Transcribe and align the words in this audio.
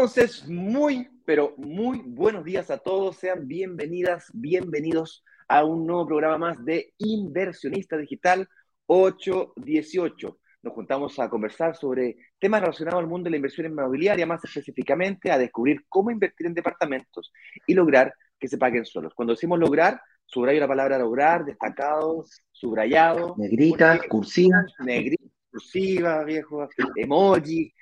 Entonces, 0.00 0.48
muy, 0.48 1.10
pero 1.26 1.52
muy 1.58 2.00
buenos 2.02 2.42
días 2.42 2.70
a 2.70 2.78
todos. 2.78 3.18
Sean 3.18 3.46
bienvenidas, 3.46 4.30
bienvenidos 4.32 5.22
a 5.46 5.62
un 5.66 5.86
nuevo 5.86 6.06
programa 6.06 6.38
más 6.38 6.64
de 6.64 6.94
Inversionista 6.96 7.98
Digital 7.98 8.48
818. 8.86 10.38
Nos 10.62 10.72
juntamos 10.72 11.18
a 11.18 11.28
conversar 11.28 11.76
sobre 11.76 12.16
temas 12.38 12.62
relacionados 12.62 12.98
al 12.98 13.08
mundo 13.08 13.24
de 13.24 13.32
la 13.32 13.36
inversión 13.36 13.66
inmobiliaria, 13.66 14.24
más 14.24 14.42
específicamente 14.42 15.30
a 15.30 15.36
descubrir 15.36 15.84
cómo 15.86 16.10
invertir 16.10 16.46
en 16.46 16.54
departamentos 16.54 17.30
y 17.66 17.74
lograr 17.74 18.14
que 18.38 18.48
se 18.48 18.56
paguen 18.56 18.86
solos. 18.86 19.12
Cuando 19.14 19.34
decimos 19.34 19.58
lograr, 19.58 20.00
subrayo 20.24 20.60
la 20.60 20.68
palabra 20.68 20.98
lograr, 20.98 21.44
destacado, 21.44 22.24
subrayado. 22.50 23.34
Negrita, 23.36 24.00
cursiva. 24.08 24.64
Negrita, 24.78 25.24
cursiva, 25.50 26.24
viejo, 26.24 26.66
emoji. 26.96 27.74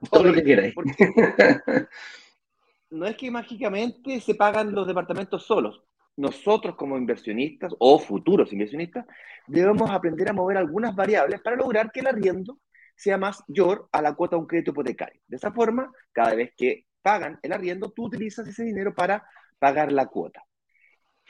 Todo 0.10 0.24
lo 0.24 0.34
que 0.34 0.42
quieras. 0.42 0.74
No 2.88 3.04
es 3.04 3.16
que 3.16 3.32
mágicamente 3.32 4.20
se 4.20 4.36
pagan 4.36 4.72
los 4.72 4.86
departamentos 4.86 5.44
solos. 5.44 5.82
Nosotros 6.16 6.76
como 6.76 6.96
inversionistas 6.96 7.74
o 7.80 7.98
futuros 7.98 8.52
inversionistas 8.52 9.04
debemos 9.48 9.90
aprender 9.90 10.30
a 10.30 10.32
mover 10.32 10.56
algunas 10.56 10.94
variables 10.94 11.40
para 11.40 11.56
lograr 11.56 11.90
que 11.90 12.00
el 12.00 12.06
arriendo 12.06 12.60
sea 12.94 13.18
mayor 13.18 13.88
a 13.90 14.00
la 14.00 14.14
cuota 14.14 14.36
de 14.36 14.40
un 14.40 14.46
crédito 14.46 14.70
hipotecario. 14.70 15.20
De 15.26 15.36
esa 15.36 15.52
forma, 15.52 15.92
cada 16.12 16.34
vez 16.36 16.52
que 16.56 16.86
pagan 17.02 17.38
el 17.42 17.52
arriendo, 17.52 17.90
tú 17.90 18.06
utilizas 18.06 18.46
ese 18.48 18.62
dinero 18.62 18.94
para 18.94 19.26
pagar 19.58 19.90
la 19.90 20.06
cuota. 20.06 20.45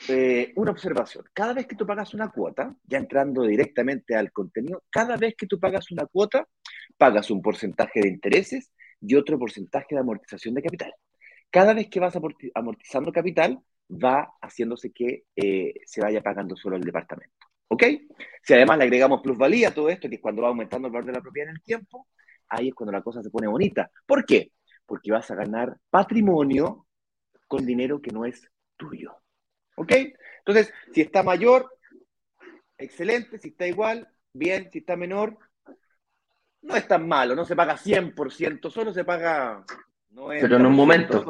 Eh, 0.09 0.53
una 0.55 0.71
observación, 0.71 1.25
cada 1.33 1.53
vez 1.53 1.65
que 1.65 1.75
tú 1.75 1.85
pagas 1.85 2.13
una 2.13 2.29
cuota, 2.29 2.75
ya 2.83 2.99
entrando 2.99 3.43
directamente 3.43 4.15
al 4.15 4.31
contenido, 4.31 4.83
cada 4.91 5.17
vez 5.17 5.35
que 5.35 5.47
tú 5.47 5.59
pagas 5.59 5.91
una 5.91 6.05
cuota, 6.05 6.47
pagas 6.97 7.31
un 7.31 7.41
porcentaje 7.41 8.01
de 8.01 8.09
intereses 8.09 8.71
y 9.01 9.15
otro 9.15 9.39
porcentaje 9.39 9.95
de 9.95 10.01
amortización 10.01 10.53
de 10.53 10.61
capital. 10.61 10.93
Cada 11.49 11.73
vez 11.73 11.89
que 11.89 11.99
vas 11.99 12.15
amortizando 12.53 13.11
capital, 13.11 13.59
va 13.89 14.33
haciéndose 14.41 14.91
que 14.91 15.23
eh, 15.35 15.73
se 15.85 16.01
vaya 16.01 16.21
pagando 16.21 16.55
solo 16.55 16.75
el 16.75 16.83
departamento. 16.83 17.47
¿Ok? 17.69 17.83
Si 18.43 18.53
además 18.53 18.77
le 18.77 18.83
agregamos 18.85 19.21
plusvalía 19.21 19.69
a 19.69 19.73
todo 19.73 19.89
esto, 19.89 20.09
que 20.09 20.15
es 20.15 20.21
cuando 20.21 20.41
va 20.41 20.49
aumentando 20.49 20.87
el 20.87 20.93
valor 20.93 21.07
de 21.07 21.13
la 21.13 21.21
propiedad 21.21 21.49
en 21.49 21.55
el 21.55 21.63
tiempo, 21.63 22.07
ahí 22.49 22.69
es 22.69 22.73
cuando 22.75 22.91
la 22.91 23.01
cosa 23.01 23.21
se 23.23 23.29
pone 23.29 23.47
bonita. 23.47 23.89
¿Por 24.05 24.25
qué? 24.25 24.51
Porque 24.85 25.11
vas 25.11 25.29
a 25.31 25.35
ganar 25.35 25.77
patrimonio 25.89 26.87
con 27.47 27.65
dinero 27.65 28.01
que 28.01 28.11
no 28.11 28.25
es 28.25 28.49
tuyo. 28.77 29.17
¿Ok? 29.77 29.93
Entonces, 30.39 30.73
si 30.93 31.01
está 31.01 31.23
mayor, 31.23 31.71
excelente, 32.77 33.37
si 33.37 33.49
está 33.49 33.67
igual, 33.67 34.07
bien, 34.33 34.69
si 34.71 34.79
está 34.79 34.95
menor, 34.95 35.37
no 36.61 36.75
es 36.75 36.87
tan 36.87 37.07
malo, 37.07 37.35
no 37.35 37.45
se 37.45 37.55
paga 37.55 37.77
100%, 37.77 38.69
solo 38.71 38.91
se 38.91 39.05
paga... 39.05 39.63
pero 40.13 40.57
en 40.57 40.65
un 40.65 40.73
momento, 40.73 41.23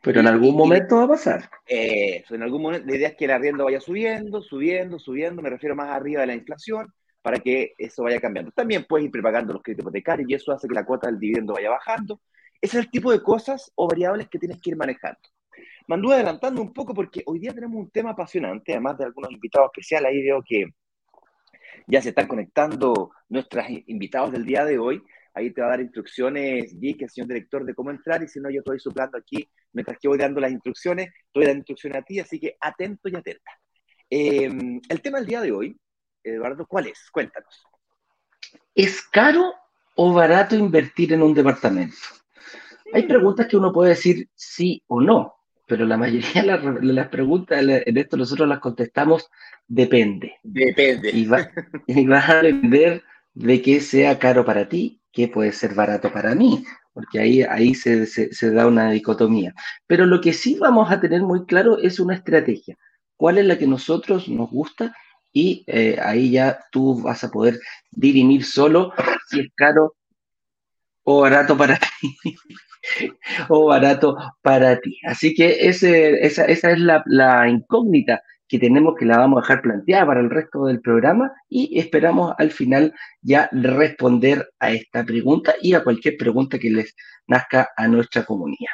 pero 0.00 0.20
en 0.20 0.26
algún 0.26 0.56
momento 0.56 0.96
va 0.96 1.04
a 1.04 1.08
pasar. 1.08 1.50
Eso, 1.66 2.34
en 2.34 2.42
algún 2.42 2.62
momento, 2.62 2.86
la 2.86 2.96
idea 2.96 3.08
es 3.08 3.16
que 3.16 3.26
el 3.26 3.32
arriendo 3.32 3.64
vaya 3.64 3.80
subiendo, 3.80 4.40
subiendo, 4.40 4.98
subiendo, 4.98 5.42
me 5.42 5.50
refiero 5.50 5.76
más 5.76 5.90
arriba 5.90 6.22
de 6.22 6.28
la 6.28 6.34
inflación, 6.34 6.92
para 7.20 7.38
que 7.38 7.74
eso 7.76 8.02
vaya 8.02 8.20
cambiando. 8.20 8.50
También 8.52 8.86
puedes 8.88 9.04
ir 9.06 9.12
prepagando 9.12 9.52
los 9.52 9.62
créditos 9.62 9.84
hipotecarios 9.84 10.28
y 10.28 10.34
eso 10.34 10.52
hace 10.52 10.66
que 10.66 10.74
la 10.74 10.84
cuota 10.84 11.06
del 11.08 11.20
dividendo 11.20 11.52
vaya 11.52 11.70
bajando. 11.70 12.20
Ese 12.60 12.78
es 12.78 12.84
el 12.84 12.90
tipo 12.90 13.12
de 13.12 13.22
cosas 13.22 13.70
o 13.74 13.88
variables 13.88 14.28
que 14.28 14.38
tienes 14.38 14.60
que 14.60 14.70
ir 14.70 14.76
manejando. 14.76 15.20
Me 15.86 15.94
anduve 15.94 16.14
adelantando 16.14 16.62
un 16.62 16.72
poco 16.72 16.94
porque 16.94 17.22
hoy 17.26 17.38
día 17.38 17.52
tenemos 17.52 17.76
un 17.76 17.90
tema 17.90 18.10
apasionante, 18.10 18.72
además 18.72 18.98
de 18.98 19.04
algunos 19.04 19.30
invitados 19.30 19.70
especiales. 19.72 20.10
Ahí 20.10 20.22
veo 20.22 20.42
que 20.46 20.66
ya 21.86 22.00
se 22.00 22.10
están 22.10 22.26
conectando 22.26 23.10
nuestros 23.28 23.64
invitados 23.86 24.32
del 24.32 24.44
día 24.44 24.64
de 24.64 24.78
hoy. 24.78 25.02
Ahí 25.34 25.50
te 25.50 25.62
va 25.62 25.68
a 25.68 25.70
dar 25.70 25.80
instrucciones, 25.80 26.78
Vic, 26.78 27.02
el 27.02 27.10
señor 27.10 27.28
director, 27.28 27.64
de 27.64 27.74
cómo 27.74 27.90
entrar. 27.90 28.22
Y 28.22 28.28
si 28.28 28.38
no, 28.40 28.50
yo 28.50 28.58
estoy 28.58 28.78
suplando 28.78 29.18
aquí 29.18 29.48
mientras 29.72 29.98
que 29.98 30.08
voy 30.08 30.18
dando 30.18 30.40
las 30.40 30.52
instrucciones. 30.52 31.10
Estoy 31.26 31.44
dando 31.44 31.58
instrucciones 31.58 31.98
a 31.98 32.02
ti, 32.02 32.20
así 32.20 32.38
que 32.38 32.56
atento 32.60 33.08
y 33.08 33.16
atenta. 33.16 33.50
Em, 34.10 34.80
el 34.88 35.00
tema 35.00 35.18
del 35.18 35.26
día 35.26 35.40
de 35.40 35.52
hoy, 35.52 35.80
Eduardo, 36.22 36.66
¿cuál 36.66 36.88
es? 36.88 37.10
Cuéntanos. 37.10 37.64
¿Es 38.74 39.02
caro 39.02 39.54
o 39.96 40.12
barato 40.12 40.54
invertir 40.54 41.14
en 41.14 41.22
un 41.22 41.32
departamento? 41.32 41.96
Hay 42.92 43.04
preguntas 43.04 43.46
que 43.46 43.56
uno 43.56 43.72
puede 43.72 43.90
decir 43.90 44.28
sí 44.34 44.82
o 44.86 45.00
no, 45.00 45.34
pero 45.72 45.86
la 45.86 45.96
mayoría 45.96 46.42
de 46.42 46.92
las, 46.92 47.08
preguntas 47.08 47.62
en 47.62 47.96
esto 47.96 48.18
nosotros 48.18 48.46
las 48.46 48.58
contestamos 48.58 49.30
depende. 49.66 50.34
Depende. 50.42 51.08
Y, 51.08 51.24
vas 51.24 52.28
a 52.28 52.42
depender 52.42 53.02
de 53.32 53.62
que 53.62 53.80
sea 53.80 54.18
caro 54.18 54.44
para 54.44 54.68
ti, 54.68 55.00
que 55.10 55.28
puede 55.28 55.50
ser 55.50 55.74
barato 55.74 56.12
para 56.12 56.34
mí, 56.34 56.62
porque 56.92 57.20
ahí, 57.20 57.40
ahí 57.40 57.74
se, 57.74 58.50
da 58.50 58.66
una 58.66 58.90
dicotomía. 58.90 59.54
Pero 59.86 60.04
lo 60.04 60.20
que 60.20 60.34
sí 60.34 60.58
vamos 60.60 60.90
a 60.90 61.00
tener 61.00 61.22
muy 61.22 61.46
claro 61.46 61.78
es 61.78 61.98
una 61.98 62.16
estrategia. 62.16 62.76
¿Cuál 63.16 63.38
es 63.38 63.46
la 63.46 63.56
que 63.56 63.66
nosotros 63.66 64.28
nos 64.28 64.50
gusta? 64.50 64.94
Y 65.32 65.64
eh, 65.68 65.96
ahí 66.02 66.32
ya 66.32 66.66
tú 66.70 67.00
vas 67.00 67.24
a 67.24 67.30
poder 67.30 67.58
dirimir 67.90 68.44
solo 68.44 68.92
si 69.26 69.40
es 69.40 69.48
caro 69.54 69.94
o 71.02 71.22
barato 71.22 71.56
para 71.56 71.78
ti. 71.78 72.18
o 73.48 73.66
barato 73.66 74.16
para 74.42 74.80
ti. 74.80 74.98
Así 75.04 75.34
que 75.34 75.68
esa, 75.68 75.88
esa, 75.88 76.46
es 76.46 76.78
la, 76.78 77.02
la, 77.06 77.48
incógnita 77.48 78.22
que 78.48 78.58
tenemos 78.58 78.94
que 78.98 79.06
la 79.06 79.18
vamos 79.18 79.38
a 79.38 79.40
dejar 79.42 79.62
planteada 79.62 80.06
para 80.06 80.20
el 80.20 80.30
resto 80.30 80.66
del 80.66 80.80
programa 80.80 81.32
y 81.48 81.78
esperamos 81.78 82.34
al 82.38 82.50
final 82.50 82.92
ya 83.22 83.48
responder 83.52 84.50
a 84.58 84.72
esta 84.72 85.04
pregunta 85.04 85.54
y 85.60 85.74
a 85.74 85.82
cualquier 85.82 86.16
pregunta 86.16 86.58
que 86.58 86.70
les 86.70 86.94
nazca 87.26 87.70
a 87.76 87.88
nuestra 87.88 88.24
comunidad. 88.24 88.72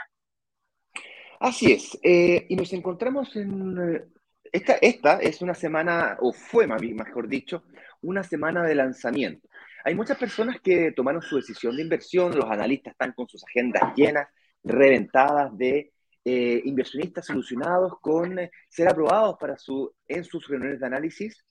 Así 1.41 1.72
es, 1.72 1.97
eh, 2.02 2.47
y 2.48 2.56
nos 2.56 2.72
encontramos 2.72 3.34
en... 3.36 3.78
Eh, 3.78 4.04
esta, 4.50 4.72
esta 4.80 5.20
es 5.20 5.42
una 5.42 5.54
semana, 5.54 6.16
o 6.20 6.32
fue 6.32 6.66
mejor 6.66 7.28
dicho, 7.28 7.64
una 8.00 8.22
semana 8.22 8.64
de 8.64 8.74
lanzamiento. 8.74 9.47
Hay 9.84 9.94
muchas 9.94 10.19
personas 10.19 10.61
que 10.61 10.93
tomaron 10.93 11.22
su 11.22 11.37
decisión 11.37 11.77
de 11.77 11.83
inversión, 11.83 12.37
los 12.37 12.50
analistas 12.50 12.93
están 12.93 13.12
con 13.12 13.28
sus 13.28 13.44
agendas 13.44 13.94
llenas, 13.94 14.28
reventadas 14.65 15.56
de 15.56 15.93
eh, 16.25 16.61
inversionistas 16.65 17.27
solucionados 17.27 17.94
con 18.00 18.39
eh, 18.39 18.50
ser 18.69 18.89
aprobados 18.89 19.37
para 19.41 19.56
su, 19.56 19.94
en 20.06 20.25
sus 20.25 20.47
reuniones 20.47 20.81
de 20.81 20.87
análisis 20.87 21.44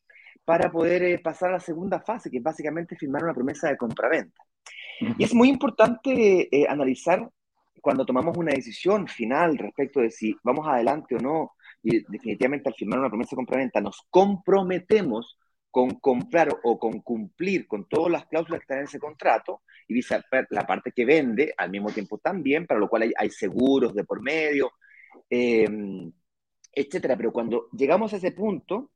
para 0.45 0.71
poder 0.71 1.03
eh, 1.03 1.19
pasar 1.19 1.49
a 1.49 1.53
la 1.53 1.59
segunda 1.59 1.99
fase, 1.99 2.29
que 2.29 2.37
es 2.37 2.43
básicamente 2.43 2.95
firmar 2.95 3.23
una 3.23 3.33
promesa 3.33 3.69
de 3.69 3.77
compraventa. 3.77 4.43
Y 5.17 5.23
es 5.23 5.33
muy 5.33 5.49
importante 5.49 6.49
analizar 6.69 7.27
cuando 7.81 8.05
tomamos 8.05 8.37
una 8.37 8.51
decisión 8.53 9.07
final 9.07 9.57
respecto 9.57 9.99
de 9.99 10.11
si 10.11 10.35
vamos 10.43 10.67
adelante 10.67 11.15
o 11.15 11.19
no, 11.19 11.51
y 11.83 12.03
definitivamente 12.11 12.69
al 12.69 12.75
firmar 12.75 12.99
una 12.99 13.09
promesa 13.09 13.31
de 13.31 13.37
compraventa 13.37 13.81
nos 13.81 14.05
comprometemos 14.09 15.37
con 15.71 15.99
comprar 15.99 16.49
o 16.63 16.79
con 16.79 17.01
cumplir 17.01 17.67
con 17.67 17.87
todas 17.87 18.11
las 18.11 18.25
cláusulas 18.25 18.59
que 18.59 18.63
están 18.63 18.77
en 18.79 18.85
ese 18.85 18.99
contrato 18.99 19.61
y 19.87 20.01
la 20.49 20.65
parte 20.65 20.91
que 20.91 21.05
vende 21.05 21.53
al 21.57 21.69
mismo 21.69 21.91
tiempo 21.91 22.17
también, 22.17 22.65
para 22.65 22.79
lo 22.79 22.89
cual 22.89 23.13
hay, 23.15 23.29
seguros 23.29 23.93
de 23.93 24.03
por 24.03 24.21
medio, 24.21 24.71
em, 25.29 26.11
etcétera. 26.73 27.15
Pero 27.15 27.31
cuando 27.31 27.69
llegamos 27.71 28.13
a 28.13 28.17
ese 28.17 28.31
punto, 28.31 28.91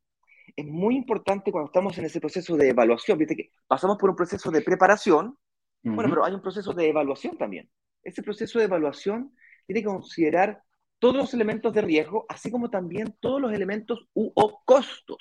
es 0.54 0.66
muy 0.66 0.96
importante 0.96 1.50
cuando 1.50 1.66
estamos 1.66 1.96
en 1.98 2.04
ese 2.04 2.20
proceso 2.20 2.56
de 2.56 2.68
evaluación, 2.68 3.18
viste 3.18 3.36
que 3.36 3.50
pasamos 3.66 3.96
por 3.96 4.10
un 4.10 4.16
proceso 4.16 4.50
de 4.50 4.60
preparación, 4.60 5.38
bueno, 5.84 6.10
pero 6.10 6.24
hay 6.24 6.32
un 6.32 6.42
proceso 6.42 6.72
de 6.74 6.88
evaluación 6.88 7.36
también. 7.36 7.68
Ese 8.04 8.22
proceso 8.22 8.58
de 8.58 8.66
evaluación 8.66 9.34
tiene 9.66 9.80
que 9.80 9.88
considerar 9.88 10.62
todos 11.00 11.16
los 11.16 11.34
elementos 11.34 11.72
de 11.72 11.82
riesgo, 11.82 12.24
así 12.28 12.52
como 12.52 12.70
también 12.70 13.16
todos 13.18 13.40
los 13.40 13.52
elementos 13.52 14.06
u 14.14 14.30
o 14.34 14.62
costos 14.64 15.18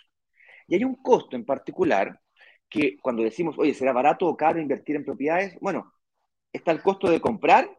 y 0.72 0.76
hay 0.76 0.86
un 0.86 0.96
costo 0.96 1.36
en 1.36 1.44
particular 1.44 2.18
que 2.70 2.98
cuando 3.02 3.24
decimos, 3.24 3.56
oye, 3.58 3.74
¿será 3.74 3.92
barato 3.92 4.26
o 4.26 4.38
caro 4.38 4.58
invertir 4.58 4.96
en 4.96 5.04
propiedades? 5.04 5.58
Bueno, 5.60 5.92
está 6.54 6.72
el 6.72 6.82
costo 6.82 7.12
de 7.12 7.20
comprar, 7.20 7.70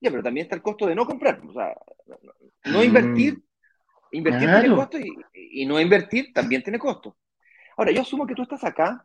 ya, 0.00 0.12
pero 0.12 0.22
también 0.22 0.44
está 0.44 0.54
el 0.54 0.62
costo 0.62 0.86
de 0.86 0.94
no 0.94 1.04
comprar. 1.04 1.42
O 1.44 1.52
sea, 1.52 1.74
no 2.66 2.78
mm. 2.78 2.82
invertir, 2.84 3.42
invertir 4.12 4.48
tiene 4.48 4.76
costo 4.76 4.96
y, 5.34 5.66
no 5.66 5.80
invertir 5.80 6.32
también 6.32 6.62
tiene 6.62 6.78
costo. 6.78 7.16
Ahora, 7.76 7.90
yo 7.90 8.02
asumo 8.02 8.24
que 8.28 8.36
tú 8.36 8.42
estás 8.42 8.62
acá, 8.62 9.04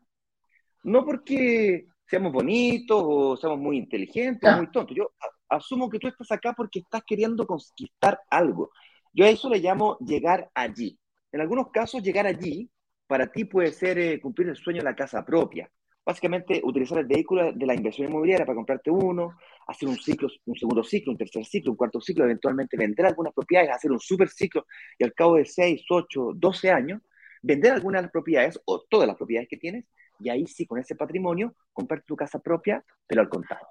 no 0.84 1.04
porque 1.04 1.88
seamos 2.06 2.32
bonitos 2.32 3.02
o 3.04 3.38
seamos 3.38 3.58
muy 3.58 3.78
inteligentes 3.78 4.48
o 4.48 4.54
ah. 4.54 4.58
muy 4.58 4.70
tontos. 4.70 4.96
Yo 4.96 5.14
asumo 5.50 5.90
que 5.90 5.98
tú 5.98 6.08
estás 6.08 6.32
acá 6.32 6.54
porque 6.54 6.78
estás 6.78 7.02
queriendo 7.04 7.48
conquistar 7.48 8.22
algo. 8.30 8.70
Yo 9.14 9.26
a 9.26 9.30
eso 9.30 9.50
le 9.50 9.58
llamo 9.58 9.98
llegar 9.98 10.52
allí. 10.54 11.00
En 11.32 11.42
algunos 11.42 11.72
casos, 11.72 12.04
llegar 12.04 12.28
allí 12.28 12.70
para 13.08 13.28
ti 13.28 13.46
puede 13.46 13.72
ser 13.72 13.98
eh, 14.00 14.20
cumplir 14.20 14.50
el 14.50 14.56
sueño 14.56 14.80
de 14.80 14.86
la 14.86 14.96
casa 14.96 15.24
propia. 15.24 15.70
Básicamente, 16.06 16.62
utilizar 16.64 17.00
el 17.00 17.08
vehículo 17.08 17.52
de 17.52 17.66
la 17.66 17.74
inversión 17.74 18.10
inmobiliaria 18.10 18.46
para 18.46 18.56
comprarte 18.56 18.92
uno, 18.92 19.38
hacer 19.68 19.90
un 19.90 19.98
ciclo, 19.98 20.30
un 20.46 20.56
segundo 20.56 20.84
ciclo, 20.84 21.12
un 21.12 21.18
tercer 21.18 21.44
ciclo, 21.46 21.72
un 21.72 21.78
cuarto 21.78 22.00
ciclo, 22.00 22.26
eventualmente 22.26 22.78
vender 22.78 23.08
algunas 23.08 23.34
propiedades, 23.34 23.72
hacer 23.72 23.92
un 23.92 24.00
super 24.00 24.30
ciclo 24.30 24.68
y 25.00 25.04
al 25.04 25.14
cabo 25.14 25.38
de 25.38 25.46
6, 25.46 25.84
8, 25.90 26.34
12 26.36 26.72
años, 26.72 27.02
vender 27.42 27.72
algunas 27.72 28.00
de 28.00 28.04
las 28.04 28.12
propiedades 28.12 28.60
o 28.66 28.86
todas 28.88 29.08
las 29.08 29.18
propiedades 29.18 29.50
que 29.50 29.58
tienes 29.58 29.86
y 30.20 30.30
ahí 30.30 30.48
sí, 30.48 30.66
con 30.66 30.80
ese 30.80 30.96
patrimonio, 30.96 31.56
comprarte 31.74 32.06
tu 32.08 32.16
casa 32.16 32.40
propia, 32.40 32.84
pero 33.08 33.22
al 33.22 33.30
contado. 33.30 33.68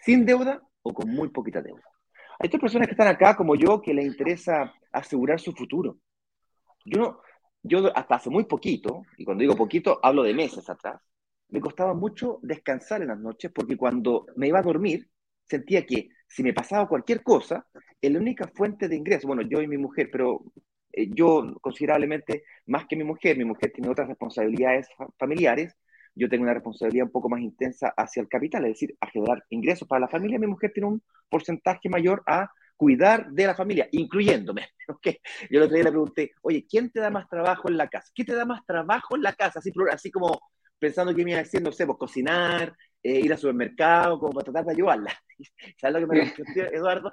sin 0.00 0.24
deuda 0.24 0.62
o 0.82 0.92
con 0.92 1.10
muy 1.10 1.28
poquita 1.28 1.60
deuda. 1.60 1.82
Hay 2.38 2.46
otras 2.46 2.60
personas 2.60 2.86
que 2.86 2.92
están 2.92 3.08
acá 3.08 3.36
como 3.36 3.56
yo 3.56 3.82
que 3.82 3.92
les 3.92 4.06
interesa 4.06 4.72
asegurar 4.92 5.40
su 5.40 5.52
futuro. 5.52 5.98
Yo, 6.84 7.20
yo 7.68 7.96
hasta 7.96 8.16
hace 8.16 8.30
muy 8.30 8.44
poquito, 8.44 9.02
y 9.16 9.24
cuando 9.24 9.42
digo 9.42 9.56
poquito 9.56 10.00
hablo 10.02 10.22
de 10.22 10.34
meses 10.34 10.68
atrás, 10.68 11.00
me 11.50 11.60
costaba 11.60 11.94
mucho 11.94 12.40
descansar 12.42 13.02
en 13.02 13.08
las 13.08 13.18
noches 13.18 13.50
porque 13.54 13.76
cuando 13.76 14.26
me 14.36 14.48
iba 14.48 14.58
a 14.58 14.62
dormir 14.62 15.08
sentía 15.44 15.86
que 15.86 16.10
si 16.26 16.42
me 16.42 16.52
pasaba 16.52 16.88
cualquier 16.88 17.22
cosa, 17.22 17.66
la 18.02 18.18
única 18.18 18.48
fuente 18.48 18.88
de 18.88 18.96
ingreso, 18.96 19.26
bueno, 19.26 19.42
yo 19.42 19.62
y 19.62 19.66
mi 19.66 19.78
mujer, 19.78 20.10
pero 20.12 20.44
eh, 20.92 21.08
yo 21.14 21.54
considerablemente 21.60 22.44
más 22.66 22.86
que 22.86 22.96
mi 22.96 23.04
mujer, 23.04 23.38
mi 23.38 23.44
mujer 23.44 23.72
tiene 23.72 23.90
otras 23.90 24.08
responsabilidades 24.08 24.88
familiares, 25.18 25.74
yo 26.14 26.28
tengo 26.28 26.42
una 26.42 26.54
responsabilidad 26.54 27.06
un 27.06 27.12
poco 27.12 27.28
más 27.28 27.40
intensa 27.40 27.94
hacia 27.96 28.20
el 28.20 28.28
capital, 28.28 28.64
es 28.64 28.72
decir, 28.72 28.96
a 29.00 29.06
generar 29.08 29.44
ingresos 29.50 29.88
para 29.88 30.00
la 30.00 30.08
familia, 30.08 30.38
mi 30.38 30.46
mujer 30.48 30.72
tiene 30.74 30.88
un 30.88 31.02
porcentaje 31.30 31.88
mayor 31.88 32.22
a 32.26 32.50
cuidar 32.78 33.30
de 33.30 33.46
la 33.46 33.54
familia, 33.54 33.88
incluyéndome. 33.92 34.70
¿okay? 34.88 35.20
Yo 35.50 35.58
el 35.58 35.64
otro 35.64 35.74
día 35.74 35.84
le 35.84 35.90
pregunté, 35.90 36.32
oye, 36.42 36.66
¿quién 36.66 36.90
te 36.90 37.00
da 37.00 37.10
más 37.10 37.28
trabajo 37.28 37.68
en 37.68 37.76
la 37.76 37.88
casa? 37.88 38.10
¿Qué 38.14 38.24
te 38.24 38.34
da 38.34 38.46
más 38.46 38.64
trabajo 38.64 39.16
en 39.16 39.22
la 39.22 39.34
casa? 39.34 39.58
Así, 39.58 39.70
así 39.92 40.10
como 40.10 40.40
pensando 40.78 41.14
que 41.14 41.24
me 41.24 41.32
iba 41.32 41.40
a 41.40 41.42
decir, 41.42 41.60
no 41.60 41.72
sé, 41.72 41.84
pues 41.84 41.98
cocinar, 41.98 42.74
eh, 43.02 43.20
ir 43.20 43.32
al 43.32 43.38
supermercado, 43.38 44.18
como 44.18 44.32
para 44.32 44.44
tratar 44.44 44.64
de 44.66 44.72
ayudarla. 44.72 45.12
¿Sabes 45.76 46.00
lo 46.00 46.08
que 46.08 46.16
me 46.16 46.24
dijo 46.24 46.42
Eduardo? 46.72 47.12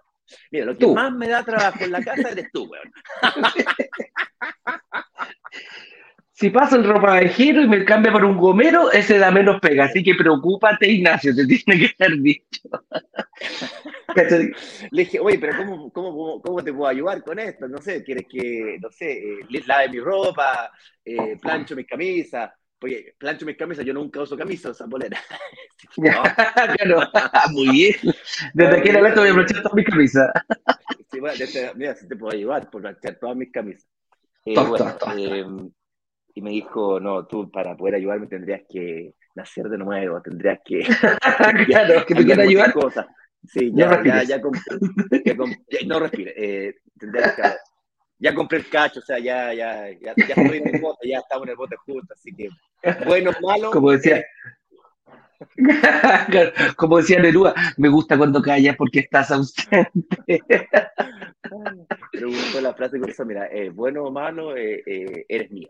Mira, 0.51 0.65
lo 0.65 0.77
que 0.77 0.87
más 0.87 1.11
me 1.11 1.27
da 1.27 1.43
trabajo 1.43 1.83
en 1.83 1.91
la 1.91 2.03
casa 2.03 2.29
eres 2.29 2.51
tú, 2.51 2.65
weón. 2.65 2.91
Si 6.35 6.49
paso 6.49 6.75
el 6.75 6.83
ropavejero 6.83 7.61
y 7.61 7.67
me 7.69 7.85
cambia 7.85 8.11
por 8.11 8.25
un 8.25 8.35
gomero, 8.35 8.91
ese 8.91 9.17
da 9.17 9.31
menos 9.31 9.61
pega. 9.61 9.85
Así 9.85 10.03
que 10.03 10.15
preocúpate, 10.15 10.85
Ignacio, 10.85 11.33
te 11.33 11.45
tiene 11.47 11.79
que 11.79 11.95
ser 11.95 12.11
dicho. 12.19 12.61
Le 14.91 15.03
dije, 15.03 15.19
oye, 15.19 15.39
pero 15.39 15.57
¿cómo, 15.57 15.89
cómo, 15.91 16.41
cómo, 16.41 16.61
te 16.61 16.73
puedo 16.73 16.87
ayudar 16.87 17.23
con 17.23 17.39
esto? 17.39 17.69
No 17.69 17.81
sé, 17.81 18.03
¿quieres 18.03 18.25
que, 18.29 18.77
no 18.81 18.89
sé, 18.89 19.11
eh, 19.13 19.63
lave 19.65 19.89
mi 19.89 19.99
ropa, 19.99 20.71
eh, 21.05 21.37
plancho 21.41 21.73
mis 21.73 21.87
camisas? 21.87 22.51
Oye, 22.81 23.15
plancho 23.17 23.45
mis 23.45 23.55
camisas, 23.55 23.85
yo 23.85 23.93
nunca 23.93 24.21
uso 24.21 24.37
camisas, 24.37 24.75
esa 24.75 24.87
polera. 24.87 25.17
claro, 25.95 27.11
muy 27.51 27.69
bien. 27.69 27.95
Desde 28.53 28.77
aquí 28.77 28.89
en 28.89 28.95
adelante 28.95 29.19
voy 29.21 29.29
a 29.29 29.33
planchar 29.33 29.61
todas 29.61 29.75
mis 29.75 29.85
camisas. 29.85 30.31
Sí, 31.11 31.19
bueno, 31.21 31.45
mira, 31.75 31.95
si 31.95 32.07
te 32.09 32.15
puedo 32.17 32.35
ayudar 32.35 32.69
por 32.69 32.81
planchar 32.81 33.15
todas 33.19 33.37
mis 33.37 33.51
camisas. 33.53 33.87
Eh, 34.45 34.53
bueno, 34.53 34.97
eh, 35.17 35.45
y 36.35 36.41
me 36.41 36.51
dijo, 36.51 36.99
no, 36.99 37.25
tú 37.25 37.49
para 37.49 37.77
poder 37.77 37.95
ayudarme 37.95 38.27
tendrías 38.27 38.61
que 38.69 39.15
nacer 39.35 39.69
de 39.69 39.77
nuevo, 39.77 40.21
tendrías 40.21 40.59
que... 40.63 40.79
claro, 41.65 42.05
que 42.05 42.13
te 42.13 42.41
ayudar. 42.41 42.73
Cosas. 42.73 43.07
Sí, 43.47 43.71
ya, 43.73 44.03
ya, 44.03 44.23
ya, 44.23 44.41
compré, 44.41 44.61
no 45.85 45.99
respire, 45.99 46.33
eh, 46.35 46.75
tendrías 46.99 47.35
que... 47.35 47.41
Ya 48.17 48.33
compré 48.33 48.59
el 48.59 48.69
cacho, 48.69 48.99
o 48.99 49.03
sea, 49.03 49.17
ya, 49.19 49.53
ya, 49.53 49.89
ya, 49.91 50.13
ya 50.15 50.33
estoy 50.35 50.57
en 50.57 50.75
el 50.75 50.81
bote, 50.81 51.07
ya 51.07 51.19
estamos 51.19 51.45
en 51.45 51.51
el 51.51 51.55
bote 51.55 51.75
justo, 51.85 52.13
así 52.13 52.33
que, 52.35 52.49
bueno, 53.05 53.31
malo... 53.41 53.71
Como 53.71 53.91
decía... 53.91 54.23
Como 56.75 56.97
decía 56.97 57.19
Neruda, 57.19 57.53
me 57.77 57.89
gusta 57.89 58.17
cuando 58.17 58.41
callas 58.41 58.75
porque 58.77 58.99
estás 58.99 59.31
ausente. 59.31 59.89
Preguntó 62.11 62.61
la 62.61 62.73
frase 62.73 62.99
eso, 63.05 63.25
mira, 63.25 63.47
eh, 63.47 63.69
bueno 63.69 64.03
o 64.05 64.11
malo, 64.11 64.55
eh, 64.55 64.81
eh, 64.85 65.25
eres 65.27 65.51
mía. 65.51 65.69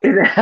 Era... 0.00 0.32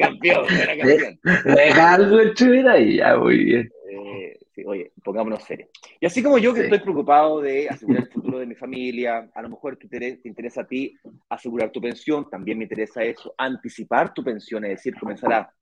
campeón, 0.00 0.46
era 0.50 0.76
campeón. 0.76 1.20
Deja 1.44 1.94
algo 1.94 2.20
hecho 2.20 2.46
ahí, 2.68 2.96
ya, 2.96 3.16
muy 3.16 3.44
bien. 3.44 3.70
Eh, 3.90 4.38
sí, 4.54 4.64
oye, 4.66 4.92
pongámonos 5.02 5.44
serios. 5.44 5.68
Y 6.00 6.06
así 6.06 6.22
como 6.22 6.38
yo 6.38 6.52
que 6.52 6.62
estoy 6.62 6.80
preocupado 6.80 7.40
de 7.40 7.68
asegurar 7.68 8.02
el 8.04 8.10
futuro 8.10 8.38
de 8.38 8.46
mi 8.46 8.54
familia, 8.54 9.30
a 9.34 9.42
lo 9.42 9.50
mejor 9.50 9.76
te, 9.76 9.88
te 9.88 10.28
interesa 10.28 10.62
a 10.62 10.66
ti 10.66 10.94
asegurar 11.28 11.70
tu 11.70 11.80
pensión, 11.80 12.28
también 12.28 12.58
me 12.58 12.64
interesa 12.64 13.02
eso, 13.02 13.34
anticipar 13.38 14.12
tu 14.12 14.22
pensión, 14.24 14.64
es 14.64 14.70
decir, 14.70 14.94
comenzar 14.98 15.32
a 15.32 15.52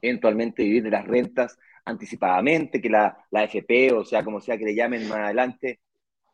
eventualmente 0.00 0.62
vivir 0.62 0.82
de 0.82 0.90
las 0.90 1.06
rentas 1.06 1.58
anticipadamente, 1.84 2.80
que 2.80 2.90
la, 2.90 3.16
la 3.30 3.44
FP, 3.44 3.92
o 3.92 4.04
sea, 4.04 4.24
como 4.24 4.40
sea 4.40 4.58
que 4.58 4.64
le 4.64 4.74
llamen 4.74 5.08
más 5.08 5.18
adelante, 5.18 5.80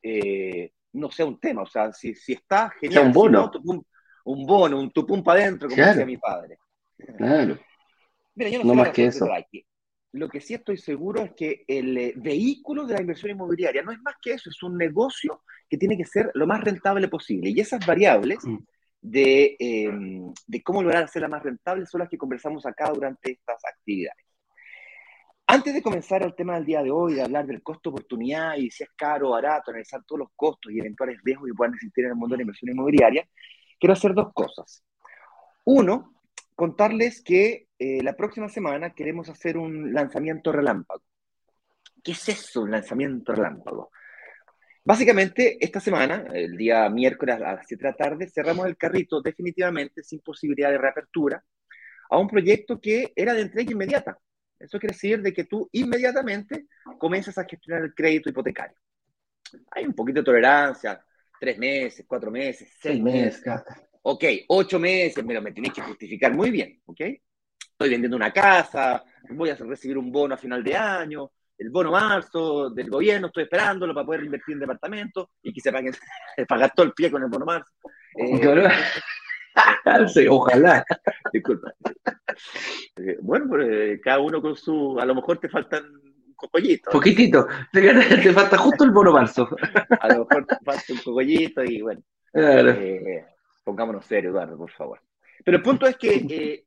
eh, 0.03 0.73
no 0.93 1.11
sea 1.11 1.27
un 1.27 1.39
tema. 1.39 1.63
O 1.63 1.67
sea, 1.67 1.93
si, 1.93 2.15
si 2.15 2.33
está 2.33 2.71
genial. 2.81 3.07
un 3.07 3.13
bono. 3.13 3.51
un 4.25 4.47
bono, 4.47 4.79
un 4.79 4.91
tupum 4.91 5.23
para 5.23 5.43
adentro, 5.43 5.69
como 5.69 5.85
decía 5.85 6.07
mi 6.07 6.17
padre. 6.17 6.59
Claro. 7.17 7.59
Mira, 8.35 8.51
yo 8.51 8.65
no, 8.65 8.75
más 8.75 8.91
que 8.91 9.07
eso. 9.07 9.29
Lo 10.13 10.29
que 10.29 10.41
sí 10.41 10.55
estoy 10.55 10.77
seguro 10.77 11.23
es 11.23 11.33
que 11.33 11.65
el 11.67 11.97
eh, 11.97 12.13
vehículo 12.17 12.87
de 12.87 12.95
la 12.95 13.01
inversión 13.01 13.31
inmobiliaria 13.31 13.83
no 13.83 13.93
es 13.93 14.01
más 14.03 14.15
que 14.21 14.33
eso, 14.33 14.51
es 14.51 14.63
un 14.63 14.77
negocio 14.77 15.43
que 15.69 15.79
tiene 15.79 15.97
que 15.97 16.05
ser 16.05 16.31
lo 16.35 16.47
más 16.47 16.63
rentable 16.63 17.09
posible. 17.09 17.51
Y 17.51 17.61
esas 17.61 17.85
variables 17.87 18.39
mm. 18.45 18.59
de, 19.01 19.57
em, 19.59 20.33
de 20.47 20.63
cómo 20.63 20.83
lograr 20.83 21.05
hacerla 21.05 21.29
más 21.29 21.43
rentable 21.43 21.87
son 21.87 22.01
las 22.01 22.11
que 22.11 22.19
conversamos 22.19 22.67
acá 22.67 22.91
durante 22.93 23.33
estas 23.33 23.65
actividades. 23.65 24.25
Antes 25.53 25.75
de 25.75 25.83
comenzar 25.83 26.23
el 26.23 26.35
tema 26.35 26.55
del 26.55 26.65
día 26.65 26.83
de 26.83 26.91
hoy, 26.91 27.13
de 27.13 27.21
hablar 27.21 27.47
del 27.47 27.63
costo 27.63 27.91
oportunidad 27.91 28.57
y 28.57 28.71
si 28.71 28.85
es 28.85 28.91
caro 28.97 29.29
o 29.29 29.33
barato, 29.33 29.71
analizar 29.71 30.03
todos 30.07 30.21
los 30.21 30.29
costos 30.35 30.73
y 30.73 30.79
eventuales 30.79 31.19
riesgos 31.23 31.47
que 31.47 31.55
puedan 31.55 31.75
existir 31.75 32.07
en 32.07 32.13
el 32.13 32.17
mundo 32.17 32.33
de 32.33 32.39
la 32.39 32.43
inversión 32.45 32.71
inmobiliaria, 32.71 33.29
quiero 33.79 33.93
hacer 33.93 34.15
dos 34.15 34.33
cosas. 34.33 34.83
Uno, 35.65 36.15
contarles 36.55 37.21
que 37.21 37.69
eh, 37.79 38.03
la 38.03 38.15
próxima 38.15 38.49
semana 38.49 38.95
queremos 38.95 39.29
hacer 39.29 39.59
un 39.59 39.93
lanzamiento 39.93 40.53
relámpago. 40.53 41.03
¿Qué 42.03 42.13
es 42.13 42.31
eso, 42.31 42.63
un 42.63 42.71
lanzamiento 42.71 43.35
relámpago? 43.35 43.91
Básicamente, 44.83 45.63
esta 45.63 45.81
semana, 45.81 46.29
el 46.33 46.57
día 46.57 46.89
miércoles 46.89 47.37
a 47.37 47.57
las 47.57 47.67
7 47.67 47.85
de 47.85 47.91
la 47.91 47.97
tarde, 47.97 48.31
cerramos 48.31 48.65
el 48.65 48.79
carrito 48.79 49.21
definitivamente 49.21 50.03
sin 50.03 50.21
posibilidad 50.21 50.71
de 50.71 50.79
reapertura 50.79 51.45
a 52.09 52.17
un 52.17 52.27
proyecto 52.27 52.81
que 52.81 53.13
era 53.15 53.35
de 53.35 53.43
entrega 53.43 53.71
inmediata. 53.71 54.19
Eso 54.63 54.79
quiere 54.79 54.95
decir 54.95 55.21
de 55.21 55.33
que 55.33 55.45
tú 55.45 55.69
inmediatamente 55.73 56.67
comienzas 56.99 57.37
a 57.39 57.45
gestionar 57.45 57.83
el 57.83 57.95
crédito 57.95 58.29
hipotecario. 58.29 58.77
Hay 59.73 59.85
un 59.85 59.93
poquito 59.93 60.21
de 60.21 60.25
tolerancia, 60.25 61.05
tres 61.39 61.59
meses, 61.59 62.05
cuatro 62.07 62.31
meses, 62.31 62.73
seis 62.81 63.03
meses. 63.03 63.43
Ok, 64.03 64.25
ocho 64.49 64.79
meses, 64.79 65.25
pero 65.27 65.43
me 65.43 65.53
tenéis 65.53 65.75
que 65.75 65.83
justificar 65.83 66.33
muy 66.33 66.51
bien, 66.51 66.81
¿ok? 66.87 67.01
Estoy 67.01 67.91
vendiendo 67.91 68.17
una 68.17 68.33
casa, 68.33 69.05
voy 69.31 69.51
a 69.51 69.57
recibir 69.57 69.99
un 69.99 70.11
bono 70.13 70.35
a 70.35 70.39
final 70.39 70.63
de 70.63 70.77
año, 70.77 71.31
el 71.59 71.71
bono 71.71 71.91
marzo 71.91 72.71
del 72.71 72.89
gobierno, 72.89 73.29
estoy 73.29 73.45
esperándolo 73.45 73.95
para 73.95 74.07
poder 74.07 74.25
invertir 74.25 74.55
en 74.55 74.61
departamento 74.61 75.31
y 75.43 75.53
que 75.53 75.61
se 75.61 75.73
paguen, 75.73 75.95
pagar 76.49 76.73
todo 76.75 76.87
el 76.87 76.93
pie 76.93 77.11
con 77.11 77.23
el 77.23 77.29
bono 77.29 77.45
marzo. 77.45 77.71
Eh, 78.17 78.41
sí, 80.13 80.27
ojalá. 80.29 80.85
Disculpa. 81.33 81.73
Eh, 82.97 83.19
bueno, 83.21 83.61
eh, 83.61 84.01
cada 84.03 84.21
uno 84.21 84.41
con 84.41 84.57
su. 84.57 84.99
A 84.99 85.05
lo 85.05 85.15
mejor 85.15 85.39
te 85.39 85.49
faltan 85.49 85.85
cocollito. 86.37 86.91
Poquitito. 86.91 87.47
Te, 87.73 88.33
falta 88.33 88.59
justo 88.59 88.85
el 88.85 88.91
bono 88.91 89.13
marzo. 89.13 89.49
A 90.01 90.09
lo 90.09 90.27
mejor 90.27 90.47
te 90.47 90.57
falta 90.65 90.93
un 90.93 90.99
cocollito 90.99 91.65
y 91.65 91.83
bueno. 91.83 92.03
Eh, 92.35 93.25
pongámonos 93.65 94.05
serios, 94.07 94.33
Eduardo, 94.33 94.57
por 94.57 94.71
favor. 94.71 95.01
Pero 95.45 95.57
el 95.57 95.63
punto 95.63 95.87
es 95.87 95.97
que 95.97 96.65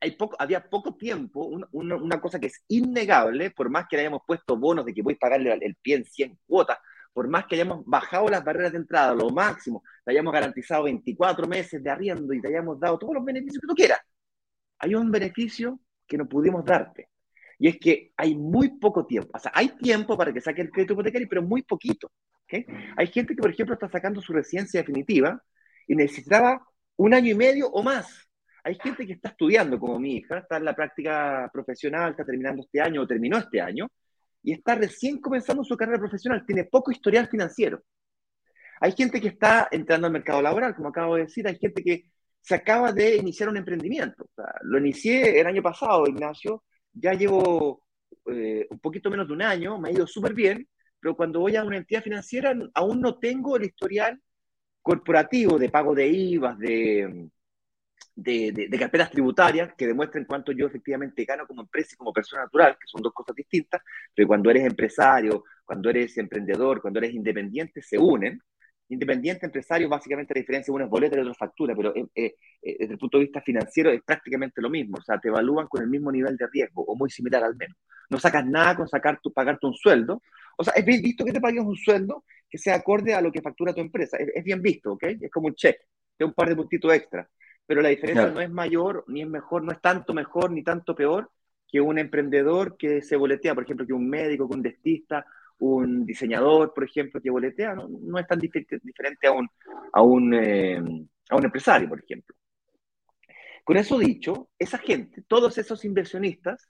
hay 0.00 0.12
poco, 0.12 0.36
había 0.38 0.68
poco 0.68 0.94
tiempo, 0.94 1.44
una, 1.72 2.20
cosa 2.20 2.40
que 2.40 2.46
es 2.46 2.64
innegable, 2.68 3.50
por 3.50 3.68
más 3.68 3.86
que 3.88 3.96
le 3.96 4.02
hayamos 4.02 4.22
puesto 4.26 4.56
bonos 4.56 4.86
de 4.86 4.94
que 4.94 5.02
voy 5.02 5.14
a 5.14 5.18
pagarle 5.18 5.52
el 5.60 5.74
pie 5.76 5.96
en 5.96 6.04
100 6.04 6.38
cuotas, 6.46 6.78
por 7.12 7.28
más 7.28 7.46
que 7.46 7.56
hayamos 7.56 7.84
bajado 7.84 8.28
las 8.28 8.44
barreras 8.44 8.72
de 8.72 8.78
entrada, 8.78 9.14
lo 9.14 9.30
máximo, 9.30 9.82
te 10.04 10.12
hayamos 10.12 10.32
garantizado 10.32 10.84
24 10.84 11.46
meses 11.46 11.82
de 11.82 11.90
arriendo 11.90 12.32
y 12.32 12.40
te 12.40 12.48
hayamos 12.48 12.78
dado 12.78 12.98
todos 12.98 13.14
los 13.14 13.24
beneficios 13.24 13.60
que 13.60 13.68
tú 13.68 13.74
quieras, 13.74 14.00
hay 14.78 14.94
un 14.94 15.10
beneficio 15.10 15.80
que 16.06 16.16
no 16.18 16.28
pudimos 16.28 16.64
darte. 16.64 17.08
Y 17.58 17.68
es 17.68 17.78
que 17.78 18.12
hay 18.16 18.34
muy 18.34 18.78
poco 18.78 19.06
tiempo. 19.06 19.30
O 19.34 19.38
sea, 19.38 19.52
hay 19.54 19.68
tiempo 19.76 20.16
para 20.16 20.32
que 20.32 20.40
saque 20.40 20.62
el 20.62 20.70
crédito 20.70 20.94
hipotecario, 20.94 21.28
pero 21.28 21.42
muy 21.42 21.62
poquito. 21.62 22.10
Hay 22.96 23.06
gente 23.08 23.34
que, 23.34 23.42
por 23.42 23.50
ejemplo, 23.50 23.74
está 23.74 23.88
sacando 23.88 24.20
su 24.20 24.32
residencia 24.32 24.80
definitiva 24.80 25.40
y 25.86 25.94
necesitaba 25.94 26.66
un 26.96 27.14
año 27.14 27.30
y 27.30 27.34
medio 27.34 27.68
o 27.68 27.82
más. 27.82 28.28
Hay 28.64 28.76
gente 28.76 29.06
que 29.06 29.12
está 29.12 29.28
estudiando, 29.30 29.78
como 29.78 29.98
mi 29.98 30.16
hija, 30.16 30.38
está 30.38 30.56
en 30.56 30.64
la 30.64 30.74
práctica 30.74 31.48
profesional, 31.52 32.10
está 32.10 32.24
terminando 32.24 32.62
este 32.62 32.80
año 32.80 33.02
o 33.02 33.06
terminó 33.06 33.38
este 33.38 33.60
año, 33.60 33.88
y 34.42 34.52
está 34.52 34.74
recién 34.74 35.20
comenzando 35.20 35.64
su 35.64 35.76
carrera 35.76 35.98
profesional, 35.98 36.44
tiene 36.46 36.64
poco 36.64 36.90
historial 36.90 37.28
financiero. 37.28 37.82
Hay 38.80 38.92
gente 38.92 39.20
que 39.20 39.28
está 39.28 39.68
entrando 39.70 40.06
al 40.06 40.12
mercado 40.12 40.40
laboral, 40.40 40.74
como 40.74 40.88
acabo 40.88 41.16
de 41.16 41.22
decir, 41.22 41.46
hay 41.46 41.58
gente 41.58 41.82
que 41.82 42.10
se 42.40 42.54
acaba 42.54 42.92
de 42.92 43.16
iniciar 43.16 43.48
un 43.48 43.58
emprendimiento. 43.58 44.26
lo 44.62 44.78
inicié 44.78 45.38
el 45.40 45.46
año 45.46 45.62
pasado, 45.62 46.06
Ignacio, 46.06 46.64
ya 46.92 47.12
llevo 47.12 47.84
eh, 48.26 48.66
un 48.70 48.78
poquito 48.78 49.10
menos 49.10 49.28
de 49.28 49.34
un 49.34 49.42
año, 49.42 49.78
me 49.78 49.90
ha 49.90 49.92
ido 49.92 50.06
súper 50.06 50.34
bien, 50.34 50.66
pero 50.98 51.16
cuando 51.16 51.40
voy 51.40 51.56
a 51.56 51.64
una 51.64 51.76
entidad 51.76 52.02
financiera 52.02 52.54
aún 52.74 53.00
no 53.00 53.18
tengo 53.18 53.56
el 53.56 53.64
historial 53.64 54.20
corporativo 54.82 55.58
de 55.58 55.68
pago 55.68 55.94
de 55.94 56.08
IVA, 56.08 56.54
de, 56.58 57.28
de, 58.22 58.78
carpetas 58.78 59.10
tributarias 59.10 59.72
que 59.76 59.86
demuestren 59.86 60.24
cuánto 60.24 60.52
yo 60.52 60.66
efectivamente 60.66 61.24
gano 61.24 61.46
como 61.46 61.62
empresa 61.62 61.90
y 61.94 61.96
como 61.96 62.12
persona 62.12 62.42
natural, 62.42 62.76
que 62.78 62.86
son 62.86 63.02
dos 63.02 63.12
cosas 63.12 63.34
distintas, 63.34 63.82
pero 64.14 64.28
cuando 64.28 64.50
eres 64.50 64.64
empresario, 64.64 65.44
cuando 65.64 65.90
eres 65.90 66.16
emprendedor, 66.18 66.80
cuando 66.80 66.98
eres 66.98 67.14
independiente, 67.14 67.82
se 67.82 67.98
unen. 67.98 68.40
Independiente, 68.88 69.46
empresario, 69.46 69.88
básicamente 69.88 70.34
la 70.34 70.40
diferencia 70.40 70.74
una 70.74 70.84
es 70.84 70.90
boleta 70.90 71.16
y 71.16 71.20
otra 71.20 71.34
factura, 71.34 71.76
pero 71.76 71.94
eh, 71.94 72.06
eh, 72.12 72.34
eh, 72.60 72.76
desde 72.80 72.94
el 72.94 72.98
punto 72.98 73.18
de 73.18 73.24
vista 73.24 73.40
financiero 73.40 73.88
es 73.90 74.02
prácticamente 74.02 74.60
lo 74.60 74.68
mismo, 74.68 74.96
o 74.98 75.02
sea, 75.02 75.16
te 75.20 75.28
evalúan 75.28 75.68
con 75.68 75.80
el 75.82 75.88
mismo 75.88 76.10
nivel 76.10 76.36
de 76.36 76.48
riesgo, 76.48 76.82
o 76.82 76.96
muy 76.96 77.08
similar 77.08 77.44
al 77.44 77.54
menos. 77.54 77.76
No 78.08 78.18
sacas 78.18 78.44
nada 78.44 78.74
con 78.74 78.88
sacar 78.88 79.20
tu, 79.22 79.32
pagarte 79.32 79.64
un 79.68 79.74
sueldo, 79.74 80.20
o 80.58 80.64
sea, 80.64 80.72
es 80.74 80.84
bien 80.84 81.00
visto 81.02 81.24
que 81.24 81.32
te 81.32 81.40
pagues 81.40 81.62
un 81.62 81.76
sueldo 81.76 82.24
que 82.48 82.58
sea 82.58 82.74
acorde 82.74 83.14
a 83.14 83.20
lo 83.20 83.30
que 83.30 83.40
factura 83.40 83.72
tu 83.72 83.80
empresa, 83.80 84.16
es, 84.16 84.28
es 84.34 84.42
bien 84.42 84.60
visto, 84.60 84.94
¿ok? 84.94 85.04
Es 85.20 85.30
como 85.30 85.46
un 85.46 85.54
cheque, 85.54 85.84
de 86.18 86.24
un 86.24 86.32
par 86.34 86.48
de 86.48 86.56
puntitos 86.56 86.92
extra 86.92 87.30
pero 87.66 87.82
la 87.82 87.88
diferencia 87.90 88.30
no 88.30 88.40
es 88.40 88.50
mayor, 88.50 89.04
ni 89.08 89.22
es 89.22 89.28
mejor, 89.28 89.62
no 89.62 89.72
es 89.72 89.80
tanto 89.80 90.12
mejor 90.12 90.50
ni 90.50 90.62
tanto 90.62 90.94
peor 90.94 91.30
que 91.70 91.80
un 91.80 91.98
emprendedor 91.98 92.76
que 92.76 93.00
se 93.00 93.16
boletea, 93.16 93.54
por 93.54 93.64
ejemplo, 93.64 93.86
que 93.86 93.92
un 93.92 94.08
médico, 94.08 94.48
que 94.48 94.56
un 94.56 94.62
dentista, 94.62 95.24
un 95.60 96.04
diseñador, 96.04 96.74
por 96.74 96.84
ejemplo, 96.84 97.20
que 97.20 97.30
boletea, 97.30 97.74
no, 97.74 97.88
no 97.88 98.18
es 98.18 98.26
tan 98.26 98.40
diferente 98.40 99.26
a 99.26 99.32
un, 99.32 99.48
a, 99.92 100.02
un, 100.02 100.34
eh, 100.34 100.82
a 101.28 101.36
un 101.36 101.44
empresario, 101.44 101.88
por 101.88 102.02
ejemplo. 102.02 102.34
Con 103.62 103.76
eso 103.76 103.98
dicho, 103.98 104.50
esa 104.58 104.78
gente, 104.78 105.22
todos 105.28 105.56
esos 105.58 105.84
inversionistas, 105.84 106.68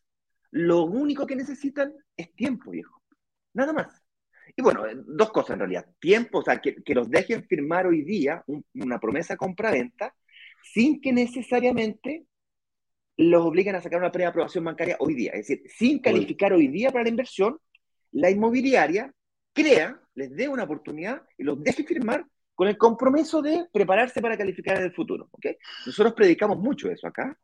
lo 0.50 0.84
único 0.84 1.26
que 1.26 1.36
necesitan 1.36 1.94
es 2.16 2.34
tiempo, 2.34 2.72
viejo. 2.72 3.00
Nada 3.54 3.72
más. 3.72 4.02
Y 4.56 4.62
bueno, 4.62 4.82
dos 5.06 5.30
cosas 5.30 5.54
en 5.54 5.60
realidad. 5.60 5.86
Tiempo, 5.98 6.38
o 6.40 6.42
sea, 6.42 6.60
que, 6.60 6.82
que 6.82 6.94
los 6.94 7.08
dejen 7.08 7.46
firmar 7.46 7.86
hoy 7.86 8.02
día 8.02 8.44
una 8.74 8.98
promesa 8.98 9.36
compra-venta 9.36 10.12
sin 10.62 11.00
que 11.00 11.12
necesariamente 11.12 12.26
los 13.16 13.44
obliguen 13.44 13.74
a 13.74 13.82
sacar 13.82 13.98
una 13.98 14.12
preaprobación 14.12 14.64
bancaria 14.64 14.96
hoy 14.98 15.14
día. 15.14 15.32
Es 15.32 15.48
decir, 15.48 15.62
sin 15.68 15.98
calificar 15.98 16.52
hoy 16.52 16.68
día 16.68 16.90
para 16.90 17.04
la 17.04 17.10
inversión, 17.10 17.58
la 18.12 18.30
inmobiliaria 18.30 19.12
crea, 19.52 20.00
les 20.14 20.34
dé 20.34 20.48
una 20.48 20.64
oportunidad 20.64 21.22
y 21.36 21.44
los 21.44 21.62
deje 21.62 21.84
firmar 21.84 22.24
con 22.54 22.68
el 22.68 22.78
compromiso 22.78 23.42
de 23.42 23.66
prepararse 23.72 24.20
para 24.20 24.38
calificar 24.38 24.78
en 24.78 24.84
el 24.84 24.94
futuro. 24.94 25.28
¿okay? 25.32 25.56
Nosotros 25.86 26.14
predicamos 26.14 26.58
mucho 26.58 26.90
eso 26.90 27.06
acá. 27.06 27.38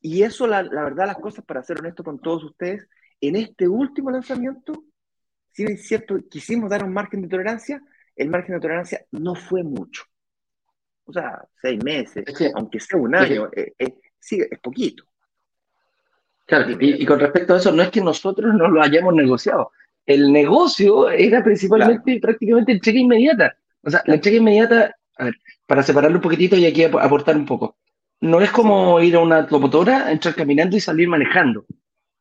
Y 0.00 0.22
eso, 0.22 0.46
la, 0.46 0.62
la, 0.62 0.84
verdad, 0.84 1.06
las 1.06 1.16
cosas, 1.16 1.44
para 1.44 1.62
ser 1.62 1.80
honesto 1.80 2.04
con 2.04 2.20
todos 2.20 2.44
ustedes, 2.44 2.86
en 3.20 3.36
este 3.36 3.66
último 3.66 4.10
lanzamiento, 4.10 4.84
si 5.52 5.64
es 5.64 5.86
cierto, 5.86 6.16
quisimos 6.30 6.68
dar 6.68 6.84
un 6.84 6.92
margen 6.92 7.22
de 7.22 7.28
tolerancia, 7.28 7.80
el 8.14 8.28
margen 8.28 8.54
de 8.54 8.60
tolerancia 8.60 9.04
no 9.10 9.34
fue 9.34 9.62
mucho 9.62 10.04
o 11.06 11.12
sea, 11.12 11.40
seis 11.60 11.82
meses, 11.82 12.24
aunque 12.54 12.80
sea 12.80 12.98
un 12.98 13.14
año, 13.14 13.48
es, 13.52 13.66
eh, 13.66 13.74
eh, 13.78 13.94
sí, 14.18 14.40
es 14.40 14.58
poquito. 14.58 15.04
Claro, 16.46 16.76
y, 16.78 17.04
con 17.04 17.18
respecto 17.18 17.54
a 17.54 17.58
eso, 17.58 17.72
no 17.72 17.82
es 17.82 17.90
que 17.90 18.00
nosotros 18.00 18.54
no 18.54 18.68
lo 18.68 18.82
hayamos 18.82 19.14
negociado. 19.14 19.72
El 20.04 20.32
negocio 20.32 21.10
era 21.10 21.42
principalmente 21.42 22.20
prácticamente 22.20 22.72
entrega 22.72 23.00
inmediata. 23.00 23.56
O 23.82 23.90
sea, 23.90 24.02
la 24.06 24.14
entrega 24.14 24.36
inmediata, 24.36 24.94
a 25.18 25.24
ver, 25.24 25.34
para 25.66 25.82
separarlo 25.82 26.18
un 26.18 26.22
poquitito 26.22 26.56
y 26.56 26.66
aquí 26.66 26.84
aportar 26.84 27.36
un 27.36 27.46
poco. 27.46 27.76
No 28.20 28.40
es 28.40 28.50
como 28.50 29.00
ir 29.00 29.16
a 29.16 29.20
una 29.20 29.42
locomotora, 29.42 30.12
entrar 30.12 30.34
caminando 30.34 30.76
y 30.76 30.80
salir 30.80 31.08
manejando. 31.08 31.66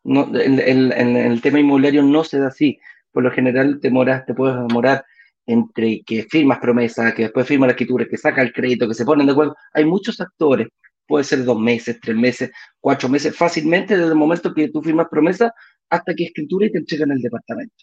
No, 0.03 0.29
en, 0.33 0.59
el 0.59 1.41
tema 1.41 1.59
inmobiliario 1.59 2.01
no 2.01 2.23
se 2.23 2.39
da 2.39 2.47
así. 2.47 2.79
Por 3.11 3.23
lo 3.23 3.31
general 3.31 3.79
te, 3.79 3.91
moras, 3.91 4.25
te 4.25 4.33
puedes 4.33 4.55
demorar 4.67 5.05
entre 5.45 6.01
que 6.03 6.23
firmas 6.23 6.59
promesa, 6.59 7.13
que 7.13 7.23
después 7.23 7.47
firma 7.47 7.67
la 7.67 7.73
escritura, 7.73 8.05
que 8.09 8.17
saca 8.17 8.41
el 8.41 8.53
crédito, 8.53 8.87
que 8.87 8.93
se 8.93 9.05
ponen 9.05 9.25
de 9.25 9.31
acuerdo. 9.31 9.55
Hay 9.73 9.85
muchos 9.85 10.19
actores. 10.19 10.67
Puede 11.07 11.23
ser 11.23 11.43
dos 11.43 11.59
meses, 11.59 11.99
tres 12.01 12.15
meses, 12.15 12.51
cuatro 12.79 13.07
meses, 13.07 13.35
fácilmente 13.35 13.95
desde 13.95 14.09
el 14.09 14.15
momento 14.15 14.53
que 14.53 14.69
tú 14.69 14.81
firmas 14.81 15.07
promesa 15.09 15.53
hasta 15.89 16.15
que 16.15 16.25
escritura 16.25 16.65
y 16.65 16.71
te 16.71 16.79
entregan 16.79 17.11
el 17.11 17.21
departamento. 17.21 17.75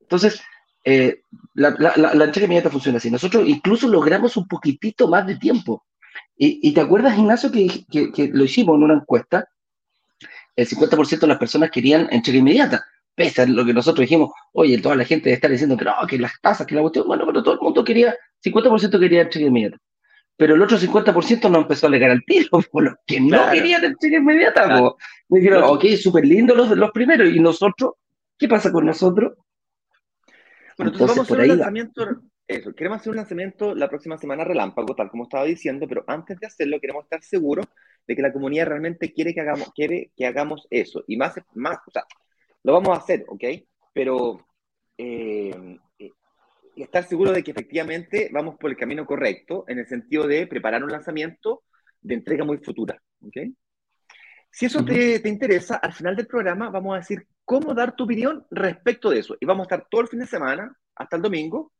Entonces, 0.00 0.40
eh, 0.84 1.22
la, 1.54 1.70
la, 1.76 2.24
entrega 2.24 2.46
inmediata 2.46 2.70
funciona 2.70 2.98
así. 2.98 3.10
Nosotros 3.10 3.48
incluso 3.48 3.88
logramos 3.88 4.36
un 4.36 4.46
poquitito 4.46 5.08
más 5.08 5.26
de 5.26 5.36
tiempo. 5.36 5.84
Y, 6.36 6.72
te 6.72 6.80
acuerdas, 6.80 7.18
Ignacio, 7.18 7.50
que, 7.50 7.84
que, 7.90 8.12
que, 8.12 8.28
lo 8.28 8.44
hicimos 8.44 8.76
en 8.76 8.84
una 8.84 8.94
encuesta? 8.94 9.48
El 10.54 10.68
50% 10.68 11.18
de 11.20 11.26
las 11.26 11.38
personas 11.38 11.70
querían 11.70 12.06
entrega 12.12 12.38
inmediata 12.38 12.84
pese 13.18 13.42
a 13.42 13.46
lo 13.46 13.66
que 13.66 13.74
nosotros 13.74 14.02
dijimos, 14.02 14.30
oye, 14.52 14.78
toda 14.78 14.94
la 14.94 15.04
gente 15.04 15.32
está 15.32 15.48
diciendo 15.48 15.76
que 15.76 15.84
no, 15.84 15.92
que 16.08 16.18
las 16.18 16.40
tasas, 16.40 16.64
que 16.64 16.76
la 16.76 16.82
cuestión, 16.82 17.08
bueno, 17.08 17.26
pero 17.26 17.42
todo 17.42 17.54
el 17.54 17.60
mundo 17.60 17.84
quería, 17.84 18.16
50% 18.44 19.00
quería 19.00 19.22
el 19.22 19.28
cheque 19.28 19.46
inmediato. 19.46 19.76
Pero 20.36 20.54
el 20.54 20.62
otro 20.62 20.78
50% 20.78 21.50
no 21.50 21.58
empezó 21.58 21.86
a 21.86 21.88
alegar 21.88 22.12
al 22.12 22.24
tiro, 22.24 22.60
por 22.70 22.84
los 22.84 22.94
que 23.04 23.20
no 23.20 23.50
querían 23.50 23.84
el 23.84 23.96
cheque 23.96 24.16
inmediato. 24.16 24.96
Me 25.28 25.40
dijeron, 25.40 25.64
ok, 25.64 25.84
súper 26.00 26.24
lindo 26.24 26.54
los, 26.54 26.70
los 26.70 26.92
primeros, 26.92 27.28
y 27.28 27.40
nosotros, 27.40 27.94
¿qué 28.38 28.46
pasa 28.46 28.70
con 28.70 28.86
nosotros? 28.86 29.32
Bueno, 30.76 30.92
entonces, 30.92 31.16
vamos 31.16 31.18
a 31.18 31.22
hacer 31.34 31.40
un 31.40 31.48
lanzamiento, 31.48 32.22
eso, 32.46 32.72
queremos 32.72 33.00
hacer 33.00 33.10
un 33.10 33.16
lanzamiento 33.16 33.74
la 33.74 33.88
próxima 33.88 34.16
semana 34.16 34.44
relámpago, 34.44 34.94
tal 34.94 35.10
como 35.10 35.24
estaba 35.24 35.44
diciendo, 35.44 35.88
pero 35.88 36.04
antes 36.06 36.38
de 36.38 36.46
hacerlo 36.46 36.78
queremos 36.80 37.02
estar 37.02 37.20
seguros 37.20 37.66
de 38.06 38.14
que 38.14 38.22
la 38.22 38.32
comunidad 38.32 38.66
realmente 38.66 39.12
quiere 39.12 39.34
que 39.34 39.40
hagamos, 39.40 39.72
quiere 39.74 40.12
que 40.16 40.24
hagamos 40.24 40.68
eso. 40.70 41.02
Y 41.08 41.16
más, 41.16 41.34
más, 41.54 41.78
o 41.84 41.90
sea, 41.90 42.04
lo 42.64 42.72
vamos 42.72 42.90
a 42.90 43.00
hacer, 43.00 43.24
¿ok? 43.28 43.44
Pero 43.92 44.46
eh, 44.96 45.78
eh, 45.98 46.10
estar 46.76 47.04
seguro 47.04 47.32
de 47.32 47.42
que 47.42 47.50
efectivamente 47.50 48.30
vamos 48.32 48.56
por 48.56 48.70
el 48.70 48.76
camino 48.76 49.06
correcto 49.06 49.64
en 49.68 49.78
el 49.78 49.86
sentido 49.86 50.26
de 50.26 50.46
preparar 50.46 50.82
un 50.84 50.92
lanzamiento 50.92 51.64
de 52.00 52.14
entrega 52.14 52.44
muy 52.44 52.58
futura, 52.58 53.00
¿ok? 53.22 53.36
Si 54.50 54.66
eso 54.66 54.84
te, 54.84 55.20
te, 55.20 55.28
interesa, 55.28 55.76
al 55.76 55.92
final 55.92 56.16
del 56.16 56.26
programa 56.26 56.70
vamos 56.70 56.94
a 56.94 56.98
decir 56.98 57.26
cómo 57.44 57.74
dar 57.74 57.94
tu 57.94 58.04
opinión 58.04 58.46
respecto 58.50 59.10
de 59.10 59.20
eso. 59.20 59.36
Y 59.40 59.46
vamos 59.46 59.64
a 59.64 59.74
estar 59.74 59.88
todo 59.90 60.00
el 60.00 60.08
fin 60.08 60.20
de 60.20 60.26
semana, 60.26 60.74
hasta 60.96 61.16
el 61.16 61.22
domingo, 61.22 61.72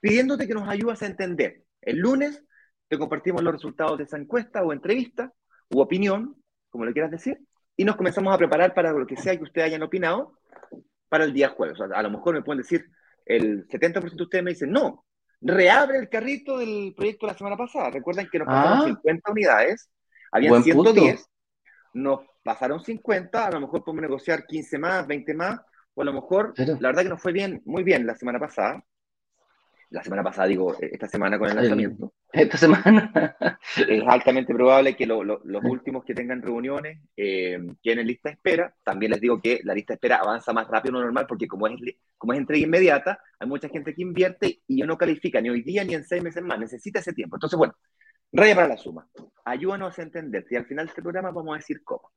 pidiéndote 0.00 0.46
que 0.46 0.54
nos 0.54 0.68
ayudes 0.68 1.02
a 1.02 1.06
entender. 1.06 1.62
El 1.80 1.98
lunes 1.98 2.42
te 2.88 2.98
compartimos 2.98 3.42
los 3.42 3.54
resultados 3.54 3.98
de 3.98 4.04
esa 4.04 4.18
encuesta 4.18 4.62
o 4.62 4.72
entrevista 4.72 5.32
u 5.70 5.80
opinión, 5.80 6.36
como 6.68 6.84
le 6.84 6.92
quieras 6.92 7.10
decir 7.10 7.38
y 7.76 7.84
nos 7.84 7.96
comenzamos 7.96 8.34
a 8.34 8.38
preparar 8.38 8.74
para 8.74 8.92
lo 8.92 9.06
que 9.06 9.16
sea 9.16 9.36
que 9.36 9.44
ustedes 9.44 9.66
hayan 9.66 9.82
opinado 9.82 10.38
para 11.08 11.24
el 11.24 11.32
día 11.32 11.50
jueves. 11.50 11.78
a 11.80 12.02
lo 12.02 12.10
mejor 12.10 12.34
me 12.34 12.42
pueden 12.42 12.62
decir, 12.62 12.86
el 13.24 13.66
70% 13.68 14.16
de 14.16 14.22
ustedes 14.22 14.44
me 14.44 14.50
dicen, 14.50 14.70
no, 14.70 15.04
reabre 15.40 15.98
el 15.98 16.08
carrito 16.08 16.58
del 16.58 16.94
proyecto 16.96 17.26
la 17.26 17.36
semana 17.36 17.56
pasada. 17.56 17.90
Recuerden 17.90 18.28
que 18.30 18.38
nos 18.38 18.46
pasaron 18.46 18.86
50 18.86 19.22
ah. 19.24 19.32
unidades, 19.32 19.90
habían 20.32 20.62
110, 20.62 21.26
nos 21.94 22.20
pasaron 22.42 22.82
50, 22.82 23.46
a 23.46 23.50
lo 23.50 23.60
mejor 23.60 23.84
podemos 23.84 24.02
negociar 24.02 24.46
15 24.46 24.78
más, 24.78 25.06
20 25.06 25.34
más, 25.34 25.60
o 25.94 26.02
a 26.02 26.04
lo 26.04 26.12
mejor, 26.12 26.54
la 26.56 26.88
verdad 26.88 27.02
que 27.02 27.08
nos 27.08 27.22
fue 27.22 27.32
bien, 27.32 27.62
muy 27.64 27.82
bien 27.82 28.06
la 28.06 28.14
semana 28.14 28.38
pasada, 28.38 28.84
la 29.90 30.02
semana 30.02 30.22
pasada, 30.22 30.48
digo, 30.48 30.74
e-, 30.80 30.90
esta 30.92 31.08
semana 31.08 31.38
con 31.38 31.48
el 31.48 31.56
lanzamiento. 31.56 32.12
Esta 32.32 32.58
semana. 32.58 33.10
es 33.88 34.02
altamente 34.06 34.52
probable 34.52 34.94
que 34.94 35.06
los 35.06 35.64
últimos 35.64 36.04
que 36.04 36.14
tengan 36.14 36.42
reuniones 36.42 37.00
eh, 37.16 37.58
tienen 37.80 38.06
lista 38.06 38.28
de 38.28 38.34
espera. 38.34 38.74
También 38.84 39.12
les 39.12 39.20
digo 39.20 39.40
que 39.40 39.60
la 39.64 39.72
lista 39.72 39.92
de 39.92 39.96
espera 39.96 40.16
avanza 40.16 40.52
más 40.52 40.68
rápido 40.68 40.92
de 40.92 40.98
lo 40.98 41.04
normal 41.06 41.26
porque 41.26 41.46
como 41.46 41.66
es, 41.66 41.80
como 42.18 42.34
es 42.34 42.38
entrega 42.38 42.66
inmediata, 42.66 43.18
hay 43.38 43.48
mucha 43.48 43.68
gente 43.68 43.94
que 43.94 44.02
invierte 44.02 44.60
y 44.66 44.82
no 44.82 44.98
califica 44.98 45.40
ni 45.40 45.48
hoy 45.48 45.62
día 45.62 45.82
ni 45.84 45.94
en 45.94 46.04
seis 46.04 46.22
meses 46.22 46.42
más. 46.42 46.58
Necesita 46.58 46.98
ese 46.98 47.14
tiempo. 47.14 47.36
Entonces, 47.36 47.56
bueno, 47.56 47.74
raya 48.32 48.54
para 48.54 48.68
la 48.68 48.76
suma. 48.76 49.08
Ayúdanos 49.44 49.98
a 49.98 50.02
entender. 50.02 50.44
Y 50.50 50.56
al 50.56 50.66
final 50.66 50.86
de 50.86 50.90
este 50.90 51.02
programa 51.02 51.30
vamos 51.30 51.54
a 51.54 51.58
decir 51.58 51.82
cómo. 51.84 52.10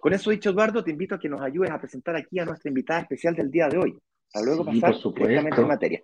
Con 0.00 0.12
eso 0.12 0.30
dicho, 0.30 0.50
Eduardo, 0.50 0.82
te 0.82 0.90
invito 0.90 1.14
a 1.14 1.18
que 1.18 1.28
nos 1.28 1.40
ayudes 1.40 1.70
a 1.70 1.78
presentar 1.78 2.16
aquí 2.16 2.38
a 2.40 2.44
nuestra 2.44 2.68
invitada 2.68 3.00
especial 3.00 3.36
del 3.36 3.50
día 3.50 3.68
de 3.68 3.78
hoy. 3.78 3.98
Para 4.32 4.46
luego 4.46 4.64
pasar 4.64 4.94
directamente 5.14 5.60
en 5.60 5.68
materia. 5.68 6.02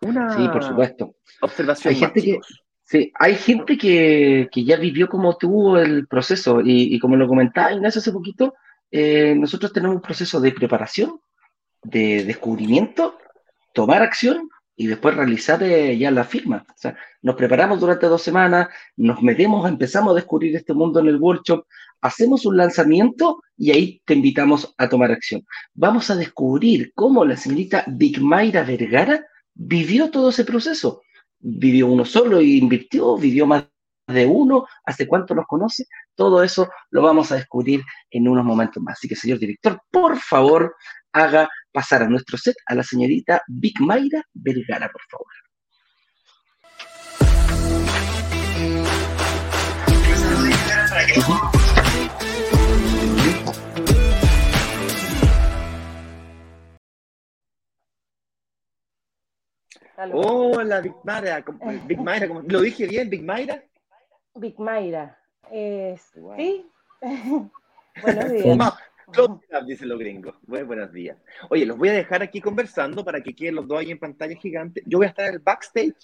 Una 0.00 0.36
sí, 0.36 0.48
por 0.48 0.64
supuesto. 0.64 1.16
observación. 1.40 1.94
Hay 1.94 2.00
gente 2.00 2.22
que, 2.22 2.38
sí, 2.84 3.12
hay 3.18 3.34
gente 3.34 3.76
que, 3.76 4.48
que, 4.50 4.64
ya 4.64 4.76
vivió 4.76 5.08
como 5.08 5.36
tú 5.36 5.76
el 5.76 6.06
proceso 6.06 6.60
y, 6.60 6.94
y 6.94 6.98
como 6.98 7.16
lo 7.16 7.26
comentaba 7.26 7.72
Ignacio 7.72 8.00
hace 8.00 8.12
poquito, 8.12 8.54
eh, 8.90 9.34
nosotros 9.36 9.72
tenemos 9.72 9.96
un 9.96 10.02
proceso 10.02 10.40
de 10.40 10.52
preparación, 10.52 11.20
de 11.82 12.24
descubrimiento, 12.24 13.18
tomar 13.74 14.02
acción 14.02 14.48
y 14.76 14.86
después 14.86 15.16
realizar 15.16 15.62
eh, 15.62 15.96
ya 15.98 16.10
la 16.10 16.24
firma. 16.24 16.64
O 16.68 16.76
sea, 16.76 16.96
nos 17.22 17.34
preparamos 17.34 17.80
durante 17.80 18.06
dos 18.06 18.22
semanas, 18.22 18.68
nos 18.96 19.22
metemos, 19.22 19.68
empezamos 19.68 20.12
a 20.12 20.14
descubrir 20.14 20.54
este 20.56 20.72
mundo 20.72 21.00
en 21.00 21.08
el 21.08 21.16
workshop, 21.16 21.66
hacemos 22.00 22.46
un 22.46 22.56
lanzamiento 22.56 23.42
y 23.56 23.72
ahí 23.72 24.02
te 24.04 24.14
invitamos 24.14 24.74
a 24.78 24.88
tomar 24.88 25.10
acción. 25.10 25.44
Vamos 25.74 26.10
a 26.10 26.16
descubrir 26.16 26.92
cómo 26.94 27.24
la 27.24 27.36
señorita 27.36 27.84
Big 27.88 28.20
Mayra 28.20 28.62
Vergara 28.62 29.26
vivió 29.58 30.10
todo 30.10 30.30
ese 30.30 30.44
proceso. 30.44 31.02
Vivió 31.40 31.86
uno 31.88 32.04
solo 32.04 32.40
y 32.40 32.56
invirtió, 32.56 33.16
vivió 33.16 33.46
más 33.46 33.64
de 34.06 34.24
uno, 34.24 34.66
hace 34.86 35.06
cuánto 35.06 35.34
los 35.34 35.46
conoce, 35.46 35.84
todo 36.14 36.42
eso 36.42 36.70
lo 36.90 37.02
vamos 37.02 37.30
a 37.30 37.34
descubrir 37.34 37.82
en 38.10 38.26
unos 38.26 38.44
momentos 38.44 38.82
más. 38.82 38.94
Así 38.98 39.06
que, 39.06 39.14
señor 39.14 39.38
director, 39.38 39.78
por 39.90 40.18
favor, 40.18 40.74
haga 41.12 41.48
pasar 41.72 42.02
a 42.02 42.08
nuestro 42.08 42.38
set 42.38 42.56
a 42.66 42.74
la 42.74 42.82
señorita 42.82 43.42
Big 43.46 43.78
Mayra 43.80 44.22
Vergara, 44.32 44.90
por 44.90 45.02
favor. 45.10 45.26
Hola, 60.12 60.80
Big 60.80 60.94
Mayra. 61.02 61.44
Big 61.86 61.98
Mayra, 61.98 62.28
¿lo 62.46 62.60
dije 62.60 62.86
bien, 62.86 63.10
Big 63.10 63.24
Mayra? 63.24 63.64
Big 64.36 64.58
Mayra. 64.58 65.18
Sí. 66.36 66.70
Buenos 68.02 68.30
días. 68.30 69.66
dicen 69.66 69.88
los 69.88 69.98
gringos. 69.98 70.36
buenos 70.46 70.92
días. 70.92 71.18
Oye, 71.50 71.66
los 71.66 71.76
voy 71.76 71.88
a 71.88 71.94
dejar 71.94 72.22
aquí 72.22 72.40
conversando 72.40 73.04
para 73.04 73.20
que 73.20 73.34
queden 73.34 73.56
los 73.56 73.66
dos 73.66 73.80
ahí 73.80 73.90
en 73.90 73.98
pantalla 73.98 74.36
gigante. 74.36 74.84
Yo 74.86 74.98
voy 74.98 75.06
a 75.06 75.10
estar 75.10 75.26
en 75.26 75.34
el 75.34 75.40
backstage, 75.40 75.96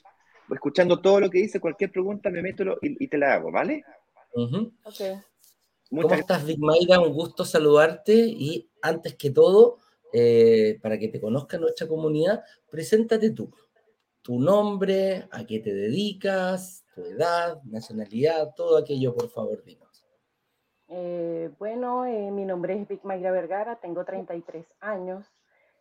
escuchando 0.51 1.01
todo 1.01 1.21
lo 1.21 1.31
que 1.31 1.39
dice. 1.39 1.61
Cualquier 1.61 1.93
pregunta 1.93 2.31
me 2.31 2.43
meto 2.43 2.65
y, 2.83 3.07
te 3.07 3.17
la 3.17 3.35
hago, 3.35 3.53
¿vale? 3.53 3.85
¿Cómo 5.89 6.15
estás, 6.15 6.45
Big 6.45 6.59
Mayra? 6.59 6.99
Un 6.99 7.13
gusto 7.13 7.45
saludarte 7.45 8.13
y 8.13 8.69
antes 8.83 9.15
que 9.15 9.31
todo, 9.31 9.79
eh, 10.13 10.81
para 10.83 10.99
que 10.99 11.07
te 11.09 11.21
conozca 11.21 11.59
nuestra 11.59 11.87
comunidad, 11.87 12.43
preséntate 12.69 13.31
tú. 13.31 13.55
Tu 14.25 14.39
nombre, 14.39 15.29
a 15.33 15.45
qué 15.45 15.59
te 15.59 15.75
dedicas, 15.75 16.83
tu 16.95 17.03
edad, 17.03 17.63
nacionalidad, 17.65 18.55
todo 18.57 18.79
aquello, 18.79 19.15
por 19.15 19.29
favor, 19.29 19.63
dinos. 19.63 20.03
Eh, 20.89 21.51
bueno, 21.59 22.07
eh, 22.07 22.31
mi 22.31 22.47
nombre 22.47 22.73
es 22.73 22.89
Vic 22.89 23.05
Mayra 23.05 23.31
Vergara, 23.31 23.77
tengo 23.77 24.03
33 24.03 24.65
años, 24.81 25.31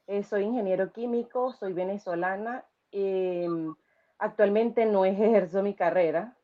eh, 0.08 0.24
soy 0.24 0.44
ingeniero 0.44 0.92
químico, 0.92 1.54
soy 1.54 1.72
venezolana, 1.72 2.66
em, 2.92 3.74
actualmente 4.18 4.86
no 4.88 5.06
ejerzo 5.06 5.64
mi 5.64 5.74
carrera, 5.74 6.36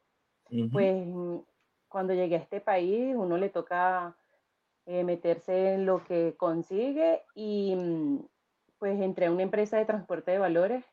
pues 0.72 1.06
cuando 1.89 2.13
llegué 2.13 2.36
a 2.38 2.39
este 2.39 2.62
país 2.62 3.13
uno 3.13 3.38
le 3.38 3.50
toca 3.50 4.15
meterse 4.86 5.74
en 5.74 5.86
lo 5.86 6.03
que 6.06 6.34
consigue 6.38 7.22
y 7.36 7.75
mm, 7.75 8.20
pues 8.79 9.00
entré 9.01 9.27
a 9.27 9.32
una 9.32 9.44
empresa 9.44 9.77
de 9.77 9.86
transporte 9.86 10.32
de 10.32 10.39
valores 10.39 10.84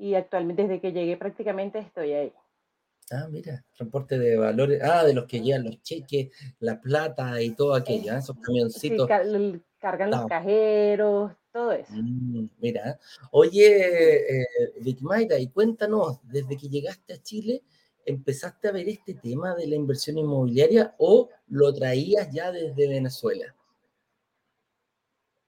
y 0.00 0.14
actualmente 0.14 0.62
desde 0.62 0.80
que 0.80 0.92
llegué 0.92 1.16
prácticamente 1.16 1.78
estoy 1.78 2.12
ahí. 2.12 2.32
Ah, 3.12 3.26
mira, 3.28 3.64
transporte 3.76 4.18
de 4.18 4.36
valores. 4.36 4.80
Ah, 4.82 5.04
de 5.04 5.12
los 5.12 5.26
que 5.26 5.40
llevan 5.40 5.64
los 5.64 5.82
cheques, 5.82 6.30
la 6.60 6.80
plata 6.80 7.42
y 7.42 7.50
todo 7.50 7.74
aquello, 7.74 8.14
¿eh? 8.14 8.18
esos 8.18 8.38
camioncitos. 8.38 9.08
Sí, 9.08 9.62
cargan 9.78 10.10
los 10.10 10.26
cajeros, 10.26 11.32
todo 11.52 11.72
eso. 11.72 11.92
Mm, 11.92 12.48
mira, 12.60 12.98
oye, 13.32 14.40
eh, 14.40 14.46
Vic 14.80 15.00
Mayra, 15.02 15.38
y 15.38 15.48
cuéntanos, 15.48 16.20
desde 16.22 16.56
que 16.56 16.68
llegaste 16.68 17.14
a 17.14 17.22
Chile, 17.22 17.62
¿empezaste 18.06 18.68
a 18.68 18.72
ver 18.72 18.88
este 18.88 19.14
tema 19.14 19.54
de 19.54 19.66
la 19.66 19.74
inversión 19.74 20.16
inmobiliaria 20.16 20.94
o 20.98 21.28
lo 21.48 21.74
traías 21.74 22.30
ya 22.30 22.52
desde 22.52 22.88
Venezuela? 22.88 23.54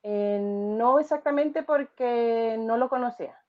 Eh, 0.02 0.40
no 0.42 0.99
exactamente 0.99 1.62
porque 1.62 2.56
no 2.59 2.76
lo 2.76 2.88
conocía, 2.88 3.41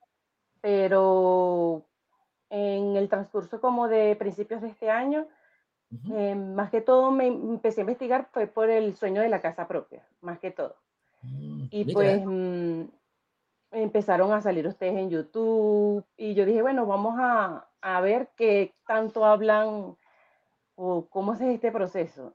pero 0.63 1.85
en 2.49 2.95
el 2.95 3.09
transcurso 3.09 3.59
como 3.59 3.89
de 3.89 4.15
principios 4.15 4.61
de 4.61 4.69
este 4.69 4.89
año, 4.89 5.27
eh, 6.09 6.35
más 6.35 6.71
que 6.71 6.79
todo 6.79 7.11
me 7.11 7.27
empecé 7.27 7.81
a 7.81 7.83
investigar 7.83 8.29
fue 8.31 8.47
por 8.47 8.69
el 8.69 8.95
sueño 8.95 9.21
de 9.21 9.27
la 9.27 9.41
casa 9.41 9.67
propia, 9.67 10.07
más 10.21 10.39
que 10.39 10.51
todo. 10.51 10.77
Mm, 11.21 11.65
y 11.69 11.93
pues 11.93 12.21
mm, 12.25 12.83
empezaron 13.71 14.31
a 14.31 14.41
salir 14.41 14.65
ustedes 14.65 14.95
en 14.95 15.09
YouTube 15.09 16.05
y 16.15 16.33
yo 16.33 16.45
dije, 16.45 16.61
bueno, 16.61 16.85
vamos 16.85 17.15
a, 17.19 17.67
a 17.81 17.99
ver 17.99 18.29
qué 18.37 18.73
tanto 18.87 19.25
hablan 19.25 19.97
o 20.75 21.05
cómo 21.09 21.33
es 21.33 21.41
este 21.41 21.73
proceso 21.73 22.33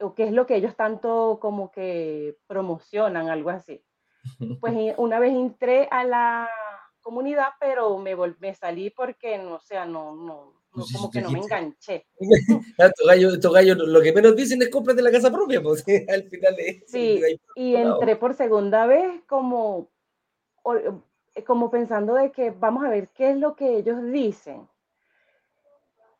o 0.00 0.12
qué 0.16 0.24
es 0.24 0.32
lo 0.32 0.46
que 0.46 0.56
ellos 0.56 0.74
tanto 0.74 1.38
como 1.40 1.70
que 1.70 2.36
promocionan, 2.48 3.28
algo 3.28 3.50
así. 3.50 3.80
Pues 4.60 4.74
una 4.98 5.20
vez 5.20 5.32
entré 5.32 5.86
a 5.92 6.02
la 6.02 6.48
comunidad, 7.00 7.48
pero 7.58 7.96
me, 7.98 8.14
me 8.38 8.54
salí 8.54 8.90
porque, 8.90 9.38
no, 9.38 9.54
o 9.54 9.60
sea, 9.60 9.84
no, 9.84 10.14
no, 10.14 10.60
como 10.70 11.10
que 11.10 11.20
no 11.20 11.30
me 11.30 11.40
enganché. 11.40 12.06
estos 12.78 13.52
gallos, 13.52 13.78
lo 13.78 14.00
que 14.00 14.12
menos 14.12 14.36
dicen 14.36 14.62
es 14.62 14.70
cómprate 14.70 15.02
la 15.02 15.10
casa 15.10 15.30
propia, 15.30 15.62
pues 15.62 15.84
al 16.08 16.24
final. 16.24 16.56
Sí, 16.86 17.20
y 17.56 17.74
entré 17.76 18.16
por 18.16 18.34
segunda 18.34 18.86
vez 18.86 19.22
como, 19.26 19.88
eh, 21.34 21.42
como 21.44 21.70
pensando 21.70 22.14
de 22.14 22.30
que 22.30 22.50
vamos 22.50 22.84
a 22.84 22.90
ver 22.90 23.08
qué 23.08 23.30
es 23.30 23.36
lo 23.36 23.56
que 23.56 23.76
ellos 23.76 24.02
dicen. 24.12 24.68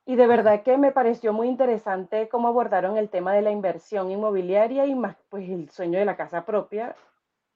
Y 0.07 0.17
de 0.17 0.27
verdad 0.27 0.63
que 0.65 0.77
me 0.77 0.91
pareció 0.91 1.33
muy 1.33 1.47
interesante 1.47 2.29
cómo 2.29 2.49
abordaron 2.49 2.97
el 2.97 3.11
tema 3.11 3.33
de 3.33 3.43
la 3.43 3.53
inversión 3.53 4.11
inmobiliaria 4.11 4.87
y 4.87 4.95
más 4.95 5.17
pues 5.29 5.49
el 5.49 5.71
sueño 5.71 6.01
de 6.01 6.05
la 6.05 6.17
casa 6.17 6.45
propia. 6.45 6.97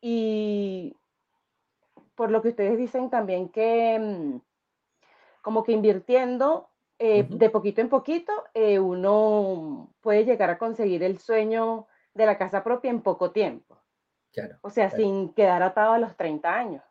Y 0.00 0.94
por 2.14 2.30
lo 2.30 2.42
que 2.42 2.48
ustedes 2.48 2.78
dicen 2.78 3.10
también 3.10 3.48
que 3.48 3.98
mm, 3.98 4.40
como 5.42 5.64
que 5.64 5.72
invirtiendo 5.72 6.70
eh, 6.98 7.26
de 7.28 7.50
poquito 7.50 7.80
en 7.80 7.88
poquito, 7.88 8.32
eh, 8.54 8.78
uno 8.78 9.92
puede 10.00 10.24
llegar 10.24 10.48
a 10.50 10.58
conseguir 10.58 11.02
el 11.02 11.18
sueño 11.18 11.86
de 12.14 12.26
la 12.26 12.38
casa 12.38 12.62
propia 12.62 12.90
en 12.90 13.02
poco 13.02 13.32
tiempo. 13.32 13.78
o 14.62 14.70
sea, 14.70 14.90
sin 14.90 15.32
quedar 15.32 15.62
atado 15.62 15.92
a 15.92 15.98
los 15.98 16.16
30 16.16 16.54
años. 16.54 16.82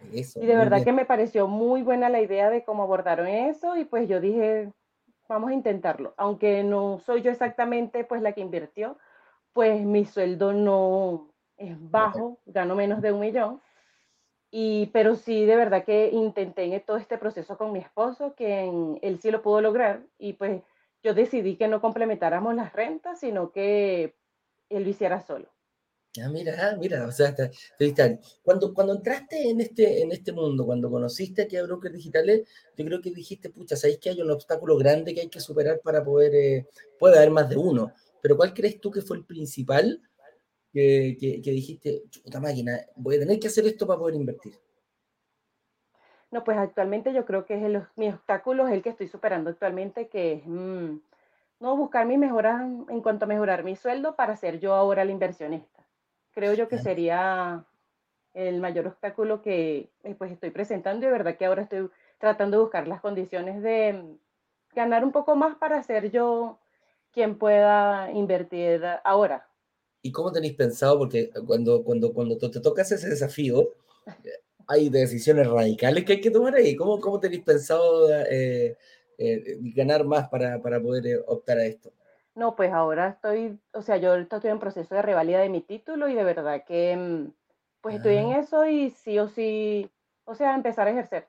y 0.00 0.46
de 0.46 0.56
verdad 0.56 0.84
que 0.84 0.92
me 0.92 1.04
pareció 1.04 1.48
muy 1.48 1.82
buena 1.82 2.08
la 2.08 2.20
idea 2.20 2.50
de 2.50 2.64
cómo 2.64 2.84
abordaron 2.84 3.26
eso 3.26 3.76
y 3.76 3.84
pues 3.84 4.08
yo 4.08 4.20
dije, 4.20 4.72
vamos 5.28 5.50
a 5.50 5.54
intentarlo. 5.54 6.14
Aunque 6.16 6.62
no 6.62 7.00
soy 7.00 7.22
yo 7.22 7.30
exactamente 7.30 8.04
pues 8.04 8.22
la 8.22 8.32
que 8.32 8.40
invirtió, 8.40 8.96
pues 9.52 9.84
mi 9.84 10.04
sueldo 10.04 10.52
no 10.52 11.28
es 11.56 11.76
bajo, 11.90 12.38
gano 12.46 12.76
menos 12.76 13.02
de 13.02 13.12
un 13.12 13.20
millón, 13.20 13.60
y, 14.50 14.86
pero 14.86 15.16
sí, 15.16 15.44
de 15.44 15.56
verdad 15.56 15.84
que 15.84 16.10
intenté 16.12 16.64
en 16.64 16.80
todo 16.84 16.96
este 16.96 17.18
proceso 17.18 17.58
con 17.58 17.72
mi 17.72 17.80
esposo, 17.80 18.34
que 18.34 18.70
él 19.02 19.20
sí 19.20 19.30
lo 19.30 19.42
pudo 19.42 19.60
lograr, 19.60 20.02
y 20.18 20.32
pues 20.34 20.62
yo 21.02 21.14
decidí 21.14 21.56
que 21.56 21.68
no 21.68 21.80
complementáramos 21.80 22.54
las 22.54 22.72
rentas, 22.72 23.20
sino 23.20 23.52
que 23.52 24.16
él 24.68 24.84
lo 24.84 24.90
hiciera 24.90 25.20
solo. 25.20 25.48
Ah, 26.20 26.28
mira, 26.28 26.54
ah, 26.58 26.76
mira, 26.76 27.06
o 27.06 27.12
sea, 27.12 27.36
cuando, 28.42 28.74
cuando 28.74 28.94
entraste 28.94 29.50
en 29.50 29.60
este, 29.60 30.02
en 30.02 30.10
este 30.10 30.32
mundo, 30.32 30.64
cuando 30.64 30.90
conociste 30.90 31.42
aquí 31.42 31.56
a 31.56 31.62
brokers 31.62 31.94
digitales, 31.94 32.48
yo 32.76 32.84
creo 32.84 33.00
que 33.00 33.10
dijiste, 33.10 33.50
pucha, 33.50 33.76
sabéis 33.76 33.98
que 33.98 34.10
hay 34.10 34.20
un 34.20 34.30
obstáculo 34.30 34.76
grande 34.76 35.14
que 35.14 35.20
hay 35.20 35.28
que 35.28 35.40
superar 35.40 35.80
para 35.80 36.02
poder, 36.02 36.34
eh, 36.34 36.66
puede 36.98 37.18
haber 37.18 37.30
más 37.30 37.48
de 37.48 37.56
uno, 37.56 37.92
pero 38.20 38.36
¿cuál 38.36 38.54
crees 38.54 38.80
tú 38.80 38.90
que 38.90 39.02
fue 39.02 39.18
el 39.18 39.24
principal 39.24 40.00
que, 41.18 41.50
dijiste, 41.50 42.02
puta 42.22 42.40
máquina, 42.40 42.78
voy 42.96 43.16
a 43.16 43.20
tener 43.20 43.38
que 43.38 43.48
hacer 43.48 43.66
esto 43.66 43.86
para 43.86 43.98
poder 43.98 44.14
invertir? 44.16 44.54
No, 46.30 46.44
pues 46.44 46.58
actualmente 46.58 47.12
yo 47.12 47.24
creo 47.24 47.46
que 47.46 47.54
es 47.54 47.62
el, 47.62 47.82
mi 47.96 48.10
obstáculo 48.10 48.66
es 48.66 48.74
el 48.74 48.82
que 48.82 48.90
estoy 48.90 49.08
superando 49.08 49.50
actualmente, 49.50 50.08
que 50.08 50.34
es 50.34 50.46
mm, 50.46 50.98
no 51.60 51.76
buscar 51.76 52.06
mi 52.06 52.18
mejora 52.18 52.60
en 52.88 53.00
cuanto 53.00 53.24
a 53.24 53.28
mejorar 53.28 53.64
mi 53.64 53.76
sueldo 53.76 54.14
para 54.14 54.36
ser 54.36 54.60
yo 54.60 54.74
ahora 54.74 55.04
la 55.04 55.12
inversionista. 55.12 55.84
Creo 56.32 56.54
yo 56.54 56.68
que 56.68 56.78
sería 56.78 57.64
el 58.34 58.60
mayor 58.60 58.86
obstáculo 58.86 59.42
que 59.42 59.90
eh, 60.04 60.14
pues 60.16 60.30
estoy 60.30 60.50
presentando 60.50 61.04
y 61.04 61.06
de 61.06 61.12
verdad 61.12 61.36
que 61.36 61.46
ahora 61.46 61.62
estoy 61.62 61.88
tratando 62.18 62.58
de 62.58 62.62
buscar 62.62 62.86
las 62.86 63.00
condiciones 63.00 63.62
de 63.62 64.16
ganar 64.74 65.04
un 65.04 65.12
poco 65.12 65.34
más 65.34 65.56
para 65.56 65.82
ser 65.82 66.10
yo 66.10 66.58
quien 67.12 67.38
pueda 67.38 68.12
invertir 68.12 68.84
ahora. 69.02 69.47
¿Y 70.02 70.12
cómo 70.12 70.32
tenéis 70.32 70.54
pensado? 70.54 70.98
Porque 70.98 71.30
cuando, 71.46 71.82
cuando, 71.82 72.12
cuando 72.12 72.38
te 72.38 72.60
tocas 72.60 72.92
ese 72.92 73.08
desafío, 73.08 73.74
hay 74.66 74.90
decisiones 74.90 75.48
radicales 75.48 76.04
que 76.04 76.14
hay 76.14 76.20
que 76.20 76.30
tomar 76.30 76.54
ahí. 76.54 76.76
¿Cómo, 76.76 77.00
cómo 77.00 77.18
tenéis 77.18 77.42
pensado 77.42 78.14
eh, 78.14 78.76
eh, 79.16 79.58
ganar 79.74 80.04
más 80.04 80.28
para, 80.28 80.60
para 80.60 80.80
poder 80.80 81.06
eh, 81.06 81.20
optar 81.26 81.58
a 81.58 81.64
esto? 81.64 81.92
No, 82.34 82.54
pues 82.54 82.72
ahora 82.72 83.08
estoy, 83.08 83.58
o 83.72 83.82
sea, 83.82 83.96
yo 83.96 84.14
estoy 84.14 84.50
en 84.50 84.60
proceso 84.60 84.94
de 84.94 85.02
revalida 85.02 85.40
de 85.40 85.48
mi 85.48 85.60
título 85.60 86.08
y 86.08 86.14
de 86.14 86.22
verdad 86.22 86.62
que 86.64 86.96
mm, 86.96 87.32
pues 87.80 87.96
estoy 87.96 88.16
en 88.16 88.32
ah. 88.32 88.38
eso 88.40 88.64
y 88.66 88.90
sí 88.90 89.18
o 89.18 89.28
sí, 89.28 89.90
o 90.24 90.36
sea, 90.36 90.54
empezar 90.54 90.86
a 90.86 90.90
ejercer. 90.92 91.26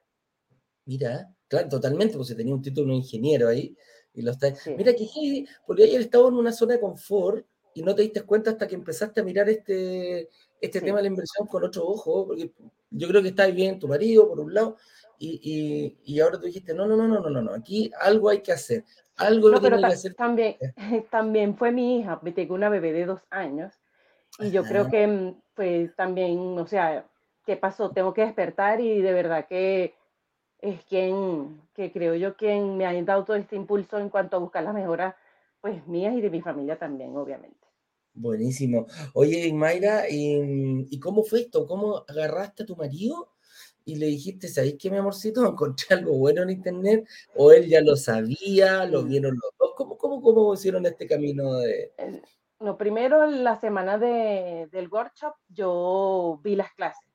Mira, 0.85 1.33
claro, 1.47 1.69
totalmente, 1.69 2.15
pues 2.15 2.35
tenía 2.35 2.53
un 2.53 2.61
título 2.61 2.89
de 2.91 2.99
ingeniero 2.99 3.47
ahí 3.47 3.75
y 4.13 4.21
lo 4.21 4.31
está. 4.31 4.53
Mira 4.77 4.93
que 4.93 5.45
porque 5.65 5.85
ayer 5.85 6.01
estado 6.01 6.27
en 6.27 6.35
una 6.35 6.51
zona 6.51 6.73
de 6.75 6.81
confort 6.81 7.45
y 7.79 7.81
no 7.81 7.95
te 7.95 8.01
diste 8.01 8.23
cuenta 8.23 8.51
hasta 8.51 8.67
que 8.67 8.75
empezaste 8.75 9.21
a 9.21 9.23
mirar 9.23 9.47
este, 9.47 10.27
este 10.59 10.81
tema 10.81 10.97
de 10.97 11.03
la 11.03 11.07
inversión 11.07 11.47
con 11.47 11.63
otro 11.63 11.87
ojo, 11.87 12.27
porque 12.27 12.51
yo 12.89 13.07
creo 13.07 13.21
que 13.21 13.29
está 13.29 13.47
bien 13.47 13.79
tu 13.79 13.87
marido, 13.87 14.27
por 14.27 14.41
un 14.41 14.53
lado, 14.53 14.75
y, 15.17 15.97
y, 16.03 16.19
ahora 16.19 16.37
tú 16.37 16.47
dijiste, 16.47 16.73
no, 16.73 16.85
no, 16.85 16.97
no, 16.97 17.07
no, 17.07 17.21
no, 17.21 17.41
no, 17.41 17.53
aquí 17.53 17.89
algo 18.01 18.27
hay 18.27 18.41
que 18.41 18.51
hacer, 18.51 18.83
algo 19.15 19.49
no, 19.49 19.61
pero 19.61 19.77
que 19.77 19.85
hacer. 19.85 20.13
También, 20.13 20.57
también 21.09 21.55
fue 21.55 21.71
mi 21.71 21.99
hija, 21.99 22.19
tengo 22.35 22.53
una 22.53 22.67
bebé 22.67 22.91
de 22.91 23.05
dos 23.05 23.21
años, 23.29 23.73
y 24.39 24.51
yo 24.51 24.63
creo 24.65 24.89
que 24.89 25.35
pues 25.53 25.95
también, 25.95 26.37
o 26.59 26.67
sea, 26.67 27.05
¿qué 27.45 27.55
pasó? 27.55 27.91
Tengo 27.91 28.13
que 28.13 28.25
despertar 28.25 28.81
y 28.81 29.01
de 29.01 29.13
verdad 29.13 29.47
que 29.47 29.95
es 30.59 30.83
quien, 30.83 31.61
que 31.73 31.93
creo 31.93 32.15
yo, 32.15 32.35
quien 32.35 32.75
me 32.75 32.85
ha 32.85 33.03
dado 33.03 33.23
todo 33.23 33.37
este 33.37 33.55
impulso 33.55 33.99
en 33.99 34.09
cuanto 34.09 34.35
a 34.35 34.39
buscar 34.39 34.63
las 34.63 34.73
mejoras 34.73 35.15
pues 35.61 35.85
mías 35.87 36.13
y 36.13 36.21
de 36.21 36.29
mi 36.29 36.41
familia 36.41 36.77
también, 36.77 37.15
obviamente. 37.15 37.58
Buenísimo. 38.19 38.85
Oye, 39.13 39.51
Mayra, 39.53 40.03
¿y, 40.09 40.99
cómo 40.99 41.23
fue 41.23 41.39
esto? 41.39 41.65
¿Cómo 41.65 42.03
agarraste 42.05 42.63
a 42.63 42.65
tu 42.65 42.75
marido 42.75 43.31
y 43.85 43.95
le 43.95 44.07
dijiste, 44.07 44.49
¿sabéis 44.49 44.75
qué, 44.77 44.91
mi 44.91 44.97
amorcito? 44.97 45.45
Encontré 45.47 45.95
algo 45.95 46.17
bueno 46.17 46.41
en 46.43 46.49
internet, 46.49 47.07
o 47.35 47.53
él 47.53 47.69
ya 47.69 47.79
lo 47.79 47.95
sabía, 47.95 48.85
lo 48.85 49.03
vieron 49.05 49.35
los 49.41 49.53
dos. 49.57 49.71
¿Cómo, 49.77 49.97
cómo, 49.97 50.21
cómo 50.21 50.53
hicieron 50.53 50.85
este 50.85 51.07
camino 51.07 51.53
de...? 51.59 51.93
No, 52.59 52.77
primero, 52.77 53.25
la 53.25 53.55
semana 53.55 53.97
de, 53.97 54.67
del 54.69 54.89
workshop, 54.89 55.35
yo 55.47 56.41
vi 56.43 56.57
las 56.57 56.73
clases. 56.73 57.07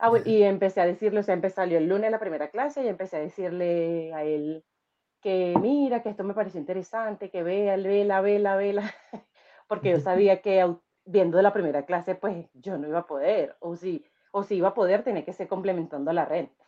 Ah, 0.00 0.12
y 0.24 0.42
empecé 0.42 0.80
a 0.80 0.86
decirle, 0.86 1.20
o 1.20 1.22
sea, 1.22 1.34
empecé, 1.34 1.54
salió 1.54 1.78
el 1.78 1.86
lunes 1.86 2.10
la 2.10 2.18
primera 2.18 2.50
clase 2.50 2.82
y 2.82 2.88
empecé 2.88 3.18
a 3.18 3.20
decirle 3.20 4.12
a 4.12 4.24
él 4.24 4.64
que 5.20 5.54
mira, 5.60 6.02
que 6.02 6.10
esto 6.10 6.24
me 6.24 6.34
pareció 6.34 6.58
interesante, 6.58 7.30
que 7.30 7.44
vea, 7.44 7.76
vela, 7.76 8.20
vela, 8.20 8.56
vela, 8.56 8.94
porque 9.66 9.90
yo 9.90 10.00
sabía 10.00 10.40
que 10.42 10.74
viendo 11.04 11.40
la 11.42 11.52
primera 11.52 11.84
clase, 11.84 12.14
pues 12.14 12.46
yo 12.54 12.78
no 12.78 12.88
iba 12.88 13.00
a 13.00 13.06
poder, 13.06 13.56
o 13.60 13.76
si, 13.76 14.04
o 14.30 14.42
si 14.42 14.56
iba 14.56 14.68
a 14.68 14.74
poder, 14.74 15.02
tenía 15.02 15.24
que 15.24 15.32
ser 15.32 15.48
complementando 15.48 16.12
la 16.12 16.24
renta. 16.24 16.64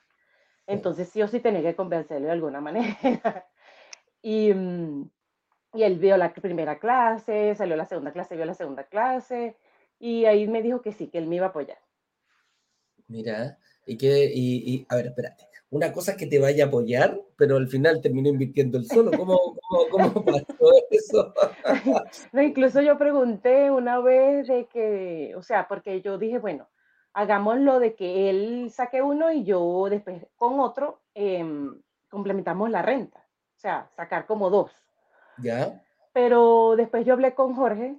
Entonces 0.67 1.09
sí 1.09 1.23
o 1.23 1.29
sí 1.29 1.41
tenía 1.41 1.63
que 1.63 1.77
convencerlo 1.77 2.27
de 2.27 2.33
alguna 2.33 2.61
manera. 2.61 3.47
y, 4.23 4.53
mm, 4.53 5.11
y 5.75 5.83
él 5.83 5.99
vio 5.99 6.17
la 6.17 6.33
primera 6.33 6.79
clase, 6.79 7.55
salió 7.55 7.77
la 7.77 7.87
segunda 7.87 8.13
clase, 8.13 8.37
vio 8.37 8.45
la 8.45 8.55
segunda 8.55 8.85
clase, 8.85 9.57
y 9.99 10.25
ahí 10.25 10.47
me 10.49 10.63
dijo 10.63 10.83
que 10.83 10.93
sí, 10.93 11.09
que 11.09 11.19
él 11.19 11.27
me 11.27 11.37
iba 11.37 11.47
a 11.47 11.51
apoyar. 11.51 11.79
Mira, 13.09 13.59
y 13.87 13.97
que, 13.97 14.31
y, 14.35 14.87
a 14.89 14.97
ver, 14.97 15.07
espérate, 15.07 15.45
una 15.71 15.93
cosa 15.93 16.13
es 16.13 16.17
que 16.17 16.27
te 16.27 16.39
vaya 16.39 16.65
a 16.65 16.69
apoyar, 16.69 17.21
pero 17.37 17.57
al 17.57 17.69
final 17.69 18.01
terminó 18.01 18.29
invirtiendo 18.29 18.79
el 18.79 18.87
solo. 18.87 19.11
¿Cómo, 19.17 19.57
cómo, 19.69 19.89
cómo 19.91 20.25
pasó 20.25 20.71
eso? 20.91 21.35
no, 22.33 22.43
incluso 22.43 22.81
yo 22.81 22.97
pregunté 22.97 23.71
una 23.71 24.01
vez 24.01 24.47
de 24.47 24.67
que, 24.67 25.35
o 25.37 25.43
sea, 25.43 25.67
porque 25.69 26.01
yo 26.01 26.19
dije, 26.19 26.39
bueno, 26.39 26.69
hagámoslo 27.17 27.81
de 27.81 27.95
que 27.95 28.31
él 28.31 28.71
saque 28.71 29.01
uno 29.01 29.33
y 29.33 29.45
yo 29.45 29.89
después 29.89 30.27
con 30.37 30.61
otro 30.61 31.01
em, 31.15 31.81
complementamos 32.11 32.71
la 32.71 32.83
renta, 32.83 33.19
o 33.19 33.59
sea, 33.59 33.91
sacar 33.97 34.27
como 34.27 34.51
dos. 34.51 34.71
¿Ya? 35.39 35.83
Pero 36.13 36.77
después 36.77 37.05
yo 37.05 37.15
hablé 37.15 37.35
con 37.35 37.55
Jorge 37.55 37.99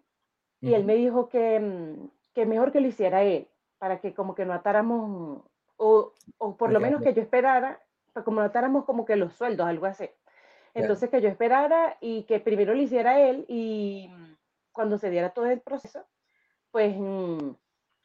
y 0.62 0.74
él 0.74 0.86
me 0.86 0.96
dijo 0.96 1.30
que, 1.30 1.60
mm, 1.60 2.10
que, 2.34 2.46
mejor 2.46 2.72
que 2.72 2.80
lo 2.80 2.88
hiciera 2.88 3.24
él, 3.24 3.48
para 3.78 4.00
que 4.00 4.14
como 4.14 4.36
que 4.36 4.46
no 4.46 4.54
atáramos, 4.54 5.44
o, 5.78 6.14
o 6.38 6.58
por 6.58 6.72
lo 6.72 6.80
menos 6.80 7.02
que 7.02 7.14
yo 7.14 7.22
esperara, 7.22 7.80
como 8.24 8.42
no 8.42 8.48
atáramos 8.48 8.86
como 8.86 9.06
que 9.06 9.16
los 9.16 9.34
sueldos, 9.34 9.68
algo 9.68 9.86
así. 9.86 10.10
Entonces 10.74 11.10
que 11.10 11.22
yo 11.22 11.30
esperara 11.30 11.98
y 12.02 12.24
que 12.24 12.40
primero 12.40 12.74
lo 12.74 12.82
hiciera 12.82 13.20
él 13.20 13.46
y 13.48 14.12
cuando 14.72 14.98
se 14.98 15.10
diera 15.10 15.32
todo 15.32 15.48
el 15.48 15.60
proceso, 15.60 16.06
pues 16.72 16.96
mm, 16.96 17.50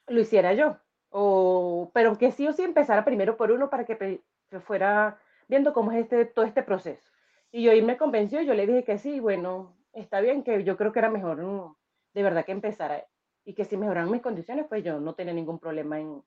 lo 0.07 0.21
hiciera 0.21 0.55
yo. 0.55 0.79
O, 1.11 1.91
pero 1.93 2.17
que 2.17 2.33
sí 2.33 2.49
o 2.49 2.53
sí 2.55 2.63
empezara 2.63 3.05
primero 3.05 3.37
por 3.37 3.51
uno 3.51 3.69
para 3.69 3.85
que 3.85 4.23
fuera 4.61 5.19
viendo 5.49 5.75
cómo 5.75 5.93
es 5.93 6.05
este, 6.05 6.25
todo 6.25 6.47
este 6.47 6.63
proceso. 6.63 7.11
Y 7.51 7.63
yo 7.63 7.73
ahí 7.73 7.83
me 7.83 7.99
convenció, 7.99 8.41
yo 8.41 8.55
le 8.55 8.67
dije 8.67 8.85
que 8.85 8.97
sí, 8.97 9.21
bueno, 9.21 9.77
está 9.93 10.21
bien, 10.21 10.43
que 10.43 10.65
yo 10.65 10.79
creo 10.79 10.93
que 10.93 11.01
era 11.01 11.11
mejor 11.11 11.43
mm, 11.43 11.75
de 12.15 12.23
verdad 12.23 12.47
que 12.47 12.53
empezara 12.53 13.05
y 13.45 13.53
que 13.53 13.67
si 13.67 13.77
mejoran 13.77 14.11
mis 14.11 14.23
condiciones, 14.23 14.67
pues 14.67 14.83
yo 14.83 15.01
no 15.01 15.15
tenía 15.15 15.35
ningún 15.35 15.59
problema 15.59 16.01
en, 16.01 16.23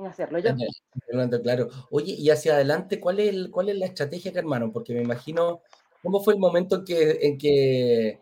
en 0.00 0.06
hacerlo 0.06 0.38
yo. 0.38 0.50
Claro. 1.42 1.68
Oye, 1.90 2.14
y 2.18 2.30
hacia 2.30 2.54
adelante, 2.54 3.00
¿cuál 3.00 3.20
es, 3.20 3.48
cuál 3.48 3.68
es 3.68 3.78
la 3.78 3.86
estrategia 3.86 4.32
que 4.32 4.38
armaron? 4.38 4.72
Porque 4.72 4.94
me 4.94 5.02
imagino, 5.02 5.60
¿cómo 6.02 6.20
fue 6.20 6.34
el 6.34 6.40
momento 6.40 6.76
en 6.76 6.84
que, 6.84 7.18
en 7.22 7.38
que 7.38 8.20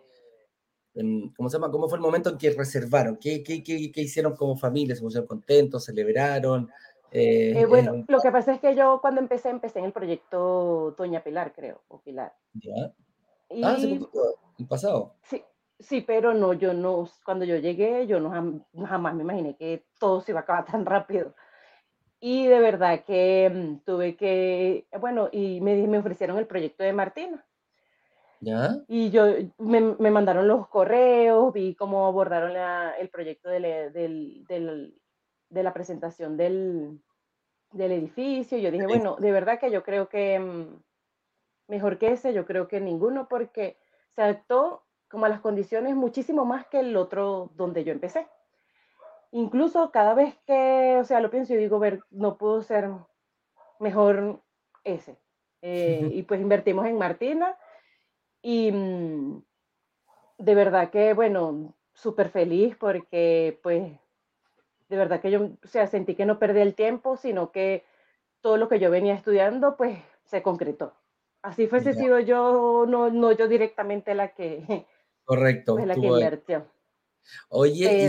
¿cómo 1.37 1.49
se 1.49 1.57
llama? 1.57 1.71
¿Cómo 1.71 1.89
fue 1.89 1.99
el 1.99 2.03
momento 2.03 2.31
en 2.31 2.39
que 2.39 2.51
reservaron? 2.51 3.17
¿Qué, 3.17 3.43
qué, 3.43 3.63
qué, 3.63 3.91
qué 3.93 4.01
hicieron 4.01 4.35
como 4.35 4.57
familia? 4.57 4.97
¿Se 4.97 5.03
pusieron 5.03 5.27
contentos? 5.27 5.85
¿Celebraron? 5.85 6.71
Eh, 7.11 7.61
eh, 7.61 7.67
bueno, 7.67 7.95
eh, 7.95 8.05
lo 8.09 8.21
que 8.21 8.31
pasa 8.31 8.53
es 8.53 8.61
que 8.61 8.75
yo 8.75 8.99
cuando 9.01 9.21
empecé, 9.21 9.49
empecé 9.49 9.79
en 9.79 9.87
el 9.87 9.93
proyecto 9.93 10.95
Doña 10.97 11.23
Pilar, 11.23 11.53
creo, 11.55 11.83
o 11.89 12.01
Pilar. 12.01 12.35
¿Ya? 12.55 12.93
ah, 13.65 13.77
sí, 13.79 14.07
el 14.59 14.67
pasado. 14.67 15.15
Sí, 15.23 15.43
sí, 15.79 16.03
pero 16.03 16.35
no, 16.35 16.53
yo 16.53 16.75
no, 16.75 17.09
cuando 17.25 17.45
yo 17.45 17.57
llegué, 17.57 18.07
yo 18.07 18.21
no 18.21 18.31
jamás 18.87 19.15
me 19.15 19.23
imaginé 19.23 19.57
que 19.57 19.87
todo 19.99 20.21
se 20.21 20.33
iba 20.33 20.41
a 20.41 20.43
acabar 20.43 20.67
tan 20.67 20.85
rápido. 20.85 21.35
Y 22.21 22.47
de 22.47 22.59
verdad 22.59 23.05
que 23.05 23.51
mm, 23.53 23.85
tuve 23.85 24.17
que, 24.17 24.87
bueno, 25.01 25.29
y 25.31 25.61
me, 25.61 25.87
me 25.87 25.99
ofrecieron 25.99 26.39
el 26.39 26.47
proyecto 26.47 26.83
de 26.83 26.93
Martina. 26.93 27.45
¿Ya? 28.41 28.79
Y 28.87 29.11
yo, 29.11 29.27
me, 29.59 29.81
me 29.81 30.11
mandaron 30.11 30.47
los 30.47 30.69
correos, 30.69 31.53
vi 31.53 31.75
cómo 31.75 32.07
abordaron 32.07 32.53
la, 32.53 32.95
el 32.99 33.09
proyecto 33.09 33.49
del, 33.49 33.93
del 33.93 34.95
de 35.51 35.63
la 35.63 35.73
presentación 35.73 36.37
del, 36.37 37.01
del 37.73 37.93
edificio. 37.93 38.59
Yo 38.59 38.71
dije, 38.71 38.87
bueno, 38.87 39.17
de 39.17 39.33
verdad 39.33 39.59
que 39.59 39.71
yo 39.71 39.83
creo 39.83 40.09
que 40.09 40.39
mm, 40.39 40.83
mejor 41.69 41.99
que 41.99 42.13
ese, 42.13 42.33
yo 42.33 42.47
creo 42.47 42.69
que 42.69 42.81
ninguno, 42.81 43.29
porque 43.29 43.79
se 44.15 44.23
adaptó 44.23 44.85
como 45.09 45.27
a 45.27 45.29
las 45.29 45.41
condiciones 45.41 45.95
muchísimo 45.95 46.45
más 46.45 46.67
que 46.67 46.81
el 46.81 46.97
otro 46.97 47.51
donde 47.55 47.85
yo 47.85 47.93
empecé. 47.93 48.29
Incluso 49.31 49.91
cada 49.91 50.15
vez 50.15 50.35
que, 50.47 50.99
o 51.01 51.05
sea, 51.05 51.21
lo 51.21 51.31
pienso 51.31 51.55
y 51.55 51.57
digo, 51.57 51.79
ver, 51.79 52.01
no 52.11 52.39
pudo 52.39 52.63
ser 52.63 52.91
mejor 53.79 54.41
ese. 54.85 55.19
Eh, 55.63 56.11
y 56.13 56.23
pues 56.23 56.41
invertimos 56.41 56.87
en 56.87 56.99
Martina 56.99 57.57
y 58.43 58.73
mm, 58.73 59.43
de 60.39 60.55
verdad 60.55 60.91
que, 60.91 61.13
bueno, 61.15 61.75
súper 61.93 62.31
feliz 62.31 62.77
porque 62.77 63.59
pues 63.63 63.93
de 64.89 64.97
verdad 64.97 65.21
que 65.21 65.31
yo, 65.31 65.51
o 65.63 65.67
sea, 65.67 65.87
sentí 65.87 66.15
que 66.15 66.25
no 66.25 66.39
perdí 66.39 66.61
el 66.61 66.75
tiempo, 66.75 67.17
sino 67.17 67.53
que 67.53 67.85
todo 68.41 68.57
lo 68.57 68.69
que 68.69 68.79
yo 68.79 68.91
venía 68.91 69.15
estudiando, 69.15 69.77
pues 69.77 69.99
se 70.25 70.43
concretó. 70.43 70.95
Así 71.43 71.67
fuese 71.67 71.95
sido 71.95 72.19
yo, 72.21 72.87
no, 72.89 73.11
no 73.11 73.33
yo 73.33 73.49
directamente 73.49 74.15
la 74.15 74.29
que, 74.35 74.65
Correcto, 75.25 75.75
pues, 75.75 75.87
la 75.87 75.95
que 75.95 76.07
invirtió. 76.07 76.67
Oye, 77.51 78.09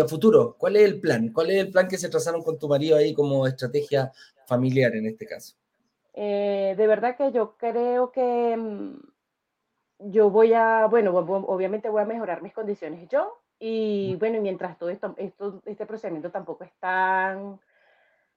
a, 0.00 0.08
futuro, 0.08 0.56
¿cuál 0.58 0.76
es 0.76 0.84
el 0.84 1.00
plan? 1.00 1.32
¿Cuál 1.32 1.50
es 1.50 1.56
el 1.64 1.70
plan 1.70 1.88
que 1.88 1.98
se 1.98 2.08
trazaron 2.08 2.42
con 2.42 2.58
tu 2.58 2.68
marido 2.68 2.96
ahí 2.96 3.14
como 3.14 3.46
estrategia 3.46 4.12
familiar 4.46 4.94
en 4.94 5.06
este 5.06 5.26
caso? 5.26 5.56
Eh, 6.14 6.74
de 6.76 6.86
verdad 6.86 7.16
que 7.16 7.30
yo 7.32 7.56
creo 7.56 8.10
que 8.10 8.56
mm, 8.56 8.96
yo 9.98 10.30
voy 10.30 10.52
a, 10.54 10.86
bueno, 10.86 11.14
obviamente 11.14 11.88
voy 11.88 12.02
a 12.02 12.06
mejorar 12.06 12.42
mis 12.42 12.54
condiciones 12.54 13.08
yo, 13.08 13.42
y 13.58 14.16
bueno, 14.16 14.40
mientras 14.40 14.78
todo 14.78 14.90
esto, 14.90 15.14
esto, 15.18 15.62
este 15.64 15.86
procedimiento 15.86 16.30
tampoco 16.30 16.64
es 16.64 16.72
tan, 16.78 17.58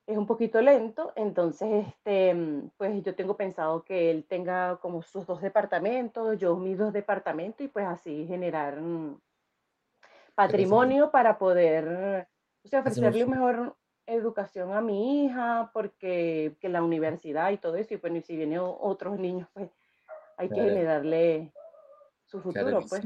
es 0.08 0.18
un 0.18 0.26
poquito 0.26 0.62
lento, 0.62 1.14
entonces, 1.16 1.88
este, 1.88 2.34
mm, 2.34 2.72
pues 2.78 3.04
yo 3.04 3.16
tengo 3.16 3.36
pensado 3.38 3.84
que 3.84 4.12
él 4.12 4.26
tenga 4.28 4.78
como 4.78 5.02
sus 5.02 5.26
dos 5.26 5.42
departamentos, 5.42 6.38
yo 6.40 6.56
mis 6.56 6.78
dos 6.78 6.94
departamentos 6.94 7.62
y 7.66 7.68
pues 7.70 7.86
así 7.86 8.26
generar 8.28 8.82
mm, 8.82 9.20
patrimonio 10.40 11.12
para 11.12 11.38
poder, 11.38 12.28
o 12.64 12.68
sea, 12.68 12.80
ofrecerle 12.80 13.26
mejor 13.26 13.76
educación 14.06 14.72
a 14.72 14.80
mi 14.80 15.26
hija, 15.26 15.70
porque 15.74 16.56
que 16.62 16.70
la 16.70 16.82
universidad 16.82 17.52
y 17.52 17.58
todo 17.58 17.76
eso, 17.76 17.94
y 17.94 17.98
bueno, 17.98 18.18
y 18.18 18.22
si 18.22 18.38
vienen 18.38 18.62
otros 18.62 19.20
niños, 19.20 19.50
pues 19.54 19.70
hay 20.38 20.48
que 20.48 20.62
generarle 20.62 21.52
su 22.26 22.40
futuro, 22.40 22.80
pues. 22.88 23.04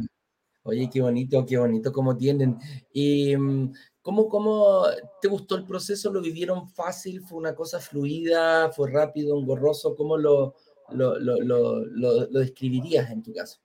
Oye, 0.66 0.90
qué 0.94 1.02
bonito, 1.02 1.44
qué 1.46 1.58
bonito 1.58 1.92
cómo 1.92 2.16
tienen. 2.16 2.58
¿Y 2.94 3.36
mm, 3.36 3.74
cómo, 4.02 4.30
cómo 4.30 4.84
te 5.20 5.28
gustó 5.28 5.56
el 5.56 5.66
proceso? 5.66 6.14
¿Lo 6.14 6.22
vivieron 6.22 6.70
fácil? 6.70 7.20
¿Fue 7.22 7.38
una 7.38 7.54
cosa 7.54 7.80
fluida? 7.80 8.72
¿Fue 8.72 8.90
rápido, 8.90 9.38
engorroso? 9.38 9.94
¿Cómo 9.94 10.18
lo, 10.18 10.56
lo, 10.92 11.20
lo, 11.20 11.84
lo, 11.84 12.28
describirías 12.28 13.10
en 13.12 13.24
tu 13.24 13.34
caso? 13.34 13.60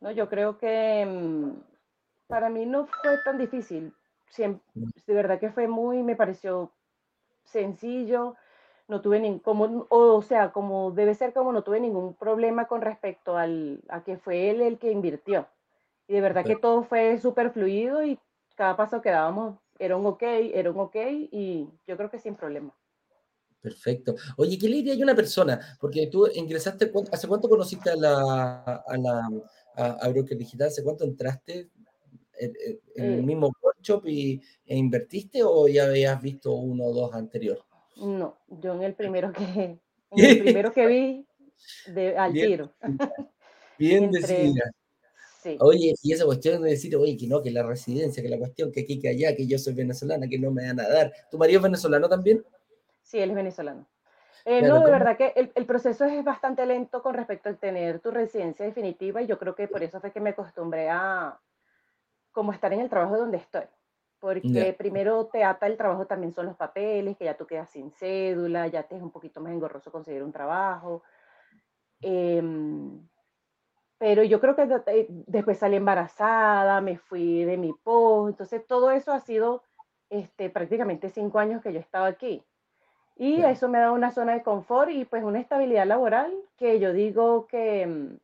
No, 0.00 0.12
yo 0.12 0.28
creo 0.28 0.58
que 0.58 1.04
mm, 1.04 1.75
para 2.26 2.50
mí 2.50 2.66
no 2.66 2.86
fue 2.86 3.18
tan 3.24 3.38
difícil. 3.38 3.92
Siempre, 4.28 4.62
mm. 4.74 4.88
de 5.06 5.14
verdad 5.14 5.40
que 5.40 5.50
fue 5.50 5.68
muy, 5.68 6.02
me 6.02 6.16
pareció 6.16 6.72
sencillo. 7.44 8.36
No 8.88 9.00
tuve 9.00 9.18
ningún, 9.18 9.40
como, 9.40 9.86
o 9.88 10.22
sea, 10.22 10.52
como 10.52 10.92
debe 10.92 11.14
ser 11.14 11.32
como 11.32 11.52
no 11.52 11.62
tuve 11.64 11.80
ningún 11.80 12.14
problema 12.14 12.66
con 12.66 12.82
respecto 12.82 13.36
al, 13.36 13.82
a 13.88 14.04
que 14.04 14.16
fue 14.16 14.50
él 14.50 14.60
el 14.60 14.78
que 14.78 14.92
invirtió 14.92 15.48
y 16.08 16.14
de 16.14 16.20
verdad 16.20 16.44
que 16.44 16.56
todo 16.56 16.84
fue 16.84 17.18
súper 17.18 17.50
fluido 17.50 18.04
y 18.04 18.18
cada 18.54 18.76
paso 18.76 19.00
que 19.00 19.10
dábamos 19.10 19.58
era 19.78 19.96
un 19.96 20.06
ok, 20.06 20.22
era 20.22 20.70
un 20.70 20.78
ok 20.78 20.96
y 21.32 21.68
yo 21.86 21.96
creo 21.96 22.10
que 22.10 22.18
sin 22.18 22.36
problema. 22.36 22.74
Perfecto. 23.60 24.14
Oye, 24.36 24.56
¿qué 24.58 24.68
le 24.68 24.76
diría 24.76 24.94
a 24.94 24.98
una 24.98 25.16
persona? 25.16 25.58
Porque 25.80 26.06
tú 26.06 26.28
ingresaste, 26.32 26.92
¿hace 27.10 27.26
cuánto 27.26 27.48
conociste 27.48 27.90
a 27.90 27.96
la, 27.96 28.84
a 28.86 28.96
la 28.96 29.28
a, 29.74 30.08
Broker 30.08 30.38
Digital? 30.38 30.68
¿Hace 30.68 30.84
cuánto 30.84 31.04
entraste 31.04 31.70
en, 32.38 32.52
el 32.94 33.18
eh. 33.18 33.22
mismo 33.22 33.52
workshop 33.62 34.06
y, 34.06 34.40
e 34.66 34.76
invertiste 34.76 35.42
o 35.42 35.68
ya 35.68 35.84
habías 35.84 36.20
visto 36.20 36.52
uno 36.54 36.84
o 36.84 36.92
dos 36.92 37.14
anteriores? 37.14 37.62
No, 37.96 38.38
yo 38.48 38.74
en 38.74 38.82
el 38.82 38.94
primero 38.94 39.32
que, 39.32 39.42
en 40.10 40.24
el 40.24 40.38
primero 40.38 40.72
que 40.72 40.86
vi 40.86 41.26
de, 41.86 42.16
al 42.16 42.32
tiro. 42.32 42.72
Bien 43.78 44.10
decidida. 44.10 44.70
Oye, 45.60 45.94
y 46.02 46.12
esa 46.12 46.24
cuestión 46.24 46.62
de 46.62 46.70
decir, 46.70 46.96
oye, 46.96 47.16
que 47.16 47.26
no, 47.26 47.40
que 47.40 47.50
la 47.50 47.62
residencia, 47.62 48.22
que 48.22 48.28
la 48.28 48.38
cuestión, 48.38 48.72
que 48.72 48.80
aquí, 48.80 48.98
que 48.98 49.08
allá, 49.08 49.36
que 49.36 49.46
yo 49.46 49.58
soy 49.58 49.74
venezolana, 49.74 50.26
que 50.28 50.38
no 50.38 50.50
me 50.50 50.66
van 50.66 50.80
a 50.80 50.88
dar. 50.88 51.12
¿Tu 51.30 51.38
marido 51.38 51.58
es 51.58 51.62
venezolano 51.62 52.08
también? 52.08 52.44
Sí, 53.02 53.18
él 53.18 53.30
es 53.30 53.36
venezolano. 53.36 53.86
Eh, 54.44 54.62
no, 54.62 54.84
de 54.84 54.90
verdad 54.90 55.16
que 55.16 55.32
el, 55.34 55.50
el, 55.54 55.66
proceso 55.66 56.04
es 56.04 56.24
bastante 56.24 56.64
lento 56.66 57.02
con 57.02 57.14
respecto 57.14 57.48
al 57.48 57.58
tener 57.58 57.98
tu 57.98 58.12
residencia 58.12 58.64
definitiva 58.64 59.20
y 59.20 59.26
yo 59.26 59.40
creo 59.40 59.56
que 59.56 59.66
por 59.66 59.82
eso 59.82 60.00
fue 60.00 60.12
que 60.12 60.20
me 60.20 60.30
acostumbré 60.30 60.88
a 60.88 61.40
como 62.36 62.52
estar 62.52 62.70
en 62.74 62.80
el 62.80 62.90
trabajo 62.90 63.16
donde 63.16 63.38
estoy. 63.38 63.64
Porque 64.20 64.74
primero 64.76 65.24
te 65.24 65.42
ata 65.42 65.66
el 65.66 65.78
trabajo 65.78 66.06
también 66.06 66.34
son 66.34 66.44
los 66.44 66.54
papeles, 66.54 67.16
que 67.16 67.24
ya 67.24 67.34
tú 67.34 67.46
quedas 67.46 67.70
sin 67.70 67.90
cédula, 67.92 68.66
ya 68.66 68.82
te 68.82 68.94
es 68.94 69.02
un 69.02 69.10
poquito 69.10 69.40
más 69.40 69.52
engorroso 69.52 69.90
conseguir 69.90 70.22
un 70.22 70.32
trabajo. 70.32 71.02
Em, 72.02 73.08
pero 73.96 74.22
yo 74.22 74.38
creo 74.38 74.54
que 74.54 74.68
eh, 74.88 75.06
después 75.08 75.58
salí 75.58 75.76
embarazada, 75.76 76.82
me 76.82 76.98
fui 76.98 77.44
de 77.44 77.56
mi 77.56 77.72
post, 77.72 78.32
entonces 78.32 78.66
todo 78.66 78.90
eso 78.90 79.14
ha 79.14 79.20
sido 79.20 79.62
este, 80.10 80.50
prácticamente 80.50 81.08
cinco 81.08 81.38
años 81.38 81.62
que 81.62 81.72
yo 81.72 81.78
he 81.78 81.82
estado 81.82 82.04
aquí. 82.04 82.44
Y 83.16 83.40
eso 83.40 83.70
me 83.70 83.78
da 83.78 83.92
una 83.92 84.10
zona 84.10 84.34
de 84.34 84.42
confort 84.42 84.90
y 84.90 85.06
pues 85.06 85.24
una 85.24 85.40
estabilidad 85.40 85.86
laboral 85.86 86.34
que 86.58 86.80
yo 86.80 86.92
digo 86.92 87.46
que, 87.46 87.86
mm, 87.86 88.18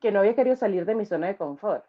que 0.00 0.12
no 0.12 0.20
había 0.20 0.34
querido 0.34 0.56
salir 0.56 0.86
de 0.86 0.94
mi 0.94 1.04
zona 1.04 1.26
de 1.26 1.36
confort. 1.36 1.84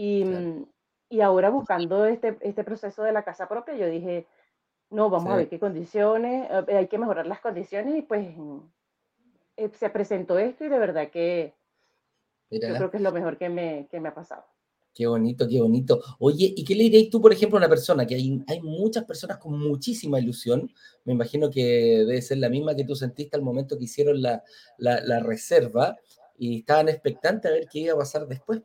Y, 0.00 0.24
mm, 0.24 0.64
y 1.08 1.20
ahora 1.22 1.50
buscando 1.50 2.06
este, 2.06 2.38
este 2.42 2.62
proceso 2.62 3.02
de 3.02 3.10
la 3.10 3.24
casa 3.24 3.48
propia, 3.48 3.74
yo 3.74 3.88
dije, 3.88 4.28
no, 4.90 5.10
vamos 5.10 5.32
a 5.32 5.36
ver 5.36 5.48
qué 5.48 5.58
condiciones, 5.58 6.48
eh, 6.68 6.76
hay 6.76 6.86
que 6.86 6.98
mejorar 6.98 7.26
las 7.26 7.40
condiciones 7.40 7.96
y 7.98 8.02
pues 8.02 8.28
mm, 8.36 8.58
eh, 9.56 9.70
se 9.76 9.90
presentó 9.90 10.38
esto 10.38 10.64
y 10.64 10.68
de 10.68 10.78
verdad 10.78 11.10
que 11.10 11.52
yo 12.48 12.60
creo 12.60 12.92
que 12.92 12.98
es 12.98 13.02
lo 13.02 13.10
mejor 13.10 13.38
que 13.38 13.48
me, 13.48 13.88
que 13.90 13.98
me 13.98 14.10
ha 14.10 14.14
pasado. 14.14 14.44
Qué 14.94 15.08
bonito, 15.08 15.48
qué 15.48 15.60
bonito. 15.60 16.00
Oye, 16.20 16.54
¿y 16.56 16.64
qué 16.64 16.76
le 16.76 16.84
diréis 16.84 17.10
tú, 17.10 17.20
por 17.20 17.32
ejemplo, 17.32 17.58
a 17.58 17.60
una 17.60 17.68
persona? 17.68 18.06
Que 18.06 18.14
hay, 18.14 18.44
hay 18.46 18.60
muchas 18.60 19.04
personas 19.04 19.38
con 19.38 19.58
muchísima 19.58 20.20
ilusión. 20.20 20.70
Me 21.04 21.12
imagino 21.12 21.50
que 21.50 22.04
debe 22.06 22.22
ser 22.22 22.38
la 22.38 22.48
misma 22.48 22.76
que 22.76 22.84
tú 22.84 22.94
sentiste 22.94 23.36
al 23.36 23.42
momento 23.42 23.76
que 23.76 23.84
hicieron 23.84 24.22
la, 24.22 24.42
la, 24.78 25.20
reserva 25.20 25.96
y 26.38 26.60
estaban 26.60 26.88
expectantes 26.88 27.50
a 27.50 27.54
ver 27.54 27.68
qué 27.70 27.80
iba 27.80 27.94
a 27.94 27.98
pasar 27.98 28.26
después. 28.26 28.62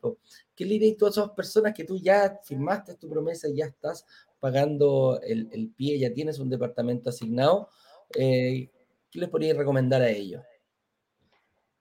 ¿Qué 0.56 0.66
le 0.66 0.74
diréis 0.74 0.98
tú 0.98 1.06
a 1.06 1.10
esas 1.10 1.30
personas 1.32 1.74
que 1.74 1.84
tú 1.84 1.98
ya 1.98 2.40
firmaste 2.44 2.96
tu 2.96 3.10
promesa 3.10 3.50
y 3.50 3.58
ya 3.58 3.66
estás 3.66 4.06
pagando 4.40 5.20
el, 5.22 5.74
pie, 5.76 6.00
ya 6.00 6.14
tienes 6.14 6.40
un 6.40 6.50
departamento 6.50 7.10
asignado? 7.10 7.70
Eh, 8.18 8.70
¿Qué 9.10 9.20
les 9.20 9.30
podríais 9.30 9.58
recomendar 9.58 10.02
a 10.02 10.10
ellos? 10.10 10.44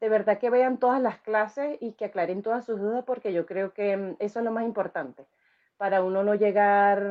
de 0.02 0.08
verdad 0.08 0.38
que 0.38 0.50
vean 0.50 0.78
todas 0.78 1.00
las 1.00 1.20
clases 1.20 1.78
y 1.80 1.92
que 1.92 2.06
aclaren 2.06 2.42
todas 2.42 2.66
sus 2.66 2.80
dudas 2.80 3.04
porque 3.06 3.32
yo 3.32 3.46
creo 3.46 3.72
que 3.72 3.96
mm, 3.96 4.16
eso 4.18 4.40
es 4.40 4.44
lo 4.44 4.50
más 4.50 4.64
importante 4.64 5.28
para 5.76 6.02
uno 6.02 6.24
no 6.24 6.34
llegar, 6.34 7.02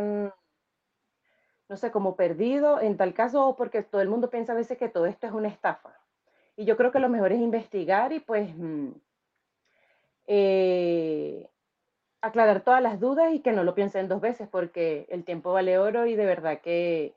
no 1.70 1.78
sé, 1.78 1.90
como 1.90 2.18
perdido 2.18 2.82
en 2.82 2.98
tal 2.98 3.14
caso 3.14 3.56
porque 3.58 3.82
todo 3.82 4.02
el 4.02 4.10
mundo 4.10 4.30
piensa 4.30 4.52
a 4.52 4.58
veces 4.58 4.78
que 4.78 4.90
todo 4.90 5.06
esto 5.06 5.26
es 5.26 5.32
una 5.32 5.48
estafa. 5.48 6.01
Y 6.56 6.66
yo 6.66 6.78
creo 6.78 6.92
que 6.92 7.00
lo 7.00 7.10
mejor 7.10 7.32
es 7.32 7.40
investigar 7.40 8.14
y 8.14 8.20
pues 8.20 8.54
mm, 8.56 8.90
eh, 10.28 11.50
aclarar 12.22 12.64
todas 12.64 12.82
las 12.82 13.00
dudas 13.00 13.34
y 13.34 13.40
que 13.40 13.52
no 13.52 13.64
lo 13.64 13.76
piensen 13.76 14.08
dos 14.08 14.22
veces 14.22 14.48
porque 14.50 15.08
el 15.10 15.24
tiempo 15.24 15.54
vale 15.54 15.78
oro 15.78 16.06
y 16.06 16.16
de 16.16 16.26
verdad 16.26 16.62
que 16.62 17.16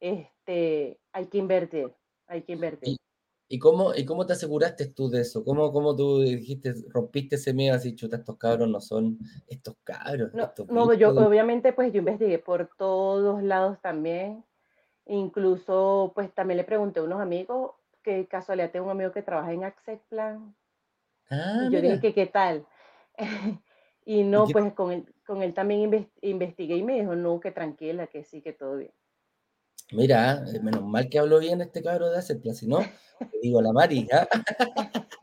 este, 0.00 0.98
hay 1.12 1.26
que 1.26 1.38
invertir, 1.38 1.92
hay 2.26 2.42
que 2.42 2.52
invertir. 2.52 2.96
¿Y 3.48 3.58
cómo, 3.58 3.94
¿Y 3.94 4.06
cómo 4.06 4.24
te 4.24 4.32
aseguraste 4.32 4.86
tú 4.86 5.10
de 5.10 5.20
eso? 5.20 5.44
¿Cómo, 5.44 5.70
cómo 5.72 5.94
tú 5.94 6.22
dijiste, 6.22 6.72
rompiste 6.88 7.36
ese 7.36 7.52
miedo 7.52 7.76
así, 7.76 7.94
chuta, 7.94 8.16
estos 8.16 8.38
cabros 8.38 8.66
no 8.66 8.80
son 8.80 9.18
estos 9.46 9.76
cabros? 9.84 10.32
No, 10.32 10.50
no 10.68 10.94
yo 10.94 11.10
obviamente 11.10 11.74
pues 11.74 11.92
yo 11.92 11.98
investigué 11.98 12.38
por 12.38 12.70
todos 12.78 13.42
lados 13.42 13.78
también. 13.82 14.42
Incluso 15.04 16.12
pues 16.14 16.32
también 16.32 16.56
le 16.56 16.64
pregunté 16.64 17.00
a 17.00 17.02
unos 17.02 17.20
amigos, 17.20 17.72
que 18.02 18.26
casualidad 18.26 18.70
tengo 18.70 18.86
un 18.86 18.92
amigo 18.92 19.12
que 19.12 19.22
trabaja 19.22 19.52
en 19.52 19.64
Access 19.64 20.00
Plan. 20.08 20.54
Ah, 21.30 21.66
y 21.68 21.72
yo 21.72 21.80
dije 21.80 22.00
que 22.00 22.14
qué 22.14 22.26
tal. 22.26 22.66
y 24.04 24.22
no, 24.24 24.46
pues 24.46 24.72
con 24.74 24.92
él, 24.92 25.14
con 25.26 25.42
él 25.42 25.54
también 25.54 26.08
investigué 26.20 26.76
y 26.76 26.82
me 26.82 27.00
dijo, 27.00 27.14
no, 27.14 27.40
que 27.40 27.50
tranquila, 27.50 28.06
que 28.06 28.24
sí, 28.24 28.42
que 28.42 28.52
todo 28.52 28.76
bien. 28.76 28.92
Mira, 29.92 30.44
eh, 30.52 30.60
menos 30.60 30.82
mal 30.84 31.08
que 31.08 31.18
habló 31.18 31.38
bien 31.38 31.60
este 31.60 31.82
cabro 31.82 32.10
de 32.10 32.18
Access 32.18 32.58
si 32.58 32.66
no, 32.66 32.80
digo 33.42 33.60
la 33.60 33.72
Mari, 33.72 34.08
¿ah? 34.12 34.26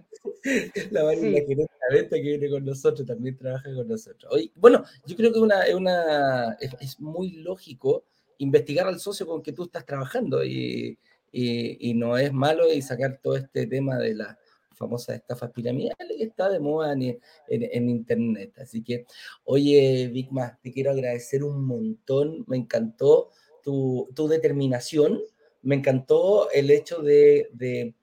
La 0.92 1.04
Mari 1.04 1.20
sí. 1.20 1.56
la 1.56 1.96
venta 1.96 2.16
que 2.16 2.22
viene 2.22 2.50
con 2.50 2.64
nosotros, 2.64 3.06
también 3.06 3.38
trabaja 3.38 3.74
con 3.74 3.88
nosotros. 3.88 4.32
bueno, 4.56 4.84
yo 5.06 5.16
creo 5.16 5.34
que 5.34 5.40
una, 5.40 5.62
una, 5.76 6.54
es, 6.60 7.00
muy 7.00 7.32
lógico 7.32 8.06
investigar 8.38 8.88
al 8.88 9.00
socio 9.00 9.26
con 9.26 9.42
que 9.42 9.52
tú 9.52 9.64
estás 9.64 9.86
trabajando 9.86 10.44
y, 10.44 10.98
y, 11.32 11.94
no 11.94 12.18
es 12.18 12.34
malo 12.34 12.72
y 12.72 12.82
sacar 12.82 13.20
todo 13.22 13.36
este 13.36 13.68
tema 13.68 13.98
de 13.98 14.16
las 14.16 14.38
famosas 14.76 15.18
estafas 15.18 15.52
piramidales 15.52 16.18
que 16.18 16.24
está 16.24 16.50
de 16.50 16.60
moda 16.60 16.94
en, 16.94 17.20
en, 17.48 17.90
internet. 17.90 18.54
Así 18.60 18.84
que, 18.84 19.06
oye, 19.44 20.10
Big 20.14 20.30
te 20.62 20.72
quiero 20.72 20.92
agradecer 20.92 21.44
un 21.44 21.66
montón, 21.66 22.46
me 22.48 22.58
encantó 22.58 23.30
tu, 23.64 24.10
tu 24.16 24.28
determinación 24.28 25.20
me 25.62 25.76
encantó 25.76 26.50
el 26.52 26.72
hecho 26.72 27.02
de, 27.02 27.94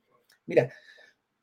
mira, 0.46 0.72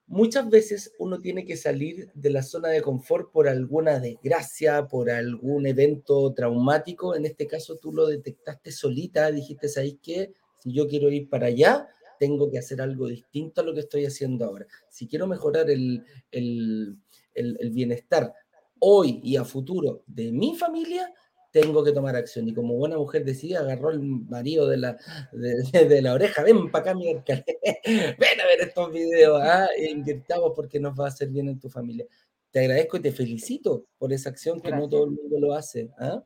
muchas 0.05 0.49
veces 0.49 0.93
uno 0.99 1.19
tiene 1.19 1.45
que 1.45 1.57
salir 1.57 2.11
de 2.13 2.29
la 2.29 2.43
zona 2.43 2.69
de 2.69 2.81
confort 2.81 3.31
por 3.31 3.47
alguna 3.47 3.99
desgracia, 3.99 4.87
por 4.87 5.09
algún 5.09 5.65
evento 5.65 6.33
traumático. 6.33 7.15
En 7.15 7.25
este 7.25 7.47
caso 7.47 7.77
tú 7.77 7.91
lo 7.91 8.07
detectaste 8.07 8.71
solita, 8.71 9.31
dijiste, 9.31 9.67
¿sabes 9.69 9.95
qué? 10.01 10.33
Si 10.63 10.71
yo 10.71 10.87
quiero 10.87 11.11
ir 11.11 11.29
para 11.29 11.47
allá, 11.47 11.89
tengo 12.17 12.49
que 12.49 12.57
hacer 12.57 12.79
algo 12.79 13.09
distinto 13.09 13.59
a 13.59 13.65
lo 13.65 13.73
que 13.73 13.81
estoy 13.81 14.05
haciendo 14.05 14.45
ahora. 14.45 14.65
Si 14.87 15.09
quiero 15.09 15.27
mejorar 15.27 15.69
el, 15.69 16.05
el, 16.31 16.97
el 17.33 17.69
bienestar 17.71 18.33
hoy 18.79 19.19
y 19.21 19.35
a 19.35 19.43
futuro 19.43 20.03
de 20.07 20.31
mi 20.31 20.55
familia, 20.55 21.13
tengo 21.51 21.83
que 21.83 21.91
tomar 21.91 22.15
acción. 22.15 22.47
Y 22.47 22.53
como 22.53 22.75
buena 22.75 22.97
mujer 22.97 23.25
decía, 23.25 23.59
agarró 23.59 23.89
el 23.89 23.99
marido 23.99 24.69
de 24.69 24.77
la, 24.77 24.97
de, 25.33 26.01
la 26.01 26.13
oreja, 26.13 26.43
ven 26.43 26.71
para 26.71 26.91
acá, 26.91 26.95
mi 26.95 27.13
ven 27.13 28.41
a 28.41 28.47
ver 28.47 28.61
estos 28.61 28.89
videos, 28.89 29.41
¿ah? 29.43 29.67
e 29.77 29.91
invirtamos 29.91 30.53
porque 30.55 30.79
nos 30.79 30.97
va 30.97 31.05
a 31.05 31.07
hacer 31.09 31.27
bien 31.27 31.49
en 31.49 31.59
tu 31.59 31.69
familia. 31.69 32.05
Te 32.51 32.61
agradezco 32.61 32.95
y 32.95 33.01
te 33.01 33.11
felicito 33.11 33.87
por 33.97 34.13
esa 34.13 34.29
acción 34.29 34.61
que 34.61 34.71
no 34.71 34.87
todo 34.87 35.03
el 35.03 35.11
mundo 35.11 35.41
lo 35.41 35.53
hace. 35.53 35.91
¿ah? 35.99 36.23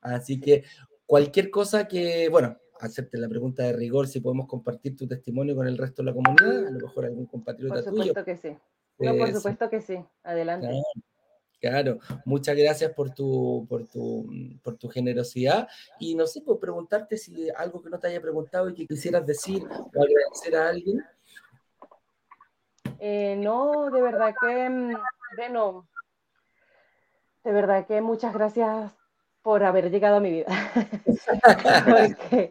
Así 0.00 0.38
que 0.38 0.62
cualquier 1.06 1.50
cosa 1.50 1.88
que, 1.88 2.28
bueno, 2.28 2.56
acepte 2.84 3.18
la 3.18 3.28
pregunta 3.28 3.62
de 3.62 3.72
rigor, 3.72 4.06
si 4.06 4.20
podemos 4.20 4.46
compartir 4.46 4.96
tu 4.96 5.06
testimonio 5.06 5.54
con 5.56 5.66
el 5.66 5.78
resto 5.78 6.02
de 6.02 6.06
la 6.06 6.14
comunidad, 6.14 6.66
a 6.66 6.70
lo 6.70 6.80
mejor 6.80 7.06
algún 7.06 7.26
compatriota 7.26 7.82
tuyo. 7.82 7.90
Por 7.90 8.06
supuesto 8.06 8.24
que 8.24 8.36
sí. 8.36 8.56
No, 8.98 9.16
por 9.16 9.32
supuesto 9.32 9.70
que 9.70 9.80
sí. 9.80 10.04
Adelante. 10.22 10.68
Claro, 11.60 11.98
muchas 12.26 12.56
gracias 12.56 12.92
por 12.92 13.14
tu, 13.14 13.66
por 13.68 13.88
tu, 13.88 14.28
por 14.62 14.76
tu 14.76 14.88
generosidad. 14.88 15.66
Y 15.98 16.14
no 16.14 16.26
sé, 16.26 16.42
por 16.42 16.60
preguntarte 16.60 17.16
si 17.16 17.48
algo 17.56 17.82
que 17.82 17.88
no 17.88 17.98
te 17.98 18.08
haya 18.08 18.20
preguntado 18.20 18.68
y 18.68 18.74
que 18.74 18.86
quisieras 18.86 19.24
decir 19.26 19.62
o 19.64 20.02
agradecer 20.02 20.56
a 20.56 20.68
alguien. 20.68 21.02
Eh, 22.98 23.36
no, 23.38 23.90
de 23.90 24.02
verdad 24.02 24.34
que, 24.38 24.68
mm, 24.68 24.96
bueno, 25.36 25.88
de 27.44 27.52
verdad 27.52 27.86
que 27.86 28.00
muchas 28.00 28.34
gracias 28.34 28.92
por 29.44 29.62
haber 29.62 29.90
llegado 29.90 30.16
a 30.16 30.20
mi 30.20 30.30
vida. 30.30 30.46
porque, 31.84 32.50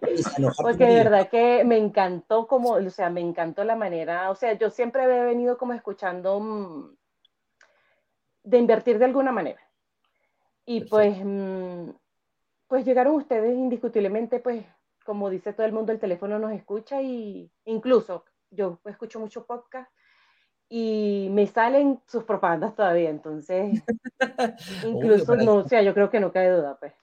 porque, 0.61 0.85
de 0.85 0.93
verdad 0.93 1.27
que 1.27 1.63
me 1.65 1.75
encantó 1.75 2.45
como, 2.45 2.73
o 2.73 2.89
sea, 2.91 3.09
me 3.09 3.19
encantó 3.19 3.63
la 3.63 3.75
manera, 3.75 4.29
o 4.29 4.35
sea, 4.35 4.53
yo 4.53 4.69
siempre 4.69 5.03
he 5.05 5.23
venido 5.23 5.57
como 5.57 5.73
escuchando 5.73 6.39
mm, 6.39 6.95
de 8.43 8.57
invertir 8.59 8.99
de 8.99 9.05
alguna 9.05 9.31
manera. 9.31 9.59
Y 10.65 10.81
pues, 10.81 11.17
mm, 11.19 11.89
pues 12.67 12.85
llegaron 12.85 13.15
ustedes 13.15 13.55
indiscutiblemente, 13.55 14.39
pues 14.39 14.63
como 15.03 15.31
dice 15.31 15.51
todo 15.51 15.65
el 15.65 15.73
mundo, 15.73 15.91
el 15.91 15.99
teléfono 15.99 16.37
nos 16.37 16.51
escucha 16.51 17.01
y 17.01 17.51
incluso 17.65 18.23
yo 18.51 18.79
escucho 18.85 19.19
mucho 19.19 19.47
podcast 19.47 19.91
y 20.75 21.29
me 21.29 21.45
salen 21.45 21.99
sus 22.07 22.23
propagandas 22.23 22.75
todavía, 22.75 23.11
entonces 23.11 23.83
incluso 24.83 25.35
no, 25.35 25.57
o 25.57 25.67
sea, 25.67 25.83
yo 25.83 25.93
creo 25.93 26.09
que 26.09 26.19
no 26.19 26.31
cae 26.31 26.49
duda, 26.49 26.77
pues. 26.79 26.93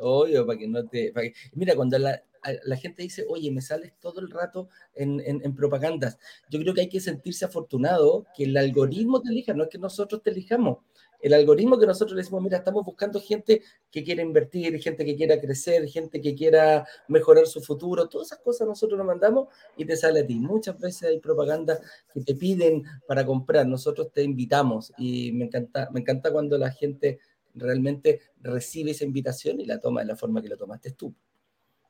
Obvio, 0.00 0.44
para 0.44 0.58
que 0.58 0.66
no 0.66 0.84
te... 0.88 1.12
Mira, 1.52 1.76
cuando 1.76 1.96
la, 2.00 2.20
la, 2.64 2.76
gente 2.76 3.02
dice, 3.02 3.24
oye, 3.28 3.52
me 3.52 3.60
sales 3.60 3.92
todo 4.00 4.18
el 4.18 4.28
rato 4.28 4.68
en, 4.92 5.20
en, 5.20 5.40
en, 5.44 5.54
propagandas, 5.54 6.18
yo 6.50 6.58
creo 6.58 6.74
que 6.74 6.80
hay 6.80 6.88
que 6.88 6.98
sentirse 6.98 7.44
afortunado 7.44 8.26
que 8.34 8.42
el 8.42 8.56
algoritmo 8.56 9.22
te 9.22 9.28
elija, 9.28 9.54
no 9.54 9.62
es 9.62 9.68
que 9.68 9.78
nosotros 9.78 10.20
te 10.20 10.30
elijamos. 10.30 10.78
El 11.22 11.34
algoritmo 11.34 11.78
que 11.78 11.86
nosotros 11.86 12.16
le 12.16 12.22
decimos, 12.22 12.42
mira, 12.42 12.58
estamos 12.58 12.84
buscando 12.84 13.20
gente 13.20 13.62
que 13.90 14.02
quiera 14.02 14.22
invertir, 14.22 14.78
gente 14.80 15.04
que 15.04 15.16
quiera 15.16 15.40
crecer, 15.40 15.88
gente 15.88 16.20
que 16.20 16.34
quiera 16.34 16.84
mejorar 17.08 17.46
su 17.46 17.62
futuro, 17.62 18.08
todas 18.08 18.26
esas 18.28 18.40
cosas 18.40 18.66
nosotros 18.66 18.98
lo 18.98 19.04
mandamos 19.04 19.48
y 19.76 19.84
te 19.84 19.96
sale 19.96 20.20
a 20.20 20.26
ti. 20.26 20.34
Muchas 20.34 20.78
veces 20.78 21.04
hay 21.04 21.20
propaganda 21.20 21.78
que 22.12 22.20
te 22.22 22.34
piden 22.34 22.82
para 23.06 23.24
comprar, 23.24 23.66
nosotros 23.66 24.12
te 24.12 24.22
invitamos 24.24 24.92
y 24.98 25.32
me 25.32 25.44
encanta, 25.44 25.88
me 25.92 26.00
encanta 26.00 26.32
cuando 26.32 26.58
la 26.58 26.72
gente 26.72 27.20
realmente 27.54 28.20
recibe 28.40 28.90
esa 28.90 29.04
invitación 29.04 29.60
y 29.60 29.64
la 29.64 29.78
toma 29.78 30.00
de 30.00 30.08
la 30.08 30.16
forma 30.16 30.42
que 30.42 30.48
la 30.48 30.56
tomaste 30.56 30.90
tú. 30.90 31.14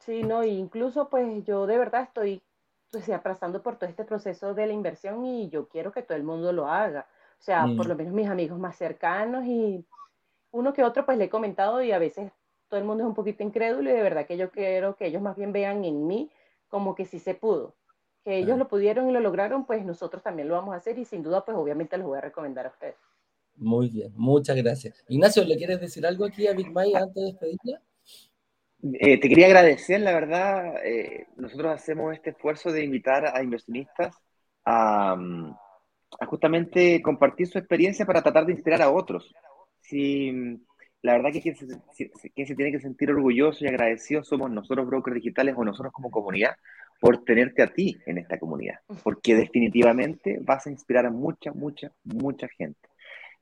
Sí, 0.01 0.23
no, 0.23 0.45
incluso 0.45 1.09
pues 1.09 1.45
yo 1.45 1.67
de 1.67 1.79
verdad 1.79 2.03
estoy 2.03 2.43
pues, 2.91 3.09
pasando 3.23 3.63
por 3.63 3.79
todo 3.79 3.89
este 3.89 4.05
proceso 4.05 4.53
de 4.53 4.67
la 4.67 4.73
inversión 4.73 5.25
y 5.25 5.49
yo 5.49 5.69
quiero 5.69 5.93
que 5.93 6.03
todo 6.03 6.19
el 6.19 6.25
mundo 6.25 6.53
lo 6.53 6.67
haga. 6.69 7.07
O 7.43 7.45
sea, 7.45 7.63
por 7.77 7.87
mm. 7.87 7.89
lo 7.89 7.97
menos 7.97 8.15
mis 8.15 8.29
amigos 8.29 8.57
más 8.57 8.77
cercanos 8.77 9.45
y 9.45 9.85
uno 10.53 10.73
que 10.73 10.85
otro 10.85 11.05
pues 11.05 11.19
le 11.19 11.25
he 11.25 11.29
comentado 11.29 11.83
y 11.83 11.91
a 11.91 11.99
veces 11.99 12.31
todo 12.69 12.79
el 12.79 12.87
mundo 12.87 13.03
es 13.03 13.09
un 13.09 13.17
poquito 13.17 13.43
incrédulo 13.43 13.91
y 13.91 13.93
de 13.93 14.01
verdad 14.01 14.27
que 14.27 14.37
yo 14.37 14.53
quiero 14.53 14.95
que 14.95 15.07
ellos 15.07 15.21
más 15.21 15.37
bien 15.37 15.53
vean 15.53 15.85
en 15.85 16.07
mí 16.07 16.31
como 16.69 16.95
que 16.95 17.05
sí 17.05 17.19
se 17.19 17.35
pudo. 17.35 17.75
Que 18.23 18.37
ellos 18.37 18.59
lo 18.59 18.69
pudieron 18.69 19.11
y 19.11 19.13
lo 19.13 19.19
lograron, 19.19 19.67
pues 19.67 19.85
nosotros 19.85 20.23
también 20.23 20.47
lo 20.47 20.55
vamos 20.55 20.73
a 20.73 20.77
hacer 20.77 20.97
y 20.99 21.05
sin 21.05 21.25
duda 21.25 21.45
pues 21.45 21.57
obviamente 21.57 21.99
los 21.99 22.07
voy 22.07 22.19
a 22.19 22.21
recomendar 22.21 22.67
a 22.67 22.69
ustedes. 22.69 22.95
Muy 23.57 23.89
bien, 23.89 24.13
muchas 24.15 24.55
gracias. 24.55 25.05
Ignacio, 25.09 25.43
¿le 25.43 25.57
quieres 25.57 25.81
decir 25.81 26.07
algo 26.07 26.25
aquí 26.25 26.47
a 26.47 26.53
Big 26.53 26.73
Mike 26.73 26.97
antes 26.97 27.15
de 27.17 27.23
despedirla? 27.25 27.83
Eh, 29.01 29.19
te 29.19 29.29
quería 29.29 29.47
agradecer, 29.47 30.01
la 30.01 30.13
verdad, 30.13 30.77
eh, 30.85 31.27
nosotros 31.35 31.73
hacemos 31.73 32.15
este 32.15 32.31
esfuerzo 32.31 32.71
de 32.71 32.85
invitar 32.85 33.27
a 33.27 33.43
inversionistas 33.43 34.17
a, 34.65 35.17
justamente 36.27 37.01
compartir 37.03 37.47
su 37.47 37.59
experiencia 37.59 38.07
para 38.07 38.23
tratar 38.23 38.47
de 38.47 38.53
inspirar 38.53 38.83
a 38.83 38.91
otros. 38.91 39.35
Si, 39.81 40.31
la 41.03 41.15
verdad 41.15 41.31
que 41.33 41.43
quien 41.43 41.57
se, 41.57 41.67
se, 41.95 42.55
tiene 42.55 42.73
que 42.73 42.81
sentir 42.81 43.11
orgulloso 43.11 43.65
y 43.65 43.69
agradecido 43.69 44.23
somos 44.23 44.51
nosotros 44.51 44.87
brokers 44.87 45.17
digitales 45.17 45.55
o 45.57 45.65
nosotros 45.65 45.93
como 45.93 46.11
comunidad 46.11 46.55
por 47.01 47.25
tenerte 47.25 47.63
a 47.63 47.67
ti 47.67 47.99
en 48.07 48.19
esta 48.19 48.39
comunidad, 48.39 48.77
porque 49.03 49.35
definitivamente 49.35 50.39
vas 50.41 50.67
a 50.67 50.71
inspirar 50.71 51.07
a 51.07 51.11
mucha, 51.11 51.53
mucha, 51.53 51.91
mucha 52.05 52.47
gente. 52.57 52.89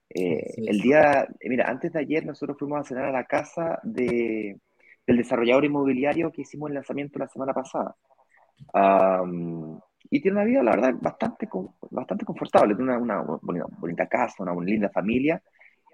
Eh, 0.08 0.54
el 0.66 0.80
día, 0.80 1.28
mira, 1.42 1.68
antes 1.68 1.92
de 1.92 2.00
ayer 2.00 2.24
nosotros 2.24 2.56
fuimos 2.58 2.80
a 2.80 2.84
cenar 2.88 3.04
a 3.04 3.12
la 3.12 3.24
casa 3.24 3.78
de, 3.82 4.58
del 5.06 5.16
desarrollador 5.18 5.66
inmobiliario 5.66 6.32
que 6.32 6.42
hicimos 6.42 6.70
el 6.70 6.74
lanzamiento 6.76 7.18
la 7.18 7.28
semana 7.28 7.52
pasada. 7.52 7.94
Y 10.10 10.20
tiene 10.20 10.38
una 10.38 10.44
vida, 10.44 10.62
la 10.62 10.72
verdad, 10.72 10.94
bastante, 11.00 11.48
bastante 11.90 12.24
confortable. 12.24 12.74
Tiene 12.74 12.96
una, 12.96 13.20
una 13.20 13.64
bonita, 13.78 14.06
casa, 14.06 14.42
una 14.42 14.54
linda 14.60 14.90
familia. 14.90 15.40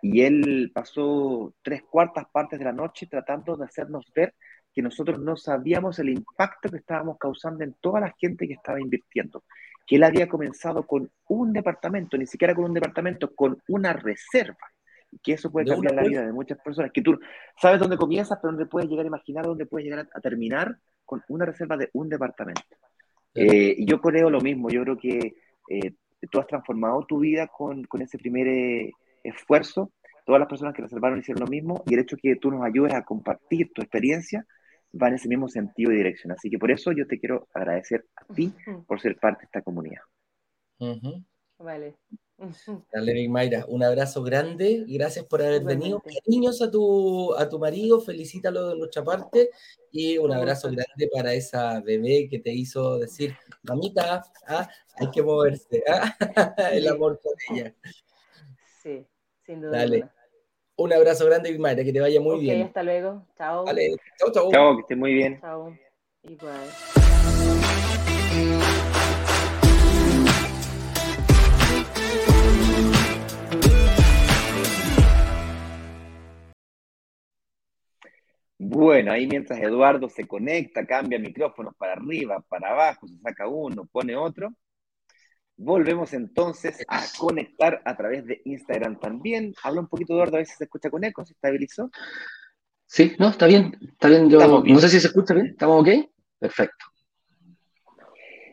Y 0.01 0.23
él 0.23 0.73
pasó 0.75 1.55
tres 1.63 1.83
cuartas 1.83 2.25
partes 2.33 2.59
de 2.59 2.65
la 2.65 2.73
noche 2.73 3.07
tratando 3.07 3.57
de 3.57 3.67
hacernos 3.67 4.11
ver 4.15 4.35
que 4.73 4.83
nosotros 4.83 5.19
no 5.21 5.37
sabíamos 5.37 5.99
el 5.99 6.11
impacto 6.11 6.71
que 6.71 6.79
estábamos 6.79 7.19
causando 7.19 7.65
en 7.65 7.75
toda 7.81 8.01
la 8.01 8.15
gente 8.19 8.47
que 8.47 8.55
estaba 8.55 8.81
invirtiendo. 8.81 9.45
Que 9.87 9.97
él 9.97 10.05
había 10.05 10.29
comenzado 10.29 10.87
con 10.87 11.11
un 11.29 11.53
departamento, 11.53 12.17
ni 12.17 12.27
siquiera 12.27 12.55
con 12.55 12.65
un 12.65 12.75
departamento, 12.75 13.35
con 13.35 13.63
una 13.69 13.93
reserva 13.93 14.57
que 15.23 15.33
eso 15.33 15.51
puede 15.51 15.67
cambiar 15.67 15.95
la 15.95 16.03
vida 16.03 16.27
de 16.27 16.33
muchas 16.33 16.59
personas, 16.59 16.91
que 16.93 17.03
tú 17.03 17.19
sabes 17.61 17.81
dónde 17.81 17.97
comienzas, 17.97 18.39
pero 18.41 18.53
dónde 18.53 18.67
puedes 18.67 18.89
llegar 18.89 19.05
a 19.05 19.09
imaginar 19.09 19.45
dónde 19.45 19.67
puedes 19.67 19.85
llegar 19.85 20.09
a, 20.13 20.21
terminar 20.21 20.77
con 21.05 21.23
una 21.29 21.47
reserva 21.47 21.77
de 21.77 21.91
un 21.93 22.09
departamento. 22.09 22.63
Eh, 23.37 23.75
y 23.79 23.87
yo 23.87 24.01
creo 24.01 24.31
lo 24.31 24.41
mismo, 24.41 24.71
yo 24.71 24.83
creo 24.83 24.97
que 24.97 25.37
eh, 25.69 25.93
tú 26.31 26.41
has 26.41 26.47
transformado 26.47 27.05
tu 27.07 27.21
vida 27.21 27.47
con, 27.49 27.85
con 27.85 28.03
ese 28.03 28.19
primer 28.19 28.49
eh, 28.49 28.93
esfuerzo, 29.23 29.93
todas 30.25 30.41
las 30.41 30.49
personas 30.49 30.75
que 30.75 30.83
reservaron 30.83 31.19
hicieron 31.19 31.45
lo 31.45 31.51
mismo, 31.51 31.83
y 31.87 31.95
el 31.95 32.01
hecho 32.01 32.17
que 32.17 32.37
tú 32.37 32.51
nos 32.51 32.65
ayudes 32.65 32.95
a 32.95 33.05
compartir 33.05 33.73
tu 33.73 33.83
experiencia 33.83 34.47
va 35.01 35.09
en 35.09 35.15
ese 35.15 35.29
mismo 35.29 35.49
sentido 35.49 35.93
y 35.93 35.97
dirección. 35.97 36.33
Así 36.33 36.51
que 36.51 36.59
por 36.59 36.71
eso 36.71 36.93
yo 36.93 37.07
te 37.07 37.19
quiero 37.19 37.47
agradecer 37.53 38.07
a 38.17 38.33
ti 38.33 38.53
por 38.87 39.01
ser 39.01 39.17
parte 39.17 39.41
de 39.41 39.47
esta 39.47 39.63
comunidad. 39.63 40.03
Vale. 41.59 41.95
Dale, 42.93 43.13
Big 43.13 43.31
Mayra, 43.31 43.65
un 43.69 43.83
abrazo 43.83 44.23
grande 44.23 44.85
gracias 44.87 45.25
por 45.25 45.43
haber 45.43 45.65
venido. 45.65 46.03
Cariños 46.03 46.61
a 46.61 46.71
tu, 46.71 47.35
a 47.35 47.49
tu 47.49 47.59
marido, 47.59 48.01
felicítalo 48.01 48.69
de 48.69 48.77
nuestra 48.77 49.03
parte 49.03 49.51
y 49.91 50.19
un 50.19 50.33
abrazo 50.33 50.69
grande 50.69 51.09
para 51.13 51.33
esa 51.33 51.81
bebé 51.81 52.29
que 52.29 52.39
te 52.39 52.53
hizo 52.53 52.99
decir, 52.99 53.35
mamita, 53.63 54.23
ah, 54.47 54.69
hay 54.97 55.11
que 55.11 55.23
moverse, 55.23 55.83
ah, 55.89 56.15
el 56.73 56.89
amor 56.89 57.19
por 57.23 57.35
ella. 57.51 57.75
Sí, 58.83 59.05
sin 59.45 59.61
duda. 59.61 59.79
Dale. 59.79 60.09
Un 60.77 60.93
abrazo 60.93 61.27
grande, 61.27 61.51
Big 61.51 61.59
Mayra, 61.59 61.83
que 61.83 61.93
te 61.93 62.01
vaya 62.01 62.21
muy 62.21 62.39
bien. 62.39 62.63
Hasta 62.63 62.85
luego. 62.85 63.27
Chao. 63.37 63.65
Dale, 63.65 63.97
chao, 64.17 64.31
chao. 64.31 64.53
Chao, 64.53 64.77
que 64.77 64.83
esté 64.83 64.95
muy 64.95 65.13
bien. 65.13 65.41
Chao. 65.41 65.77
Igual. 66.23 66.71
Bueno, 78.59 79.13
ahí 79.13 79.27
mientras 79.27 79.61
Eduardo 79.61 80.09
se 80.09 80.27
conecta, 80.27 80.87
cambia 80.87 81.19
micrófonos 81.19 81.75
para 81.77 81.93
arriba, 81.93 82.43
para 82.49 82.71
abajo, 82.71 83.07
se 83.07 83.19
saca 83.19 83.47
uno, 83.47 83.87
pone 83.87 84.17
otro. 84.17 84.51
Volvemos 85.59 86.13
entonces 86.13 86.85
a 86.89 87.03
conectar 87.19 87.83
a 87.85 87.97
través 87.97 88.27
de 88.27 88.41
Instagram 88.45 88.99
también. 88.99 89.55
Habla 89.63 89.81
un 89.81 89.89
poquito, 89.89 90.15
Eduardo, 90.15 90.37
a 90.37 90.39
ver 90.39 90.47
si 90.47 90.55
se 90.55 90.65
escucha 90.65 90.91
con 90.91 91.05
eco, 91.05 91.25
se 91.25 91.33
estabilizó. 91.33 91.91
Sí, 92.87 93.15
no, 93.19 93.29
está 93.29 93.47
bien, 93.47 93.77
está 93.81 94.09
bien. 94.09 94.31
Yo 94.31 94.39
no 94.39 94.79
sé 94.79 94.89
si 94.89 95.01
se 95.01 95.09
escucha 95.09 95.35
bien, 95.35 95.49
¿estamos 95.49 95.81
ok? 95.81 96.09
Perfecto. 96.39 96.87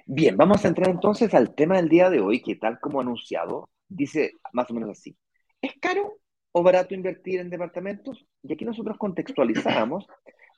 Bien, 0.06 0.36
vamos 0.36 0.64
a 0.66 0.68
entrar 0.68 0.90
entonces 0.90 1.34
al 1.34 1.56
tema 1.56 1.78
del 1.78 1.88
día 1.88 2.10
de 2.10 2.20
hoy, 2.20 2.42
que 2.42 2.56
tal 2.56 2.80
como 2.80 3.00
anunciado, 3.00 3.70
dice 3.88 4.34
más 4.52 4.70
o 4.70 4.74
menos 4.74 4.90
así. 4.90 5.16
¿Es 5.62 5.74
caro 5.80 6.20
o 6.54 6.64
barato 6.64 6.96
invertir 6.96 7.42
en 7.42 7.50
departamentos? 7.50 8.26
Y 8.42 8.54
aquí 8.54 8.64
nosotros 8.64 8.98
contextualizamos 8.98 10.08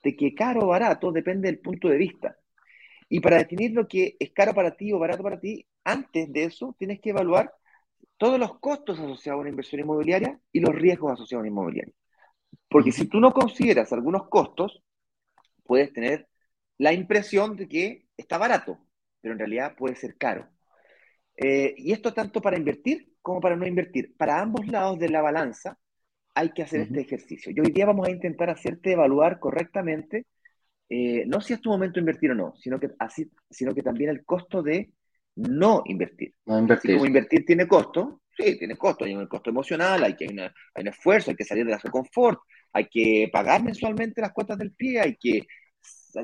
de 0.03 0.15
que 0.15 0.35
caro 0.35 0.61
o 0.61 0.67
barato 0.67 1.11
depende 1.11 1.47
del 1.49 1.59
punto 1.59 1.89
de 1.89 1.97
vista. 1.97 2.37
Y 3.09 3.19
para 3.19 3.37
definir 3.37 3.71
lo 3.71 3.87
que 3.87 4.15
es 4.19 4.31
caro 4.31 4.53
para 4.53 4.75
ti 4.75 4.93
o 4.93 4.99
barato 4.99 5.23
para 5.23 5.39
ti, 5.39 5.65
antes 5.83 6.31
de 6.31 6.43
eso 6.45 6.75
tienes 6.77 6.99
que 7.01 7.09
evaluar 7.09 7.53
todos 8.17 8.39
los 8.39 8.59
costos 8.59 8.99
asociados 8.99 9.39
a 9.39 9.41
una 9.41 9.49
inversión 9.49 9.81
inmobiliaria 9.81 10.39
y 10.51 10.59
los 10.59 10.73
riesgos 10.75 11.13
asociados 11.13 11.39
a 11.39 11.43
una 11.43 11.49
inmobiliaria. 11.49 11.93
Porque 12.69 12.91
si 12.91 13.07
tú 13.07 13.19
no 13.19 13.31
consideras 13.31 13.91
algunos 13.93 14.27
costos, 14.29 14.83
puedes 15.63 15.91
tener 15.93 16.27
la 16.77 16.93
impresión 16.93 17.55
de 17.55 17.67
que 17.67 18.05
está 18.17 18.37
barato, 18.37 18.79
pero 19.21 19.33
en 19.33 19.39
realidad 19.39 19.75
puede 19.75 19.95
ser 19.95 20.17
caro. 20.17 20.47
Eh, 21.37 21.73
y 21.77 21.91
esto 21.91 22.13
tanto 22.13 22.41
para 22.41 22.57
invertir 22.57 23.13
como 23.21 23.41
para 23.41 23.55
no 23.55 23.67
invertir. 23.67 24.15
Para 24.17 24.39
ambos 24.39 24.67
lados 24.67 24.99
de 24.99 25.09
la 25.09 25.21
balanza 25.21 25.77
hay 26.35 26.49
que 26.49 26.63
hacer 26.63 26.81
este 26.81 26.99
ejercicio. 26.99 27.51
Y 27.51 27.59
hoy 27.61 27.71
día 27.71 27.85
vamos 27.85 28.07
a 28.07 28.11
intentar 28.11 28.49
hacerte 28.49 28.91
evaluar 28.91 29.39
correctamente, 29.39 30.25
eh, 30.89 31.23
no 31.25 31.39
si 31.39 31.53
es 31.53 31.61
tu 31.61 31.69
momento 31.69 31.95
de 31.95 32.01
invertir 32.01 32.31
o 32.31 32.35
no, 32.35 32.53
sino 32.57 32.77
que, 32.77 32.91
así, 32.99 33.31
sino 33.49 33.73
que 33.73 33.81
también 33.81 34.09
el 34.09 34.25
costo 34.25 34.61
de 34.61 34.91
no 35.35 35.81
invertir. 35.85 36.35
No 36.45 36.59
invertir. 36.59 36.95
como 36.95 37.05
invertir 37.05 37.45
tiene 37.45 37.67
costo, 37.67 38.21
sí, 38.37 38.57
tiene 38.59 38.75
costo. 38.75 39.05
Hay 39.05 39.15
un 39.15 39.27
costo 39.27 39.49
emocional, 39.49 40.03
hay, 40.03 40.15
que, 40.15 40.25
hay, 40.25 40.81
un 40.81 40.87
esfuerzo, 40.87 41.31
hay 41.31 41.37
que 41.37 41.45
salir 41.45 41.65
de 41.65 41.71
la 41.71 41.79
zona 41.79 41.89
de 41.89 41.99
confort, 41.99 42.39
hay 42.73 42.87
que 42.89 43.29
pagar 43.31 43.63
mensualmente 43.63 44.21
las 44.21 44.33
cuotas 44.33 44.57
del 44.57 44.73
pie, 44.73 44.99
hay 44.99 45.15
que 45.15 45.41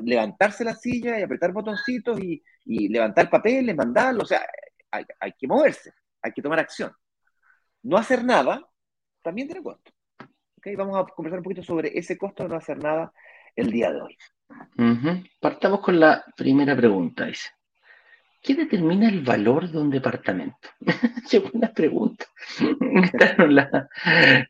levantarse 0.04 0.62
la 0.62 0.74
silla 0.74 1.18
y 1.18 1.22
apretar 1.22 1.52
botoncitos 1.52 2.20
y, 2.20 2.42
y 2.66 2.88
levantar 2.88 3.30
papeles, 3.30 3.74
mandarlo, 3.74 4.22
o 4.22 4.26
sea, 4.26 4.42
hay, 4.90 5.04
hay 5.20 5.32
que 5.38 5.46
moverse, 5.46 5.90
hay 6.20 6.32
que 6.32 6.42
tomar 6.42 6.60
acción. 6.60 6.92
No 7.82 7.96
hacer 7.96 8.24
nada 8.24 8.62
también 9.22 9.48
tiene 9.48 9.62
costo. 9.62 9.90
Vamos 10.76 10.96
a 10.96 11.12
conversar 11.12 11.40
un 11.40 11.44
poquito 11.44 11.62
sobre 11.62 11.96
ese 11.98 12.16
costo 12.16 12.44
de 12.44 12.48
no 12.48 12.56
hacer 12.56 12.78
nada 12.78 13.12
el 13.56 13.70
día 13.70 13.92
de 13.92 14.00
hoy. 14.00 14.16
Partamos 15.40 15.80
con 15.80 15.98
la 15.98 16.24
primera 16.36 16.76
pregunta. 16.76 17.26
Dice, 17.26 17.48
¿qué 18.40 18.54
determina 18.54 19.08
el 19.08 19.22
valor 19.22 19.68
de 19.68 19.78
un 19.78 19.90
departamento? 19.90 20.68
Qué 21.30 21.40
buena 21.40 21.72
pregunta. 21.72 22.26
Esta 23.02 23.34
no 23.38 23.46
la, 23.48 23.88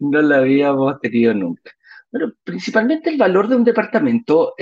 no 0.00 0.22
la 0.22 0.36
habíamos 0.38 1.00
tenido 1.00 1.32
nunca. 1.32 1.72
Bueno, 2.10 2.32
principalmente 2.44 3.08
el 3.08 3.16
valor 3.16 3.48
de 3.48 3.56
un 3.56 3.64
departamento 3.64 4.54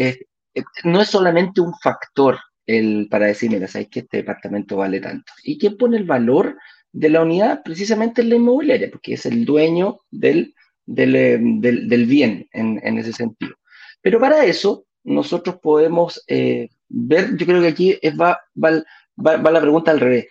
no 0.85 1.01
es 1.01 1.09
solamente 1.09 1.61
un 1.61 1.75
factor 1.75 2.39
el, 2.65 3.09
para 3.11 3.27
decir, 3.27 3.51
mira, 3.51 3.67
sabes 3.67 3.89
que 3.89 4.01
este 4.01 4.19
departamento 4.19 4.77
vale 4.77 5.01
tanto. 5.01 5.33
¿Y 5.43 5.59
quién 5.59 5.77
pone 5.77 5.97
el 5.97 6.05
valor 6.05 6.57
de 6.93 7.09
la 7.09 7.23
unidad? 7.23 7.63
Precisamente 7.65 8.23
la 8.23 8.37
inmobiliaria, 8.37 8.89
porque 8.89 9.15
es 9.15 9.27
el 9.27 9.45
dueño 9.45 9.99
del 10.13 10.55
eh, 10.97 11.39
del, 11.41 11.89
del, 11.89 12.07
bien 12.07 12.49
en, 12.53 12.81
en, 12.83 12.99
ese 12.99 13.13
sentido. 13.13 13.55
Pero 14.03 14.19
para 14.19 14.45
eso 14.45 14.85
nosotros 15.05 15.59
podemos 15.63 16.23
eh, 16.27 16.69
ver, 16.89 17.37
yo 17.37 17.47
creo 17.47 17.61
que 17.61 17.69
aquí 17.69 17.99
es, 18.03 18.19
va, 18.19 18.39
va, 18.63 18.83
va, 19.25 19.51
la 19.51 19.61
pregunta 19.61 19.91
al 19.91 20.01
revés. 20.01 20.27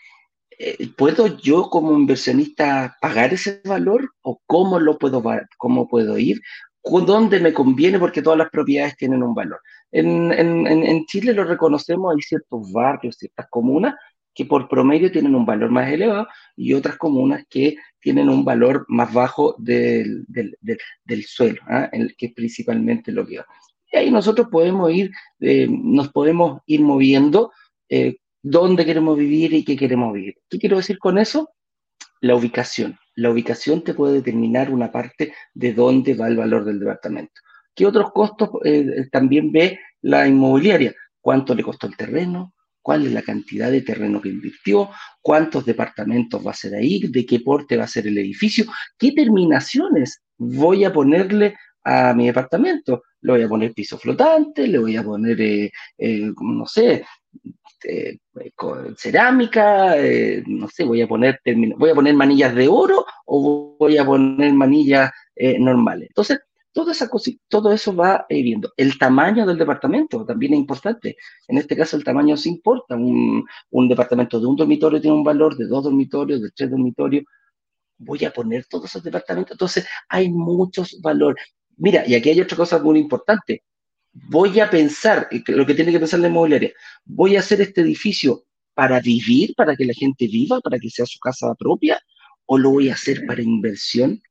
Eh, 0.57 0.89
¿Puedo 0.97 1.37
yo 1.37 1.69
como 1.69 1.93
inversionista 1.93 2.97
pagar 3.01 3.33
ese 3.33 3.61
valor 3.63 4.11
o 4.21 4.41
cómo 4.45 4.79
lo 4.79 4.97
puedo, 4.97 5.23
cómo 5.57 5.87
puedo 5.87 6.17
ir? 6.17 6.41
¿Dónde 6.83 7.39
me 7.39 7.53
conviene? 7.53 7.99
Porque 7.99 8.21
todas 8.21 8.39
las 8.39 8.49
propiedades 8.49 8.95
tienen 8.97 9.23
un 9.23 9.33
valor. 9.33 9.59
En, 9.91 10.31
en, 10.31 10.67
en 10.67 11.05
Chile 11.05 11.33
lo 11.33 11.43
reconocemos, 11.43 12.13
hay 12.13 12.21
ciertos 12.21 12.71
barrios, 12.71 13.15
ciertas 13.17 13.47
comunas 13.49 13.95
que 14.33 14.45
por 14.45 14.69
promedio 14.69 15.11
tienen 15.11 15.35
un 15.35 15.45
valor 15.45 15.69
más 15.69 15.91
elevado 15.91 16.27
y 16.55 16.73
otras 16.73 16.97
comunas 16.97 17.43
que 17.49 17.75
tienen 18.01 18.29
un 18.29 18.45
valor 18.45 18.85
más 18.87 19.13
bajo 19.13 19.55
del, 19.57 20.25
del, 20.27 20.57
del, 21.03 21.23
suelo, 21.23 21.61
¿ah? 21.67 21.89
que 22.17 22.27
es 22.27 22.33
principalmente 22.33 23.11
lo 23.11 23.25
que 23.25 23.39
va. 23.39 23.45
Y 23.91 23.97
ahí 23.97 24.11
nosotros 24.11 24.47
podemos 24.51 24.91
ir, 24.91 25.11
eh, 25.39 25.67
nos 25.69 26.09
podemos 26.09 26.61
ir 26.65 26.81
moviendo 26.81 27.51
eh, 27.89 28.17
dónde 28.41 28.85
queremos 28.85 29.17
vivir 29.17 29.53
y 29.53 29.63
qué 29.63 29.75
queremos 29.75 30.13
vivir. 30.13 30.35
¿Qué 30.49 30.59
quiero 30.59 30.77
decir 30.77 30.99
con 30.99 31.17
eso? 31.17 31.49
La 32.21 32.35
ubicación. 32.35 32.97
La 33.15 33.31
ubicación 33.31 33.83
te 33.83 33.93
puede 33.93 34.15
determinar 34.15 34.71
una 34.71 34.91
parte 34.91 35.33
de 35.53 35.73
dónde 35.73 36.13
va 36.13 36.27
el 36.27 36.37
valor 36.37 36.65
del 36.65 36.79
departamento. 36.79 37.41
¿Qué 37.75 37.85
otros 37.85 38.11
costos 38.11 38.49
eh, 38.63 39.07
también 39.11 39.51
ve 39.51 39.79
la 40.01 40.27
inmobiliaria? 40.27 40.93
¿Cuánto 41.21 41.55
le 41.55 41.63
costó 41.63 41.87
el 41.87 41.97
terreno? 41.97 42.53
¿Cuál 42.81 43.05
es 43.05 43.13
la 43.13 43.21
cantidad 43.21 43.71
de 43.71 43.81
terreno 43.81 44.21
que 44.21 44.29
invirtió? 44.29 44.89
¿Cuántos 45.21 45.65
departamentos 45.65 46.45
va 46.45 46.51
a 46.51 46.55
ser 46.55 46.75
ahí? 46.75 46.99
¿De 47.07 47.25
qué 47.25 47.39
porte 47.41 47.77
va 47.77 47.83
a 47.83 47.87
ser 47.87 48.07
el 48.07 48.17
edificio? 48.17 48.65
¿Qué 48.97 49.11
terminaciones 49.11 50.21
voy 50.37 50.85
a 50.85 50.93
ponerle 50.93 51.55
a 51.83 52.13
mi 52.13 52.27
departamento? 52.27 53.03
Le 53.21 53.33
voy 53.33 53.41
a 53.43 53.49
poner 53.49 53.73
piso 53.73 53.97
flotante, 53.97 54.67
le 54.67 54.79
voy 54.79 54.95
a 54.95 55.03
poner, 55.03 55.39
eh, 55.41 55.71
eh, 55.97 56.31
no 56.41 56.65
sé, 56.65 57.05
eh, 57.83 58.17
cerámica, 58.97 59.95
no 60.47 60.67
sé, 60.67 60.83
voy 60.83 61.01
a 61.01 61.07
poner 61.07 61.39
voy 61.77 61.89
a 61.89 61.95
poner 61.95 62.13
manillas 62.13 62.53
de 62.53 62.67
oro 62.67 63.05
o 63.25 63.77
voy 63.79 63.97
a 63.97 64.05
poner 64.05 64.53
manillas 64.53 65.11
normales. 65.59 66.09
Entonces, 66.09 66.39
todo, 66.71 66.91
esa 66.91 67.09
todo 67.47 67.71
eso 67.71 67.95
va 67.95 68.25
viendo. 68.29 68.71
El 68.77 68.97
tamaño 68.97 69.45
del 69.45 69.57
departamento 69.57 70.25
también 70.25 70.53
es 70.53 70.59
importante. 70.59 71.17
En 71.47 71.57
este 71.57 71.75
caso, 71.75 71.97
el 71.97 72.03
tamaño 72.03 72.37
sí 72.37 72.49
importa. 72.49 72.95
Un, 72.95 73.45
un 73.71 73.87
departamento 73.87 74.39
de 74.39 74.45
un 74.45 74.55
dormitorio 74.55 75.01
tiene 75.01 75.17
un 75.17 75.23
valor, 75.23 75.57
de 75.57 75.65
dos 75.67 75.83
dormitorios, 75.83 76.41
de 76.41 76.51
tres 76.51 76.69
dormitorios. 76.69 77.25
Voy 77.97 78.23
a 78.25 78.31
poner 78.31 78.65
todos 78.65 78.85
esos 78.85 79.03
departamentos. 79.03 79.53
Entonces, 79.53 79.85
hay 80.07 80.29
muchos 80.29 80.99
valores. 81.01 81.43
Mira, 81.77 82.03
y 82.07 82.15
aquí 82.15 82.29
hay 82.29 82.41
otra 82.41 82.57
cosa 82.57 82.79
muy 82.79 82.99
importante. 82.99 83.63
Voy 84.11 84.59
a 84.59 84.69
pensar, 84.69 85.27
eh, 85.31 85.41
lo 85.47 85.65
que 85.65 85.73
tiene 85.75 85.91
que 85.91 85.99
pensar 85.99 86.19
la 86.19 86.27
inmobiliaria, 86.27 86.71
voy 87.05 87.35
a 87.35 87.39
hacer 87.39 87.61
este 87.61 87.81
edificio 87.81 88.43
para 88.73 88.99
vivir, 88.99 89.53
para 89.55 89.75
que 89.75 89.85
la 89.85 89.93
gente 89.93 90.27
viva, 90.27 90.59
para 90.61 90.79
que 90.79 90.89
sea 90.89 91.05
su 91.05 91.19
casa 91.19 91.53
propia, 91.55 91.99
o 92.45 92.57
lo 92.57 92.71
voy 92.71 92.89
a 92.89 92.93
hacer 92.93 93.25
para 93.25 93.41
inversión. 93.41 94.21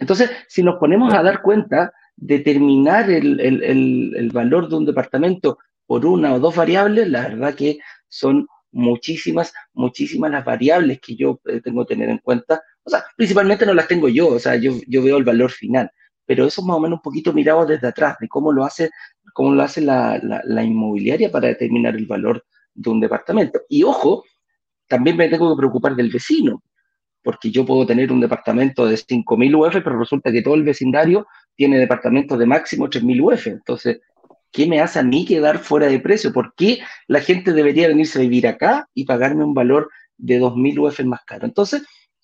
Entonces, 0.00 0.30
si 0.48 0.62
nos 0.62 0.78
ponemos 0.78 1.14
a 1.14 1.22
dar 1.22 1.42
cuenta, 1.42 1.92
determinar 2.16 3.08
el, 3.10 3.40
el, 3.40 4.30
valor 4.32 4.68
de 4.68 4.76
un 4.76 4.86
departamento 4.86 5.58
por 5.86 6.04
una 6.04 6.34
o 6.34 6.40
dos 6.40 6.56
variables, 6.56 7.08
la 7.08 7.28
verdad 7.28 7.54
que 7.54 7.78
son 8.08 8.46
muchísimas, 8.72 9.52
muchísimas 9.72 10.30
las 10.30 10.44
variables 10.44 11.00
que 11.00 11.16
yo 11.16 11.40
eh, 11.46 11.60
tengo 11.60 11.86
que 11.86 11.94
tener 11.94 12.10
en 12.10 12.18
cuenta. 12.18 12.62
O 12.82 12.90
sea, 12.90 13.04
principalmente 13.16 13.64
no 13.64 13.74
las 13.74 13.88
tengo 13.88 14.08
yo, 14.08 14.28
o 14.28 14.38
sea, 14.38 14.56
yo, 14.56 14.72
yo 14.88 15.02
veo 15.02 15.16
el 15.16 15.24
valor 15.24 15.50
final 15.50 15.90
pero 16.30 16.46
eso 16.46 16.62
más 16.62 16.76
o 16.76 16.80
menos 16.80 16.98
un 16.98 17.02
poquito 17.02 17.32
mirado 17.32 17.66
desde 17.66 17.88
atrás, 17.88 18.16
de 18.20 18.28
cómo 18.28 18.52
lo 18.52 18.62
hace, 18.62 18.88
cómo 19.34 19.52
lo 19.52 19.64
hace 19.64 19.80
la, 19.80 20.16
la, 20.44 20.62
inmobiliaria 20.62 21.28
para 21.28 21.48
determinar 21.48 21.96
el 21.96 22.06
valor 22.06 22.44
de 22.72 22.88
un 22.88 23.00
departamento. 23.00 23.62
Y 23.68 23.82
ojo, 23.82 24.22
también 24.86 25.16
me 25.16 25.28
tengo 25.28 25.52
que 25.52 25.58
preocupar 25.58 25.96
del 25.96 26.08
vecino, 26.08 26.62
porque 27.22 27.50
yo 27.50 27.64
puedo 27.64 27.86
tener 27.86 28.12
un 28.12 28.20
departamento 28.20 28.86
de 28.86 28.96
5.000 28.96 29.54
UF, 29.54 29.82
pero 29.82 29.98
resulta 29.98 30.32
que 30.32 30.42
todo 30.42 30.54
el 30.54 30.64
vecindario 30.64 31.26
tiene 31.54 31.78
departamentos 31.78 32.38
de 32.38 32.46
máximo 32.46 32.88
3.000 32.88 33.20
UF. 33.22 33.46
Entonces, 33.48 34.00
¿qué 34.50 34.66
me 34.66 34.80
hace 34.80 34.98
a 34.98 35.02
mí 35.02 35.26
quedar 35.26 35.58
fuera 35.58 35.86
de 35.86 36.00
precio? 36.00 36.32
¿Por 36.32 36.54
qué 36.54 36.80
la 37.06 37.20
gente 37.20 37.52
debería 37.52 37.88
venirse 37.88 38.18
a 38.18 38.22
vivir 38.22 38.46
acá 38.46 38.88
y 38.94 39.04
pagarme 39.04 39.44
un 39.44 39.54
valor 39.54 39.90
de 40.16 40.40
2.000 40.40 40.78
UF 40.78 41.00
más 41.04 41.20
caro? 41.26 41.46
Entonces, 41.46 41.82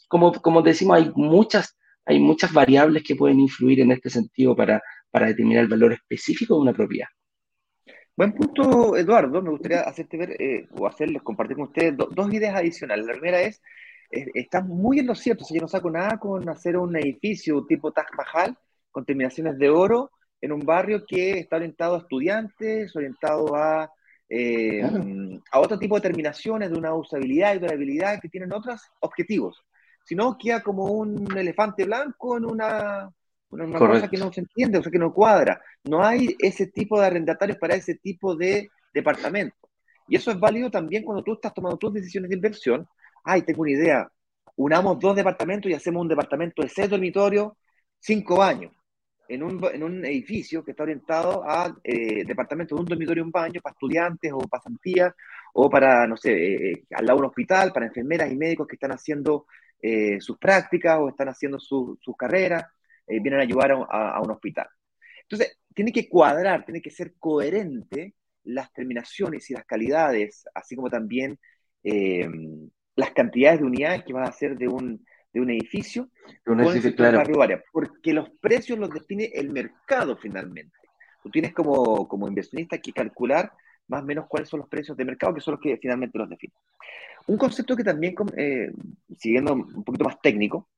como, 0.09 0.33
como 0.33 0.63
decimos, 0.63 0.97
hay 0.99 1.13
muchas 1.15 1.77
hay 2.07 2.21
muchas 2.21 2.53
variables 2.53 3.03
que 3.03 3.17
pueden 3.17 3.41
influir 3.41 3.81
en 3.81 3.91
este 3.91 4.09
sentido 4.09 4.55
para, 4.55 4.81
para 5.11 5.27
determinar 5.27 5.65
el 5.65 5.69
valor 5.69 5.93
específico 5.93 6.55
de 6.55 6.61
una 6.61 6.73
propiedad. 6.73 7.09
Buen 8.17 8.33
punto, 8.33 8.97
Eduardo. 8.97 9.43
Me 9.43 9.51
gustaría 9.51 9.81
hacerte 9.81 10.17
ver 10.17 10.41
eh, 10.41 10.69
o 10.79 10.87
hacerles 10.87 11.23
compartir 11.23 11.57
con 11.57 11.67
ustedes 11.67 11.95
dos 11.97 12.33
ideas 12.33 12.55
adicionales. 12.55 13.07
La 13.07 13.13
primera 13.13 13.41
es, 13.43 13.61
está 14.11 14.61
muy 14.61 15.01
en 15.01 15.07
lo 15.07 15.15
cierto, 15.15 15.45
si 15.45 15.55
yo 15.55 15.61
no 15.61 15.69
saco 15.69 15.91
nada 15.91 16.19
con 16.19 16.49
hacer 16.49 16.77
un 16.77 16.97
edificio 16.97 17.65
tipo 17.67 17.93
Taj 17.93 18.07
Mahal 18.17 18.57
con 18.91 19.05
terminaciones 19.05 19.59
de 19.59 19.69
oro 19.69 20.11
en 20.41 20.53
un 20.53 20.61
barrio 20.61 21.05
que 21.07 21.39
está 21.39 21.57
orientado 21.57 21.97
a 21.97 21.99
estudiantes, 21.99 22.95
orientado 22.95 23.55
a, 23.55 23.91
eh, 24.29 24.83
a 25.51 25.61
otro 25.61 25.79
tipo 25.79 25.97
de 25.97 26.03
terminaciones 26.03 26.71
de 26.71 26.79
una 26.79 26.95
usabilidad 26.95 27.55
y 27.55 27.59
durabilidad 27.59 28.21
que 28.21 28.29
tienen 28.29 28.53
otros 28.53 28.81
objetivos 29.01 29.65
sino 30.07 30.39
queda 30.39 30.63
como 30.63 30.85
un 30.85 31.37
elefante 31.37 31.85
blanco 31.85 32.37
en 32.37 32.45
una, 32.45 33.11
una 33.51 33.79
cosa 33.79 34.09
que 34.09 34.17
no 34.17 34.33
se 34.33 34.41
entiende, 34.41 34.79
o 34.79 34.83
sea, 34.83 34.93
que 34.93 35.01
no 35.01 35.13
cuadra. 35.13 35.61
No 35.85 36.05
hay 36.05 36.37
ese 36.39 36.69
tipo 36.69 37.01
de 37.01 37.07
arrendatarios 37.07 37.59
para 37.59 37.75
ese 37.75 37.97
tipo 37.97 38.37
de 38.37 38.71
departamento. 38.95 39.57
Y 40.09 40.15
eso 40.15 40.31
es 40.31 40.39
válido 40.39 40.71
también 40.71 41.03
cuando 41.03 41.25
tú 41.25 41.35
estás 41.35 41.53
tomando 41.53 41.77
tus 41.77 41.93
decisiones 41.93 42.31
de 42.31 42.37
inversión. 42.37 42.89
Ay, 43.29 43.43
tengo 43.43 43.63
una 43.63 43.73
idea. 43.73 44.09
Unamos 44.57 45.01
dos 45.01 45.17
departamentos 45.17 45.69
y 45.71 45.75
hacemos 45.75 46.03
un 46.03 46.09
departamento 46.09 46.63
de 46.63 46.69
seis 46.69 46.89
dormitorios, 46.89 47.53
cinco 47.99 48.37
baños, 48.37 48.73
en 49.29 49.43
un, 49.43 49.61
en 49.73 49.83
un 49.83 50.05
edificio 50.05 50.65
que 50.65 50.71
está 50.71 50.85
orientado 50.85 51.43
a 51.45 51.77
eh, 51.83 52.25
departamentos 52.25 52.77
de 52.77 52.81
un 52.83 52.87
dormitorio 52.87 53.23
y 53.25 53.27
un 53.27 53.33
baño 53.33 53.61
para 53.61 53.73
estudiantes 53.73 54.33
o 54.33 54.39
pasantías 54.49 55.13
o 55.55 55.69
para, 55.69 56.07
no 56.07 56.17
sé, 56.17 56.33
eh, 56.33 56.71
eh, 56.71 56.85
al 56.93 57.05
lado 57.07 57.19
de 57.19 57.23
un 57.23 57.29
hospital, 57.31 57.73
para 57.73 57.87
enfermeras 57.87 58.31
y 58.31 58.37
médicos 58.37 58.69
que 58.69 58.77
están 58.77 58.93
haciendo 58.93 59.47
eh, 59.83 60.21
sus 60.21 60.39
prácticas 60.39 60.99
o 61.01 61.09
están 61.09 61.29
haciendo 61.29 61.59
sus 61.59 61.99
carreras, 62.17 62.65
eh, 63.09 63.21
vienen 63.21 63.41
a 63.41 63.43
ayudar 63.43 63.73
a, 63.73 64.21
un 64.23 64.31
hospital. 64.31 64.69
Entonces, 65.23 65.59
tiene 65.75 65.93
que 65.93 66.09
cuadrar, 66.09 66.65
tiene 66.65 66.81
que 66.81 66.91
ser 66.91 67.15
coherente 67.19 68.15
las 68.45 68.73
terminaciones 68.73 69.51
y 69.51 69.55
las 69.55 69.65
calidades, 69.65 70.45
así 70.55 70.77
como 70.77 70.89
también 70.89 71.39
las 72.97 73.11
cantidades 73.13 73.61
de 73.61 73.67
unidades 73.67 74.05
que 74.05 74.13
van 74.13 74.25
a 74.25 74.33
ser 74.33 74.57
de 74.57 74.69
un, 74.69 75.05
de 75.33 75.41
un 75.41 75.51
edificio, 75.51 76.09
un 76.47 76.61
edificio 76.61 76.95
claro. 76.97 77.23
porque 77.73 78.13
los 78.13 78.31
precios 78.41 78.79
los 78.79 78.91
define 78.91 79.31
el 79.35 79.51
mercado 79.51 80.17
finalmente. 80.17 80.75
Tú 81.23 81.31
tienes 81.31 81.53
como, 81.53 82.09
como 82.09 82.27
inversionista 82.27 82.79
que 82.79 82.93
calcular 82.93 83.53
más 83.89 84.03
o 84.03 84.07
menos 84.07 84.27
cuáles 84.29 84.49
son 84.49 84.61
los 84.61 84.69
precios 84.69 84.97
de 84.97 85.05
mercado, 85.05 85.35
que 85.35 85.41
son 85.41 85.53
los 85.53 85.61
que 85.61 85.77
finalmente 85.77 86.19
los 86.19 86.29
definen. 86.29 86.57
Un 87.27 87.37
concepto 87.37 87.77
que 87.77 87.85
también, 87.85 88.15
eh, 88.37 88.73
siguiendo 89.17 89.53
un 89.53 89.85
poquito 89.85 90.05
más 90.05 90.21
técnico, 90.21 90.69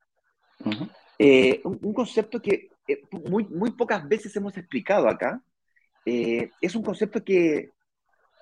eh, 1.17 1.61
un, 1.63 1.93
concepto 1.93 2.41
que 2.41 2.69
eh, 2.87 3.01
muy, 3.29 3.45
muy 3.45 3.71
pocas 3.71 4.07
veces 4.07 4.35
hemos 4.35 4.57
explicado 4.57 5.07
acá, 5.07 5.41
es 6.05 6.75
un 6.75 6.81
concepto 6.81 7.23
que 7.23 7.69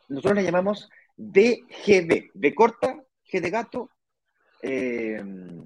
nosotros 0.07 0.35
le 0.35 0.43
llamamos 0.43 0.89
DGB, 1.17 2.31
de 2.33 2.55
corta, 2.55 3.03
G 3.31 3.41
de 3.41 3.49
gato, 3.49 3.89
de 4.61 5.65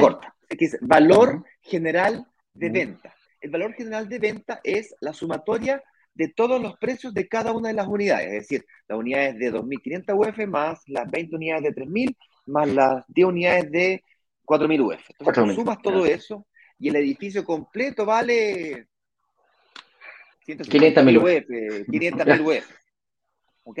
corta, 0.00 0.34
que 0.48 0.64
es 0.64 0.78
valor 0.80 1.44
general 1.60 2.26
de 2.52 2.70
venta. 2.70 3.14
El 3.40 3.50
valor 3.50 3.74
general 3.74 4.08
de 4.08 4.18
venta 4.18 4.60
es 4.62 4.94
la 5.00 5.12
sumatoria 5.12 5.82
de 6.14 6.28
todos 6.28 6.60
los 6.60 6.76
precios 6.76 7.14
de 7.14 7.26
cada 7.26 7.52
una 7.52 7.68
de 7.68 7.74
las 7.74 7.86
unidades, 7.86 8.26
es 8.26 8.32
decir, 8.32 8.66
las 8.86 8.98
unidades 8.98 9.38
de 9.38 9.52
2.500 9.52 10.14
UF 10.14 10.46
más 10.46 10.82
las 10.86 11.10
20 11.10 11.36
unidades 11.36 11.62
de 11.62 11.74
3.000 11.74 12.16
más 12.46 12.68
las 12.68 13.04
10 13.08 13.28
unidades 13.28 13.70
de 13.70 14.04
4.000 14.44 14.80
UF. 14.80 15.10
Entonces, 15.18 15.54
sumas 15.54 15.80
todo 15.80 16.04
eso 16.04 16.46
y 16.78 16.88
el 16.88 16.96
edificio 16.96 17.44
completo 17.44 18.04
vale 18.04 18.88
500.000 20.46 21.16
UF, 21.18 21.48
500.000 21.88 22.40
UF. 22.44 22.70
¿Ok? 23.64 23.78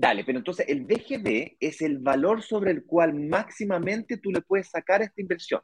Dale, 0.00 0.22
pero 0.22 0.38
entonces 0.38 0.64
el 0.68 0.84
BGB 0.84 1.56
es 1.58 1.82
el 1.82 1.98
valor 1.98 2.40
sobre 2.40 2.70
el 2.70 2.84
cual 2.84 3.14
máximamente 3.14 4.16
tú 4.18 4.30
le 4.30 4.42
puedes 4.42 4.68
sacar 4.68 5.02
esta 5.02 5.20
inversión. 5.20 5.60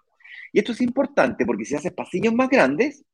Y 0.53 0.59
esto 0.59 0.73
es 0.73 0.81
importante 0.81 1.47
porque 1.47 1.65
si 1.65 1.77
haces 1.77 1.93
pasillos 1.93 2.35
más 2.35 2.49
grandes, 2.49 3.05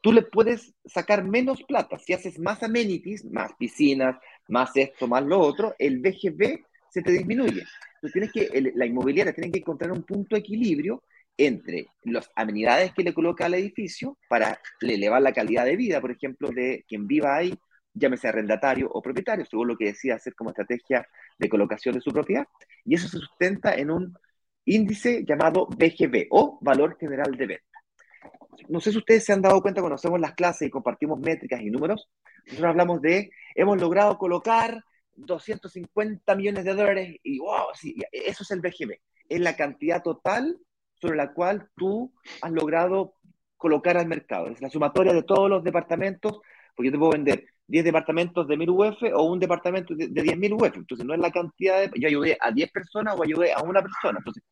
tú 0.00 0.12
le 0.12 0.22
puedes 0.22 0.72
sacar 0.84 1.24
menos 1.24 1.64
plata. 1.64 1.98
Si 1.98 2.12
haces 2.12 2.38
más 2.38 2.62
amenities, 2.62 3.24
más 3.24 3.50
piscinas, 3.58 4.14
más 4.46 4.70
esto, 4.76 5.08
más 5.08 5.24
lo 5.24 5.40
otro, 5.40 5.74
el 5.80 5.98
BGB 5.98 6.60
se 6.90 7.02
te 7.02 7.10
disminuye. 7.10 7.64
Entonces 7.96 8.12
tienes 8.12 8.32
que, 8.32 8.72
la 8.76 8.86
inmobiliaria 8.86 9.32
tiene 9.32 9.50
que 9.50 9.58
encontrar 9.58 9.90
un 9.90 10.04
punto 10.04 10.36
de 10.36 10.42
equilibrio 10.42 11.02
entre 11.36 11.88
las 12.04 12.30
amenidades 12.36 12.92
que 12.94 13.02
le 13.02 13.12
coloca 13.12 13.46
al 13.46 13.54
edificio 13.54 14.16
para 14.28 14.60
elevar 14.80 15.22
la 15.22 15.32
calidad 15.32 15.64
de 15.64 15.74
vida, 15.74 16.00
por 16.00 16.12
ejemplo, 16.12 16.50
de 16.50 16.84
quien 16.86 17.08
viva 17.08 17.34
ahí, 17.34 17.52
llámese 17.94 18.28
arrendatario 18.28 18.88
o 18.90 19.02
propietario, 19.02 19.44
según 19.46 19.68
lo 19.68 19.76
que 19.76 19.86
decida 19.86 20.14
hacer 20.14 20.34
como 20.34 20.50
estrategia 20.50 21.06
de 21.38 21.48
colocación 21.48 21.94
de 21.94 22.00
su 22.00 22.12
propiedad, 22.12 22.46
y 22.84 22.94
eso 22.94 23.08
se 23.08 23.18
sustenta 23.18 23.74
en 23.74 23.90
un 23.90 24.16
índice 24.64 25.24
llamado 25.24 25.66
BGB 25.66 26.28
o 26.30 26.58
valor 26.60 26.96
general 26.98 27.36
de 27.36 27.46
venta 27.46 27.72
no 28.68 28.80
sé 28.80 28.92
si 28.92 28.98
ustedes 28.98 29.24
se 29.24 29.32
han 29.32 29.42
dado 29.42 29.60
cuenta 29.60 29.80
cuando 29.80 29.96
hacemos 29.96 30.20
las 30.20 30.34
clases 30.34 30.68
y 30.68 30.70
compartimos 30.70 31.18
métricas 31.18 31.60
y 31.60 31.70
números, 31.70 32.08
nosotros 32.46 32.70
hablamos 32.70 33.00
de, 33.00 33.30
hemos 33.54 33.80
logrado 33.80 34.18
colocar 34.18 34.84
250 35.14 36.34
millones 36.34 36.64
de 36.64 36.74
dólares 36.74 37.16
y 37.22 37.38
wow, 37.38 37.66
eso 38.12 38.42
es 38.42 38.50
el 38.50 38.60
BGB, 38.60 38.98
es 39.28 39.40
la 39.40 39.56
cantidad 39.56 40.02
total 40.02 40.58
sobre 40.94 41.16
la 41.16 41.32
cual 41.32 41.68
tú 41.76 42.12
has 42.40 42.52
logrado 42.52 43.14
colocar 43.56 43.96
al 43.96 44.06
mercado. 44.06 44.48
Es 44.48 44.60
la 44.60 44.70
sumatoria 44.70 45.12
de 45.12 45.22
todos 45.22 45.48
los 45.48 45.64
departamentos, 45.64 46.40
porque 46.74 46.88
yo 46.88 46.92
te 46.92 46.98
puedo 46.98 47.12
vender 47.12 47.46
10 47.72 47.84
departamentos 47.86 48.46
de 48.46 48.56
1000 48.58 48.68
UF 48.70 49.02
o 49.14 49.22
un 49.22 49.40
departamento 49.40 49.94
de, 49.94 50.08
de 50.08 50.22
10.000 50.22 50.52
UF. 50.52 50.76
Entonces, 50.76 51.06
no 51.06 51.14
es 51.14 51.20
la 51.20 51.30
cantidad 51.30 51.80
de. 51.80 51.90
Yo 51.98 52.06
ayudé 52.06 52.36
a 52.38 52.50
10 52.50 52.70
personas 52.70 53.18
o 53.18 53.22
ayudé 53.22 53.50
a 53.50 53.62
una 53.62 53.80
persona. 53.80 54.18
Entonces, 54.18 54.42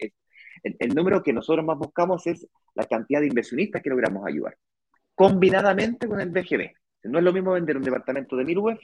el, 0.62 0.94
número 0.94 1.22
que 1.22 1.34
nosotros 1.34 1.64
más 1.64 1.76
buscamos 1.76 2.26
es 2.26 2.46
la 2.74 2.86
cantidad 2.86 3.20
de 3.20 3.26
inversionistas 3.26 3.82
que 3.82 3.90
logramos 3.90 4.26
ayudar, 4.26 4.56
combinadamente 5.14 6.08
con 6.08 6.18
el 6.18 6.30
BGB. 6.30 6.70
No 7.04 7.18
es 7.18 7.24
lo 7.24 7.32
mismo 7.34 7.52
vender 7.52 7.76
un 7.76 7.82
departamento 7.82 8.36
de 8.36 8.44
1000 8.44 8.58
UF 8.58 8.80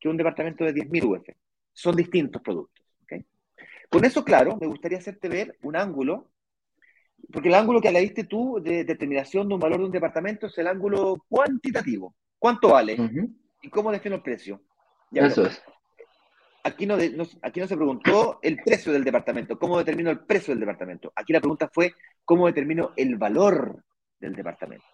que 0.00 0.08
un 0.08 0.16
departamento 0.16 0.64
de 0.64 0.74
10.000 0.74 1.04
UF. 1.04 1.28
Son 1.72 1.94
distintos 1.94 2.42
productos. 2.42 2.84
Con 3.88 4.04
eso, 4.04 4.24
claro, 4.24 4.56
me 4.60 4.68
gustaría 4.68 4.98
hacerte 4.98 5.28
ver 5.28 5.58
un 5.62 5.76
ángulo, 5.76 6.30
porque 7.32 7.48
el 7.48 7.54
ángulo 7.54 7.80
que 7.80 7.90
le 7.90 8.00
diste 8.00 8.24
tú 8.24 8.60
de 8.62 8.84
determinación 8.84 9.48
de 9.48 9.54
un 9.54 9.60
valor 9.60 9.78
de 9.78 9.86
un 9.86 9.92
departamento 9.92 10.46
es 10.46 10.58
el 10.58 10.68
ángulo 10.68 11.24
cuantitativo. 11.28 12.14
¿Cuánto 12.38 12.68
vale? 12.70 12.94
Uh 12.94 13.04
-huh. 13.04 13.39
¿Y 13.62 13.68
cómo 13.68 13.92
defino 13.92 14.16
el 14.16 14.22
precio? 14.22 14.62
Ya, 15.10 15.26
eso 15.26 15.46
es. 15.46 15.62
Aquí 16.62 16.86
no, 16.86 16.96
no, 16.96 17.24
aquí 17.42 17.60
no 17.60 17.66
se 17.66 17.76
preguntó 17.76 18.38
el 18.42 18.56
precio 18.62 18.92
del 18.92 19.04
departamento, 19.04 19.58
cómo 19.58 19.78
determino 19.78 20.10
el 20.10 20.20
precio 20.20 20.52
del 20.52 20.60
departamento. 20.60 21.12
Aquí 21.16 21.32
la 21.32 21.40
pregunta 21.40 21.70
fue 21.72 21.94
cómo 22.24 22.46
determino 22.46 22.92
el 22.96 23.16
valor 23.16 23.82
del 24.18 24.34
departamento. 24.34 24.84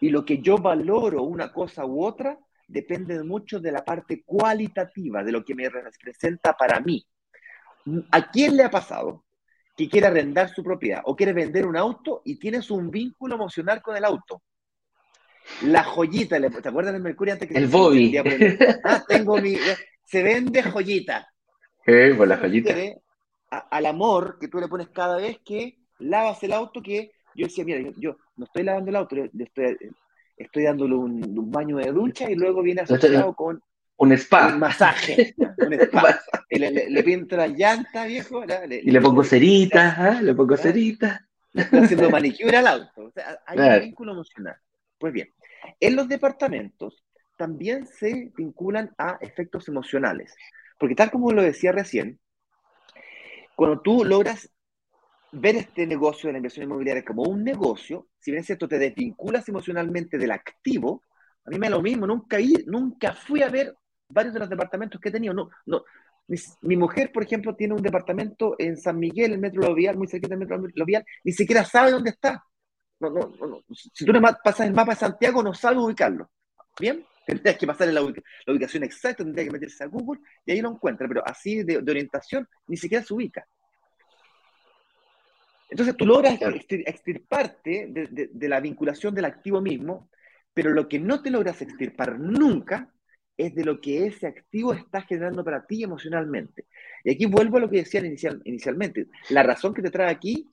Y 0.00 0.10
lo 0.10 0.24
que 0.24 0.38
yo 0.38 0.58
valoro 0.58 1.22
una 1.22 1.52
cosa 1.52 1.84
u 1.84 2.04
otra 2.04 2.38
depende 2.66 3.22
mucho 3.22 3.60
de 3.60 3.72
la 3.72 3.84
parte 3.84 4.22
cualitativa, 4.24 5.24
de 5.24 5.32
lo 5.32 5.44
que 5.44 5.54
me 5.54 5.68
representa 5.68 6.54
para 6.54 6.80
mí. 6.80 7.04
¿A 8.10 8.30
quién 8.30 8.56
le 8.56 8.64
ha 8.64 8.70
pasado 8.70 9.24
que 9.76 9.88
quiere 9.88 10.06
arrendar 10.06 10.50
su 10.50 10.62
propiedad 10.62 11.02
o 11.04 11.16
quiere 11.16 11.32
vender 11.32 11.66
un 11.66 11.76
auto 11.76 12.22
y 12.24 12.38
tienes 12.38 12.70
un 12.70 12.90
vínculo 12.90 13.34
emocional 13.34 13.82
con 13.82 13.96
el 13.96 14.04
auto? 14.04 14.42
La 15.62 15.84
joyita, 15.84 16.38
¿te 16.40 16.68
acuerdas 16.68 16.92
del 16.92 17.02
Mercurio 17.02 17.34
antes 17.34 17.48
que 17.48 17.58
El 17.58 17.66
Bobby. 17.66 18.16
Ah, 18.84 19.04
tengo 19.06 19.38
mi. 19.38 19.56
Se 20.04 20.22
vende 20.22 20.62
joyita. 20.62 21.28
Eh, 21.86 22.14
pues 22.16 22.28
la 22.28 22.36
joyita. 22.38 22.74
A, 23.50 23.58
al 23.58 23.86
amor 23.86 24.38
que 24.40 24.48
tú 24.48 24.58
le 24.58 24.68
pones 24.68 24.88
cada 24.88 25.16
vez 25.16 25.38
que 25.44 25.78
lavas 25.98 26.42
el 26.42 26.52
auto, 26.52 26.82
que 26.82 27.12
yo 27.34 27.46
decía, 27.46 27.64
mira, 27.64 27.80
yo, 27.80 27.92
yo 27.96 28.16
no 28.36 28.44
estoy 28.44 28.62
lavando 28.62 28.90
el 28.90 28.96
auto, 28.96 29.16
le 29.16 29.30
estoy, 29.44 29.76
estoy 30.36 30.64
dándole 30.64 30.94
un, 30.94 31.38
un, 31.38 31.50
baño 31.50 31.76
de 31.76 31.92
ducha 31.92 32.30
y 32.30 32.34
luego 32.34 32.62
viene 32.62 32.82
asociado 32.82 33.34
con 33.34 33.60
un 34.00 34.12
spa. 34.12 34.48
Un 34.48 34.60
masaje. 34.60 35.34
Un 35.58 35.74
spa. 35.74 36.20
le, 36.50 36.70
le, 36.70 36.90
le, 36.90 37.02
pinto 37.02 37.36
las 37.36 37.50
llantas, 37.50 38.06
viejo. 38.06 38.44
Le, 38.44 38.80
y 38.82 38.90
le 38.90 39.00
pongo 39.00 39.22
ceritas, 39.22 39.98
¿eh? 39.98 40.22
le 40.22 40.34
pongo 40.34 40.56
ceritas. 40.56 41.20
Está 41.52 41.82
haciendo 41.82 42.08
manicure 42.08 42.56
al 42.56 42.66
auto. 42.66 43.02
O 43.02 43.10
sea, 43.10 43.38
hay 43.46 43.56
claro. 43.56 43.74
un 43.74 43.88
vínculo 43.88 44.12
emocional. 44.12 44.56
Pues 45.00 45.14
bien, 45.14 45.32
en 45.80 45.96
los 45.96 46.08
departamentos 46.08 47.02
también 47.36 47.86
se 47.86 48.30
vinculan 48.36 48.94
a 48.98 49.16
efectos 49.22 49.66
emocionales. 49.66 50.36
Porque 50.78 50.94
tal 50.94 51.10
como 51.10 51.32
lo 51.32 51.42
decía 51.42 51.72
recién, 51.72 52.20
cuando 53.56 53.80
tú 53.80 54.04
logras 54.04 54.50
ver 55.32 55.56
este 55.56 55.86
negocio 55.86 56.28
de 56.28 56.32
la 56.32 56.38
inversión 56.38 56.64
inmobiliaria 56.64 57.04
como 57.04 57.22
un 57.22 57.42
negocio, 57.42 58.08
si 58.18 58.30
bien 58.30 58.42
es 58.42 58.46
cierto, 58.46 58.68
te 58.68 58.78
desvinculas 58.78 59.48
emocionalmente 59.48 60.18
del 60.18 60.32
activo, 60.32 61.04
a 61.46 61.50
mí 61.50 61.58
me 61.58 61.70
da 61.70 61.76
lo 61.76 61.82
mismo, 61.82 62.06
nunca, 62.06 62.38
ir, 62.38 62.64
nunca 62.66 63.14
fui 63.14 63.42
a 63.42 63.48
ver 63.48 63.74
varios 64.06 64.34
de 64.34 64.40
los 64.40 64.50
departamentos 64.50 65.00
que 65.00 65.08
he 65.08 65.12
tenido. 65.12 65.32
No, 65.32 65.48
no, 65.64 65.82
mi, 66.60 66.76
mujer, 66.76 67.10
por 67.10 67.22
ejemplo, 67.22 67.56
tiene 67.56 67.74
un 67.74 67.82
departamento 67.82 68.54
en 68.58 68.76
San 68.76 68.98
Miguel, 68.98 69.32
el 69.32 69.38
Metro 69.38 69.62
Lovial, 69.62 69.96
muy 69.96 70.08
cerquita 70.08 70.36
del 70.36 70.46
Metro 70.46 70.62
Lovial, 70.74 71.04
ni 71.24 71.32
siquiera 71.32 71.64
sabe 71.64 71.90
dónde 71.90 72.10
está. 72.10 72.44
No, 73.00 73.08
no, 73.08 73.32
no, 73.46 73.64
si 73.74 74.04
tú 74.04 74.12
le 74.12 74.20
pasas 74.20 74.66
el 74.66 74.74
mapa 74.74 74.92
de 74.92 74.98
Santiago, 74.98 75.42
no 75.42 75.54
sabe 75.54 75.78
ubicarlo. 75.78 76.30
¿Bien? 76.78 77.04
Tendrías 77.26 77.56
que 77.56 77.66
pasar 77.66 77.88
la, 77.88 78.02
ubic 78.02 78.22
la, 78.46 78.52
ubicación 78.52 78.82
exacta, 78.84 79.24
tendrías 79.24 79.46
que 79.46 79.52
meterse 79.52 79.84
a 79.84 79.86
Google 79.86 80.20
y 80.44 80.52
ahí 80.52 80.60
lo 80.60 80.70
encuentra, 80.70 81.08
pero 81.08 81.22
así 81.26 81.62
de, 81.62 81.78
orientación 81.78 82.46
ni 82.66 82.76
siquiera 82.76 83.04
se 83.04 83.14
ubica. 83.14 83.46
Entonces 85.70 85.96
tú 85.96 86.04
logras 86.04 86.38
extirparte 86.42 87.86
de, 87.88 88.48
la 88.48 88.60
vinculación 88.60 89.14
del 89.14 89.26
activo 89.26 89.60
mismo, 89.60 90.10
pero 90.52 90.70
lo 90.70 90.88
que 90.88 90.98
no 90.98 91.22
te 91.22 91.30
logras 91.30 91.62
extirpar 91.62 92.18
nunca 92.18 92.92
es 93.36 93.54
de 93.54 93.64
lo 93.64 93.80
que 93.80 94.06
ese 94.06 94.26
activo 94.26 94.74
está 94.74 95.02
generando 95.02 95.44
para 95.44 95.64
ti 95.64 95.84
emocionalmente. 95.84 96.66
Y 97.04 97.12
aquí 97.12 97.26
vuelvo 97.26 97.56
a 97.56 97.60
lo 97.60 97.70
que 97.70 97.78
decían 97.78 98.06
inicial, 98.06 98.42
inicialmente. 98.44 99.06
La 99.30 99.42
razón 99.44 99.72
que 99.72 99.82
te 99.82 99.90
trae 99.90 100.10
aquí 100.10 100.50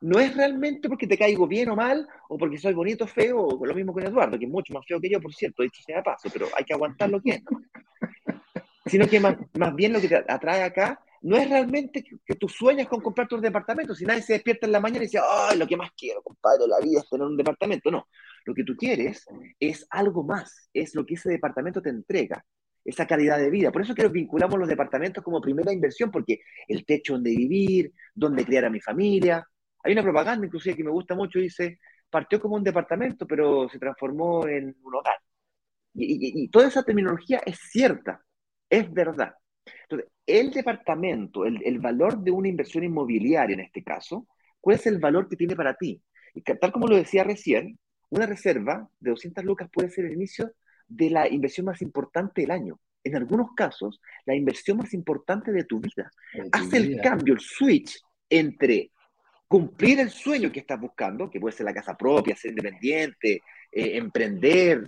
no 0.00 0.18
es 0.18 0.36
realmente 0.36 0.88
porque 0.88 1.06
te 1.06 1.18
caigo 1.18 1.46
bien 1.46 1.70
o 1.70 1.76
mal, 1.76 2.06
o 2.28 2.36
porque 2.36 2.58
soy 2.58 2.74
bonito 2.74 3.04
o 3.04 3.08
feo, 3.08 3.46
o 3.46 3.66
lo 3.66 3.74
mismo 3.74 3.92
con 3.92 4.06
Eduardo, 4.06 4.38
que 4.38 4.44
es 4.44 4.50
mucho 4.50 4.72
más 4.74 4.86
feo 4.86 5.00
que 5.00 5.10
yo, 5.10 5.20
por 5.20 5.34
cierto, 5.34 5.62
dicho 5.62 5.82
sea 5.82 6.02
paso, 6.02 6.28
pero 6.32 6.46
hay 6.56 6.64
que 6.64 6.74
aguantar 6.74 7.10
lo 7.10 7.20
que 7.20 7.30
es. 7.30 7.42
Sino 8.86 9.06
que 9.08 9.18
más, 9.18 9.36
más 9.54 9.74
bien 9.74 9.92
lo 9.92 10.00
que 10.00 10.08
te 10.08 10.16
atrae 10.16 10.62
acá 10.62 11.00
no 11.22 11.36
es 11.36 11.48
realmente 11.48 12.04
que, 12.04 12.16
que, 12.24 12.34
tú 12.36 12.48
sueñas 12.48 12.86
con 12.86 13.00
comprar 13.00 13.26
tu 13.26 13.40
departamento. 13.40 13.94
Si 13.94 14.04
nadie 14.04 14.22
se 14.22 14.34
despierta 14.34 14.66
en 14.66 14.72
la 14.72 14.80
mañana 14.80 15.02
y 15.02 15.06
dice, 15.06 15.18
ay, 15.18 15.58
lo 15.58 15.66
que 15.66 15.76
más 15.76 15.90
quiero, 15.96 16.22
compadre, 16.22 16.68
la 16.68 16.78
vida 16.78 17.00
es 17.00 17.08
tener 17.08 17.26
un 17.26 17.36
departamento. 17.36 17.90
No, 17.90 18.06
lo 18.44 18.54
que 18.54 18.62
tú 18.62 18.76
quieres 18.76 19.26
es 19.58 19.86
algo 19.90 20.22
más, 20.22 20.70
es 20.72 20.94
lo 20.94 21.04
que 21.04 21.14
ese 21.14 21.30
departamento 21.30 21.82
te 21.82 21.90
entrega, 21.90 22.44
esa 22.84 23.06
calidad 23.06 23.38
de 23.38 23.50
vida. 23.50 23.72
Por 23.72 23.82
eso 23.82 23.94
que 23.94 24.04
nos 24.04 24.12
vinculamos 24.12 24.56
los 24.56 24.68
departamentos 24.68 25.24
como 25.24 25.40
primera 25.40 25.72
inversión, 25.72 26.12
porque 26.12 26.40
el 26.68 26.86
techo 26.86 27.14
donde 27.14 27.30
vivir, 27.30 27.92
donde 28.14 28.44
criar 28.44 28.66
a 28.66 28.70
mi 28.70 28.80
familia. 28.80 29.44
Hay 29.86 29.92
una 29.92 30.02
propaganda 30.02 30.46
inclusive 30.46 30.76
que 30.76 30.84
me 30.84 30.90
gusta 30.90 31.14
mucho, 31.14 31.38
dice, 31.38 31.78
partió 32.10 32.40
como 32.40 32.56
un 32.56 32.64
departamento, 32.64 33.26
pero 33.26 33.68
se 33.68 33.78
transformó 33.78 34.46
en 34.48 34.76
un 34.82 34.94
hogar. 34.94 35.16
Y, 35.94 36.04
y, 36.04 36.44
y 36.44 36.48
toda 36.48 36.68
esa 36.68 36.82
terminología 36.82 37.40
es 37.46 37.58
cierta, 37.70 38.20
es 38.68 38.92
verdad. 38.92 39.34
Entonces, 39.82 40.10
el 40.26 40.50
departamento, 40.50 41.44
el, 41.44 41.62
el, 41.64 41.78
valor 41.78 42.18
de 42.22 42.32
una 42.32 42.48
inversión 42.48 42.84
inmobiliaria 42.84 43.54
en 43.54 43.60
este 43.60 43.82
caso, 43.82 44.26
¿cuál 44.60 44.76
es 44.76 44.86
el 44.86 44.98
valor 44.98 45.28
que 45.28 45.36
tiene 45.36 45.54
para 45.54 45.74
ti? 45.74 46.02
Y 46.34 46.42
tal 46.42 46.72
como 46.72 46.88
lo 46.88 46.96
decía 46.96 47.24
recién, 47.24 47.78
una 48.10 48.26
reserva 48.26 48.88
de 48.98 49.10
200 49.10 49.44
lucas 49.44 49.68
puede 49.72 49.90
ser 49.90 50.06
el 50.06 50.14
inicio 50.14 50.52
de 50.88 51.10
la 51.10 51.28
inversión 51.28 51.66
más 51.66 51.80
importante 51.80 52.42
del 52.42 52.50
año. 52.50 52.80
En 53.02 53.16
algunos 53.16 53.48
casos, 53.56 54.00
la 54.24 54.34
inversión 54.34 54.78
más 54.78 54.92
importante 54.92 55.52
de 55.52 55.64
tu 55.64 55.80
vida. 55.80 56.10
Hace 56.50 56.78
el 56.78 57.00
cambio, 57.00 57.34
el 57.34 57.40
switch 57.40 58.00
entre 58.28 58.90
cumplir 59.48 60.00
el 60.00 60.10
sueño 60.10 60.50
que 60.50 60.60
estás 60.60 60.80
buscando, 60.80 61.30
que 61.30 61.40
puede 61.40 61.56
ser 61.56 61.66
la 61.66 61.74
casa 61.74 61.96
propia, 61.96 62.36
ser 62.36 62.50
independiente, 62.50 63.42
eh, 63.70 63.96
emprender, 63.96 64.84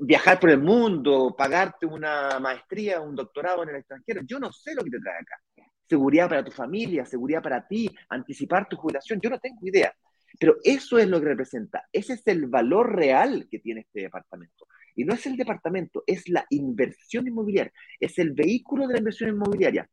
viajar 0.00 0.38
por 0.38 0.50
el 0.50 0.58
mundo, 0.58 1.34
pagarte 1.36 1.86
una 1.86 2.38
maestría, 2.40 3.00
un 3.00 3.14
doctorado 3.14 3.62
en 3.62 3.70
el 3.70 3.76
extranjero. 3.76 4.22
Yo 4.24 4.38
no 4.38 4.52
sé 4.52 4.74
lo 4.74 4.82
que 4.82 4.90
te 4.90 5.00
trae 5.00 5.20
acá. 5.20 5.40
Seguridad 5.88 6.28
para 6.28 6.44
tu 6.44 6.50
familia, 6.50 7.04
seguridad 7.04 7.42
para 7.42 7.66
ti, 7.66 7.90
anticipar 8.08 8.68
tu 8.68 8.76
jubilación, 8.76 9.20
yo 9.20 9.30
no 9.30 9.38
tengo 9.38 9.58
idea. 9.62 9.92
Pero 10.38 10.56
eso 10.62 10.98
es 10.98 11.08
lo 11.08 11.20
que 11.20 11.26
representa. 11.26 11.88
Ese 11.92 12.12
es 12.12 12.26
el 12.26 12.46
valor 12.46 12.94
real 12.94 13.48
que 13.50 13.58
tiene 13.58 13.80
este 13.80 14.02
departamento. 14.02 14.66
Y 14.94 15.04
no 15.04 15.14
es 15.14 15.26
el 15.26 15.36
departamento, 15.36 16.04
es 16.06 16.28
la 16.28 16.44
inversión 16.50 17.26
inmobiliaria. 17.26 17.72
Es 17.98 18.18
el 18.18 18.32
vehículo 18.32 18.86
de 18.86 18.94
la 18.94 18.98
inversión 18.98 19.30
inmobiliaria. 19.30 19.88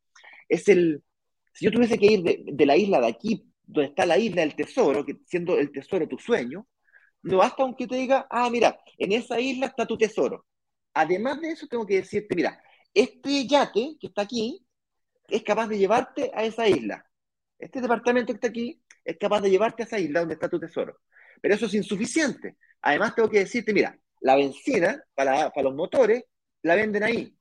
Es 0.48 0.68
el. 0.68 1.02
Si 1.56 1.64
yo 1.64 1.72
tuviese 1.72 1.98
que 1.98 2.06
ir 2.06 2.22
de, 2.22 2.66
la 2.66 2.76
isla 2.76 3.00
de 3.00 3.08
aquí, 3.08 3.50
donde 3.64 3.90
está 3.90 4.06
la 4.06 4.18
isla 4.18 4.42
del 4.42 4.56
tesoro, 4.56 5.06
que 5.06 5.20
siendo 5.26 5.58
el 5.58 5.72
tesoro 5.72 6.06
tu 6.06 6.20
sueño, 6.20 6.68
no 7.24 7.38
basta 7.38 7.64
aunque 7.64 7.88
te 7.88 7.96
diga, 7.96 8.28
ah, 8.30 8.50
mira, 8.50 8.78
en 8.98 9.14
esa 9.14 9.40
isla 9.40 9.68
está 9.68 9.86
tu 9.86 9.98
tesoro. 9.98 10.46
Además 10.94 11.40
de 11.40 11.52
eso, 11.52 11.66
tengo 11.68 11.86
que 11.86 11.96
decirte, 11.96 12.36
mira, 12.36 12.62
este 12.94 13.48
yate 13.48 13.96
que 14.00 14.08
está 14.08 14.24
aquí 14.24 14.66
es 15.30 15.44
capaz 15.44 15.70
de 15.70 15.78
llevarte 15.78 16.30
a 16.34 16.44
esa 16.44 16.68
isla. 16.68 17.06
Este 17.58 17.80
departamento 17.80 18.34
que 18.34 18.38
está 18.38 18.48
aquí 18.50 18.82
es 19.06 19.18
capaz 19.18 19.40
de 19.40 19.50
llevarte 19.50 19.84
a 19.84 19.86
esa 19.86 20.00
isla 20.00 20.20
donde 20.20 20.34
está 20.34 20.50
tu 20.50 20.60
tesoro. 20.60 21.00
Pero 21.42 21.56
eso 21.56 21.68
es 21.68 21.74
insuficiente. 21.74 22.58
Además, 22.82 23.16
tengo 23.16 23.30
que 23.30 23.40
decirte, 23.40 23.74
mira, 23.74 23.98
la 24.20 24.36
benzina 24.36 25.02
para, 25.14 25.52
para 25.52 25.70
los 25.70 25.76
motores 25.76 26.26
la 26.64 26.76
venden 26.76 27.04
ahí. 27.04 27.38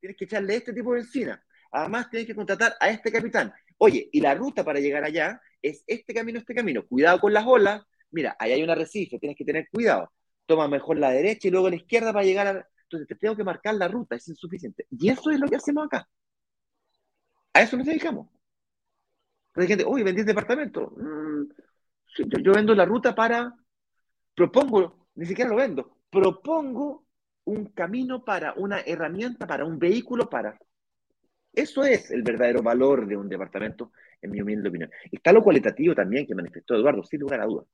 Tienes 0.00 0.16
que 0.16 0.24
echarle 0.24 0.56
este 0.56 0.72
tipo 0.72 0.94
de 0.94 1.00
benzina. 1.00 1.44
Además, 1.70 2.10
tienes 2.10 2.26
que 2.26 2.34
contratar 2.34 2.74
a 2.80 2.90
este 2.90 3.12
capitán. 3.12 3.52
Oye, 3.78 4.08
y 4.12 4.20
la 4.20 4.34
ruta 4.34 4.64
para 4.64 4.80
llegar 4.80 5.04
allá 5.04 5.40
es 5.62 5.84
este 5.86 6.14
camino, 6.14 6.38
este 6.38 6.54
camino. 6.54 6.86
Cuidado 6.86 7.20
con 7.20 7.32
las 7.32 7.46
olas, 7.46 7.82
mira, 8.10 8.36
ahí 8.38 8.52
hay 8.52 8.62
un 8.62 8.70
arrecife, 8.70 9.18
tienes 9.18 9.36
que 9.36 9.44
tener 9.44 9.68
cuidado. 9.70 10.12
Toma 10.46 10.68
mejor 10.68 10.98
la 10.98 11.10
derecha 11.10 11.48
y 11.48 11.50
luego 11.50 11.70
la 11.70 11.76
izquierda 11.76 12.12
para 12.12 12.24
llegar 12.24 12.46
a... 12.46 12.68
Entonces 12.84 13.06
te 13.06 13.14
tengo 13.16 13.36
que 13.36 13.44
marcar 13.44 13.74
la 13.74 13.88
ruta, 13.88 14.16
es 14.16 14.28
insuficiente. 14.28 14.86
Y 14.90 15.10
eso 15.10 15.30
es 15.30 15.38
lo 15.38 15.46
que 15.46 15.56
hacemos 15.56 15.86
acá. 15.86 16.08
A 17.52 17.62
eso 17.62 17.76
nos 17.76 17.86
dedicamos. 17.86 18.28
Entonces 19.48 19.62
hay 19.62 19.68
gente, 19.68 19.84
uy, 19.84 20.02
vendí 20.02 20.22
departamento. 20.22 20.94
Mm, 20.96 21.48
yo 22.42 22.52
vendo 22.52 22.74
la 22.74 22.84
ruta 22.84 23.14
para... 23.14 23.54
Propongo, 24.34 25.08
ni 25.16 25.26
siquiera 25.26 25.50
lo 25.50 25.56
vendo, 25.56 25.98
propongo 26.10 27.04
un 27.44 27.66
camino 27.72 28.24
para, 28.24 28.52
una 28.54 28.80
herramienta 28.80 29.46
para, 29.46 29.64
un 29.64 29.78
vehículo 29.78 30.28
para. 30.30 30.58
Eso 31.52 31.84
es 31.84 32.10
el 32.10 32.22
verdadero 32.22 32.62
valor 32.62 33.06
de 33.06 33.16
un 33.16 33.28
departamento, 33.28 33.92
en 34.20 34.30
mi 34.30 34.40
humilde 34.40 34.68
opinión. 34.68 34.90
Está 35.10 35.32
lo 35.32 35.42
cualitativo 35.42 35.94
también 35.94 36.26
que 36.26 36.34
manifestó 36.34 36.74
Eduardo, 36.74 37.02
sin 37.02 37.20
lugar 37.20 37.40
a 37.40 37.46
dudas. 37.46 37.66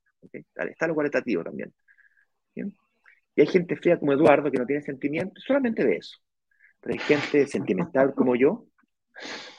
Está 0.57 0.87
lo 0.87 0.95
cualitativo 0.95 1.43
también. 1.43 1.73
Y 3.37 3.41
hay 3.41 3.47
gente 3.47 3.77
fea 3.77 3.99
como 3.99 4.13
Eduardo 4.13 4.51
que 4.51 4.59
no 4.59 4.67
tiene 4.67 4.83
sentimiento 4.83 5.41
solamente 5.41 5.85
de 5.85 5.97
eso. 5.97 6.19
Pero 6.81 6.95
hay 6.95 7.01
gente 7.01 7.47
sentimental 7.47 8.15
como 8.15 8.37
yo. 8.37 8.67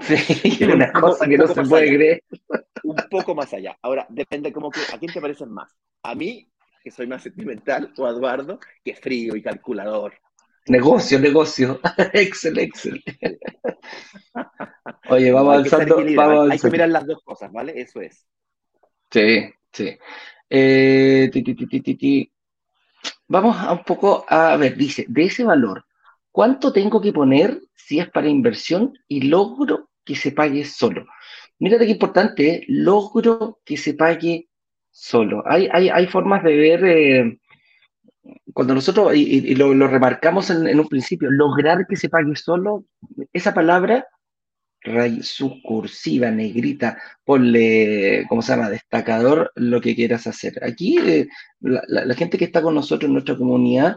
Sí, 0.00 0.58
una 0.64 0.90
cosa 0.90 1.24
que 1.24 1.38
no 1.38 1.46
se 1.46 1.62
puede 1.62 1.86
creer. 1.94 2.22
Un 2.82 2.96
poco 3.08 3.32
más 3.32 3.54
allá. 3.54 3.78
Ahora, 3.80 4.04
depende 4.10 4.52
cómo 4.52 4.68
que, 4.68 4.80
a 4.92 4.98
quién 4.98 5.12
te 5.12 5.20
parecen 5.20 5.50
más. 5.50 5.72
A 6.02 6.16
mí, 6.16 6.50
que 6.82 6.90
soy 6.90 7.06
más 7.06 7.22
sentimental, 7.22 7.94
o 7.96 8.04
a 8.04 8.10
Eduardo, 8.10 8.58
que 8.84 8.90
es 8.90 9.00
frío 9.00 9.36
y 9.36 9.42
calculador. 9.42 10.14
Negocio, 10.66 11.18
negocio. 11.18 11.80
excel, 12.12 12.58
excel. 12.58 13.02
Oye, 15.10 15.30
vamos 15.30 15.54
avanzando. 15.54 16.02
Vamos 16.14 16.50
Hay 16.50 16.58
que 16.58 16.70
mirar 16.70 16.88
las 16.88 17.06
dos 17.06 17.22
cosas, 17.22 17.52
¿vale? 17.52 17.80
Eso 17.80 18.00
es. 18.00 18.26
Sí, 19.10 19.44
sí. 19.72 19.96
Eh, 20.48 21.30
Vamos 23.28 23.56
a 23.56 23.72
un 23.72 23.84
poco 23.84 24.24
a 24.28 24.56
ver, 24.56 24.76
dice, 24.76 25.06
de 25.08 25.24
ese 25.24 25.44
valor, 25.44 25.84
¿cuánto 26.30 26.72
tengo 26.72 27.00
que 27.00 27.12
poner 27.12 27.60
si 27.74 27.98
es 27.98 28.08
para 28.10 28.28
inversión 28.28 28.92
y 29.08 29.22
logro 29.22 29.90
que 30.04 30.14
se 30.14 30.32
pague 30.32 30.64
solo? 30.64 31.06
Mírate 31.58 31.86
qué 31.86 31.92
importante, 31.92 32.48
¿eh? 32.48 32.64
logro 32.68 33.60
que 33.64 33.76
se 33.76 33.94
pague 33.94 34.48
solo. 34.90 35.42
Hay, 35.46 35.68
hay, 35.72 35.88
hay 35.88 36.06
formas 36.06 36.42
de 36.44 36.56
ver, 36.56 36.84
eh, 36.84 37.38
cuando 38.52 38.74
nosotros, 38.74 39.14
y, 39.14 39.54
lo, 39.54 39.72
remarcamos 39.86 40.50
en, 40.50 40.78
un 40.78 40.88
principio, 40.88 41.30
lograr 41.30 41.86
que 41.86 41.96
se 41.96 42.08
pague 42.08 42.34
solo, 42.36 42.84
esa 43.32 43.52
palabra 43.52 44.06
subcursiva, 45.22 46.30
negrita, 46.30 46.98
ponle, 47.24 48.26
¿cómo 48.28 48.42
se 48.42 48.52
llama?, 48.52 48.68
destacador, 48.68 49.50
lo 49.54 49.80
que 49.80 49.94
quieras 49.94 50.26
hacer. 50.26 50.62
Aquí 50.62 50.98
eh, 50.98 51.28
la, 51.60 52.14
gente 52.14 52.36
que 52.36 52.44
está 52.44 52.60
con 52.62 52.74
nosotros 52.74 53.08
en 53.08 53.14
nuestra 53.14 53.36
comunidad 53.36 53.96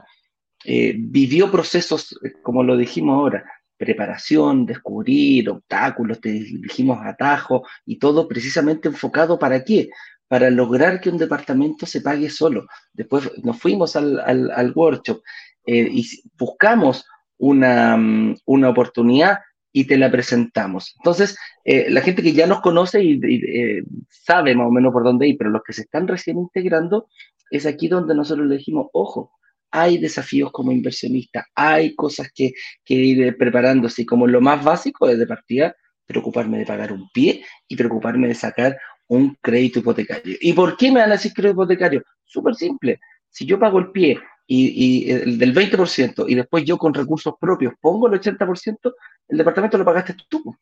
eh, 0.63 0.95
vivió 0.97 1.51
procesos, 1.51 2.17
eh, 2.23 2.33
como 2.41 2.63
lo 2.63 2.77
dijimos 2.77 3.15
ahora, 3.15 3.43
preparación, 3.77 4.65
descubrir 4.65 5.49
obstáculos, 5.49 6.19
te 6.19 6.31
dijimos 6.31 6.99
atajos 7.03 7.61
y 7.85 7.99
todo 7.99 8.27
precisamente 8.27 8.87
enfocado 8.87 9.37
para 9.37 9.63
qué? 9.63 9.89
Para 10.27 10.49
lograr 10.49 10.99
que 10.99 11.09
un 11.09 11.17
departamento 11.17 11.85
se 11.85 12.01
pague 12.01 12.29
solo. 12.29 12.65
Después 12.93 13.31
nos 13.43 13.59
fuimos 13.59 13.95
al, 13.95 14.19
al, 14.19 14.73
workshop 14.75 15.21
y 15.65 16.05
buscamos 16.37 17.05
una, 17.37 17.95
mm, 17.97 18.37
una 18.45 18.69
oportunidad 18.69 19.39
y 19.77 19.85
te 19.85 19.95
la 19.95 20.09
presentamos. 20.09 20.95
Entonces, 20.97 21.37
eh, 21.63 21.85
la 21.89 22.01
gente 22.01 22.23
que 22.23 22.33
ya 22.33 22.47
nos 22.47 22.61
conoce 22.61 23.03
y, 23.03 23.19
eh, 23.23 23.83
sabe 24.09 24.55
más 24.55 24.65
o 24.67 24.71
menos 24.71 24.91
por 24.91 25.03
dónde 25.03 25.27
ir, 25.27 25.37
pero 25.37 25.51
los 25.51 25.61
que 25.63 25.73
se 25.73 25.83
están 25.83 26.07
recién 26.07 26.39
integrando, 26.39 27.07
es 27.51 27.67
aquí 27.67 27.87
donde 27.87 28.15
nosotros 28.15 28.47
le 28.47 28.57
dijimos, 28.57 28.87
ojo, 28.93 29.33
hay 29.69 29.99
desafíos 29.99 30.51
como 30.51 30.71
inversionista, 30.71 31.45
hay 31.53 31.93
cosas 31.93 32.31
que, 32.33 32.53
que 32.83 32.95
ir 32.95 33.37
preparándose, 33.37 34.03
como 34.03 34.25
lo 34.25 34.41
más 34.41 34.63
básico 34.63 35.09
es 35.09 35.19
de 35.19 35.27
partida, 35.27 35.75
preocuparme 36.07 36.57
de 36.57 36.65
pagar 36.65 36.91
un 36.91 37.07
pie 37.13 37.43
y 37.67 37.75
preocuparme 37.75 38.27
de 38.27 38.33
sacar 38.33 38.79
un 39.07 39.37
crédito 39.41 39.79
hipotecario. 39.79 40.35
¿Y 40.41 40.53
por 40.53 40.77
qué 40.77 40.91
me 40.91 40.99
van 40.99 41.09
a 41.09 41.13
decir 41.13 41.33
crédito 41.33 41.61
hipotecario? 41.61 42.03
Súper 42.23 42.55
simple. 42.55 42.99
Si 43.29 43.45
yo 43.45 43.59
pago 43.59 43.79
el 43.79 43.91
pie 43.91 44.19
y, 44.47 45.11
el 45.11 45.37
del 45.37 45.53
20% 45.53 46.25
y 46.27 46.35
después 46.35 46.63
yo 46.65 46.77
con 46.77 46.93
recursos 46.93 47.35
propios 47.39 47.73
pongo 47.79 48.07
el 48.07 48.19
80%, 48.19 48.93
el 49.29 49.37
departamento 49.37 49.77
lo 49.77 49.85
pagaste 49.85 50.15
tú. 50.27 50.55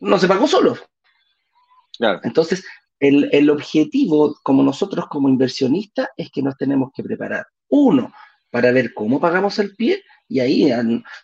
No 0.00 0.18
se 0.18 0.28
pagó 0.28 0.46
solo. 0.46 0.76
Entonces, 2.22 2.64
el, 3.00 3.30
el, 3.32 3.48
objetivo, 3.48 4.36
como 4.42 4.62
nosotros 4.62 5.06
como 5.08 5.28
inversionistas, 5.28 6.08
es 6.16 6.30
que 6.30 6.42
nos 6.42 6.56
tenemos 6.56 6.90
que 6.94 7.02
preparar. 7.02 7.46
Uno, 7.68 8.12
para 8.50 8.72
ver 8.72 8.94
cómo 8.94 9.20
pagamos 9.20 9.58
el 9.58 9.74
pie, 9.74 10.02
y 10.28 10.40
ahí 10.40 10.72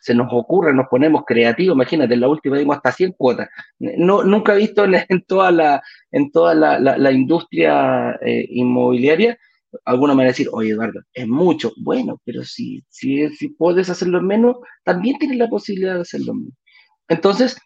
se 0.01 0.15
nos 0.15 0.29
ocurre, 0.31 0.73
nos 0.73 0.87
ponemos 0.89 1.25
creativos. 1.27 1.75
Imagínate, 1.75 2.15
en 2.15 2.21
la 2.21 2.29
última 2.29 2.57
dimos 2.57 2.77
hasta 2.77 2.93
100 2.93 3.13
cuotas. 3.13 3.49
No, 3.79 4.23
nunca 4.23 4.55
he 4.55 4.59
visto 4.59 4.85
en, 4.85 5.23
toda 5.23 5.51
la, 5.51 5.83
en 6.13 6.31
toda 6.31 6.55
la, 6.55 6.79
la, 6.79 7.11
industria 7.13 8.13
eh, 8.23 8.47
inmobiliaria 8.49 9.37
algunos 9.85 10.17
me 10.17 10.21
van 10.21 10.27
a 10.27 10.33
decir, 10.33 10.49
oye 10.53 10.71
Eduardo, 10.71 11.01
es 11.13 11.27
mucho. 11.27 11.73
Bueno, 11.79 12.21
pero 12.25 12.45
si, 12.45 12.85
si, 12.89 13.29
si 13.31 13.49
puedes 13.49 13.89
hacerlo 13.89 14.21
menos, 14.21 14.57
también 14.85 15.19
tienes 15.19 15.39
la 15.39 15.49
posibilidad 15.49 15.95
de 15.95 16.03
hacerlo 16.03 16.35
menos. 16.35 16.55
Entonces, 17.09 17.57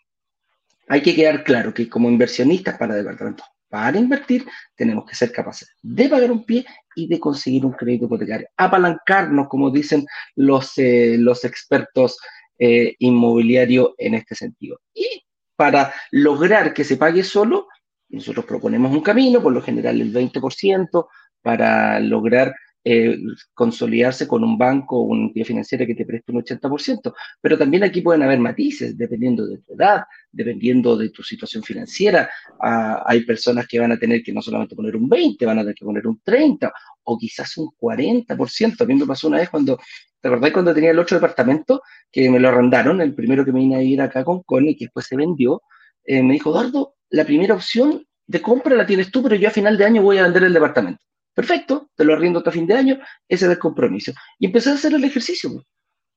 hay 0.89 1.03
que 1.03 1.15
quedar 1.15 1.45
claro 1.45 1.75
que 1.75 1.89
como 1.89 2.09
inversionistas 2.09 2.79
para 2.79 2.95
departamentos, 2.95 3.47
para 3.69 3.99
invertir, 3.99 4.47
tenemos 4.75 5.05
que 5.05 5.17
ser 5.17 5.33
capaces 5.33 5.69
de 5.83 6.09
pagar 6.09 6.31
un 6.31 6.45
pie 6.45 6.65
y 6.95 7.09
de 7.09 7.19
conseguir 7.21 7.65
un 7.65 7.73
crédito 7.73 8.07
hipotecario. 8.07 8.49
Apalancarnos, 8.57 9.49
como 9.49 9.71
dicen 9.71 10.07
los, 10.35 10.79
eh, 10.79 11.17
los 11.19 11.45
expertos 11.45 12.19
eh, 12.59 12.95
inmobiliarios 13.01 13.91
en 13.99 14.15
este 14.15 14.35
sentido. 14.35 14.81
Y 14.95 15.25
para 15.57 15.93
lograr 16.11 16.73
que 16.73 16.85
se 16.85 16.97
pague 16.97 17.23
solo, 17.23 17.69
nosotros 18.09 18.45
proponemos 18.45 18.93
un 18.93 19.03
camino, 19.03 19.43
por 19.43 19.53
lo 19.53 19.63
general 19.63 20.01
el 20.01 20.13
20%, 20.13 21.07
para 21.43 22.01
lograr 22.01 22.55
eh, 22.89 23.19
consolidarse 23.53 24.29
con 24.29 24.45
un 24.45 24.57
banco 24.57 24.97
o 25.01 25.03
una 25.03 25.25
entidad 25.25 25.45
financiera 25.47 25.85
que 25.85 25.97
te 25.97 26.07
preste 26.07 26.31
un 26.31 26.41
80%. 26.41 27.13
Pero 27.41 27.59
también 27.59 27.83
aquí 27.83 28.01
pueden 28.01 28.23
haber 28.23 28.39
matices, 28.39 28.97
dependiendo 28.97 29.45
de 29.45 29.59
tu 29.59 29.75
edad, 29.75 30.05
dependiendo 30.31 30.97
de 30.97 31.11
tu 31.11 31.21
situación 31.25 31.65
financiera. 31.65 32.31
Ah, 32.63 33.03
hay 33.05 33.25
personas 33.25 33.67
que 33.67 33.81
van 33.81 33.91
a 33.91 33.99
tener 33.99 34.23
que 34.23 34.33
no 34.33 34.41
solamente 34.41 34.77
poner 34.77 34.95
un 34.95 35.09
20, 35.09 35.45
van 35.45 35.59
a 35.59 35.63
tener 35.63 35.75
que 35.75 35.85
poner 35.85 36.07
un 36.07 36.21
30 36.23 36.73
o 37.03 37.19
quizás 37.19 37.57
un 37.57 37.71
40%. 37.77 38.81
A 38.81 38.87
mí 38.87 38.95
me 38.95 39.05
pasó 39.05 39.27
una 39.27 39.39
vez 39.39 39.51
cuando, 39.51 39.81
¿te 40.21 40.29
acordás 40.29 40.53
cuando 40.53 40.73
tenía 40.73 40.93
el 40.93 40.99
otro 41.01 41.17
departamento 41.17 41.83
que 42.13 42.31
me 42.31 42.39
lo 42.39 42.51
arrendaron? 42.51 43.01
El 43.01 43.17
primero 43.17 43.45
que 43.45 43.51
me 43.51 43.59
vine 43.59 43.75
a 43.75 43.83
ir 43.83 44.01
acá 44.01 44.23
con 44.23 44.45
Connie, 44.45 44.77
que 44.77 44.85
después 44.85 45.07
se 45.07 45.17
vendió, 45.17 45.61
eh, 46.05 46.23
me 46.23 46.35
dijo, 46.35 46.51
Eduardo, 46.51 46.95
la 47.11 47.25
primera 47.25 47.55
opción 47.55 48.07
de 48.29 48.41
compra 48.41 48.77
la 48.77 48.87
tienes 48.87 49.11
tú, 49.11 49.25
pero 49.25 49.35
yo 49.35 49.49
a 49.49 49.51
final 49.51 49.77
de 49.77 49.87
año 49.87 50.03
voy 50.03 50.19
a 50.19 50.23
vender 50.23 50.45
el 50.45 50.53
departamento. 50.53 51.01
Perfecto, 51.37 51.91
te 51.95 52.03
lo 52.03 52.15
arriendo 52.15 52.39
hasta 52.39 52.51
fin 52.51 52.67
de 52.67 52.73
año, 52.73 52.99
ese 53.29 53.53
es 53.53 53.59
compromiso. 53.59 54.11
Y 54.39 54.47
empecé 54.47 54.71
a 54.71 54.73
hacer 54.73 54.95
el 54.95 55.05
ejercicio. 55.05 55.51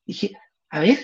Dije, 0.05 0.31
a 0.69 0.79
ver, 0.79 0.97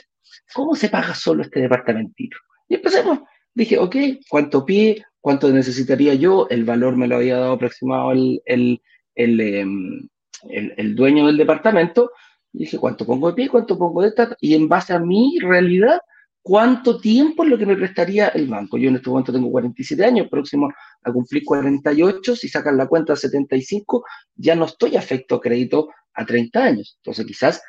¿cómo 0.54 0.74
se 0.74 0.88
paga 0.88 1.14
solo 1.14 1.44
este 1.44 1.60
departamentito? 1.60 2.38
Y 2.70 2.76
empecemos. 2.76 3.20
Dije, 3.54 3.78
ok, 3.78 3.96
¿cuánto 4.30 4.66
pie? 4.66 5.04
¿Cuánto 5.20 5.52
necesitaría 5.52 6.14
yo? 6.14 6.48
El 6.50 6.64
valor 6.64 6.96
me 6.96 7.08
lo 7.10 7.18
había 7.18 7.36
dado 7.40 7.54
aproximado 7.56 8.14
el, 8.14 8.42
el, 8.46 8.82
el, 9.16 9.42
em, 9.42 10.08
el 10.50 10.96
dueño 10.96 11.28
del 11.28 11.36
departamento. 11.36 12.12
dije, 12.54 12.78
¿cuánto 12.78 13.06
pongo 13.06 13.28
de 13.28 13.34
pie? 13.34 13.50
¿Cuánto 13.50 13.78
pongo 13.78 14.02
de 14.02 14.08
esta? 14.08 14.38
Y 14.40 14.56
en 14.56 14.70
base 14.70 14.94
a 14.94 15.00
mi 15.00 15.40
realidad, 15.42 16.00
¿cuánto 16.46 17.00
tiempo 17.00 17.44
es 17.44 17.50
lo 17.50 17.58
que 17.58 17.66
me 17.66 17.76
prestaría 17.76 18.28
el 18.28 18.48
banco? 18.48 18.78
Yo 18.78 18.90
en 18.90 18.98
este 18.98 19.10
momento 19.10 19.34
tengo 19.34 19.50
47 19.50 20.06
años, 20.06 20.28
próximo 20.30 20.72
a 21.02 21.12
cumplir 21.12 21.44
48, 21.44 22.36
si 22.36 22.48
sacan 22.48 22.78
la 22.78 22.86
cuenta 22.86 23.16
75, 23.16 24.06
ya 24.36 24.54
no 24.54 24.66
estoy 24.66 24.96
afecto 24.96 25.36
a 25.36 25.42
crédito 25.42 25.90
a 26.14 26.24
30 26.24 26.64
años. 26.64 27.00
Entonces, 27.00 27.26
quizás, 27.26 27.64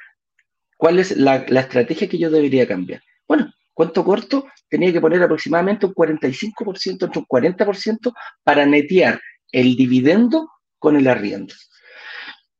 ¿cuál 0.77 0.99
es 0.99 1.17
la, 1.17 1.37
estrategia 1.37 2.07
que 2.07 2.19
yo 2.19 2.29
debería 2.29 2.69
cambiar? 2.69 3.01
Bueno, 3.27 3.51
cuánto 3.73 4.05
corto, 4.05 4.47
tenía 4.69 4.93
que 4.93 5.01
poner 5.01 5.23
aproximadamente 5.23 5.87
un 5.87 5.95
45%, 5.95 7.07
entre 7.07 7.19
un 7.19 7.27
40% 7.27 8.13
para 8.45 8.67
netear 8.67 9.19
el 9.53 9.75
dividendo 9.75 10.51
con 10.79 10.97
el 10.97 11.09
arriendo. 11.09 11.55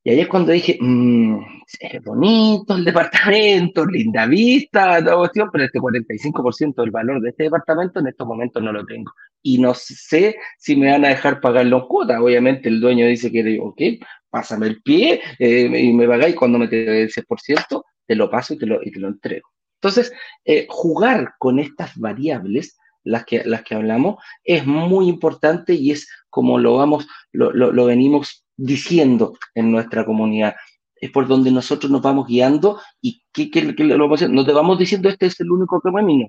Y 0.07 0.11
ahí 0.11 0.21
es 0.21 0.29
cuando 0.29 0.53
dije, 0.53 0.79
mmm, 0.81 1.41
es 1.81 2.05
bonito 2.05 2.77
el 2.77 2.85
departamento, 2.85 3.85
linda 3.85 4.25
vista, 4.25 5.03
toda 5.03 5.17
cuestión, 5.17 5.49
pero 5.53 5.65
este 5.65 5.81
45% 5.81 6.77
del 6.77 6.93
valor 6.93 7.21
de 7.21 7.31
este 7.31 7.43
departamento 7.43 7.99
en 7.99 8.07
estos 8.07 8.25
momentos 8.25 8.63
no 8.63 8.73
lo 8.73 8.87
tengo. 8.87 9.11
Y 9.43 9.59
no 9.59 9.75
sé 9.75 10.37
si 10.59 10.77
me 10.77 10.93
van 10.93 11.05
a 11.05 11.09
dejar 11.09 11.41
pagar 11.41 11.67
los 11.67 11.89
cuotas. 11.89 12.21
Obviamente 12.21 12.69
el 12.69 12.81
dueño 12.81 13.05
dice 13.05 13.33
que, 13.33 13.59
ok, 13.61 13.83
pásame 14.31 14.69
el 14.69 14.81
pie 14.81 15.21
eh, 15.41 15.69
y 15.77 15.93
me 15.93 16.07
pagáis 16.07 16.37
cuando 16.37 16.61
me 16.61 16.69
te 16.69 17.03
el 17.03 17.11
6%, 17.11 17.83
te 18.07 18.15
lo 18.15 18.31
paso 18.31 18.55
y 18.55 18.59
te 18.59 18.67
lo, 18.67 18.79
te 18.79 19.01
lo 19.01 19.09
entrego. 19.09 19.49
Entonces, 19.81 20.13
eh, 20.45 20.69
jugar 20.71 21.35
con 21.41 21.59
estas 21.59 21.97
variables 21.97 22.79
las 23.03 23.25
que, 23.25 23.43
las 23.45 23.65
que 23.65 23.75
hablamos, 23.75 24.23
es 24.45 24.65
muy 24.67 25.09
importante 25.09 25.75
y 25.75 25.91
es 25.91 26.09
como 26.31 26.61
lo 26.61 26.77
vamos, 26.77 27.09
lo, 27.33 27.53
lo, 27.53 27.73
lo 27.73 27.87
venimos 27.87 28.46
diciendo 28.57 29.35
en 29.55 29.71
nuestra 29.71 30.05
comunidad. 30.05 30.55
Es 30.99 31.11
por 31.11 31.27
donde 31.27 31.51
nosotros 31.51 31.91
nos 31.91 32.03
vamos 32.03 32.27
guiando 32.27 32.81
y 33.01 33.23
¿qué, 33.33 33.51
qué, 33.51 33.63
lo 33.63 34.05
vamos 34.05 34.29
No 34.31 34.47
te 34.47 34.53
vamos 34.53 34.79
diciendo 34.79 35.09
este 35.09 35.27
es 35.27 35.41
el 35.41 35.51
único 35.51 35.81
camino. 35.81 36.29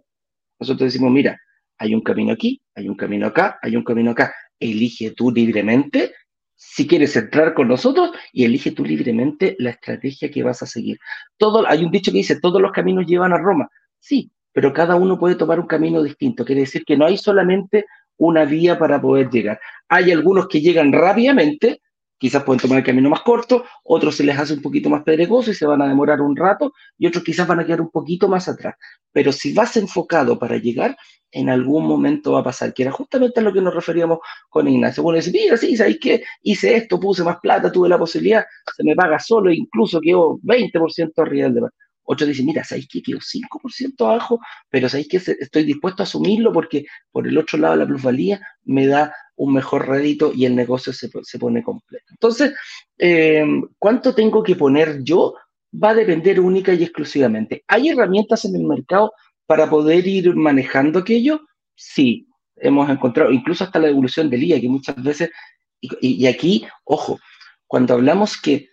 Nosotros 0.60 0.92
decimos, 0.92 1.12
mira, 1.12 1.40
hay 1.78 1.94
un 1.94 2.02
camino 2.02 2.34
aquí, 2.34 2.62
hay 2.76 2.90
un 2.90 2.96
camino 2.96 3.28
acá, 3.28 3.60
hay 3.62 3.76
un 3.76 3.84
camino 3.84 4.12
acá. 4.12 4.34
Elige 4.60 5.12
tú 5.12 5.32
libremente 5.32 6.12
si 6.58 6.88
quieres 6.88 7.16
entrar 7.16 7.54
con 7.54 7.68
nosotros 7.68 8.12
y 8.34 8.44
elige 8.44 8.72
tú 8.72 8.84
libremente 8.84 9.56
la 9.60 9.70
estrategia 9.70 10.32
que 10.32 10.44
vas 10.44 10.64
a 10.64 10.66
seguir. 10.66 10.98
Todo, 11.38 11.68
hay 11.68 11.86
un 11.86 11.92
dicho 11.92 12.12
que 12.12 12.18
dice, 12.18 12.40
todos 12.40 12.60
los 12.62 12.72
caminos 12.72 13.06
llevan 13.06 13.32
a 13.32 13.38
Roma. 13.38 13.70
Sí, 14.00 14.32
pero 14.52 14.74
cada 14.74 14.96
uno 14.96 15.20
puede 15.20 15.36
tomar 15.36 15.60
un 15.60 15.68
camino 15.68 16.02
distinto. 16.02 16.44
Quiere 16.44 16.62
decir 16.62 16.84
que 16.84 16.98
no 16.98 17.06
hay 17.06 17.18
solamente 17.18 17.86
una 18.18 18.44
vía 18.44 18.80
para 18.80 19.00
poder 19.00 19.30
llegar. 19.30 19.60
Hay 19.88 20.12
algunos 20.12 20.48
que 20.48 20.60
llegan 20.60 20.92
rápidamente, 20.92 21.82
quizás 22.18 22.44
pueden 22.44 22.60
tomar 22.60 22.80
el 22.80 22.84
camino 22.84 23.10
más 23.10 23.22
corto, 23.22 23.66
otros 23.84 24.16
se 24.16 24.24
les 24.24 24.38
hace 24.38 24.54
un 24.54 24.62
poquito 24.62 24.90
más 24.90 25.04
pedregoso 25.04 25.52
y 25.52 25.54
se 25.54 25.66
van 25.66 25.82
a 25.82 25.88
demorar 25.88 26.22
un 26.22 26.36
rato, 26.36 26.74
y 26.98 27.08
otros 27.08 27.24
quizás 27.24 27.48
van 27.48 27.60
a 27.60 27.66
quedar 27.66 27.82
un 27.82 27.92
poquito 27.92 28.28
más 28.28 28.48
atrás. 28.48 28.76
Pero 29.12 29.32
si 29.32 29.54
vas 29.54 29.78
enfocado 29.78 30.38
para 30.40 30.58
llegar, 30.58 30.96
en 31.32 31.50
algún 31.50 31.86
momento 31.86 32.34
va 32.34 32.40
a 32.40 32.44
pasar, 32.44 32.74
que 32.74 32.84
era 32.84 32.92
justamente 32.92 33.40
a 33.40 33.44
lo 33.44 33.54
que 33.54 33.62
nos 33.62 33.74
referíamos 33.74 34.20
con 34.50 34.68
Ignacio. 34.68 35.04
Bueno, 35.04 35.18
dice, 35.18 35.32
mira, 35.32 35.58
sí, 35.58 35.76
¿sabéis 35.76 36.00
qué? 36.02 36.24
Hice 36.42 36.76
esto, 36.76 37.00
puse 37.00 37.24
más 37.24 37.38
plata, 37.42 37.72
tuve 37.72 37.90
la 37.90 37.98
posibilidad, 37.98 38.46
se 38.76 38.84
me 38.84 38.96
paga 38.96 39.20
solo, 39.20 39.52
incluso 39.52 40.00
quedó 40.02 40.40
20% 40.44 41.12
arriba 41.18 41.46
del 41.46 41.56
demás. 41.56 41.72
Otros 42.10 42.30
dicen, 42.30 42.46
mira, 42.46 42.64
¿sabéis 42.64 42.88
qué? 42.90 43.02
Quedó 43.02 43.20
5% 43.20 44.06
abajo, 44.06 44.40
pero 44.70 44.88
¿sabéis 44.88 45.10
qué? 45.10 45.18
Estoy 45.18 45.66
dispuesto 45.66 46.04
a 46.04 46.06
asumirlo 46.06 46.54
porque 46.54 46.86
por 47.12 47.28
el 47.28 47.38
otro 47.38 47.60
lado 47.60 47.76
la 47.76 47.86
plusvalía 47.86 48.40
me 48.64 48.88
da 48.88 49.14
un 49.38 49.54
mejor 49.54 49.88
rédito 49.88 50.32
y 50.34 50.46
el 50.46 50.56
negocio 50.56 50.92
se, 50.94 51.10
se 51.24 51.40
pone 51.40 51.64
completo. 51.64 52.06
Entonces, 52.12 52.54
eh, 52.98 53.46
¿cuánto 53.80 54.14
tengo 54.14 54.44
que 54.44 54.56
poner 54.56 55.04
yo? 55.04 55.36
Va 55.82 55.90
a 55.92 55.96
depender 55.96 56.40
única 56.40 56.74
y 56.74 56.84
exclusivamente. 56.84 57.64
¿Hay 57.68 57.90
herramientas 57.90 58.46
en 58.46 58.56
el 58.56 58.64
mercado 58.64 59.12
para 59.48 59.70
poder 59.70 60.06
ir 60.06 60.36
manejando 60.36 61.00
aquello, 61.00 61.42
sí, 61.74 62.28
hemos 62.58 62.90
encontrado, 62.90 63.32
incluso 63.32 63.64
hasta 63.64 63.80
la 63.80 63.88
evolución 63.88 64.30
del 64.30 64.44
IA, 64.44 64.62
que 64.62 64.70
muchas 64.70 65.02
veces, 65.02 65.32
y, 65.80 66.26
aquí, 66.28 66.68
ojo, 66.84 67.20
cuando 67.66 67.94
hablamos 67.94 68.40
que 68.40 68.70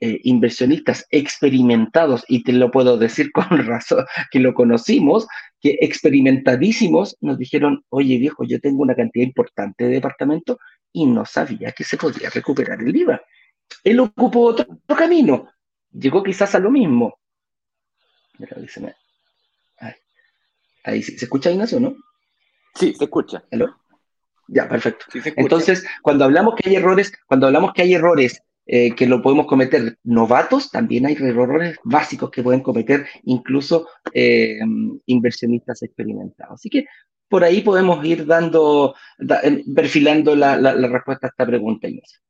eh, 0.00 0.20
inversionistas 0.22 1.06
experimentados, 1.10 2.24
y 2.28 2.44
te 2.44 2.52
lo 2.52 2.70
puedo 2.70 2.98
decir 2.98 3.32
con 3.32 3.48
razón, 3.66 4.04
que 4.30 4.38
lo 4.38 4.54
conocimos, 4.54 5.26
que 5.60 5.78
experimentadísimos 5.80 7.16
nos 7.20 7.36
dijeron, 7.36 7.84
oye 7.88 8.16
viejo, 8.18 8.44
yo 8.44 8.60
tengo 8.60 8.82
una 8.82 8.94
cantidad 8.94 9.26
importante 9.26 9.84
de 9.84 9.90
departamentos 9.90 10.58
y 10.92 11.06
no 11.06 11.24
sabía 11.24 11.72
que 11.72 11.84
se 11.84 11.96
podía 11.96 12.30
recuperar 12.30 12.80
el 12.80 12.94
IVA. 12.94 13.20
Él 13.82 14.00
ocupó 14.00 14.46
otro, 14.46 14.66
camino, 14.96 15.48
llegó 15.92 16.22
quizás 16.22 16.54
a 16.54 16.58
lo 16.58 16.70
mismo. 16.70 17.18
Mira, 18.38 18.56
Ahí 20.84 21.02
¿Se 21.02 21.24
escucha, 21.24 21.50
Ignacio, 21.50 21.80
no? 21.80 21.96
Sí, 22.74 22.94
se 22.94 23.04
escucha. 23.04 23.42
Ya, 24.46 24.68
perfecto. 24.68 25.06
Entonces, 25.36 25.84
cuando 26.02 26.24
hablamos 26.24 26.54
que 26.54 26.68
hay 26.68 26.76
errores, 26.76 27.12
cuando 27.26 27.46
hablamos 27.46 27.72
que 27.74 27.82
hay 27.82 27.94
errores 27.94 28.42
eh, 28.70 28.94
que 28.94 29.06
lo 29.06 29.22
podemos 29.22 29.46
cometer 29.46 29.96
novatos, 30.04 30.70
también 30.70 31.06
hay 31.06 31.14
errores 31.14 31.78
básicos 31.84 32.30
que 32.30 32.42
pueden 32.42 32.60
cometer 32.60 33.06
incluso 33.22 33.88
eh, 34.12 34.58
inversionistas 35.06 35.82
experimentados. 35.82 36.56
Así 36.56 36.68
que 36.68 36.84
por 37.28 37.44
ahí 37.44 37.62
podemos 37.62 38.04
ir 38.04 38.26
dando, 38.26 38.94
eh, 39.18 39.64
perfilando 39.74 40.36
la, 40.36 40.56
respuesta 40.86 41.28
a 41.28 41.30
esta 41.30 41.46
pregunta, 41.46 41.88
Ignacio. 41.88 42.20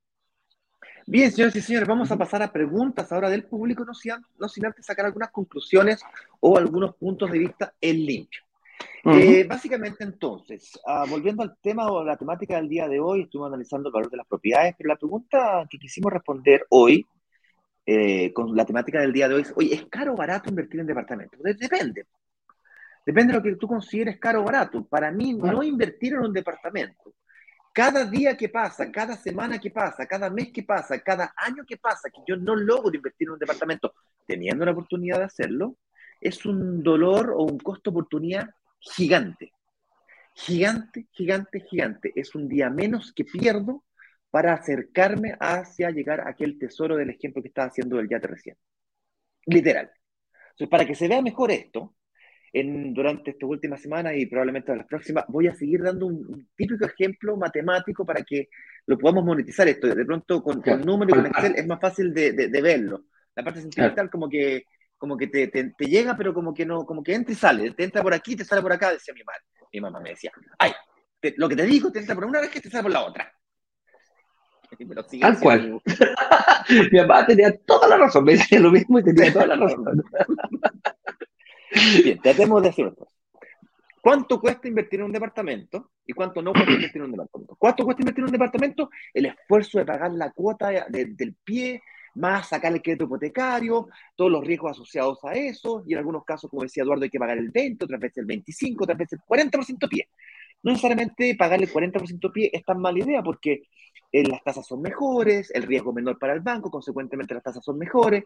Bien, 1.08 1.32
señores 1.32 1.56
y 1.56 1.60
señores, 1.60 1.88
vamos 1.88 2.12
a 2.12 2.16
pasar 2.16 2.40
a 2.44 2.52
preguntas 2.52 3.10
ahora 3.10 3.30
del 3.30 3.42
público, 3.42 3.84
no 3.84 3.92
sin, 3.92 4.12
no 4.38 4.48
sin 4.48 4.64
antes 4.64 4.86
sacar 4.86 5.06
algunas 5.06 5.32
conclusiones 5.32 6.00
o 6.38 6.56
algunos 6.56 6.94
puntos 6.94 7.32
de 7.32 7.38
vista 7.40 7.74
en 7.80 8.06
limpio. 8.06 8.42
Eh, 9.04 9.44
básicamente 9.44 10.04
entonces, 10.04 10.78
ah, 10.86 11.04
volviendo 11.08 11.42
al 11.42 11.56
tema 11.62 11.90
o 11.90 12.04
la 12.04 12.16
temática 12.16 12.56
del 12.56 12.68
día 12.68 12.88
de 12.88 13.00
hoy, 13.00 13.22
estuvimos 13.22 13.48
analizando 13.48 13.88
el 13.88 13.92
valor 13.92 14.10
de 14.10 14.16
las 14.18 14.26
propiedades, 14.26 14.74
pero 14.76 14.88
la 14.88 14.96
pregunta 14.96 15.66
que 15.70 15.78
quisimos 15.78 16.12
responder 16.12 16.66
hoy 16.70 17.06
eh, 17.86 18.32
con 18.32 18.54
la 18.54 18.66
temática 18.66 19.00
del 19.00 19.12
día 19.12 19.28
de 19.28 19.36
hoy 19.36 19.42
es, 19.42 19.52
oye, 19.56 19.74
¿es 19.74 19.86
caro 19.86 20.12
o 20.12 20.16
barato 20.16 20.50
invertir 20.50 20.80
en 20.80 20.86
departamentos? 20.86 21.40
Depende. 21.42 22.06
Depende 23.06 23.32
de 23.32 23.38
lo 23.38 23.42
que 23.42 23.56
tú 23.56 23.66
consideres 23.66 24.18
caro 24.18 24.42
o 24.42 24.44
barato. 24.44 24.84
Para 24.84 25.10
mí, 25.10 25.32
no 25.32 25.62
invertir 25.62 26.12
en 26.12 26.20
un 26.20 26.32
departamento 26.32 27.14
cada 27.78 28.04
día 28.04 28.36
que 28.36 28.48
pasa, 28.48 28.90
cada 28.90 29.16
semana 29.16 29.60
que 29.60 29.70
pasa, 29.70 30.04
cada 30.04 30.28
mes 30.30 30.50
que 30.52 30.64
pasa, 30.64 30.98
cada 31.00 31.32
año 31.36 31.62
que 31.64 31.76
pasa, 31.76 32.10
que 32.10 32.20
yo 32.26 32.36
no 32.36 32.56
logro 32.56 32.92
invertir 32.92 33.28
en 33.28 33.34
un 33.34 33.38
departamento 33.38 33.94
teniendo 34.26 34.64
la 34.64 34.72
oportunidad 34.72 35.18
de 35.18 35.24
hacerlo, 35.26 35.76
es 36.20 36.44
un 36.44 36.82
dolor 36.82 37.30
o 37.36 37.44
un 37.44 37.56
costo 37.58 37.90
oportunidad 37.90 38.50
gigante. 38.78 39.52
Gigante, 40.34 41.06
gigante, 41.12 41.60
gigante. 41.60 42.12
Es 42.14 42.34
un 42.34 42.48
día 42.48 42.70
menos 42.70 43.12
que 43.12 43.24
pierdo 43.24 43.84
para 44.30 44.52
acercarme 44.52 45.36
hacia 45.40 45.90
llegar 45.90 46.20
a 46.20 46.30
aquel 46.30 46.58
tesoro 46.58 46.96
del 46.96 47.10
ejemplo 47.10 47.42
que 47.42 47.48
estaba 47.48 47.68
haciendo 47.68 47.98
el 47.98 48.08
yate 48.08 48.26
recién. 48.26 48.56
Literal. 49.46 49.90
Entonces, 50.50 50.68
para 50.68 50.86
que 50.86 50.94
se 50.94 51.08
vea 51.08 51.22
mejor 51.22 51.50
esto, 51.50 51.94
durante 52.52 53.30
esta 53.30 53.46
última 53.46 53.76
semana 53.76 54.14
y 54.14 54.26
probablemente 54.26 54.74
las 54.74 54.86
próximas, 54.86 55.24
voy 55.28 55.48
a 55.48 55.54
seguir 55.54 55.82
dando 55.82 56.06
un, 56.06 56.48
típico 56.56 56.84
ejemplo 56.84 57.36
matemático 57.36 58.04
para 58.04 58.22
que 58.22 58.48
lo 58.86 58.98
podamos 58.98 59.24
monetizar 59.24 59.68
esto. 59.68 59.94
De 59.94 60.04
pronto, 60.04 60.42
con, 60.42 60.62
con 60.62 60.80
números 60.80 61.12
y 61.12 61.20
con 61.20 61.26
Excel 61.26 61.54
es 61.56 61.66
más 61.66 61.80
fácil 61.80 62.12
de, 62.12 62.32
de, 62.32 62.62
verlo. 62.62 63.04
La 63.34 63.44
parte 63.44 63.60
sentimental 63.60 64.10
como 64.10 64.28
que, 64.28 64.64
como 64.98 65.16
que 65.16 65.28
te, 65.28 65.46
te, 65.48 65.86
llega, 65.86 66.16
pero 66.16 66.34
como 66.34 66.52
que 66.52 66.66
no, 66.66 66.84
como 66.84 67.02
que 67.02 67.14
entra 67.14 67.32
y 67.32 67.36
sale. 67.36 67.70
Te 67.70 67.84
entra 67.84 68.02
por 68.02 68.12
aquí, 68.12 68.36
te 68.36 68.44
sale 68.44 68.60
por 68.60 68.72
acá, 68.72 68.92
decía 68.92 69.14
mi 69.14 69.22
madre. 69.22 69.42
Mi 69.72 69.80
mamá 69.80 70.00
me 70.00 70.10
decía, 70.10 70.32
ay, 70.58 70.72
lo 71.36 71.48
que 71.48 71.56
te 71.56 71.66
digo 71.66 71.90
te 71.90 72.00
entra 72.00 72.14
por 72.14 72.24
una 72.24 72.40
vez 72.40 72.50
que 72.50 72.60
te 72.60 72.68
sale 72.68 72.82
por 72.82 72.92
la 72.92 73.04
otra. 73.04 73.32
Tal 75.20 75.40
cual. 75.40 75.80
mi 76.92 77.00
mamá 77.00 77.26
tenía 77.26 77.56
toda 77.64 77.88
la 77.88 77.96
razón, 77.96 78.24
me 78.24 78.32
decía 78.32 78.60
lo 78.60 78.70
mismo 78.70 78.98
y 78.98 79.04
tenía 79.04 79.32
toda 79.32 79.46
la 79.46 79.56
razón. 79.56 79.84
Bien, 82.04 82.20
tratemos 82.20 82.62
de 82.62 82.68
hacerlo. 82.68 83.08
¿Cuánto 84.00 84.40
cuesta 84.40 84.68
invertir 84.68 85.00
en 85.00 85.06
un 85.06 85.12
departamento 85.12 85.90
y 86.06 86.12
cuánto 86.12 86.40
no 86.42 86.52
cuesta 86.52 86.72
invertir 86.72 86.96
en 86.96 87.06
un 87.06 87.12
departamento? 87.12 87.56
¿Cuánto 87.58 87.84
cuesta 87.84 88.02
invertir 88.02 88.20
en 88.20 88.26
un 88.26 88.32
departamento? 88.32 88.90
El 89.12 89.26
esfuerzo 89.26 89.78
de 89.78 89.84
pagar 89.84 90.12
la 90.12 90.30
cuota 90.30 90.68
del 90.88 91.36
pie, 91.44 91.82
más 92.18 92.48
sacar 92.48 92.72
el 92.72 92.82
crédito 92.82 93.04
hipotecario, 93.04 93.88
todos 94.16 94.30
los 94.30 94.44
riesgos 94.44 94.72
asociados 94.72 95.18
a 95.24 95.32
eso, 95.32 95.82
y 95.86 95.92
en 95.92 95.98
algunos 95.98 96.24
casos, 96.24 96.50
como 96.50 96.62
decía 96.62 96.82
Eduardo, 96.82 97.04
hay 97.04 97.10
que 97.10 97.18
pagar 97.18 97.38
el 97.38 97.50
20, 97.50 97.84
otras 97.84 98.00
veces 98.00 98.18
el 98.18 98.26
25, 98.26 98.84
otras 98.84 98.98
veces 98.98 99.20
el 99.20 99.24
40% 99.26 99.88
pie. 99.88 100.08
No 100.62 100.72
necesariamente 100.72 101.34
pagar 101.36 101.62
el 101.62 101.70
40% 101.70 102.32
pie 102.32 102.50
es 102.52 102.64
tan 102.64 102.80
mala 102.80 102.98
idea 102.98 103.22
porque 103.22 103.62
eh, 104.10 104.24
las 104.24 104.42
tasas 104.42 104.66
son 104.66 104.82
mejores, 104.82 105.50
el 105.54 105.62
riesgo 105.62 105.92
menor 105.92 106.18
para 106.18 106.32
el 106.32 106.40
banco, 106.40 106.70
consecuentemente 106.70 107.34
las 107.34 107.42
tasas 107.42 107.64
son 107.64 107.78
mejores, 107.78 108.24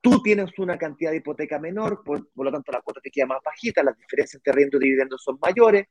tú 0.00 0.22
tienes 0.22 0.50
una 0.58 0.76
cantidad 0.76 1.10
de 1.10 1.16
hipoteca 1.16 1.58
menor, 1.58 2.02
por, 2.04 2.28
lo 2.36 2.52
tanto 2.52 2.70
la 2.70 2.82
cuota 2.82 3.00
te 3.00 3.10
queda 3.10 3.26
más 3.26 3.38
bajita, 3.42 3.82
las 3.82 3.96
diferencias 3.96 4.34
entre 4.34 4.52
riendo 4.52 4.76
y 4.76 4.84
dividendos 4.84 5.22
son 5.22 5.38
mayores, 5.40 5.86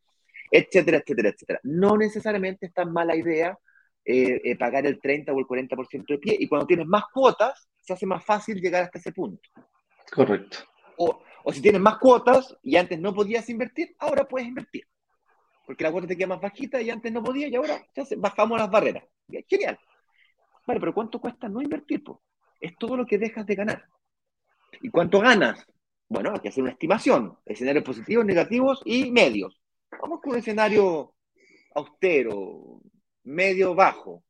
etcétera, 0.52 1.00
etcétera, 1.00 1.30
etcétera. 1.30 1.60
No 1.64 1.98
necesariamente 1.98 2.68
es 2.68 2.74
tan 2.74 2.94
mala 2.94 3.16
idea 3.16 3.58
eh, 4.06 4.42
eh, 4.44 4.58
pagar 4.58 4.86
el 4.86 5.00
30 5.00 5.32
o 5.32 5.40
el 5.40 5.46
40% 5.46 6.06
de 6.08 6.18
pie, 6.18 6.36
y 6.40 6.48
cuando 6.48 6.68
tienes 6.68 6.88
más 6.88 7.06
cuotas, 7.14 7.68
se 7.80 7.94
hace 7.94 8.06
más 8.06 8.24
fácil 8.24 8.62
llegar 8.62 8.84
hasta 8.84 9.00
ese 9.00 9.12
punto. 9.12 9.50
Correcto. 10.12 10.60
O, 10.98 11.22
o 11.44 11.54
si 11.54 11.62
tienes 11.62 11.82
más 11.82 11.98
cuotas 11.98 12.56
y 12.62 12.76
antes 12.76 13.00
no 13.00 13.14
podías 13.14 13.50
invertir, 13.50 13.96
ahora 14.00 14.28
puedes 14.28 14.48
invertir. 14.48 14.88
Porque 15.66 15.84
la 15.84 15.92
cuota 15.92 16.08
te 16.08 16.18
queda 16.18 16.28
más 16.28 16.42
bajita 16.42 16.82
y 16.82 16.90
antes 16.90 17.12
no 17.12 17.24
podías 17.24 17.50
y 17.52 17.56
ahora 17.56 17.82
ya 17.96 18.04
bajamos 18.18 18.60
las 18.60 18.70
barreras. 18.70 19.06
Genial. 19.48 19.80
Vale, 20.66 20.80
pero 20.80 20.94
¿cuánto 20.94 21.20
cuesta 21.20 21.50
no 21.50 21.62
invertir? 21.62 22.04
Es 22.60 22.78
todo 22.78 22.98
lo 22.98 23.06
que 23.06 23.18
dejas 23.18 23.46
de 23.46 23.56
ganar. 23.56 23.86
¿Y 24.82 24.90
cuánto 24.90 25.20
ganas? 25.20 25.66
Bueno, 26.08 26.32
hay 26.34 26.40
que 26.40 26.50
hacer 26.50 26.64
una 26.64 26.74
estimación. 26.74 27.38
Escenarios 27.46 27.84
positivos, 27.84 28.26
negativos 28.26 28.82
y 28.86 29.12
medios. 29.12 29.60
Vamos 30.02 30.22
con 30.22 30.34
un 30.34 30.40
escenario 30.40 31.14
austero, 31.76 32.82
medio 33.24 33.76
bajo. 33.76 34.24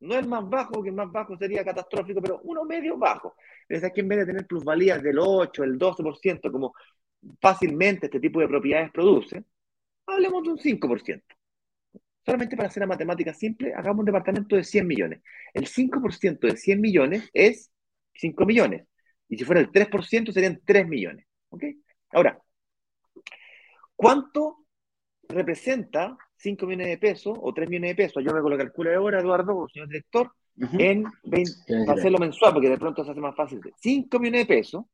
No 0.00 0.16
es 0.16 0.26
más 0.26 0.48
bajo, 0.48 0.82
que 0.82 0.92
más 0.92 1.10
bajo 1.10 1.36
sería 1.36 1.64
catastrófico, 1.64 2.20
pero 2.20 2.40
uno 2.44 2.64
medio 2.64 2.96
bajo. 2.96 3.34
Es 3.68 3.82
que 3.92 4.00
en 4.00 4.08
vez 4.08 4.18
de 4.18 4.26
tener 4.26 4.46
plusvalías 4.46 5.02
del 5.02 5.18
8, 5.18 5.64
el 5.64 5.78
12%, 5.78 6.52
como 6.52 6.74
fácilmente 7.40 8.06
este 8.06 8.20
tipo 8.20 8.40
de 8.40 8.48
propiedades 8.48 8.92
produce, 8.92 9.44
hablemos 10.06 10.42
de 10.44 10.50
un 10.50 10.58
5%. 10.58 11.22
Solamente 12.24 12.56
para 12.56 12.68
hacer 12.68 12.82
la 12.82 12.86
matemática 12.86 13.32
simple, 13.32 13.74
hagamos 13.74 14.00
un 14.00 14.06
departamento 14.06 14.54
de 14.54 14.62
100 14.62 14.86
millones. 14.86 15.22
El 15.54 15.66
5% 15.66 16.46
de 16.46 16.56
100 16.56 16.80
millones 16.80 17.30
es 17.32 17.72
5 18.14 18.44
millones. 18.46 18.86
Y 19.28 19.38
si 19.38 19.44
fuera 19.44 19.60
el 19.60 19.72
3%, 19.72 20.32
serían 20.32 20.60
3 20.64 20.86
millones. 20.86 21.26
¿Ok? 21.48 21.64
Ahora, 22.10 22.40
¿cuánto 23.96 24.66
representa 25.28 26.16
5 26.36 26.66
millones 26.66 26.88
de 26.88 26.98
pesos 26.98 27.38
o 27.40 27.52
3 27.52 27.68
millones 27.68 27.90
de 27.90 28.04
pesos? 28.04 28.24
Yo 28.24 28.32
me 28.32 28.40
lo 28.40 28.56
calculo 28.56 28.94
ahora, 28.94 29.20
Eduardo, 29.20 29.68
señor 29.68 29.88
director, 29.88 30.32
en 30.56 31.04
20, 31.24 31.86
para 31.86 31.98
hacerlo 31.98 32.18
mensual, 32.18 32.52
porque 32.52 32.68
de 32.68 32.78
pronto 32.78 33.04
se 33.04 33.10
hace 33.10 33.20
más 33.20 33.36
fácil. 33.36 33.60
5 33.76 34.18
millones 34.18 34.46
de 34.46 34.54
pesos, 34.54 34.84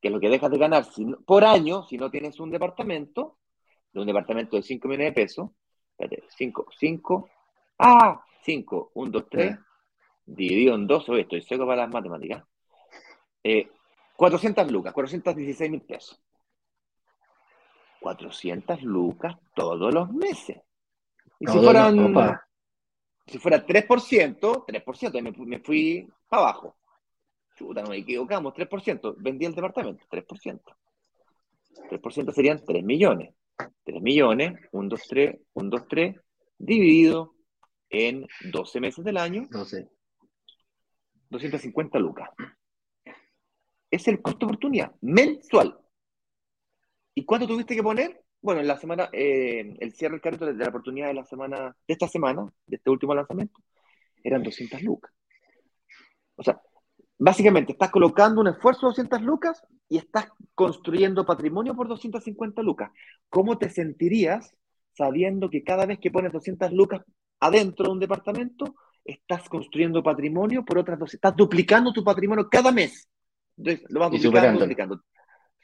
que 0.00 0.08
es 0.08 0.14
lo 0.14 0.20
que 0.20 0.28
dejas 0.28 0.50
de 0.50 0.58
ganar 0.58 0.84
por 1.24 1.44
año 1.44 1.84
si 1.84 1.96
no 1.96 2.10
tienes 2.10 2.38
un 2.40 2.50
departamento, 2.50 3.38
de 3.92 4.00
un 4.00 4.06
departamento 4.06 4.56
de 4.56 4.62
5 4.62 4.88
millones 4.88 5.08
de 5.08 5.12
pesos. 5.12 5.50
Espérate, 5.92 6.24
5, 6.36 6.66
5, 6.78 7.28
ah, 7.78 8.22
5, 8.44 8.90
1, 8.94 9.10
2, 9.10 9.24
3, 9.30 9.58
dividido 10.26 10.74
en 10.74 10.86
2, 10.86 11.08
estoy 11.18 11.42
seco 11.42 11.66
para 11.66 11.82
las 11.82 11.90
matemáticas. 11.90 12.44
400 14.16 14.66
eh, 14.66 14.70
lucas, 14.70 14.92
416 14.92 15.70
mil 15.70 15.82
pesos. 15.82 16.20
400 18.00 18.82
lucas 18.82 19.36
todos 19.54 19.92
los 19.92 20.10
meses. 20.12 20.60
Y 21.40 21.46
si 21.46 21.58
fueran, 21.58 22.40
si 23.26 23.38
fuera 23.38 23.64
3%, 23.64 24.66
3%, 24.66 25.22
me, 25.22 25.46
me 25.46 25.60
fui 25.60 26.08
para 26.28 26.42
abajo. 26.42 26.76
Chuta, 27.56 27.82
nos 27.82 27.94
equivocamos, 27.94 28.54
3%. 28.54 29.14
Vendí 29.18 29.44
el 29.44 29.54
departamento, 29.54 30.04
3%. 30.10 30.60
3% 31.90 32.32
serían 32.32 32.64
3 32.64 32.84
millones. 32.84 33.34
3 33.84 34.00
millones, 34.00 34.58
1, 34.72 34.88
2, 34.88 35.00
3, 35.08 35.36
1, 35.54 35.70
2, 35.70 35.88
3, 35.88 36.16
dividido 36.58 37.34
en 37.90 38.26
12 38.52 38.80
meses 38.80 39.04
del 39.04 39.16
año. 39.16 39.46
12. 39.50 39.88
250 41.30 41.98
lucas. 41.98 42.30
Es 43.90 44.06
el 44.08 44.20
costo 44.22 44.40
de 44.40 44.52
oportunidad 44.52 44.92
mensual. 45.00 45.78
¿Y 47.18 47.24
cuánto 47.24 47.48
tuviste 47.48 47.74
que 47.74 47.82
poner? 47.82 48.22
Bueno, 48.40 48.60
en 48.60 48.68
la 48.68 48.76
semana, 48.76 49.08
eh, 49.12 49.74
el 49.80 49.92
cierre 49.92 50.12
del 50.12 50.20
carrito 50.20 50.46
de 50.46 50.54
la 50.54 50.68
oportunidad 50.68 51.08
de 51.08 51.14
la 51.14 51.24
semana, 51.24 51.76
de 51.84 51.92
esta 51.92 52.06
semana, 52.06 52.46
de 52.64 52.76
este 52.76 52.90
último 52.90 53.12
lanzamiento, 53.12 53.60
eran 54.22 54.40
200 54.40 54.80
lucas. 54.82 55.10
O 56.36 56.44
sea, 56.44 56.60
básicamente 57.18 57.72
estás 57.72 57.90
colocando 57.90 58.40
un 58.40 58.46
esfuerzo 58.46 58.82
de 58.82 58.90
200 58.90 59.22
lucas 59.22 59.64
y 59.88 59.96
estás 59.96 60.28
construyendo 60.54 61.26
patrimonio 61.26 61.74
por 61.74 61.88
250 61.88 62.62
lucas. 62.62 62.92
¿Cómo 63.28 63.58
te 63.58 63.68
sentirías 63.68 64.54
sabiendo 64.92 65.50
que 65.50 65.64
cada 65.64 65.86
vez 65.86 65.98
que 65.98 66.12
pones 66.12 66.30
200 66.30 66.70
lucas 66.70 67.02
adentro 67.40 67.86
de 67.86 67.90
un 67.94 67.98
departamento, 67.98 68.76
estás 69.04 69.48
construyendo 69.48 70.04
patrimonio 70.04 70.64
por 70.64 70.78
otras 70.78 71.00
dos, 71.00 71.14
estás 71.14 71.34
duplicando 71.34 71.92
tu 71.92 72.04
patrimonio 72.04 72.48
cada 72.48 72.70
mes. 72.70 73.08
Entonces, 73.56 73.84
lo 73.88 73.98
vas 73.98 74.12
duplicando, 74.12 74.60
duplicando. 74.60 75.02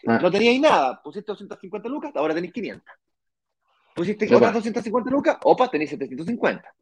Ah. 0.06 0.18
No 0.20 0.30
teníais 0.30 0.60
nada, 0.60 1.00
pusiste 1.02 1.32
250 1.32 1.88
lucas, 1.88 2.12
ahora 2.14 2.34
tenéis 2.34 2.52
500. 2.52 2.84
Pusiste 3.94 4.34
otras 4.34 4.52
250 4.52 5.10
lucas, 5.10 5.38
opa, 5.44 5.70
tenéis 5.70 5.90
750. 5.90 6.74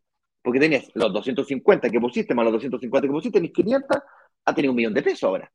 Porque 0.42 0.58
tenías 0.58 0.90
los 0.94 1.12
250 1.12 1.90
que 1.90 2.00
pusiste 2.00 2.34
más 2.34 2.44
los 2.44 2.54
250 2.54 3.06
que 3.06 3.12
pusiste, 3.12 3.38
tenéis 3.38 3.52
500, 3.52 3.98
ha 4.44 4.54
tenido 4.54 4.72
un 4.72 4.76
millón 4.76 4.94
de 4.94 5.02
pesos 5.02 5.24
ahora. 5.24 5.50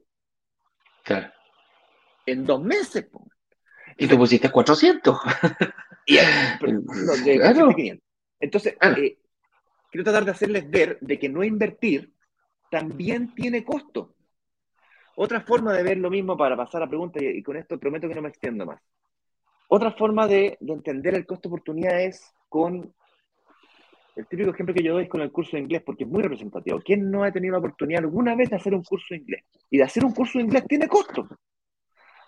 Claro. 1.04 1.32
En 2.26 2.46
dos 2.46 2.62
meses. 2.62 3.08
Y 3.98 4.08
tú 4.08 4.18
pusiste 4.18 4.50
400. 4.50 5.18
y, 6.06 6.18
claro. 7.38 7.76
Entonces, 8.40 8.76
eh, 8.80 9.18
quiero 9.90 10.04
tratar 10.04 10.26
de 10.26 10.32
hacerles 10.32 10.70
ver 10.70 11.00
de 11.02 11.18
que 11.18 11.30
no 11.30 11.44
invertir 11.44 12.14
también 12.70 13.34
tiene 13.34 13.64
costo. 13.64 14.17
Otra 15.20 15.42
forma 15.42 15.74
de 15.74 15.82
ver 15.82 15.98
lo 15.98 16.12
mismo 16.12 16.38
para 16.38 16.56
pasar 16.56 16.84
a 16.84 16.88
preguntas, 16.88 17.24
y, 17.24 17.42
con 17.42 17.58
esto 17.58 17.80
prometo 17.80 18.08
que 18.08 18.14
no 18.14 18.22
me 18.22 18.30
extiendo 18.30 18.68
más. 18.68 18.80
Otra 19.68 19.92
forma 19.92 20.28
de, 20.28 20.58
de 20.60 20.74
entender 20.74 21.16
el 21.16 21.26
costo 21.26 21.50
de 21.50 21.56
oportunidad 21.56 22.00
es 22.04 22.32
con 22.48 22.94
el 24.16 24.28
típico 24.28 24.52
ejemplo 24.52 24.76
que 24.76 24.84
yo 24.84 24.94
doy 24.94 25.04
es 25.04 25.10
con 25.10 25.22
el 25.22 25.32
curso 25.32 25.58
de 25.58 25.64
inglés, 25.64 25.82
porque 25.84 26.04
es 26.04 26.10
muy 26.10 26.22
representativo. 26.22 26.80
¿Quién 26.86 27.10
no 27.10 27.24
ha 27.24 27.32
tenido 27.32 27.54
la 27.54 27.58
oportunidad 27.58 28.04
alguna 28.04 28.36
vez 28.36 28.52
de 28.52 28.58
hacer 28.58 28.76
un 28.76 28.84
curso 28.84 29.08
de 29.10 29.18
inglés? 29.18 29.44
Y 29.72 29.78
de 29.78 29.84
hacer 29.84 30.06
un 30.06 30.14
curso 30.14 30.38
de 30.38 30.46
inglés 30.46 30.66
tiene 30.68 30.88
costo. 30.88 31.28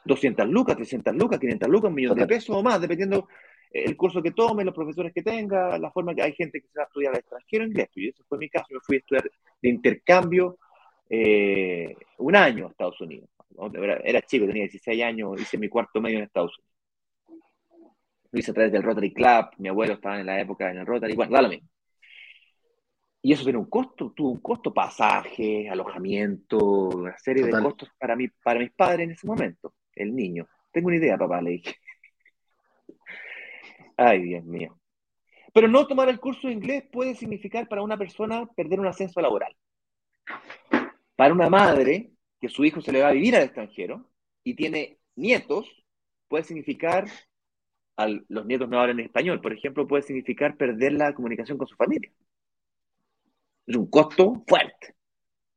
200 0.05 0.47
lucas, 0.49 0.75
300 0.75 1.15
lucas, 1.15 1.39
500 1.39 1.69
lucas, 1.69 1.89
un 1.89 1.95
millón 1.95 2.17
de 2.17 2.25
pesos 2.25 2.55
o 2.55 2.63
más, 2.63 2.81
dependiendo 2.81 3.27
el 3.69 3.95
curso 3.95 4.19
que 4.19 4.31
tome, 4.31 4.65
los 4.65 4.73
profesores 4.73 5.13
que 5.13 5.21
tenga, 5.21 5.77
la 5.77 5.91
forma 5.91 6.15
que 6.15 6.23
hay 6.23 6.33
gente 6.33 6.59
que 6.59 6.67
se 6.69 6.79
va 6.79 6.85
a 6.85 6.87
estudiar 6.87 7.13
al 7.13 7.19
extranjero 7.19 7.65
inglés. 7.65 7.89
Y 7.93 8.09
eso 8.09 8.23
fue 8.27 8.39
mi 8.39 8.49
caso, 8.49 8.65
me 8.71 8.79
fui 8.79 8.95
a 8.95 8.99
estudiar 8.99 9.31
de 9.61 9.69
intercambio 9.69 10.57
eh, 11.09 11.95
un 12.19 12.35
año 12.35 12.67
a 12.67 12.69
Estados 12.69 13.01
Unidos. 13.01 13.29
Era, 14.03 14.21
chico, 14.21 14.45
tenía 14.45 14.63
16 14.63 15.03
años, 15.03 15.41
hice 15.41 15.57
mi 15.57 15.67
cuarto 15.67 15.99
medio 15.99 16.19
en 16.19 16.25
Estados 16.25 16.57
Unidos. 16.57 16.69
Lo 18.31 18.39
hice 18.39 18.51
a 18.51 18.53
través 18.53 18.71
del 18.71 18.83
Rotary 18.83 19.11
Club, 19.11 19.49
mi 19.57 19.69
abuelo 19.69 19.93
estaba 19.93 20.19
en 20.19 20.27
la 20.27 20.39
época 20.39 20.69
en 20.69 20.77
el 20.77 20.85
Rotary, 20.85 21.15
bueno, 21.15 21.33
da 21.33 21.41
lo 21.41 21.49
mismo. 21.49 21.67
Y 23.21 23.33
eso 23.33 23.43
tiene 23.43 23.59
un 23.59 23.69
costo, 23.69 24.13
tuvo 24.15 24.29
un 24.31 24.39
costo, 24.39 24.73
pasaje, 24.73 25.67
alojamiento, 25.67 26.57
una 26.57 27.17
serie 27.17 27.43
de 27.43 27.51
costos 27.51 27.89
para, 27.97 28.15
mí, 28.15 28.27
para 28.43 28.59
mis 28.59 28.71
padres 28.71 29.05
en 29.05 29.11
ese 29.11 29.27
momento, 29.27 29.73
el 29.95 30.15
niño. 30.15 30.47
Tengo 30.71 30.87
una 30.87 30.97
idea, 30.97 31.17
papá, 31.17 31.41
le 31.41 31.51
dije. 31.51 31.75
Ay, 33.97 34.21
Dios 34.21 34.45
mío. 34.45 34.79
Pero 35.53 35.67
no 35.67 35.85
tomar 35.87 36.07
el 36.07 36.19
curso 36.19 36.47
de 36.47 36.53
inglés 36.53 36.83
puede 36.89 37.15
significar 37.15 37.67
para 37.67 37.81
una 37.81 37.97
persona 37.97 38.45
perder 38.55 38.79
un 38.79 38.87
ascenso 38.87 39.19
laboral. 39.19 39.53
Para 41.19 41.33
una 41.33 41.49
madre 41.49 42.13
que 42.39 42.47
su 42.47 42.63
hijo 42.63 42.79
se 42.79 42.93
le 42.93 43.01
va 43.01 43.09
a 43.09 43.11
vivir 43.11 43.35
al 43.35 43.43
extranjero 43.43 44.09
y 44.41 44.53
tiene 44.55 44.99
nietos, 45.17 45.69
puede 46.29 46.45
significar, 46.45 47.09
los 48.29 48.45
nietos 48.45 48.69
no 48.69 48.79
hablan 48.79 49.01
español, 49.01 49.41
por 49.41 49.51
ejemplo, 49.51 49.85
puede 49.85 50.03
significar 50.03 50.55
perder 50.55 50.93
la 50.93 51.13
comunicación 51.13 51.57
con 51.57 51.67
su 51.67 51.75
familia. 51.75 52.09
Es 53.67 53.75
un 53.75 53.89
costo 53.89 54.45
fuerte. 54.47 54.95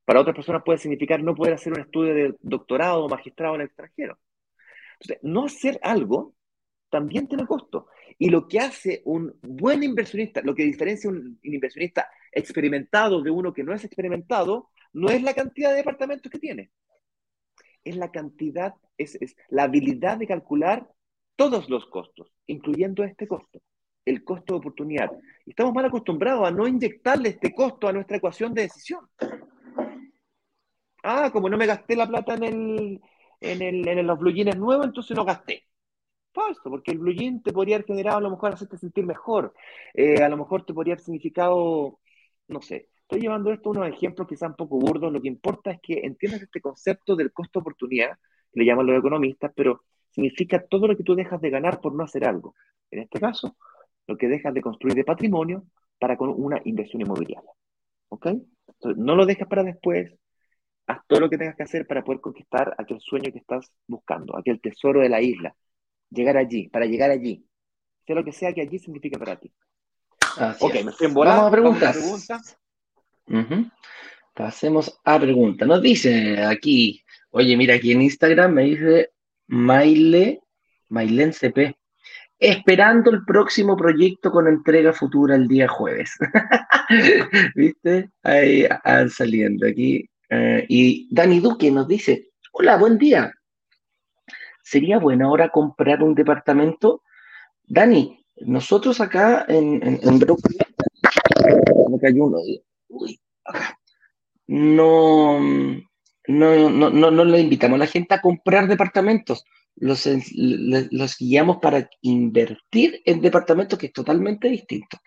Para 0.04 0.22
otras 0.22 0.34
personas 0.34 0.64
puede 0.64 0.80
significar 0.80 1.22
no 1.22 1.32
poder 1.32 1.54
hacer 1.54 1.72
un 1.72 1.82
estudio 1.82 2.12
de 2.12 2.34
doctorado 2.40 3.04
o 3.04 3.08
magistrado 3.08 3.54
en 3.54 3.60
el 3.60 3.66
extranjero. 3.68 4.18
Entonces, 4.94 5.20
no 5.22 5.44
hacer 5.44 5.78
algo 5.80 6.34
también 6.90 7.28
tiene 7.28 7.46
costo. 7.46 7.86
Y 8.18 8.30
lo 8.30 8.48
que 8.48 8.58
hace 8.58 9.02
un 9.04 9.38
buen 9.40 9.84
inversionista, 9.84 10.42
lo 10.42 10.56
que 10.56 10.64
diferencia 10.64 11.08
un 11.08 11.38
inversionista 11.44 12.10
experimentado 12.32 13.22
de 13.22 13.30
uno 13.30 13.52
que 13.52 13.62
no 13.62 13.72
es 13.72 13.84
experimentado, 13.84 14.71
no 14.92 15.08
es 15.08 15.22
la 15.22 15.34
cantidad 15.34 15.70
de 15.70 15.76
departamentos 15.76 16.30
que 16.30 16.38
tiene, 16.38 16.70
es 17.84 17.96
la 17.96 18.10
cantidad, 18.10 18.74
es, 18.96 19.18
la 19.48 19.64
habilidad 19.64 20.18
de 20.18 20.26
calcular 20.26 20.88
todos 21.36 21.68
los 21.68 21.86
costos, 21.86 22.32
incluyendo 22.46 23.02
este 23.04 23.26
costo, 23.26 23.60
el 24.04 24.22
costo 24.24 24.54
de 24.54 24.58
oportunidad. 24.58 25.10
Estamos 25.46 25.72
mal 25.74 25.86
acostumbrados 25.86 26.46
a 26.46 26.50
no 26.50 26.66
inyectarle 26.66 27.30
este 27.30 27.54
costo 27.54 27.88
a 27.88 27.92
nuestra 27.92 28.18
ecuación 28.18 28.54
de 28.54 28.62
decisión. 28.62 29.08
Ah, 31.02 31.30
como 31.32 31.48
no 31.48 31.56
me 31.56 31.66
gasté 31.66 31.96
la 31.96 32.06
plata 32.06 32.34
en, 32.34 32.44
el, 32.44 33.00
en, 33.40 33.62
el, 33.62 33.88
en 33.88 34.06
los 34.06 34.18
blue 34.18 34.32
jeans 34.32 34.56
nuevos, 34.56 34.86
entonces 34.86 35.16
no 35.16 35.24
gasté 35.24 35.64
falso, 36.32 36.70
porque 36.70 36.92
el 36.92 36.98
blue 36.98 37.12
jean 37.12 37.42
te 37.42 37.52
podría 37.52 37.76
haber 37.76 37.86
generado 37.86 38.18
a 38.18 38.20
lo 38.20 38.30
mejor 38.30 38.54
hacerte 38.54 38.78
sentir 38.78 39.04
mejor, 39.04 39.54
eh, 39.94 40.22
a 40.22 40.28
lo 40.28 40.36
mejor 40.36 40.64
te 40.64 40.74
podría 40.74 40.94
haber 40.94 41.04
significado, 41.04 42.00
no 42.48 42.62
sé, 42.62 42.88
estoy 43.12 43.20
llevando 43.20 43.52
esto 43.52 43.68
a 43.68 43.72
unos 43.72 43.88
ejemplos 43.88 44.26
quizá 44.26 44.46
un 44.46 44.54
poco 44.54 44.78
burdos, 44.78 45.12
lo 45.12 45.20
que 45.20 45.28
importa 45.28 45.70
es 45.70 45.80
que 45.82 46.00
entiendas 46.02 46.40
este 46.40 46.62
concepto 46.62 47.14
del 47.14 47.30
costo-oportunidad, 47.30 48.16
que 48.50 48.60
le 48.60 48.64
llaman 48.64 48.86
los 48.86 48.98
economistas, 48.98 49.52
pero 49.54 49.82
significa 50.10 50.64
todo 50.66 50.86
lo 50.86 50.96
que 50.96 51.02
tú 51.02 51.14
dejas 51.14 51.38
de 51.42 51.50
ganar 51.50 51.78
por 51.82 51.94
no 51.94 52.04
hacer 52.04 52.26
algo. 52.26 52.54
En 52.90 53.00
este 53.00 53.20
caso, 53.20 53.56
lo 54.06 54.16
que 54.16 54.28
dejas 54.28 54.54
de 54.54 54.62
construir 54.62 54.94
de 54.94 55.04
patrimonio 55.04 55.64
para 55.98 56.16
con 56.16 56.30
una 56.30 56.62
inversión 56.64 57.02
inmobiliaria. 57.02 57.50
¿Ok? 58.08 58.26
Entonces, 58.26 58.96
no 58.96 59.14
lo 59.14 59.26
dejas 59.26 59.46
para 59.46 59.62
después, 59.62 60.14
haz 60.86 61.06
todo 61.06 61.20
lo 61.20 61.28
que 61.28 61.36
tengas 61.36 61.54
que 61.54 61.64
hacer 61.64 61.86
para 61.86 62.02
poder 62.02 62.22
conquistar 62.22 62.74
aquel 62.78 62.98
sueño 62.98 63.30
que 63.30 63.40
estás 63.40 63.70
buscando, 63.86 64.38
aquel 64.38 64.58
tesoro 64.58 65.00
de 65.00 65.10
la 65.10 65.20
isla, 65.20 65.54
llegar 66.08 66.38
allí, 66.38 66.68
para 66.68 66.86
llegar 66.86 67.10
allí. 67.10 67.44
Sea 68.06 68.16
lo 68.16 68.24
que 68.24 68.32
sea 68.32 68.54
que 68.54 68.62
allí 68.62 68.78
significa 68.78 69.18
para 69.18 69.38
ti. 69.38 69.52
ok, 70.60 70.74
me 70.82 70.90
estoy 70.92 71.08
en 71.08 71.14
Vamos 71.14 71.46
a 71.46 71.50
preguntas. 71.50 72.58
Pasemos 74.34 75.00
a 75.04 75.18
preguntas. 75.18 75.66
Nos 75.68 75.82
dice 75.82 76.42
aquí, 76.44 77.02
oye, 77.30 77.56
mira, 77.56 77.74
aquí 77.74 77.92
en 77.92 78.02
Instagram 78.02 78.52
me 78.52 78.64
dice 78.64 79.10
Maile, 79.48 80.40
Mailen 80.88 81.32
CP, 81.32 81.76
esperando 82.38 83.10
el 83.10 83.24
próximo 83.24 83.76
proyecto 83.76 84.30
con 84.30 84.48
entrega 84.48 84.92
futura 84.92 85.36
el 85.36 85.48
día 85.48 85.68
jueves. 85.68 86.16
¿Viste? 87.54 88.10
Ahí 88.22 88.66
saliendo 89.08 89.66
aquí. 89.66 90.08
Eh, 90.28 90.66
y 90.68 91.14
Dani 91.14 91.40
Duque 91.40 91.70
nos 91.70 91.86
dice, 91.86 92.30
hola, 92.52 92.76
buen 92.76 92.98
día. 92.98 93.32
¿sería 94.62 94.98
bueno 94.98 95.28
ahora 95.28 95.50
comprar 95.50 96.02
un 96.02 96.14
departamento? 96.14 97.02
Dani, 97.64 98.24
nosotros 98.40 99.00
acá 99.00 99.44
en, 99.48 99.82
en, 99.86 100.00
en 100.02 100.18
Brooklyn, 100.18 100.58
uy, 102.92 103.20
No, 104.46 105.40
no, 105.40 106.70
no, 106.70 106.90
no, 106.90 107.10
no 107.10 107.24
le 107.24 107.40
invitamos 107.40 107.76
a 107.76 107.78
la 107.80 107.86
gente 107.86 108.14
a 108.14 108.20
comprar 108.20 108.68
departamentos, 108.68 109.44
los, 109.76 110.08
los 110.36 111.16
guiamos 111.18 111.58
para 111.58 111.88
invertir 112.02 113.00
en 113.04 113.20
departamentos 113.20 113.78
que 113.78 113.86
es 113.86 113.92
totalmente 113.92 114.48
distinto. 114.48 114.98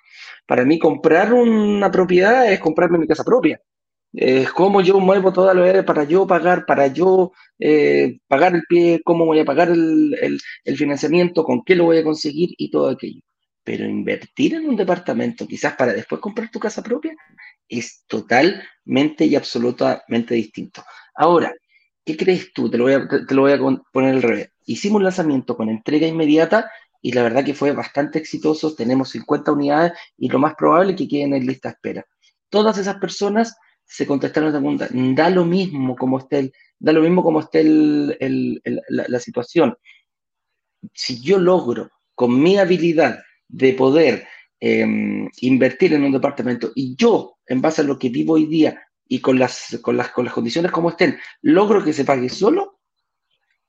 Para 0.48 0.66
mí 0.66 0.80
comprar 0.80 1.34
una 1.34 1.92
propiedad 1.92 2.52
es 2.52 2.60
comprarme 2.60 2.98
mi 2.98 3.08
casa 3.08 3.24
propia. 3.24 3.62
Es 4.14 4.52
cómo 4.54 4.82
yo 4.82 5.00
muevo 5.00 5.34
toda 5.34 5.54
la 5.54 5.64
vida 5.64 5.86
para 5.86 6.06
yo 6.06 6.26
pagar, 6.26 6.66
para 6.66 6.88
yo 6.88 7.34
eh, 7.60 8.20
pagar 8.28 8.56
el 8.56 8.64
pie, 8.68 9.02
cómo 9.04 9.26
voy 9.26 9.40
a 9.40 9.46
pagar 9.46 9.70
el, 9.70 10.40
financiamiento, 10.78 11.44
con 11.44 11.64
qué 11.66 11.76
lo 11.76 11.86
voy 11.86 11.98
a 11.98 12.04
conseguir 12.04 12.50
y 12.58 12.72
todo 12.72 12.90
aquello. 12.90 13.22
Pero 13.64 13.86
invertir 13.86 14.56
en 14.56 14.70
un 14.70 14.76
departamento, 14.76 15.48
quizás 15.48 15.76
para 15.76 15.94
después 15.94 16.22
comprar 16.22 16.50
tu 16.50 16.60
casa 16.60 16.82
propia, 16.84 17.14
es 17.70 18.04
totalmente 18.08 19.26
y 19.26 19.36
absolutamente 19.36 20.36
distinto. 20.36 20.84
Ahora, 21.16 21.54
¿qué 22.04 22.16
crees 22.18 22.54
tú? 22.54 22.70
Te 22.70 22.78
lo 22.78 22.84
voy 22.86 22.94
a, 22.94 23.60
poner 23.92 24.16
al 24.16 24.22
revés. 24.22 24.52
Hicimos 24.66 24.98
un 24.98 25.04
lanzamiento 25.04 25.56
con 25.56 25.70
entrega 25.70 26.08
inmediata 26.08 26.70
y 27.02 27.12
la 27.12 27.24
verdad 27.24 27.44
que 27.44 27.54
fue 27.54 27.72
bastante 27.72 28.20
exitoso. 28.20 28.76
Tenemos 28.76 29.10
50 29.10 29.52
unidades 29.52 29.94
y 30.18 30.30
lo 30.30 30.40
más 30.40 30.56
probable 30.56 30.92
es 30.92 30.98
que 30.98 31.08
queden 31.08 31.34
en 31.34 31.46
lista 31.46 31.70
espera. 31.70 32.06
Todas 32.50 32.78
esas 32.78 32.98
personas 32.98 33.56
se 33.84 34.08
contestaron 34.08 34.50
esa 34.50 34.60
pregunta. 34.60 34.88
Da 34.92 35.30
lo 35.30 35.46
mismo 35.46 35.96
como 35.96 36.20
esté, 36.20 36.52
da 36.80 36.92
lo 36.92 37.02
mismo 37.02 37.24
como 37.24 37.40
esté 37.40 37.64
la, 37.64 39.20
situación. 39.20 39.78
Si 40.94 41.22
yo 41.22 41.38
logro 41.40 41.92
con 42.14 42.42
mi 42.42 42.58
habilidad 42.58 43.20
de 43.48 43.74
poder 43.74 44.28
em, 44.60 45.30
invertir 45.42 45.94
en 45.94 46.04
un 46.04 46.12
departamento 46.12 46.72
y 46.76 46.96
yo, 46.96 47.38
en 47.48 47.62
base 47.62 47.82
a 47.82 47.86
lo 47.86 48.00
que 48.00 48.10
vivo 48.10 48.34
hoy 48.34 48.46
día 48.46 48.82
y 49.08 49.20
con 49.20 49.38
las, 49.38 49.80
con 49.82 49.98
las, 49.98 50.10
con 50.10 50.26
las 50.26 50.34
condiciones 50.34 50.72
como 50.72 50.90
estén, 50.90 51.18
logro 51.42 51.84
que 51.84 51.94
se 51.94 52.06
pague 52.06 52.30
solo, 52.30 52.80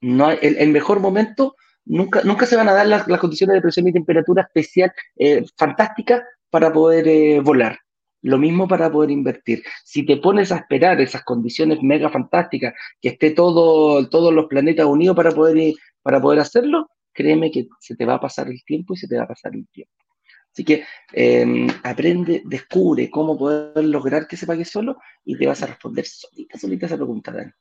no 0.00 0.30
el, 0.30 0.70
mejor 0.70 1.00
momento, 1.00 1.56
nunca, 1.84 2.22
nunca 2.22 2.46
se 2.46 2.56
van 2.56 2.68
a 2.68 2.72
dar 2.72 2.86
las, 2.86 3.04
condiciones 3.18 3.54
de 3.54 3.62
presión 3.62 3.88
y 3.88 3.92
temperatura 3.92 4.42
especial 4.42 4.92
eh, 5.16 5.44
fantásticas 5.56 6.22
para 6.50 6.72
poder 6.72 7.08
eh, 7.08 7.40
volar. 7.40 7.78
Lo 8.22 8.38
mismo 8.38 8.66
para 8.66 8.90
poder 8.90 9.10
invertir. 9.10 9.62
Si 9.84 10.04
te 10.04 10.16
pones 10.16 10.50
a 10.50 10.56
esperar 10.56 11.00
esas 11.00 11.22
condiciones 11.22 11.82
mega 11.82 12.08
fantásticas, 12.08 12.74
que 13.00 13.10
esté 13.10 13.30
todo, 13.30 14.08
todos 14.08 14.32
los 14.32 14.46
planetas 14.46 14.86
unidos 14.86 15.14
para 15.14 15.30
poder, 15.30 15.74
para 16.02 16.20
poder 16.20 16.40
hacerlo, 16.40 16.88
créeme 17.12 17.50
que 17.50 17.68
se 17.80 17.94
te 17.94 18.04
va 18.04 18.14
a 18.14 18.20
pasar 18.20 18.48
el 18.48 18.64
tiempo 18.64 18.94
y 18.94 18.96
se 18.96 19.06
te 19.06 19.16
va 19.16 19.24
a 19.24 19.28
pasar 19.28 19.54
el 19.54 19.66
tiempo. 19.68 19.92
Así 20.56 20.64
que 20.64 20.86
em, 21.12 21.68
aprende, 21.82 22.40
descubre 22.46 23.10
cómo 23.10 23.36
poder 23.36 23.84
lograr 23.84 24.26
que 24.26 24.38
se 24.38 24.46
pague 24.46 24.64
solo 24.64 24.96
y 25.22 25.36
te 25.36 25.46
vas 25.46 25.62
a 25.62 25.66
responder 25.66 26.06
solita, 26.06 26.58
solita 26.58 26.86
esa 26.86 26.96
pregunta, 26.96 27.30
Dani. 27.30 27.52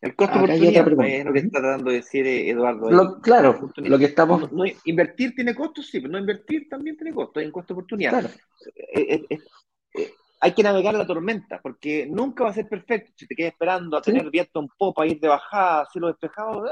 El 0.00 0.16
costo 0.16 0.38
oportunidad 0.38 0.88
es 1.06 1.24
lo 1.26 1.32
que 1.34 1.38
está 1.40 1.60
tratando 1.60 1.90
de 1.90 1.96
decir 1.96 2.26
eh, 2.26 2.48
Eduardo. 2.48 3.20
claro, 3.20 3.70
lo 3.76 3.98
que 3.98 4.06
estamos... 4.06 4.48
invertir 4.86 5.34
tiene 5.34 5.54
costos, 5.54 5.88
sí, 5.88 6.00
pero 6.00 6.12
no 6.12 6.18
invertir 6.20 6.70
también 6.70 6.96
tiene 6.96 7.12
costos, 7.12 7.42
hay 7.42 7.46
un 7.48 7.52
costo 7.52 7.74
oportunidad. 7.74 8.12
Claro. 8.12 8.30
Eh, 8.94 9.26
eh, 9.28 10.10
hay 10.40 10.52
que 10.52 10.62
navegar 10.62 10.94
la 10.94 11.06
tormenta, 11.06 11.60
porque 11.62 12.06
nunca 12.10 12.44
va 12.44 12.50
a 12.50 12.54
ser 12.54 12.66
perfecto. 12.66 13.12
Si 13.14 13.26
te 13.26 13.34
quedas 13.34 13.52
esperando 13.52 13.98
a 13.98 14.00
tener 14.00 14.30
viento 14.30 14.60
en 14.60 14.68
popa, 14.68 15.06
ir 15.06 15.20
de 15.20 15.28
bajada, 15.28 15.84
cielo 15.92 16.06
despejado, 16.06 16.64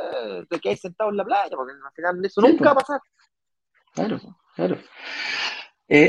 te 0.49 0.59
quedas 0.59 0.81
sentado 0.81 1.11
en 1.11 1.19
la 1.19 1.25
playa, 1.25 1.55
porque 1.55 1.73
al 1.73 1.93
final 1.95 2.25
eso 2.25 2.41
nunca 2.41 2.65
va 2.65 2.71
a 2.71 2.77
pasar. 2.77 3.01
Claro, 3.97 4.21
claro. 4.55 4.79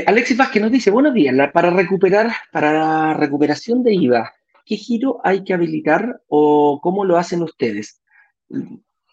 Alexis 0.06 0.36
Vázquez 0.36 0.60
nos 0.60 0.70
dice, 0.70 0.90
buenos 0.90 1.14
días, 1.14 1.34
para 1.52 1.70
recuperar, 1.70 2.30
para 2.52 2.72
la 2.72 3.14
recuperación 3.14 3.82
de 3.82 3.94
IVA, 3.94 4.30
¿qué 4.66 4.76
giro 4.76 5.20
hay 5.24 5.42
que 5.42 5.54
habilitar 5.54 6.20
o 6.28 6.80
cómo 6.82 7.06
lo 7.06 7.16
hacen 7.16 7.42
ustedes? 7.42 8.02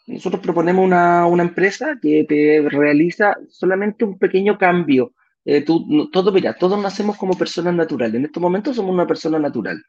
Nosotros 0.07 0.41
proponemos 0.41 0.83
una, 0.83 1.25
empresa 1.41 1.97
que 2.01 2.25
te 2.27 2.67
realiza 2.69 3.37
solamente 3.49 4.03
un 4.03 4.19
pequeño 4.19 4.57
cambio. 4.57 5.13
Eh, 5.45 5.61
tú, 5.61 6.09
todo, 6.11 6.33
mira, 6.33 6.53
todos 6.57 6.77
nacemos 6.81 7.15
como 7.15 7.37
personas 7.37 7.73
naturales. 7.73 8.15
En 8.15 8.25
estos 8.25 8.43
momentos 8.43 8.75
somos 8.75 8.93
una 8.93 9.07
persona 9.07 9.39
natural. 9.39 9.81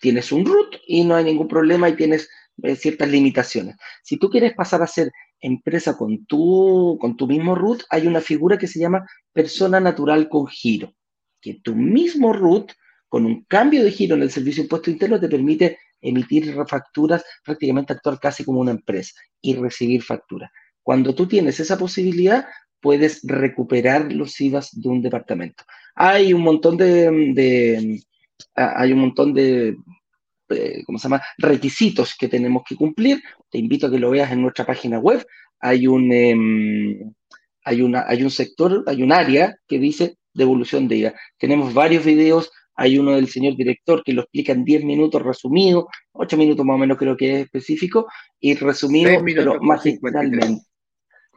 Tienes 0.00 0.32
un 0.32 0.46
root 0.46 0.76
y 0.86 1.04
no 1.04 1.16
hay 1.16 1.24
ningún 1.24 1.48
problema 1.48 1.88
y 1.88 1.96
tienes 1.96 2.30
eh, 2.62 2.76
ciertas 2.76 3.08
limitaciones. 3.08 3.76
Si 4.02 4.18
tú 4.18 4.30
quieres 4.30 4.54
pasar 4.54 4.82
a 4.82 4.86
ser 4.86 5.10
empresa 5.40 5.96
con 5.96 6.24
tu, 6.26 6.96
con 7.00 7.16
tu 7.16 7.26
mismo 7.26 7.54
root, 7.54 7.82
hay 7.90 8.06
una 8.06 8.20
figura 8.20 8.58
que 8.58 8.66
se 8.66 8.78
llama 8.78 9.06
persona 9.32 9.80
natural 9.80 10.28
con 10.28 10.46
giro. 10.46 10.94
Que 11.40 11.60
tu 11.62 11.74
mismo 11.74 12.32
root 12.32 12.72
con 13.08 13.26
un 13.26 13.44
cambio 13.44 13.84
de 13.84 13.90
giro 13.90 14.16
en 14.16 14.22
el 14.22 14.30
servicio 14.30 14.62
de 14.62 14.66
impuesto 14.66 14.90
interno 14.90 15.20
te 15.20 15.28
permite 15.28 15.78
emitir 16.00 16.54
facturas, 16.66 17.24
prácticamente 17.44 17.92
actuar 17.92 18.18
casi 18.18 18.44
como 18.44 18.60
una 18.60 18.70
empresa 18.70 19.12
y 19.40 19.54
recibir 19.54 20.02
facturas. 20.02 20.50
Cuando 20.82 21.14
tú 21.14 21.26
tienes 21.26 21.60
esa 21.60 21.78
posibilidad, 21.78 22.46
puedes 22.80 23.20
recuperar 23.22 24.12
los 24.12 24.40
IVAs 24.40 24.70
de 24.72 24.88
un 24.88 25.00
departamento. 25.00 25.64
Hay 25.94 26.32
un 26.32 26.42
montón 26.42 26.76
de, 26.76 28.00
ah, 28.56 28.74
hay 28.76 28.92
un 28.92 28.98
montón 29.00 29.32
de, 29.32 29.76
eh, 30.52 30.82
¿cómo 30.86 30.98
se 30.98 31.04
llama? 31.04 31.22
Requisitos 31.38 32.14
que 32.18 32.28
tenemos 32.28 32.62
que 32.68 32.76
cumplir. 32.76 33.22
Te 33.50 33.58
invito 33.58 33.86
a 33.86 33.90
que 33.90 33.98
lo 33.98 34.10
veas 34.10 34.32
en 34.32 34.42
nuestra 34.42 34.66
página 34.66 34.98
web. 34.98 35.24
Hay 35.60 35.86
un, 35.86 36.12
em, 36.12 37.12
hay 37.64 37.82
una, 37.82 38.04
hay 38.06 38.22
un 38.22 38.30
sector, 38.30 38.84
hay 38.86 39.02
un 39.02 39.12
área 39.12 39.56
que 39.66 39.78
dice 39.78 40.16
devolución 40.34 40.88
de 40.88 40.96
IVA. 40.96 41.14
Tenemos 41.38 41.74
varios 41.74 42.04
videos 42.04 42.50
hay 42.74 42.98
uno 42.98 43.12
del 43.12 43.28
señor 43.28 43.56
director 43.56 44.02
que 44.02 44.12
lo 44.12 44.22
explica 44.22 44.52
en 44.52 44.64
10 44.64 44.84
minutos 44.84 45.22
resumido, 45.22 45.88
8 46.12 46.36
minutos 46.36 46.64
más 46.64 46.74
o 46.74 46.78
menos 46.78 46.98
creo 46.98 47.16
que 47.16 47.34
es 47.34 47.44
específico, 47.44 48.06
y 48.40 48.54
resumido, 48.54 49.22
pero 49.24 49.60
magistralmente. 49.60 50.64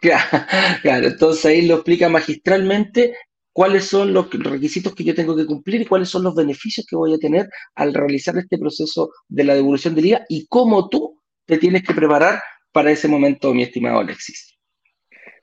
Claro, 0.83 1.07
entonces 1.07 1.45
ahí 1.45 1.65
lo 1.65 1.75
explica 1.75 2.09
magistralmente 2.09 3.15
cuáles 3.55 3.85
son 3.85 4.11
los 4.11 4.29
requisitos 4.29 4.93
que 4.93 5.05
yo 5.05 5.15
tengo 5.15 5.33
que 5.33 5.45
cumplir 5.45 5.79
y 5.79 5.85
cuáles 5.85 6.09
son 6.09 6.23
los 6.23 6.35
beneficios 6.35 6.85
que 6.85 6.97
voy 6.97 7.13
a 7.13 7.17
tener 7.17 7.49
al 7.75 7.93
realizar 7.93 8.37
este 8.37 8.57
proceso 8.57 9.13
de 9.29 9.45
la 9.45 9.55
devolución 9.55 9.95
del 9.95 10.07
IVA 10.07 10.25
y 10.27 10.45
cómo 10.47 10.89
tú 10.89 11.21
te 11.45 11.57
tienes 11.57 11.83
que 11.83 11.93
preparar 11.93 12.41
para 12.73 12.91
ese 12.91 13.07
momento, 13.07 13.53
mi 13.53 13.63
estimado 13.63 13.99
Alexis. 13.99 14.57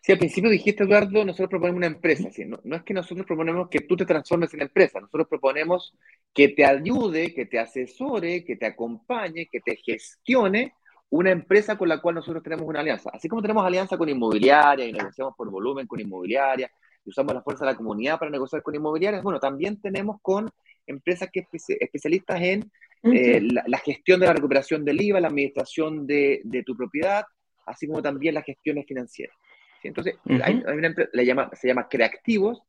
Sí, 0.03 0.13
al 0.13 0.19
principio 0.19 0.51
dijiste, 0.51 0.85
Eduardo, 0.85 1.25
nosotros 1.25 1.49
proponemos 1.49 1.79
una 1.79 1.87
empresa. 1.87 2.29
No, 2.47 2.61
no, 2.65 2.77
es 2.77 2.83
que 2.83 2.93
nosotros 2.93 3.27
proponemos 3.27 3.71
que 3.71 3.81
tú 3.81 3.97
te 3.97 4.05
transformes 4.05 4.53
en 4.53 4.61
empresa, 4.61 5.01
nosotros 5.01 5.27
proponemos 5.27 5.95
que 6.35 6.49
te 6.49 6.67
ayude, 6.67 7.33
que 7.33 7.47
te 7.47 7.59
asesore, 7.59 8.45
que 8.45 8.57
te 8.57 8.67
acompañe, 8.67 9.49
que 9.51 9.61
te 9.61 9.77
gestione 9.77 10.75
una 11.09 11.31
empresa 11.31 11.79
con 11.79 11.89
la 11.89 11.99
cual 11.99 12.17
nosotros 12.17 12.43
tenemos 12.43 12.67
una 12.69 12.81
alianza. 12.81 13.09
Así 13.11 13.27
como 13.27 13.41
tenemos 13.41 13.65
alianza 13.65 13.97
con 13.97 14.11
inmobiliaria 14.11 14.85
y 14.85 14.93
negociamos 14.93 15.33
por 15.35 15.51
volumen 15.51 15.87
con 15.87 15.99
inmobiliaria 15.99 16.71
y 17.05 17.11
usamos 17.11 17.35
la 17.35 17.43
fuerza 17.43 17.65
de 17.65 17.73
la 17.73 17.77
comunidad 17.77 18.19
para 18.19 18.31
negociar 18.31 18.63
con 18.63 18.75
inmobiliarias, 18.75 19.23
bueno, 19.23 19.41
también 19.41 19.81
tenemos 19.81 20.17
con 20.23 20.49
empresas 20.87 21.29
que 21.33 21.47
especialistas 21.81 22.41
en 22.41 22.71
eh, 23.05 23.41
la, 23.43 23.79
gestión 23.79 24.21
de 24.21 24.27
la 24.27 24.33
recuperación 24.33 24.85
del 24.85 25.01
IVA, 25.01 25.21
la 25.21 25.29
administración 25.29 26.07
de, 26.07 26.41
de 26.45 26.63
tu 26.63 26.77
propiedad, 26.77 27.25
así 27.67 27.87
como 27.87 28.03
también 28.03 28.35
las 28.35 28.45
gestiones 28.45 28.87
financieras. 28.87 29.37
Entonces, 29.83 30.17
hay, 30.43 30.63
una 30.65 30.87
empresa, 30.87 31.11
llama, 31.23 31.51
se 31.55 31.69
llama 31.69 31.89
Creativos 31.89 32.63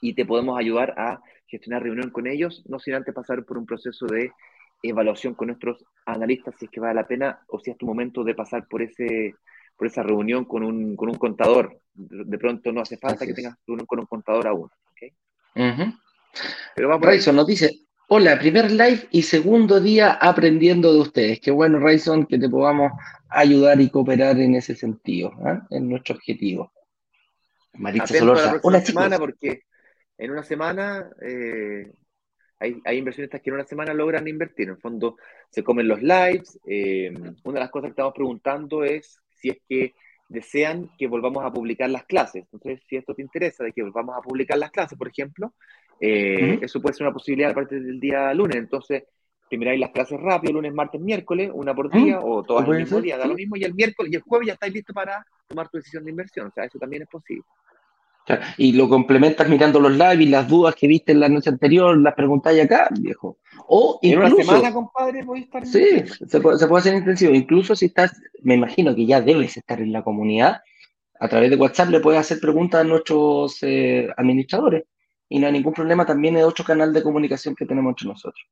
y 0.00 0.14
te 0.14 0.24
podemos 0.24 0.58
ayudar 0.58 0.94
a 0.96 1.20
gestionar 1.46 1.82
reunión 1.82 2.10
con 2.10 2.26
ellos, 2.26 2.62
no 2.66 2.78
sin 2.78 2.94
antes 2.94 3.14
pasar 3.14 3.44
por 3.44 3.58
un 3.58 3.66
proceso 3.66 4.06
de 4.06 4.30
evaluación 4.82 5.34
con 5.34 5.48
nuestros 5.48 5.84
analistas, 6.06 6.54
si 6.58 6.64
es 6.64 6.70
que 6.70 6.80
vale 6.80 6.94
la 6.94 7.06
pena 7.06 7.40
o 7.48 7.58
si 7.58 7.70
es 7.70 7.78
tu 7.78 7.86
momento 7.86 8.24
de 8.24 8.34
pasar 8.34 8.66
por 8.68 8.82
ese 8.82 9.34
por 9.82 9.88
esa 9.88 10.04
reunión 10.04 10.44
con 10.44 10.62
un, 10.62 10.94
con 10.94 11.08
un 11.08 11.16
contador. 11.16 11.80
De 11.92 12.38
pronto 12.38 12.70
no 12.70 12.82
hace 12.82 12.96
falta 12.98 13.26
que 13.26 13.34
tengas 13.34 13.56
reunión 13.66 13.84
con 13.84 13.98
un 13.98 14.06
contador 14.06 14.46
aún. 14.46 14.70
¿okay? 14.92 15.12
Pero 16.76 16.88
vamos 16.88 17.26
nos 17.34 17.46
dice, 17.48 17.80
hola, 18.06 18.38
primer 18.38 18.70
live 18.70 19.08
y 19.10 19.22
segundo 19.22 19.80
día 19.80 20.12
aprendiendo 20.12 20.92
de 20.92 21.00
ustedes. 21.00 21.40
Qué 21.40 21.50
bueno, 21.50 21.80
Rayson, 21.80 22.26
que 22.26 22.38
te 22.38 22.48
podamos 22.48 22.92
ayudar 23.28 23.80
y 23.80 23.90
cooperar 23.90 24.38
en 24.38 24.54
ese 24.54 24.76
sentido, 24.76 25.32
¿ah? 25.44 25.66
en 25.70 25.88
nuestro 25.88 26.14
objetivo. 26.14 26.72
Maritza 27.72 28.14
Solorza, 28.18 28.60
hola 28.62 28.82
semana 28.82 29.18
porque 29.18 29.62
en 30.16 30.30
una 30.30 30.44
semana 30.44 31.10
eh, 31.20 31.90
hay, 32.60 32.80
hay, 32.84 32.98
inversionistas 32.98 33.40
que 33.40 33.50
en 33.50 33.54
una 33.54 33.66
semana 33.66 33.92
logran 33.94 34.28
invertir. 34.28 34.68
En 34.68 34.74
el 34.74 34.80
fondo 34.80 35.16
se 35.50 35.64
comen 35.64 35.88
los 35.88 36.00
lives. 36.00 36.56
Eh, 36.68 37.12
una 37.42 37.54
de 37.54 37.60
las 37.60 37.70
cosas 37.70 37.88
que 37.88 37.94
estamos 37.94 38.14
preguntando 38.14 38.84
es 38.84 39.21
si 39.42 39.50
es 39.50 39.58
que 39.68 39.94
desean 40.28 40.90
que 40.96 41.06
volvamos 41.06 41.44
a 41.44 41.52
publicar 41.52 41.90
las 41.90 42.04
clases. 42.04 42.44
Entonces, 42.52 42.80
si 42.88 42.96
esto 42.96 43.14
te 43.14 43.22
interesa 43.22 43.64
de 43.64 43.72
que 43.72 43.82
volvamos 43.82 44.16
a 44.16 44.22
publicar 44.22 44.56
las 44.56 44.70
clases, 44.70 44.96
por 44.96 45.08
ejemplo, 45.08 45.52
eh, 46.00 46.58
eso 46.62 46.80
puede 46.80 46.94
ser 46.94 47.06
una 47.06 47.12
posibilidad 47.12 47.50
a 47.50 47.54
partir 47.54 47.82
del 47.82 48.00
día 48.00 48.32
lunes. 48.32 48.56
Entonces, 48.56 49.04
te 49.50 49.58
miráis 49.58 49.78
las 49.78 49.90
clases 49.90 50.18
rápido, 50.18 50.54
lunes, 50.54 50.72
martes, 50.72 51.00
miércoles, 51.00 51.50
una 51.52 51.74
por 51.74 51.90
día, 51.90 52.18
¿Mm? 52.18 52.24
o 52.24 52.42
todas 52.42 52.66
el 52.68 52.78
mismo 52.78 53.00
día, 53.02 53.18
da 53.18 53.26
lo 53.26 53.34
mismo, 53.34 53.56
y 53.56 53.64
el 53.64 53.74
miércoles 53.74 54.10
y 54.10 54.16
el 54.16 54.22
jueves 54.22 54.46
ya 54.46 54.54
estáis 54.54 54.72
listos 54.72 54.94
para 54.94 55.26
tomar 55.46 55.68
tu 55.68 55.76
decisión 55.76 56.04
de 56.04 56.10
inversión. 56.10 56.46
O 56.46 56.50
sea, 56.50 56.64
eso 56.64 56.78
también 56.78 57.02
es 57.02 57.08
posible. 57.08 57.44
Y 58.56 58.72
lo 58.72 58.88
complementas 58.88 59.48
mirando 59.48 59.80
los 59.80 59.92
live 59.92 60.22
y 60.22 60.26
las 60.26 60.48
dudas 60.48 60.74
que 60.74 60.86
viste 60.86 61.12
en 61.12 61.20
la 61.20 61.28
noche 61.28 61.50
anterior, 61.50 61.96
las 61.98 62.14
preguntáis 62.14 62.62
acá, 62.62 62.88
viejo. 62.98 63.38
O 63.66 63.98
incluso, 64.02 64.26
en 64.26 64.34
una 64.34 64.44
semana, 64.44 64.72
compadre, 64.72 65.24
podéis 65.24 65.46
estar 65.46 65.66
Sí, 65.66 66.04
se 66.28 66.40
puede, 66.40 66.58
se 66.58 66.66
puede, 66.66 66.80
hacer 66.80 66.94
intensivo. 66.94 67.34
Incluso 67.34 67.74
si 67.74 67.86
estás, 67.86 68.12
me 68.42 68.54
imagino 68.54 68.94
que 68.94 69.06
ya 69.06 69.20
debes 69.20 69.56
estar 69.56 69.80
en 69.80 69.92
la 69.92 70.02
comunidad, 70.02 70.60
a 71.22 71.28
través 71.28 71.50
de 71.50 71.56
WhatsApp 71.56 71.90
le 71.90 72.00
puedes 72.00 72.20
hacer 72.20 72.40
preguntas 72.40 72.80
a 72.80 72.84
nuestros 72.84 73.58
eh, 73.62 74.08
administradores. 74.16 74.84
Y 75.28 75.38
no 75.38 75.46
hay 75.46 75.52
ningún 75.52 75.72
problema, 75.72 76.04
también 76.04 76.36
es 76.36 76.44
otro 76.44 76.64
canal 76.64 76.92
de 76.92 77.02
comunicación 77.02 77.54
que 77.54 77.64
tenemos 77.64 77.92
entre 77.92 78.08
nosotros. 78.08 78.44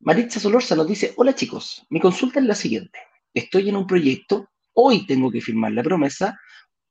Maritza 0.00 0.40
Solorza 0.40 0.74
nos 0.74 0.88
dice, 0.88 1.12
hola 1.16 1.34
chicos, 1.34 1.86
mi 1.90 2.00
consulta 2.00 2.40
es 2.40 2.46
la 2.46 2.54
siguiente. 2.54 2.98
Estoy 3.32 3.68
en 3.68 3.76
un 3.76 3.86
proyecto, 3.86 4.48
hoy 4.72 5.06
tengo 5.06 5.30
que 5.30 5.40
firmar 5.40 5.72
la 5.72 5.82
promesa. 5.82 6.40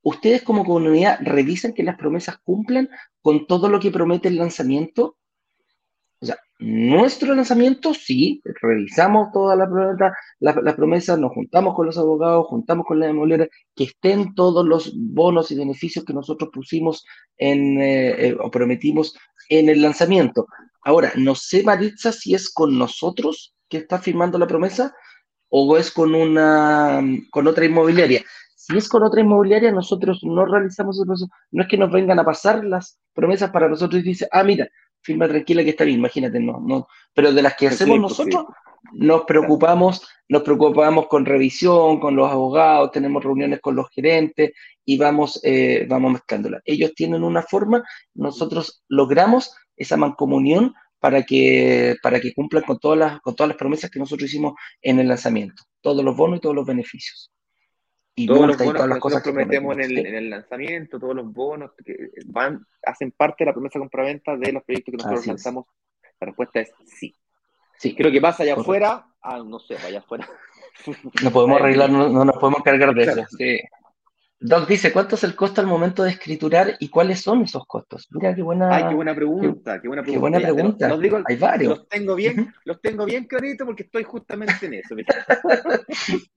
¿Ustedes 0.06 0.43
como 0.43 0.64
comunidad 0.64 1.18
revisan 1.24 1.74
que 1.74 1.82
las 1.82 1.97
promesas 1.97 2.38
cumplan 2.43 2.88
con 3.24 3.47
todo 3.47 3.70
lo 3.70 3.80
que 3.80 3.89
promete 3.89 4.28
el 4.28 4.38
lanzamiento? 4.38 5.18
O 6.20 6.26
sea, 6.28 6.38
nuestro 6.60 7.34
lanzamiento, 7.34 7.91
sí, 7.95 8.39
revisamos 8.62 9.30
todas 9.34 9.58
las 9.58 9.68
la, 10.39 10.76
promesas, 10.76 11.18
nos 11.18 11.34
juntamos 11.34 11.74
con 11.74 11.88
los 11.88 11.97
abogados, 11.97 12.45
juntamos 12.45 12.86
con 12.86 12.99
la 12.99 13.10
inmobiliaria, 13.10 13.49
que 13.76 13.86
estén 13.86 14.36
todos 14.36 14.64
los 14.64 14.93
bonos 14.95 15.49
y 15.49 15.56
beneficios 15.56 16.06
que 16.06 16.14
nosotros 16.14 16.51
pusimos 16.53 17.03
en, 17.38 17.82
eh, 17.82 18.28
eh, 18.28 18.38
o 18.39 18.51
prometimos 18.51 19.18
en 19.49 19.70
el 19.70 19.82
lanzamiento. 19.82 20.45
Ahora, 20.84 21.14
no 21.16 21.34
sé, 21.34 21.64
Maritza, 21.64 22.12
si 22.12 22.36
es 22.36 22.53
con 22.53 22.78
nosotros 22.78 23.56
que 23.70 23.78
está 23.78 23.97
firmando 23.97 24.38
la 24.38 24.45
promesa 24.45 24.93
o 25.49 25.78
es 25.78 25.89
con 25.89 26.14
una 26.14 27.03
con 27.32 27.47
otra 27.47 27.66
inmobiliaria. 27.66 28.24
Si 28.68 28.76
es 28.76 28.89
con 28.89 29.03
otra 29.03 29.22
inmobiliaria, 29.22 29.72
nosotros 29.72 30.22
no 30.24 30.43
realizamos 30.43 30.99
el 30.99 31.05
proceso. 31.05 31.30
No 31.51 31.61
es 31.61 31.68
que 31.68 31.78
nos 31.78 31.91
vengan 31.91 32.18
a 32.18 32.26
pasar 32.26 32.66
las 32.66 32.99
promesas 33.13 33.51
para 33.51 33.70
nosotros 33.70 34.01
y 34.01 34.03
dice, 34.07 34.28
ah, 34.32 34.43
mira, 34.43 34.68
firma 35.03 35.28
tranquila 35.28 35.63
que 35.63 35.70
está 35.70 35.84
bien, 35.84 35.99
imagínate, 35.99 36.39
no, 36.39 36.59
no. 36.59 36.88
Pero 37.13 37.32
de 37.32 37.43
las 37.43 37.55
que 37.55 37.68
hacemos 37.68 37.99
nosotros, 37.99 38.45
nos 38.93 39.26
preocupamos, 39.26 40.07
nos 40.30 40.41
preocupamos 40.41 41.05
con 41.07 41.26
revisión, 41.26 41.99
con 41.99 42.16
los 42.16 42.32
abogados, 42.32 42.91
tenemos 42.91 43.24
reuniones 43.24 43.59
con 43.61 43.76
los 43.76 43.88
gerentes 43.91 44.53
y 44.84 44.97
vamos, 44.97 45.39
eh, 45.43 45.86
vamos 45.88 46.13
mezclándolas. 46.13 46.63
Ellos 46.66 46.91
tienen 46.95 47.24
una 47.24 47.43
forma, 47.43 47.84
nosotros 48.16 48.84
logramos 48.88 49.55
esa 49.78 49.95
mancomunión 49.95 50.74
para 50.99 51.22
que, 51.22 51.97
para 52.01 52.20
que 52.20 52.34
cumplan 52.34 52.63
con 52.63 52.80
todas, 52.80 52.97
las, 52.97 53.22
con 53.22 53.36
todas 53.36 53.49
las 53.49 53.57
promesas 53.57 53.91
que 53.91 53.99
nosotros 53.99 54.28
hicimos 54.28 54.55
en 54.82 54.99
el 54.99 55.07
lanzamiento, 55.07 55.61
todos 55.82 56.03
los 56.03 56.18
bonos 56.18 56.39
y 56.39 56.41
todos 56.41 56.55
los 56.55 56.66
beneficios. 56.66 57.32
Y 58.18 58.28
todos 58.28 58.47
los 58.47 58.57
bonos 58.57 58.74
todas 58.74 58.89
las 58.89 58.99
cosas 58.99 59.22
que 59.22 59.32
prometemos 59.32 59.74
en 59.74 59.82
el, 59.82 59.97
en 59.97 60.16
el, 60.16 60.30
lanzamiento, 60.30 60.99
todos 60.99 61.16
los 61.16 61.34
bonos 61.34 61.72
que 61.84 62.11
van, 62.28 62.66
hacen 62.84 63.11
parte 63.11 63.43
de 63.43 63.47
la 63.47 63.53
promesa 63.53 63.78
de 63.78 63.84
compraventa 63.84 64.38
de 64.38 64.53
los 64.53 64.63
proyectos 64.63 64.93
que 64.93 64.97
nosotros 64.97 65.28
lanzamos. 65.28 65.66
La 66.20 66.28
respuesta 66.28 66.61
es 66.61 66.72
sí. 66.86 67.13
Sí. 67.78 67.93
Creo 67.93 68.09
que 68.11 68.22
pasa 68.22 68.43
allá 68.43 68.53
afuera, 68.53 69.05
ah, 69.22 69.43
no 69.45 69.59
sé, 69.59 69.76
allá 69.78 69.99
afuera. 69.99 70.28
No 71.24 71.32
podemos 71.32 71.61
arreglar, 71.61 71.89
no, 71.89 72.09
nos 72.09 72.38
podemos 72.38 72.61
cargar 72.61 72.93
de 72.93 73.03
eso. 73.03 73.26
Sí. 73.38 73.61
Doc 74.39 74.68
dice, 74.68 74.91
¿cuánto 74.91 75.16
es 75.16 75.24
el 75.24 75.36
costo 75.36 75.61
al 75.61 75.68
momento 75.68 76.03
de 76.03 76.11
escriturar 76.11 76.76
y 76.80 76.89
cuáles 76.89 77.22
son 77.22 77.43
esos 77.43 77.66
costos? 77.66 78.07
Mira 78.11 78.36
qué 78.36 78.41
buena, 78.41 78.76
Ay, 78.76 78.86
qué 78.89 78.93
buena 78.93 79.16
pregunta, 79.16 79.82
qué, 79.82 79.88
buena 79.88 80.03
pregunta. 80.03 80.11
Qué 80.11 80.20
buena 80.20 80.39
pregunta. 80.39 80.89
Los, 80.89 80.99
digo, 80.99 81.24
Hay 81.26 81.38
varios. 81.38 81.78
Los 81.78 81.88
tengo 81.88 82.16
bien, 82.16 82.53
los 82.66 82.82
tengo 82.82 83.05
bien 83.05 83.26
clarito 83.26 83.66
porque 83.66 83.84
estoy 83.84 84.03
justamente 84.03 84.66
en 84.66 84.74
eso. 84.76 84.95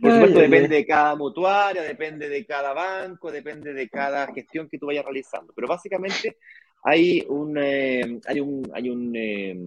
Por 0.00 0.12
supuesto, 0.12 0.38
depende 0.40 0.68
de 0.68 0.86
cada 0.86 1.14
mutuaria, 1.14 1.82
depende 1.82 2.28
de 2.28 2.46
cada 2.46 2.72
banco, 2.72 3.30
depende 3.30 3.74
de 3.74 3.88
cada 3.88 4.32
gestión 4.32 4.68
que 4.68 4.78
tú 4.78 4.86
vayas 4.86 5.04
realizando. 5.04 5.52
Pero 5.54 5.68
básicamente 5.68 6.38
hay 6.82 7.24
un, 7.28 7.58
eh, 7.58 8.20
hay 8.26 8.40
un, 8.40 8.70
hay 8.72 8.88
un 8.88 9.12
eh, 9.14 9.58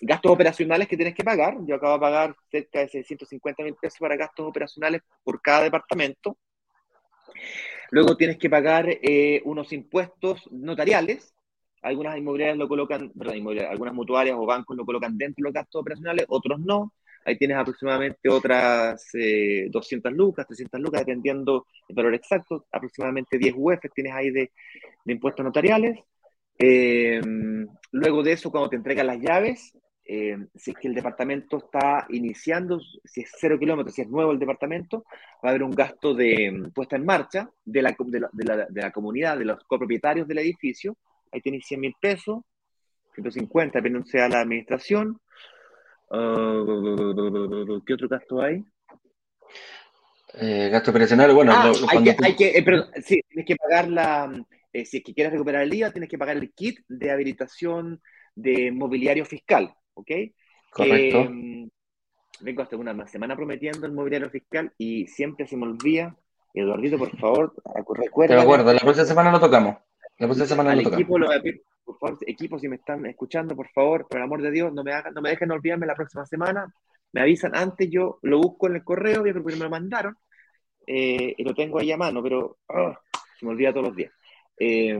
gastos 0.00 0.30
operacionales 0.30 0.86
que 0.88 0.96
tienes 0.96 1.14
que 1.14 1.24
pagar. 1.24 1.56
Yo 1.66 1.74
acabo 1.74 1.94
de 1.94 2.00
pagar 2.00 2.36
cerca 2.50 2.80
de 2.80 2.88
650 2.88 3.62
mil 3.64 3.74
pesos 3.74 3.98
para 3.98 4.16
gastos 4.16 4.46
operacionales 4.46 5.02
por 5.24 5.40
cada 5.42 5.64
departamento. 5.64 6.36
Luego 7.90 8.16
tienes 8.16 8.38
que 8.38 8.48
pagar 8.48 8.86
eh, 8.88 9.42
unos 9.44 9.72
impuestos 9.72 10.48
notariales. 10.52 11.34
Algunas 11.82 12.16
inmobiliarias 12.16 12.58
lo 12.58 12.68
colocan, 12.68 13.10
perdón, 13.10 13.58
algunas 13.68 13.94
mutuarias 13.94 14.36
o 14.38 14.46
bancos 14.46 14.76
lo 14.76 14.84
colocan 14.84 15.16
dentro 15.16 15.42
de 15.42 15.44
los 15.44 15.54
gastos 15.54 15.80
operacionales, 15.80 16.26
otros 16.28 16.60
no. 16.60 16.92
Ahí 17.30 17.38
tienes 17.38 17.56
aproximadamente 17.56 18.28
otras 18.28 19.08
200 19.12 20.12
eh, 20.12 20.14
lucas, 20.14 20.46
300 20.48 20.80
lucas, 20.80 21.02
dependiendo 21.02 21.66
del 21.88 21.94
valor 21.94 22.14
exacto. 22.14 22.66
Aproximadamente 22.72 23.38
10 23.38 23.54
UF 23.56 23.78
tienes 23.94 24.12
ahí 24.12 24.30
de, 24.30 24.50
impuestos 25.06 25.44
notariales. 25.44 25.98
Eh, 26.58 27.20
luego 27.92 28.22
de 28.24 28.32
eso, 28.32 28.50
cuando 28.50 28.68
te 28.68 28.76
entregan 28.76 29.06
las 29.06 29.20
llaves, 29.20 29.72
eh, 30.04 30.36
si 30.56 30.72
es 30.72 30.76
que 30.76 30.88
el 30.88 30.94
departamento 30.94 31.58
está 31.58 32.04
iniciando, 32.08 32.80
si 33.04 33.20
es 33.20 33.30
cero 33.38 33.56
kilómetros, 33.60 33.94
si 33.94 34.02
es 34.02 34.08
nuevo 34.08 34.32
el 34.32 34.40
departamento, 34.40 35.04
va 35.44 35.48
a 35.48 35.48
haber 35.50 35.62
un 35.62 35.70
gasto 35.70 36.14
de 36.14 36.50
mm, 36.50 36.72
puesta 36.72 36.96
en 36.96 37.04
marcha 37.04 37.48
de 37.64 37.80
la, 37.80 37.96
de 37.96 38.44
la, 38.44 38.66
de 38.68 38.82
la, 38.82 38.90
comunidad, 38.90 39.38
de 39.38 39.44
los 39.44 39.62
copropietarios 39.68 40.26
del 40.26 40.38
edificio. 40.38 40.96
Ahí 41.30 41.40
tienes 41.40 41.64
100 41.64 41.80
mil 41.80 41.94
pesos, 42.00 42.40
150, 43.14 43.78
dependiendo 43.78 44.08
sea 44.08 44.28
la 44.28 44.40
administración. 44.40 45.20
Ah, 46.10 46.64
¿Qué 47.86 47.94
otro 47.94 48.08
gasto 48.08 48.42
hay? 48.42 48.64
Eh, 50.34 50.68
gasto 50.70 50.90
operacional, 50.90 51.34
bueno, 51.34 51.52
ah, 51.54 51.72
hay 51.88 52.04
que, 52.04 52.16
hay 52.22 52.36
que 52.36 52.48
eh, 52.50 52.62
pero, 52.62 52.84
sí, 53.02 53.20
tienes 53.28 53.46
que 53.46 53.56
pagar 53.56 53.88
la, 53.88 54.28
mm, 54.28 54.44
si 54.84 54.98
es 54.98 55.04
que 55.04 55.12
quieres 55.12 55.32
recuperar 55.32 55.62
el 55.62 55.70
día, 55.70 55.90
tienes 55.90 56.08
que 56.08 56.18
pagar 56.18 56.36
el 56.36 56.52
kit 56.52 56.78
de 56.88 57.10
habilitación 57.10 58.00
de 58.34 58.70
mobiliario 58.70 59.24
fiscal. 59.24 59.74
¿ok? 59.94 60.10
Correcto. 60.72 61.18
Eh, 61.22 61.68
vengo 62.40 62.62
hasta 62.62 62.76
una 62.76 63.06
semana 63.06 63.36
prometiendo 63.36 63.86
el 63.86 63.92
mobiliario 63.92 64.30
fiscal 64.30 64.72
y 64.78 65.06
siempre 65.06 65.46
se 65.46 65.56
me 65.56 65.64
olvida. 65.64 66.16
Eduardito, 66.52 66.98
por 66.98 67.16
favor, 67.18 67.54
recuerda. 67.94 68.34
De 68.34 68.40
acuerdo, 68.40 68.72
la 68.72 68.80
próxima 68.80 69.06
semana 69.06 69.30
lo 69.30 69.40
tocamos. 69.40 69.76
La 70.20 70.26
próxima 70.26 70.46
semana 70.46 70.74
lo 70.74 70.82
equipo, 70.82 71.18
por 71.82 71.98
favor, 71.98 72.18
equipo, 72.26 72.58
si 72.58 72.68
me 72.68 72.76
están 72.76 73.06
escuchando, 73.06 73.56
por 73.56 73.68
favor, 73.70 74.06
por 74.06 74.18
el 74.18 74.24
amor 74.24 74.42
de 74.42 74.50
Dios, 74.50 74.70
no 74.70 74.84
me, 74.84 74.92
hagan, 74.92 75.14
no 75.14 75.22
me 75.22 75.30
dejen 75.30 75.50
olvidarme 75.50 75.86
la 75.86 75.94
próxima 75.94 76.26
semana. 76.26 76.70
Me 77.12 77.22
avisan 77.22 77.56
antes, 77.56 77.88
yo 77.90 78.18
lo 78.20 78.38
busco 78.38 78.68
en 78.68 78.76
el 78.76 78.84
correo, 78.84 79.24
yo 79.24 79.32
creo 79.32 79.44
que 79.44 79.56
me 79.56 79.64
lo 79.64 79.70
mandaron 79.70 80.14
eh, 80.86 81.34
y 81.38 81.42
lo 81.42 81.54
tengo 81.54 81.78
ahí 81.78 81.90
a 81.90 81.96
mano, 81.96 82.22
pero 82.22 82.58
ah, 82.68 83.00
se 83.38 83.46
me 83.46 83.52
olvida 83.52 83.72
todos 83.72 83.88
los 83.88 83.96
días. 83.96 84.12
Eh, 84.58 84.94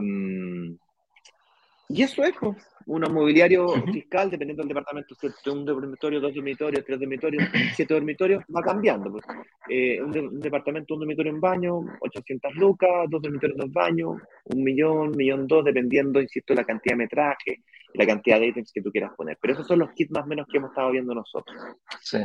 y 1.93 2.03
eso 2.03 2.23
es, 2.23 2.33
pues, 2.39 2.57
un 2.85 3.01
mobiliario 3.13 3.67
fiscal, 3.91 4.29
dependiendo 4.29 4.63
del 4.63 4.69
departamento, 4.69 5.15
un 5.47 5.65
dormitorio, 5.65 6.19
dos 6.19 6.33
dormitorios, 6.33 6.85
tres 6.85 6.99
dormitorios, 6.99 7.43
siete 7.75 7.93
dormitorios, 7.93 8.43
va 8.55 8.61
cambiando. 8.61 9.11
Pues. 9.11 9.25
Eh, 9.69 10.01
un, 10.01 10.39
departamento, 10.39 10.93
un 10.93 11.01
dormitorio, 11.01 11.33
un 11.33 11.41
baño, 11.41 11.79
800 11.99 12.55
lucas, 12.55 12.89
dos 13.09 13.21
dormitorios, 13.21 13.57
dos 13.57 13.71
baños, 13.71 14.21
un 14.45 14.63
millón, 14.63 15.11
millón 15.15 15.47
dos, 15.47 15.65
dependiendo, 15.65 16.21
insisto, 16.21 16.53
la 16.53 16.63
cantidad 16.63 16.93
de 16.93 17.03
metraje 17.03 17.61
la 17.93 18.05
cantidad 18.05 18.39
de 18.39 18.47
ítems 18.47 18.71
que 18.71 18.81
tú 18.81 18.91
quieras 18.91 19.11
poner. 19.17 19.37
Pero 19.41 19.53
esos 19.53 19.67
son 19.67 19.79
los 19.79 19.91
kits 19.91 20.11
más 20.11 20.23
o 20.23 20.27
menos 20.27 20.47
que 20.49 20.57
hemos 20.57 20.69
estado 20.69 20.91
viendo 20.91 21.13
nosotros. 21.13 21.57
Sí, 21.99 22.19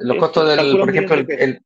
los 0.00 0.16
costos 0.18 0.48
del, 0.48 0.78
por 0.78 0.90
ejemplo, 0.90 1.16
el, 1.16 1.26
el 1.40 1.60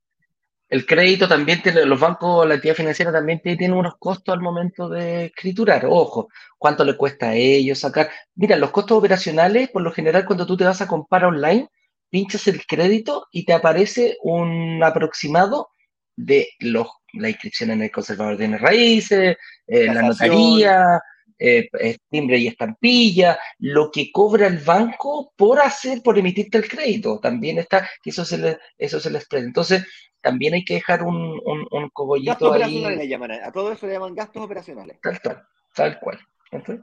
crédito 0.86 1.28
también 1.28 1.62
tiene, 1.62 1.84
los 1.84 2.00
bancos, 2.00 2.48
la 2.48 2.54
entidad 2.54 2.74
financiera 2.74 3.12
también 3.12 3.40
tiene 3.42 3.72
unos 3.72 3.96
costos 3.98 4.32
al 4.32 4.40
momento 4.40 4.88
de 4.88 5.26
escriturar. 5.26 5.84
Ojo, 5.86 6.28
cuánto 6.58 6.84
le 6.84 6.96
cuesta 6.96 7.30
a 7.30 7.34
ellos 7.34 7.80
sacar. 7.80 8.10
Mira, 8.34 8.56
los 8.56 8.70
costos 8.70 8.96
operacionales, 8.96 9.68
por 9.68 9.82
lo 9.82 9.92
general, 9.92 10.24
cuando 10.24 10.46
tú 10.46 10.56
te 10.56 10.64
vas 10.64 10.80
a 10.80 10.86
comprar 10.86 11.26
online, 11.26 11.68
pinchas 12.08 12.46
el 12.48 12.64
crédito 12.66 13.26
y 13.32 13.44
te 13.44 13.52
aparece 13.52 14.16
un 14.22 14.82
aproximado 14.82 15.68
de 16.16 16.48
los, 16.60 16.88
la 17.14 17.28
inscripción 17.28 17.70
en 17.70 17.82
el 17.82 17.90
conservador 17.90 18.36
de 18.36 18.56
raíces, 18.58 19.36
eh, 19.66 19.86
la 19.86 20.02
notaría, 20.02 21.00
eh, 21.42 21.98
timbre 22.10 22.38
y 22.38 22.48
estampilla, 22.48 23.38
lo 23.58 23.90
que 23.90 24.12
cobra 24.12 24.46
el 24.46 24.58
banco 24.58 25.32
por 25.36 25.60
hacer, 25.60 26.02
por 26.02 26.18
emitirte 26.18 26.58
el 26.58 26.68
crédito. 26.68 27.18
También 27.20 27.58
está, 27.58 27.88
eso 28.04 28.24
se 28.24 28.38
le, 28.38 28.58
eso 28.78 29.00
se 29.00 29.10
les 29.10 29.26
prende. 29.26 29.48
Entonces, 29.48 29.84
también 30.20 30.54
hay 30.54 30.64
que 30.64 30.74
dejar 30.74 31.02
un, 31.02 31.16
un, 31.16 31.66
un 31.70 31.90
cogollito 31.90 32.32
gastos 32.32 32.50
operacionales 32.50 32.98
le 32.98 33.08
llaman, 33.08 33.32
a 33.32 33.50
todo 33.50 33.72
eso 33.72 33.86
le 33.86 33.94
llaman 33.94 34.14
gastos 34.14 34.42
operacionales. 34.42 35.00
Tal, 35.02 35.20
tal, 35.20 35.42
tal 35.74 35.98
cual. 36.00 36.20
Eso 36.52 36.80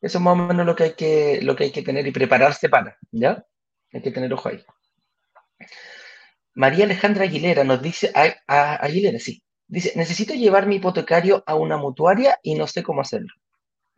es 0.00 0.20
más 0.20 0.32
o 0.32 0.36
menos 0.36 0.66
lo 0.66 0.74
que 0.74 0.84
hay 0.84 0.94
que, 0.94 1.40
lo 1.42 1.54
que 1.54 1.64
hay 1.64 1.72
que 1.72 1.82
tener 1.82 2.06
y 2.06 2.10
prepararse 2.10 2.68
para, 2.68 2.96
¿ya? 3.12 3.44
Hay 3.92 4.00
que 4.02 4.10
tener 4.10 4.32
ojo 4.32 4.48
ahí. 4.48 4.64
María 6.54 6.84
Alejandra 6.84 7.24
Aguilera 7.24 7.64
nos 7.64 7.82
dice, 7.82 8.10
a, 8.14 8.74
Aguilera, 8.76 9.18
sí, 9.18 9.42
dice, 9.68 9.92
necesito 9.94 10.34
llevar 10.34 10.66
mi 10.66 10.76
hipotecario 10.76 11.44
a 11.46 11.54
una 11.54 11.76
mutuaria 11.76 12.38
y 12.42 12.54
no 12.54 12.66
sé 12.66 12.82
cómo 12.82 13.02
hacerlo. 13.02 13.32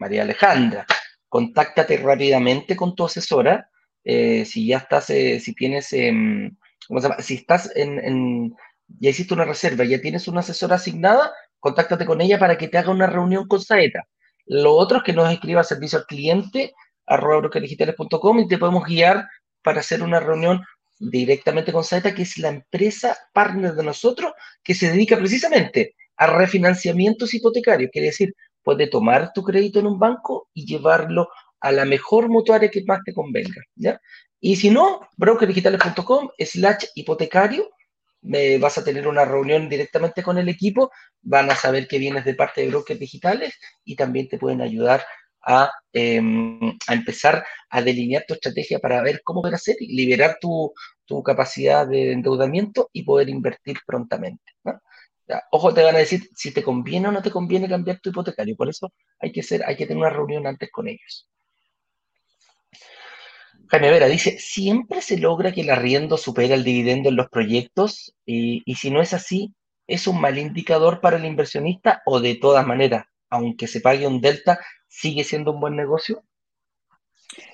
María 0.02 0.22
Alejandra, 0.22 0.84
contáctate 1.28 1.96
rápidamente 1.96 2.76
con 2.76 2.94
tu 2.94 3.04
asesora, 3.04 3.70
eh, 4.04 4.44
si 4.44 4.66
ya 4.66 4.78
estás, 4.78 5.10
eh, 5.10 5.40
si 5.40 5.54
tienes, 5.54 5.92
em, 5.92 6.56
¿cómo 6.86 7.00
se 7.00 7.08
llama? 7.08 7.22
Si 7.22 7.34
estás 7.34 7.70
en 7.74 8.54
ya 8.98 9.10
hiciste 9.10 9.34
una 9.34 9.44
reserva, 9.44 9.84
ya 9.84 10.00
tienes 10.00 10.28
una 10.28 10.40
asesora 10.40 10.76
asignada, 10.76 11.32
contáctate 11.58 12.04
con 12.04 12.20
ella 12.20 12.38
para 12.38 12.58
que 12.58 12.68
te 12.68 12.78
haga 12.78 12.90
una 12.90 13.06
reunión 13.06 13.46
con 13.48 13.60
Saeta. 13.60 14.06
Lo 14.46 14.74
otro 14.74 14.98
es 14.98 15.04
que 15.04 15.12
nos 15.12 15.32
escriba 15.32 15.64
servicio 15.64 15.98
al 15.98 16.06
cliente 16.06 16.74
arroba 17.06 17.40
brokerdigitales.com 17.40 18.40
y 18.40 18.48
te 18.48 18.58
podemos 18.58 18.84
guiar 18.84 19.28
para 19.62 19.80
hacer 19.80 20.02
una 20.02 20.20
reunión 20.20 20.62
directamente 20.98 21.72
con 21.72 21.84
Saeta, 21.84 22.14
que 22.14 22.22
es 22.22 22.38
la 22.38 22.48
empresa 22.48 23.16
partner 23.32 23.74
de 23.74 23.84
nosotros 23.84 24.32
que 24.62 24.74
se 24.74 24.90
dedica 24.90 25.16
precisamente 25.16 25.94
a 26.16 26.26
refinanciamientos 26.26 27.34
hipotecarios. 27.34 27.90
Quiere 27.92 28.08
decir, 28.08 28.34
puede 28.62 28.86
tomar 28.86 29.32
tu 29.32 29.42
crédito 29.42 29.78
en 29.78 29.86
un 29.86 29.98
banco 29.98 30.48
y 30.54 30.66
llevarlo 30.66 31.28
a 31.60 31.72
la 31.72 31.84
mejor 31.84 32.28
mutuaria 32.28 32.70
que 32.70 32.84
más 32.86 33.00
te 33.04 33.12
convenga. 33.12 33.62
¿ya? 33.76 34.00
Y 34.40 34.56
si 34.56 34.70
no, 34.70 35.08
brokerdigitales.com 35.16 36.30
slash 36.38 36.86
hipotecario 36.94 37.68
vas 38.60 38.78
a 38.78 38.84
tener 38.84 39.08
una 39.08 39.24
reunión 39.24 39.68
directamente 39.68 40.22
con 40.22 40.38
el 40.38 40.48
equipo, 40.48 40.90
van 41.22 41.50
a 41.50 41.56
saber 41.56 41.88
que 41.88 41.98
vienes 41.98 42.24
de 42.24 42.34
parte 42.34 42.60
de 42.60 42.68
brokers 42.68 43.00
digitales 43.00 43.54
y 43.84 43.96
también 43.96 44.28
te 44.28 44.38
pueden 44.38 44.60
ayudar 44.60 45.04
a, 45.44 45.70
em, 45.92 46.78
a, 46.86 46.94
empezar 46.94 47.44
a 47.68 47.82
delinear 47.82 48.24
tu 48.26 48.34
estrategia 48.34 48.78
para 48.78 49.02
ver 49.02 49.22
cómo 49.24 49.42
poder 49.42 49.56
hacer 49.56 49.76
y 49.80 49.96
liberar 49.96 50.38
tu, 50.40 50.72
tu 51.04 51.22
capacidad 51.22 51.86
de 51.86 52.12
endeudamiento 52.12 52.88
y 52.92 53.02
poder 53.02 53.28
invertir 53.28 53.78
prontamente. 53.86 54.52
Ojo, 55.50 55.72
te 55.74 55.82
van 55.82 55.96
a 55.96 55.98
decir 55.98 56.28
si 56.34 56.52
te 56.52 56.62
conviene 56.62 57.08
o 57.08 57.12
no 57.12 57.22
te 57.22 57.30
conviene 57.30 57.68
cambiar 57.68 58.00
tu 58.00 58.10
hipotecario. 58.10 58.56
Por 58.56 58.68
eso 58.68 58.92
hay 59.18 59.32
que, 59.32 59.42
ser, 59.42 59.64
hay 59.64 59.76
que 59.76 59.86
tener 59.86 59.98
una 59.98 60.10
reunión 60.10 60.46
antes 60.46 60.70
con 60.70 60.88
ellos. 60.88 61.28
Jaime 63.68 63.90
Vera 63.90 64.06
dice, 64.06 64.38
¿siempre 64.38 65.00
se 65.00 65.18
logra 65.18 65.52
que 65.52 65.62
el 65.62 65.70
arriendo 65.70 66.18
supera 66.18 66.54
el 66.54 66.64
dividendo 66.64 67.08
en 67.08 67.16
los 67.16 67.30
proyectos? 67.30 68.14
Y, 68.26 68.62
y 68.66 68.74
si 68.74 68.90
no 68.90 69.00
es 69.00 69.14
así, 69.14 69.54
¿es 69.86 70.06
un 70.06 70.20
mal 70.20 70.38
indicador 70.38 71.00
para 71.00 71.16
el 71.16 71.24
inversionista 71.24 72.02
o 72.04 72.20
de 72.20 72.34
todas 72.34 72.66
maneras, 72.66 73.06
aunque 73.30 73.66
se 73.66 73.80
pague 73.80 74.06
un 74.06 74.20
delta, 74.20 74.58
sigue 74.88 75.24
siendo 75.24 75.52
un 75.52 75.60
buen 75.60 75.74
negocio? 75.74 76.22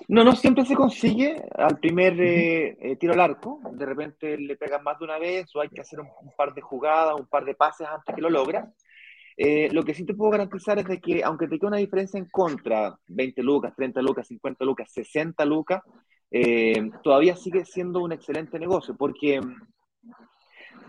No, 0.09 0.25
no 0.25 0.35
siempre 0.35 0.65
se 0.65 0.75
consigue 0.75 1.43
al 1.55 1.79
primer 1.79 2.21
eh, 2.21 2.77
eh, 2.81 2.97
tiro 2.97 3.13
al 3.13 3.21
arco. 3.21 3.61
De 3.73 3.87
repente 3.87 4.39
le 4.39 4.57
pegan 4.57 4.83
más 4.83 4.99
de 4.99 5.05
una 5.05 5.19
vez 5.19 5.55
o 5.55 5.61
hay 5.61 5.69
que 5.69 5.81
hacer 5.81 6.01
un, 6.01 6.09
par 6.37 6.55
de 6.55 6.61
jugadas, 6.61 7.15
un 7.19 7.27
par 7.27 7.45
de 7.45 7.55
pases 7.55 7.87
antes 7.87 8.15
que 8.15 8.23
lo 8.23 8.31
logra. 8.31 8.73
Eh, 9.37 9.69
lo 9.71 9.85
que 9.85 9.95
sí 9.95 10.05
te 10.05 10.15
puedo 10.15 10.33
garantizar 10.33 10.79
es 10.79 10.87
de 10.87 11.01
que 11.01 11.23
aunque 11.23 11.47
te 11.47 11.59
quede 11.59 11.69
una 11.69 11.77
diferencia 11.77 12.19
en 12.19 12.27
contra, 12.27 12.99
20 13.07 13.43
lucas, 13.43 13.75
30 13.77 14.03
lucas, 14.03 14.27
50 14.27 14.65
lucas, 14.65 14.91
60 14.93 15.45
lucas, 15.45 15.83
todavía 17.03 17.37
sigue 17.37 17.65
siendo 17.65 18.01
un 18.01 18.13
excelente 18.13 18.59
negocio 18.59 18.95
porque 18.97 19.41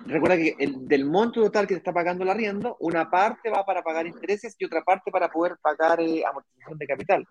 recuerda 0.06 0.36
que 0.36 0.56
el, 0.60 0.86
del 0.86 1.06
monto 1.06 1.42
total 1.42 1.66
que 1.68 1.76
te 1.76 1.78
está 1.78 1.94
pagando 1.94 2.24
el 2.24 2.30
arriendo, 2.30 2.76
una 2.80 3.10
parte 3.10 3.50
va 3.50 3.66
para 3.66 3.82
pagar 3.82 4.08
intereses 4.08 4.56
y 4.58 4.66
otra 4.66 4.82
parte 4.82 5.12
para 5.12 5.30
poder 5.30 5.58
pagar 5.62 6.00
amortización 6.00 6.78
de 6.78 6.88
capital 6.88 7.28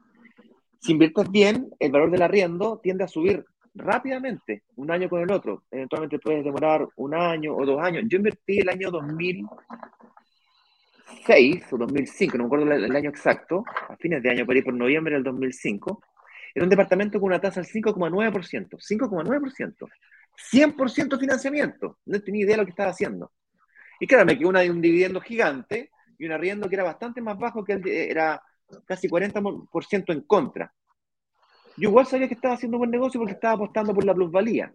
si 0.81 0.93
inviertes 0.93 1.31
bien, 1.31 1.69
el 1.79 1.93
valor 1.93 2.11
del 2.11 2.23
arriendo 2.23 2.81
tiende 2.83 3.05
a 3.05 3.09
subir 3.09 3.45
rápidamente, 3.75 4.65
un 4.77 4.91
año 4.91 5.09
con 5.09 5.23
el 5.23 5.31
otro. 5.31 5.63
Eventualmente 5.71 6.19
puedes 6.19 6.45
demorar 6.45 6.87
un 6.97 7.15
año 7.15 7.55
o 7.55 7.65
dos 7.65 7.81
años. 7.83 8.05
Yo 8.09 8.17
invertí 8.17 8.59
el 8.59 8.69
año 8.69 8.91
2006 8.91 11.73
o 11.73 11.79
2005, 11.79 12.37
no 12.37 12.45
me 12.45 12.49
acuerdo 12.49 12.73
el 12.73 12.97
año 12.97 13.11
exacto, 13.11 13.65
a 13.89 13.97
fines 13.97 14.23
de 14.23 14.31
año, 14.31 14.47
por 14.47 14.55
ahí 14.55 14.63
por 14.63 14.75
noviembre 14.75 15.15
del 15.15 15.23
2005, 15.23 16.03
en 16.55 16.63
un 16.63 16.69
departamento 16.69 17.21
con 17.21 17.29
una 17.29 17.41
tasa 17.41 17.61
del 17.61 17.71
5,9%. 17.71 18.79
5,9%. 18.79 19.89
100% 20.53 21.19
financiamiento. 21.19 21.99
No 22.07 22.21
tenía 22.21 22.45
idea 22.45 22.57
de 22.57 22.63
lo 22.63 22.65
que 22.65 22.71
estaba 22.71 22.91
haciendo. 22.91 23.33
Y 24.01 24.07
claro, 24.07 24.25
me 24.25 24.39
quedó 24.39 24.51
un 24.51 24.81
dividendo 24.81 25.21
gigante 25.21 25.91
y 26.19 26.27
un 26.27 26.33
arriendo 26.33 26.69
que 26.69 26.77
era 26.77 26.85
bastante 26.85 27.21
más 27.21 27.39
bajo 27.39 27.65
que 27.65 27.75
el 27.75 27.89
era 27.89 28.41
casi 28.85 29.09
40% 29.09 30.13
en 30.13 30.23
contra. 30.23 30.73
Yo 31.77 31.91
igual 31.91 32.07
sabía 32.07 32.29
que 32.29 32.35
estaba 32.35 32.55
haciendo 32.55 32.79
buen 32.79 32.91
negocio 32.91 33.21
porque 33.21 33.35
estaba 33.35 33.55
apostando 33.55 33.95
por 33.95 34.05
la 34.05 34.15
plusvalía. 34.15 34.73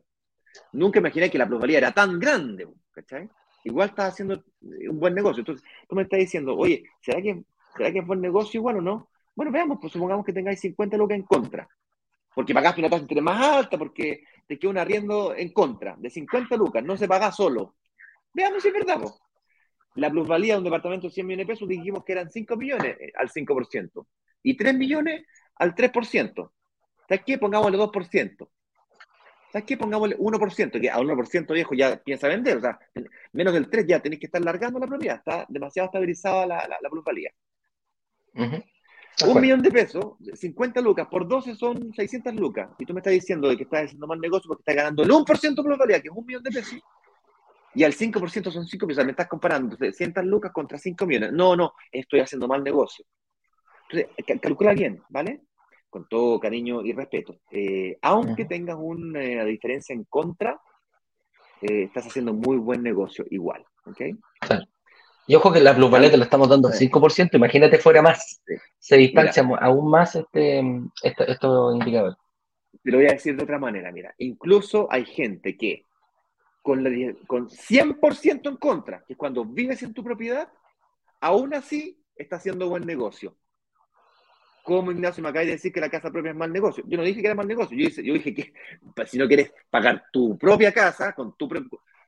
Nunca 0.71 0.99
imaginé 0.99 1.29
que 1.29 1.37
la 1.37 1.47
plusvalía 1.47 1.79
era 1.79 1.91
tan 1.91 2.19
grande. 2.19 2.67
Igual 3.63 3.89
estaba 3.89 4.09
haciendo 4.09 4.43
un 4.61 4.99
buen 4.99 5.13
negocio. 5.13 5.41
Entonces, 5.41 5.65
tú 5.87 5.95
me 5.95 6.03
estás 6.03 6.19
diciendo, 6.19 6.55
oye, 6.55 6.83
¿será 7.01 7.21
que, 7.21 7.43
¿será 7.75 7.91
que 7.91 7.99
es 7.99 8.05
buen 8.05 8.21
negocio 8.21 8.59
igual 8.59 8.77
o 8.77 8.81
no? 8.81 9.09
Bueno, 9.35 9.51
veamos, 9.51 9.79
pues 9.81 9.91
supongamos 9.91 10.25
que 10.25 10.33
tengáis 10.33 10.59
50 10.59 10.95
lucas 10.97 11.17
en 11.17 11.23
contra. 11.23 11.67
Porque 12.33 12.53
pagaste 12.53 12.81
una 12.81 12.89
tasa 12.89 13.05
más 13.21 13.41
alta, 13.41 13.77
porque 13.77 14.23
te 14.47 14.57
queda 14.57 14.71
un 14.71 14.77
arriendo 14.77 15.35
en 15.35 15.51
contra 15.51 15.95
de 15.97 16.09
50 16.09 16.55
lucas, 16.55 16.83
no 16.83 16.97
se 16.97 17.07
paga 17.07 17.31
solo. 17.31 17.75
Veamos 18.33 18.63
si 18.63 18.69
es 18.69 18.73
verdad, 18.73 18.99
pues 18.99 19.13
la 19.95 20.09
plusvalía 20.09 20.53
de 20.53 20.59
un 20.59 20.63
departamento 20.63 21.07
de 21.07 21.13
100 21.13 21.27
millones 21.27 21.47
de 21.47 21.53
pesos 21.53 21.67
dijimos 21.67 22.03
que 22.03 22.13
eran 22.13 22.31
5 22.31 22.55
millones 22.55 22.97
eh, 22.99 23.11
al 23.15 23.29
5% 23.29 24.05
y 24.43 24.57
3 24.57 24.75
millones 24.75 25.25
al 25.55 25.75
3%. 25.75 26.51
¿Sabes 27.07 27.23
qué? 27.25 27.37
Pongámosle 27.37 27.77
2%. 27.77 28.49
¿Sabes 29.51 29.67
qué? 29.67 29.77
Pongámosle 29.77 30.17
1%, 30.17 30.81
que 30.81 30.89
a 30.89 30.97
1% 30.97 31.53
viejo 31.53 31.75
ya 31.75 31.95
piensa 31.97 32.27
vender. 32.27 32.57
O 32.57 32.61
sea, 32.61 32.79
menos 33.33 33.53
del 33.53 33.69
3 33.69 33.85
ya 33.87 33.99
tenéis 33.99 34.19
que 34.19 34.25
estar 34.25 34.41
largando 34.41 34.79
la 34.79 34.87
propiedad. 34.87 35.17
Está 35.17 35.45
demasiado 35.47 35.87
estabilizada 35.87 36.47
la, 36.47 36.67
la, 36.67 36.89
plusvalía. 36.89 37.31
Un 38.33 39.41
millón 39.41 39.61
de 39.61 39.69
pesos, 39.69 40.15
50 40.33 40.81
lucas, 40.81 41.07
por 41.07 41.27
12 41.27 41.53
son 41.53 41.93
600 41.93 42.33
lucas. 42.33 42.69
Y 42.79 42.85
tú 42.85 42.93
me 42.93 42.99
estás 42.99 43.13
diciendo 43.13 43.47
de 43.47 43.55
que 43.55 43.63
estás 43.63 43.85
haciendo 43.85 44.07
mal 44.07 44.19
negocio 44.19 44.47
porque 44.47 44.61
estás 44.61 44.75
ganando 44.75 45.03
el 45.03 45.09
1% 45.11 45.55
de 45.55 45.63
plusvalía, 45.63 46.01
que 46.01 46.07
es 46.07 46.15
un 46.15 46.25
millón 46.25 46.41
de 46.41 46.49
pesos 46.49 46.79
y 47.75 47.83
al 47.83 47.93
5% 47.93 48.51
son 48.51 48.67
5 48.67 48.85
millones. 48.85 49.05
me 49.05 49.11
estás 49.11 49.27
comparando 49.27 49.75
600 49.75 50.23
lucas 50.25 50.51
contra 50.51 50.77
5 50.77 51.05
millones. 51.05 51.31
No, 51.31 51.55
no, 51.55 51.73
estoy 51.91 52.19
haciendo 52.19 52.47
mal 52.47 52.63
negocio. 52.63 53.05
Entonces, 53.89 54.41
calcula 54.41 54.73
bien, 54.73 55.01
¿vale? 55.09 55.41
Con 55.89 56.07
todo 56.07 56.39
cariño 56.39 56.83
y 56.83 56.93
respeto. 56.93 57.37
Eh, 57.51 57.97
aunque 58.01 58.45
tengas 58.45 58.77
una 58.79 59.43
diferencia 59.45 59.93
en 59.93 60.03
contra, 60.05 60.59
eh, 61.61 61.83
estás 61.83 62.07
haciendo 62.07 62.33
muy 62.33 62.57
buen 62.57 62.83
negocio 62.83 63.25
igual, 63.29 63.65
¿ok? 63.85 64.01
Y 65.25 65.35
ojo 65.35 65.53
que 65.53 65.61
la 65.61 65.75
plusvalía 65.75 66.11
te 66.11 66.17
la 66.17 66.25
estamos 66.25 66.49
dando 66.49 66.67
al 66.67 66.73
5%, 66.73 67.35
imagínate 67.35 67.77
fuera 67.77 68.01
más. 68.01 68.41
Se 68.77 68.97
distancia 68.97 69.47
aún 69.61 69.89
más 69.89 70.15
este, 70.15 70.61
este, 71.01 71.31
estos 71.31 71.75
indicadores. 71.75 72.17
Te 72.83 72.91
lo 72.91 72.97
voy 72.97 73.07
a 73.07 73.13
decir 73.13 73.37
de 73.37 73.43
otra 73.43 73.59
manera, 73.59 73.91
mira. 73.91 74.13
Incluso 74.17 74.87
hay 74.91 75.05
gente 75.05 75.55
que 75.55 75.85
con, 76.63 76.83
con 77.27 77.49
100% 77.49 78.49
en 78.49 78.57
contra, 78.57 79.03
que 79.05 79.15
cuando 79.15 79.45
vives 79.45 79.83
en 79.83 79.93
tu 79.93 80.03
propiedad, 80.03 80.49
aún 81.19 81.53
así 81.53 82.01
está 82.15 82.37
haciendo 82.37 82.69
buen 82.69 82.85
negocio. 82.85 83.35
Como 84.63 84.93
Ignacio 84.93 85.21
me 85.21 85.29
acaba 85.29 85.43
de 85.43 85.51
decir 85.51 85.73
que 85.73 85.81
la 85.81 85.89
casa 85.89 86.09
propia 86.09 86.31
es 86.31 86.37
mal 86.37 86.51
negocio. 86.51 86.85
Yo 86.87 86.97
no 86.97 87.03
dije 87.03 87.19
que 87.19 87.27
era 87.27 87.35
mal 87.35 87.47
negocio, 87.47 87.77
yo, 87.77 87.89
yo 88.01 88.13
dije 88.13 88.33
que 88.33 88.53
si 89.05 89.17
no 89.17 89.27
quieres 89.27 89.53
pagar 89.69 90.05
tu 90.11 90.37
propia 90.37 90.73
casa, 90.73 91.13
con 91.13 91.35
tu 91.35 91.49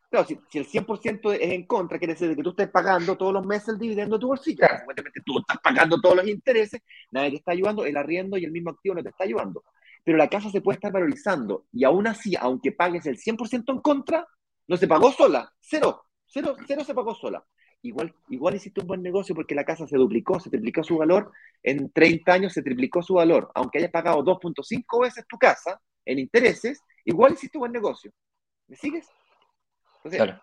Claro, 0.09 0.25
si, 0.25 0.39
el 0.57 0.65
100% 0.65 1.33
es 1.33 1.51
en 1.51 1.65
contra, 1.65 1.97
quiere 1.97 2.13
decir 2.13 2.33
que 2.33 2.43
tú 2.43 2.51
estés 2.51 2.69
pagando 2.69 3.17
todos 3.17 3.33
los 3.33 3.45
meses 3.45 3.69
el 3.69 3.77
dividendo 3.77 4.15
de 4.15 4.21
tu 4.21 4.27
bolsillo. 4.27 4.65
Tú 5.25 5.39
estás 5.39 5.57
pagando 5.61 5.99
todos 5.99 6.15
los 6.15 6.27
intereses, 6.27 6.81
nadie 7.11 7.31
te 7.31 7.35
está 7.37 7.51
ayudando, 7.51 7.85
el 7.85 7.97
arriendo 7.97 8.37
y 8.37 8.45
el 8.45 8.51
mismo 8.51 8.69
activo 8.69 8.95
no 8.95 9.03
te 9.03 9.09
está 9.09 9.25
ayudando. 9.25 9.65
Pero 10.05 10.17
la 10.17 10.29
casa 10.29 10.49
se 10.49 10.61
puede 10.61 10.75
estar 10.75 10.93
valorizando 10.93 11.65
y 11.73 11.83
aún 11.83 12.07
así, 12.07 12.35
aunque 12.39 12.71
pagues 12.71 13.05
el 13.07 13.17
100% 13.17 13.73
en 13.73 13.81
contra, 13.81 14.25
no 14.67 14.77
se 14.77 14.87
pagó 14.87 15.11
sola, 15.11 15.51
cero, 15.59 16.05
cero, 16.25 16.55
cero 16.67 16.83
se 16.85 16.93
pagó 16.93 17.13
sola. 17.15 17.45
Igual, 17.81 18.15
igual 18.29 18.55
hiciste 18.55 18.81
un 18.81 18.87
buen 18.87 19.03
negocio 19.03 19.35
porque 19.35 19.53
la 19.53 19.63
casa 19.63 19.85
se 19.85 19.97
duplicó, 19.97 20.39
se 20.39 20.49
triplicó 20.49 20.83
su 20.83 20.97
valor, 20.97 21.31
en 21.61 21.91
30 21.91 22.33
años 22.33 22.53
se 22.53 22.63
triplicó 22.63 23.03
su 23.03 23.13
valor. 23.13 23.51
Aunque 23.53 23.77
hayas 23.77 23.91
pagado 23.91 24.23
2.5 24.23 25.01
veces 25.01 25.25
tu 25.27 25.37
casa 25.37 25.79
en 26.03 26.17
intereses, 26.17 26.81
igual 27.03 27.33
hiciste 27.33 27.57
un 27.57 27.61
buen 27.61 27.71
negocio. 27.71 28.11
¿Me 28.67 28.75
sigues? 28.75 29.07
claro. 30.09 30.41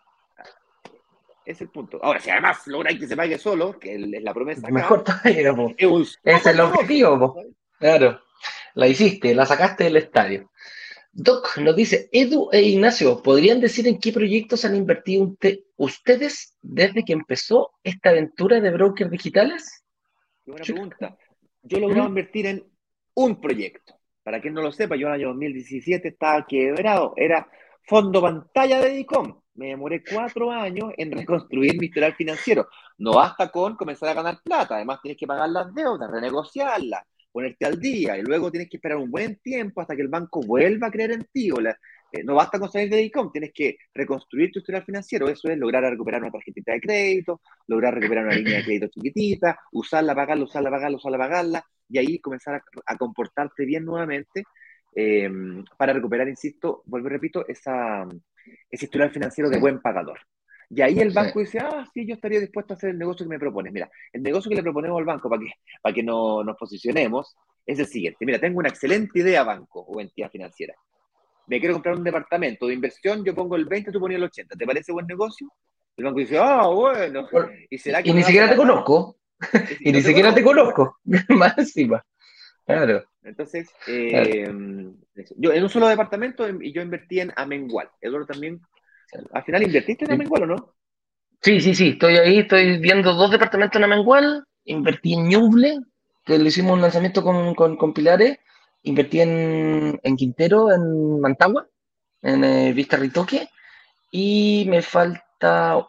Es 1.44 1.61
el 1.61 1.69
punto. 1.70 1.99
Ahora, 2.03 2.20
si 2.20 2.31
además 2.31 2.65
lográis 2.69 3.01
que 3.01 3.09
se 3.09 3.16
pague 3.16 3.36
solo, 3.36 3.77
que 3.77 3.97
es 3.97 4.23
la 4.23 4.32
promesa. 4.32 4.69
Mejor 4.70 5.03
todavía, 5.03 5.53
es, 5.77 6.20
es 6.23 6.47
el 6.47 6.61
objetivo, 6.61 7.36
Claro. 7.78 8.20
La 8.74 8.86
hiciste, 8.86 9.35
la 9.35 9.44
sacaste 9.44 9.85
del 9.85 9.97
estadio. 9.97 10.51
Doc 11.14 11.59
nos 11.59 11.76
dice, 11.76 12.09
Edu 12.10 12.48
e 12.52 12.62
Ignacio, 12.62 13.22
¿podrían 13.22 13.60
decir 13.60 13.86
en 13.86 13.98
qué 13.98 14.12
proyectos 14.12 14.64
han 14.64 14.74
invertido 14.74 15.36
ustedes 15.76 16.56
desde 16.62 17.05
que 17.05 17.12
empezó 17.12 17.72
esta 17.84 18.10
aventura 18.10 18.60
de 18.60 18.70
brokers 18.70 19.10
digitales? 19.10 19.84
buena 20.47 20.64
pregunta. 20.64 21.18
Yo 21.62 21.78
logré 21.78 22.01
invertir 22.01 22.47
en 22.47 22.64
un 23.14 23.40
proyecto. 23.40 23.94
Para 24.22 24.40
quien 24.40 24.55
no 24.55 24.62
lo 24.62 24.72
sepa, 24.72 24.97
yo 24.97 25.09
en 25.09 25.14
el 25.14 25.20
año 25.20 25.28
2017 25.28 26.09
estaba 26.09 26.47
quebrado. 26.47 27.12
Era 27.16 27.47
fondo 27.84 28.22
pantalla 28.22 28.80
de 28.80 28.90
DICOM. 28.90 29.43
Me 29.55 29.68
demoré 29.68 30.02
cuatro 30.02 30.51
años 30.51 30.93
en 30.97 31.12
reconstruir 31.12 31.78
mi 31.78 31.86
historial 31.86 32.14
financiero. 32.14 32.68
No 32.98 33.14
basta 33.14 33.51
con 33.51 33.76
comenzar 33.76 34.09
a 34.09 34.14
ganar 34.14 34.40
plata. 34.43 34.76
Además, 34.76 35.01
tienes 35.02 35.18
que 35.18 35.26
pagar 35.26 35.51
las 35.51 35.74
deudas, 35.74 36.10
renegociarlas, 36.10 37.05
ponerte 37.33 37.65
al 37.65 37.81
día 37.81 38.19
y 38.19 38.23
luego 38.23 38.51
tienes 38.51 38.69
que 38.69 38.77
esperar 38.77 38.99
un 38.99 39.11
buen 39.11 39.37
tiempo 39.37 39.81
hasta 39.81 39.97
que 39.97 40.03
el 40.03 40.09
banco 40.09 40.41
vuelva 40.43 40.89
a 40.89 40.91
creer 40.91 41.13
en 41.13 41.25
ti. 41.33 41.51
O 41.51 41.61
eh, 41.61 42.23
no 42.25 42.35
basta 42.35 42.59
con 42.59 42.71
salir 42.71 42.91
de 42.91 43.03
ICOM, 43.03 43.33
tienes 43.33 43.53
que 43.55 43.79
reconstruir 43.95 44.53
tu 44.53 44.59
historial 44.59 44.85
financiero. 44.85 45.29
Eso 45.29 45.49
es 45.49 45.59
lograr 45.59 45.83
recuperar 45.83 46.21
una 46.21 46.31
tarjetita 46.31 46.73
de 46.73 46.81
crédito, 46.81 47.41
lograr 47.67 47.95
recuperar 47.95 48.27
una 48.27 48.35
línea 48.35 48.59
de 48.59 48.65
crédito 48.65 48.89
chiquitita, 48.89 49.59
usarla, 49.73 50.15
pagarla, 50.15 50.45
usarla, 50.45 50.71
pagarla, 50.71 50.97
usarla, 50.99 51.19
pagarla, 51.19 51.65
y 51.89 51.99
ahí 51.99 52.19
comenzar 52.21 52.63
a, 52.87 52.97
comportarte 52.97 53.65
bien 53.65 53.85
nuevamente 53.85 54.45
em, 54.95 55.65
para 55.77 55.93
recuperar, 55.93 56.29
insisto, 56.29 56.83
vuelvo 56.87 57.09
y 57.09 57.11
repito, 57.11 57.47
esa, 57.49 58.07
ese 58.71 58.85
historial 58.85 59.11
financiero 59.11 59.49
de 59.51 59.59
buen 59.59 59.81
pagador. 59.81 60.21
Y 60.74 60.81
ahí 60.81 60.99
el 61.01 61.11
banco 61.11 61.40
dice, 61.40 61.59
ah, 61.59 61.86
sí, 61.93 62.07
yo 62.07 62.15
estaría 62.15 62.40
dispuesto 62.40 62.73
a 62.73 62.77
hacer 62.77 62.90
el 62.90 62.99
negocio 62.99 63.27
que 63.27 63.31
me 63.31 63.39
propones. 63.39 63.74
Mira, 63.74 63.90
el 64.11 64.23
negocio 64.23 64.49
que 64.49 64.55
le 64.55 64.62
proponemos 64.62 64.99
al 64.99 65.05
banco 65.05 65.28
para 65.28 65.43
que, 65.43 65.51
para 65.82 65.94
que 65.94 66.03
no, 66.03 66.43
nos 66.43 66.57
posicionemos 66.57 67.36
es 67.66 67.78
el 67.78 67.86
siguiente. 67.86 68.24
Mira, 68.24 68.39
tengo 68.39 68.59
una 68.59 68.70
excelente 68.70 69.19
idea, 69.19 69.43
banco 69.44 69.81
o 69.81 70.01
entidad 70.01 70.31
financiera. 70.31 70.74
Me 71.47 71.61
quiero 71.61 71.74
comprar 71.74 71.97
un 71.97 72.05
departamento 72.05 72.66
de 72.66 72.74
inversión, 72.74 73.23
yo 73.23 73.35
pongo 73.35 73.57
el 73.57 73.66
20, 73.66 73.93
tú 73.93 74.01
ponías 74.01 74.16
el 74.16 74.24
80. 74.24 74.57
¿Te 74.57 74.65
parece 74.65 74.93
buen 74.93 75.07
negocio? 75.07 75.53
El 75.94 76.05
banco 76.05 76.20
dice, 76.20 76.39
ah, 76.39 76.66
bueno. 76.69 77.28
¿Y, 77.69 77.77
será 77.77 78.03
que 78.03 78.09
y 78.09 78.12
ni 78.15 78.23
siquiera 78.23 78.49
te 78.49 78.57
conozco. 78.57 79.19
y 79.81 79.93
ni 79.93 80.01
siquiera 80.01 80.35
te 80.35 80.43
conozco. 80.43 80.97
Más 81.28 81.59
encima. 81.59 82.03
Claro. 82.65 83.05
Entonces, 83.24 83.69
eh, 83.86 84.49
yo 85.36 85.53
en 85.53 85.62
un 85.62 85.69
solo 85.69 85.86
departamento 85.86 86.49
y 86.49 86.73
yo 86.73 86.81
invertí 86.81 87.20
en 87.20 87.31
Amengual. 87.36 87.90
Eduardo 88.01 88.27
también. 88.27 88.62
Al 89.32 89.44
final 89.44 89.62
invertiste 89.62 90.05
en 90.05 90.12
Amengual 90.12 90.43
o 90.43 90.47
no? 90.47 90.74
Sí, 91.40 91.60
sí, 91.60 91.74
sí. 91.74 91.89
Estoy 91.90 92.16
ahí, 92.16 92.39
estoy 92.39 92.78
viendo 92.78 93.12
dos 93.14 93.30
departamentos 93.30 93.76
en 93.76 93.84
Amengual. 93.84 94.44
Invertí 94.64 95.14
en 95.14 95.28
Ñuble, 95.28 95.80
que 96.24 96.39
le 96.39 96.48
hicimos 96.48 96.72
un 96.72 96.82
lanzamiento 96.82 97.22
con, 97.22 97.55
con, 97.55 97.93
Pilares. 97.93 98.39
Invertí 98.82 99.20
en, 99.20 100.01
en, 100.02 100.16
Quintero, 100.16 100.72
en 100.72 101.20
Mantagua, 101.20 101.66
en 102.22 102.44
eh, 102.44 102.72
Vista 102.72 102.97
Ritoque. 102.97 103.48
Y 104.10 104.66
me 104.68 104.82
falta 104.82 105.86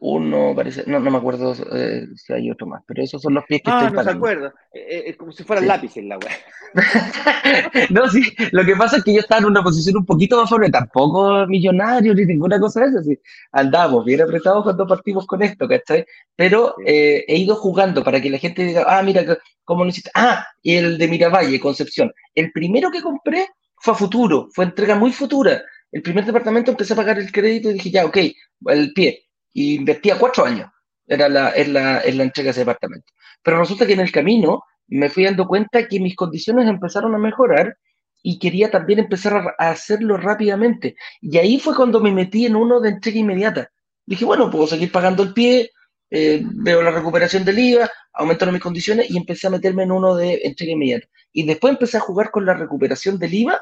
uno, 0.00 0.52
parece, 0.54 0.84
no, 0.86 1.00
no 1.00 1.10
me 1.10 1.18
acuerdo 1.18 1.54
eh, 1.74 2.06
si 2.14 2.32
hay 2.32 2.50
otro 2.50 2.66
más, 2.66 2.82
pero 2.86 3.02
esos 3.02 3.20
son 3.20 3.34
los 3.34 3.44
pies 3.44 3.62
que 3.62 3.70
ah, 3.70 3.80
estoy 3.80 3.96
no 3.96 4.04
se 4.04 4.10
acuerda, 4.10 4.54
eh, 4.72 4.86
eh, 4.90 5.02
es 5.06 5.16
como 5.16 5.32
si 5.32 5.44
fuera 5.44 5.60
el 5.60 5.68
lápiz 5.68 5.96
en 5.96 6.08
la 6.08 6.18
web. 6.18 6.30
no, 7.90 8.08
sí, 8.08 8.22
lo 8.52 8.64
que 8.64 8.76
pasa 8.76 8.98
es 8.98 9.04
que 9.04 9.14
yo 9.14 9.20
estaba 9.20 9.40
en 9.40 9.46
una 9.46 9.62
posición 9.62 9.96
un 9.96 10.06
poquito 10.06 10.36
más 10.36 10.48
fuerte, 10.48 10.70
tampoco 10.70 11.46
millonario 11.46 12.14
ni 12.14 12.24
ninguna 12.24 12.60
cosa 12.60 12.80
de 12.80 12.86
eso, 12.88 13.02
sí. 13.02 13.18
andamos 13.52 14.04
bien 14.04 14.20
apretados 14.20 14.62
cuando 14.62 14.86
partimos 14.86 15.26
con 15.26 15.42
esto, 15.42 15.66
¿cachai? 15.66 16.04
Pero 16.36 16.74
he 16.86 17.36
ido 17.36 17.56
jugando 17.56 18.04
para 18.04 18.20
que 18.20 18.30
la 18.30 18.38
gente 18.38 18.64
diga, 18.64 18.84
ah, 18.86 19.02
mira, 19.02 19.22
¿cómo 19.64 19.84
lo 19.84 19.90
hiciste? 19.90 20.10
Ah, 20.14 20.46
y 20.62 20.74
el 20.74 20.98
de 20.98 21.08
Miravalle, 21.08 21.58
Concepción. 21.58 22.12
El 22.34 22.52
primero 22.52 22.90
que 22.90 23.02
compré 23.02 23.48
fue 23.76 23.94
a 23.94 23.96
futuro, 23.96 24.48
fue 24.52 24.64
entrega 24.64 24.94
muy 24.94 25.12
futura. 25.12 25.62
El 25.90 26.02
primer 26.02 26.24
departamento 26.24 26.70
empecé 26.70 26.92
a 26.92 26.96
pagar 26.96 27.18
el 27.18 27.32
crédito 27.32 27.70
y 27.70 27.74
dije, 27.74 27.90
ya, 27.90 28.04
ok, 28.04 28.18
el 28.66 28.92
pie 28.92 29.27
y 29.52 29.76
invertía 29.76 30.18
cuatro 30.18 30.44
años, 30.44 30.70
era 31.06 31.28
la, 31.28 31.52
en, 31.54 31.72
la, 31.72 32.02
la 32.04 32.22
entrega 32.22 32.48
de 32.48 32.50
ese 32.50 32.60
departamento. 32.60 33.12
Pero 33.42 33.58
resulta 33.58 33.86
que 33.86 33.94
en 33.94 34.00
el 34.00 34.12
camino 34.12 34.62
me 34.88 35.10
fui 35.10 35.24
dando 35.24 35.46
cuenta 35.46 35.86
que 35.86 36.00
mis 36.00 36.16
condiciones 36.16 36.68
empezaron 36.68 37.14
a 37.14 37.18
mejorar 37.18 37.76
y 38.22 38.38
quería 38.38 38.70
también 38.70 38.98
empezar 39.00 39.54
a, 39.58 39.70
hacerlo 39.70 40.16
rápidamente. 40.16 40.96
Y 41.20 41.38
ahí 41.38 41.60
fue 41.60 41.76
cuando 41.76 42.00
me 42.00 42.12
metí 42.12 42.46
en 42.46 42.56
uno 42.56 42.80
de 42.80 42.90
entrega 42.90 43.18
inmediata. 43.18 43.70
Dije, 44.06 44.24
bueno, 44.24 44.50
puedo 44.50 44.66
seguir 44.66 44.90
pagando 44.90 45.22
el 45.22 45.32
pie, 45.32 45.70
eh, 46.10 46.42
veo 46.42 46.82
la 46.82 46.90
recuperación 46.90 47.44
del 47.44 47.58
IVA, 47.58 47.90
aumentaron 48.14 48.54
mis 48.54 48.62
condiciones 48.62 49.10
y 49.10 49.16
empecé 49.16 49.46
a 49.46 49.50
meterme 49.50 49.84
en 49.84 49.92
uno 49.92 50.16
de 50.16 50.40
entrega 50.44 50.72
inmediata. 50.72 51.06
Y 51.32 51.44
después 51.46 51.72
empecé 51.72 51.98
a 51.98 52.00
jugar 52.00 52.30
con 52.30 52.46
la 52.46 52.54
recuperación 52.54 53.18
del 53.18 53.34
IVA 53.34 53.60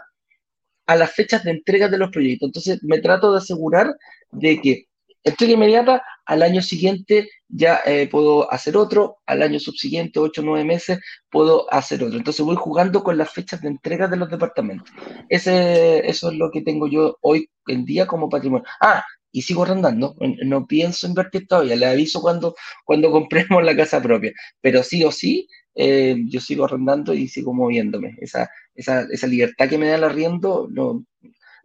a 0.86 0.96
las 0.96 1.12
fechas 1.12 1.42
de 1.44 1.50
entrega 1.50 1.88
de 1.88 1.98
los 1.98 2.10
proyectos. 2.10 2.48
Entonces 2.48 2.82
me 2.82 3.00
trato 3.00 3.32
de 3.32 3.38
asegurar 3.38 3.94
de 4.30 4.60
que 4.60 4.86
entrega 5.26 5.54
inmediata, 5.54 6.02
al 6.24 6.42
año 6.42 6.62
siguiente 6.62 7.28
ya 7.48 7.80
eh, 7.84 8.08
puedo 8.08 8.50
hacer 8.52 8.76
otro, 8.76 9.18
al 9.26 9.42
año 9.42 9.60
subsiguiente, 9.60 10.18
8 10.18 10.40
o 10.40 10.44
9 10.44 10.64
meses, 10.64 11.00
puedo 11.30 11.72
hacer 11.72 12.02
otro. 12.02 12.16
Entonces 12.16 12.44
voy 12.44 12.56
jugando 12.56 13.02
con 13.02 13.18
las 13.18 13.30
fechas 13.30 13.60
de 13.60 13.68
entrega 13.68 14.08
de 14.08 14.16
los 14.16 14.30
departamentos. 14.30 14.90
Ese, 15.28 16.08
eso 16.08 16.30
es 16.30 16.36
lo 16.36 16.50
que 16.50 16.62
tengo 16.62 16.88
yo 16.88 17.18
hoy 17.20 17.48
en 17.66 17.84
día 17.84 18.06
como 18.06 18.28
patrimonio. 18.28 18.64
Ah, 18.80 19.04
y 19.32 19.42
sigo 19.42 19.64
arrendando, 19.64 20.14
no 20.44 20.66
pienso 20.66 21.06
invertir 21.06 21.46
todavía, 21.46 21.76
le 21.76 21.86
aviso 21.86 22.22
cuando, 22.22 22.54
cuando 22.84 23.10
compremos 23.12 23.62
la 23.62 23.76
casa 23.76 24.00
propia, 24.00 24.32
pero 24.62 24.82
sí 24.82 25.04
o 25.04 25.12
sí, 25.12 25.46
eh, 25.74 26.16
yo 26.28 26.40
sigo 26.40 26.64
arrendando 26.64 27.12
y 27.12 27.28
sigo 27.28 27.52
moviéndome. 27.52 28.16
Esa, 28.20 28.48
esa, 28.74 29.02
esa 29.10 29.26
libertad 29.26 29.68
que 29.68 29.76
me 29.76 29.88
da 29.88 29.96
el 29.96 30.04
arriendo, 30.04 30.68
no, 30.70 31.04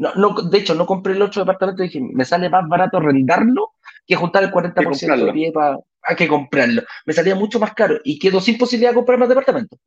no, 0.01 0.15
no, 0.15 0.33
de 0.41 0.57
hecho, 0.57 0.73
no 0.73 0.87
compré 0.87 1.13
el 1.13 1.21
otro 1.21 1.43
departamento 1.43 1.83
y 1.83 1.87
dije, 1.87 2.01
me 2.01 2.25
sale 2.25 2.49
más 2.49 2.67
barato 2.67 2.97
arrendarlo 2.97 3.73
que 4.07 4.15
juntar 4.15 4.43
el 4.43 4.51
40% 4.51 5.25
de 5.25 5.31
pie 5.31 5.51
para 5.51 5.77
que 6.17 6.27
comprarlo. 6.27 6.81
Me 7.05 7.13
salía 7.13 7.35
mucho 7.35 7.59
más 7.59 7.75
caro 7.75 7.99
y 8.03 8.17
quedo 8.17 8.41
sin 8.41 8.57
posibilidad 8.57 8.89
de 8.89 8.95
comprar 8.95 9.19
más 9.19 9.29
departamentos. 9.29 9.79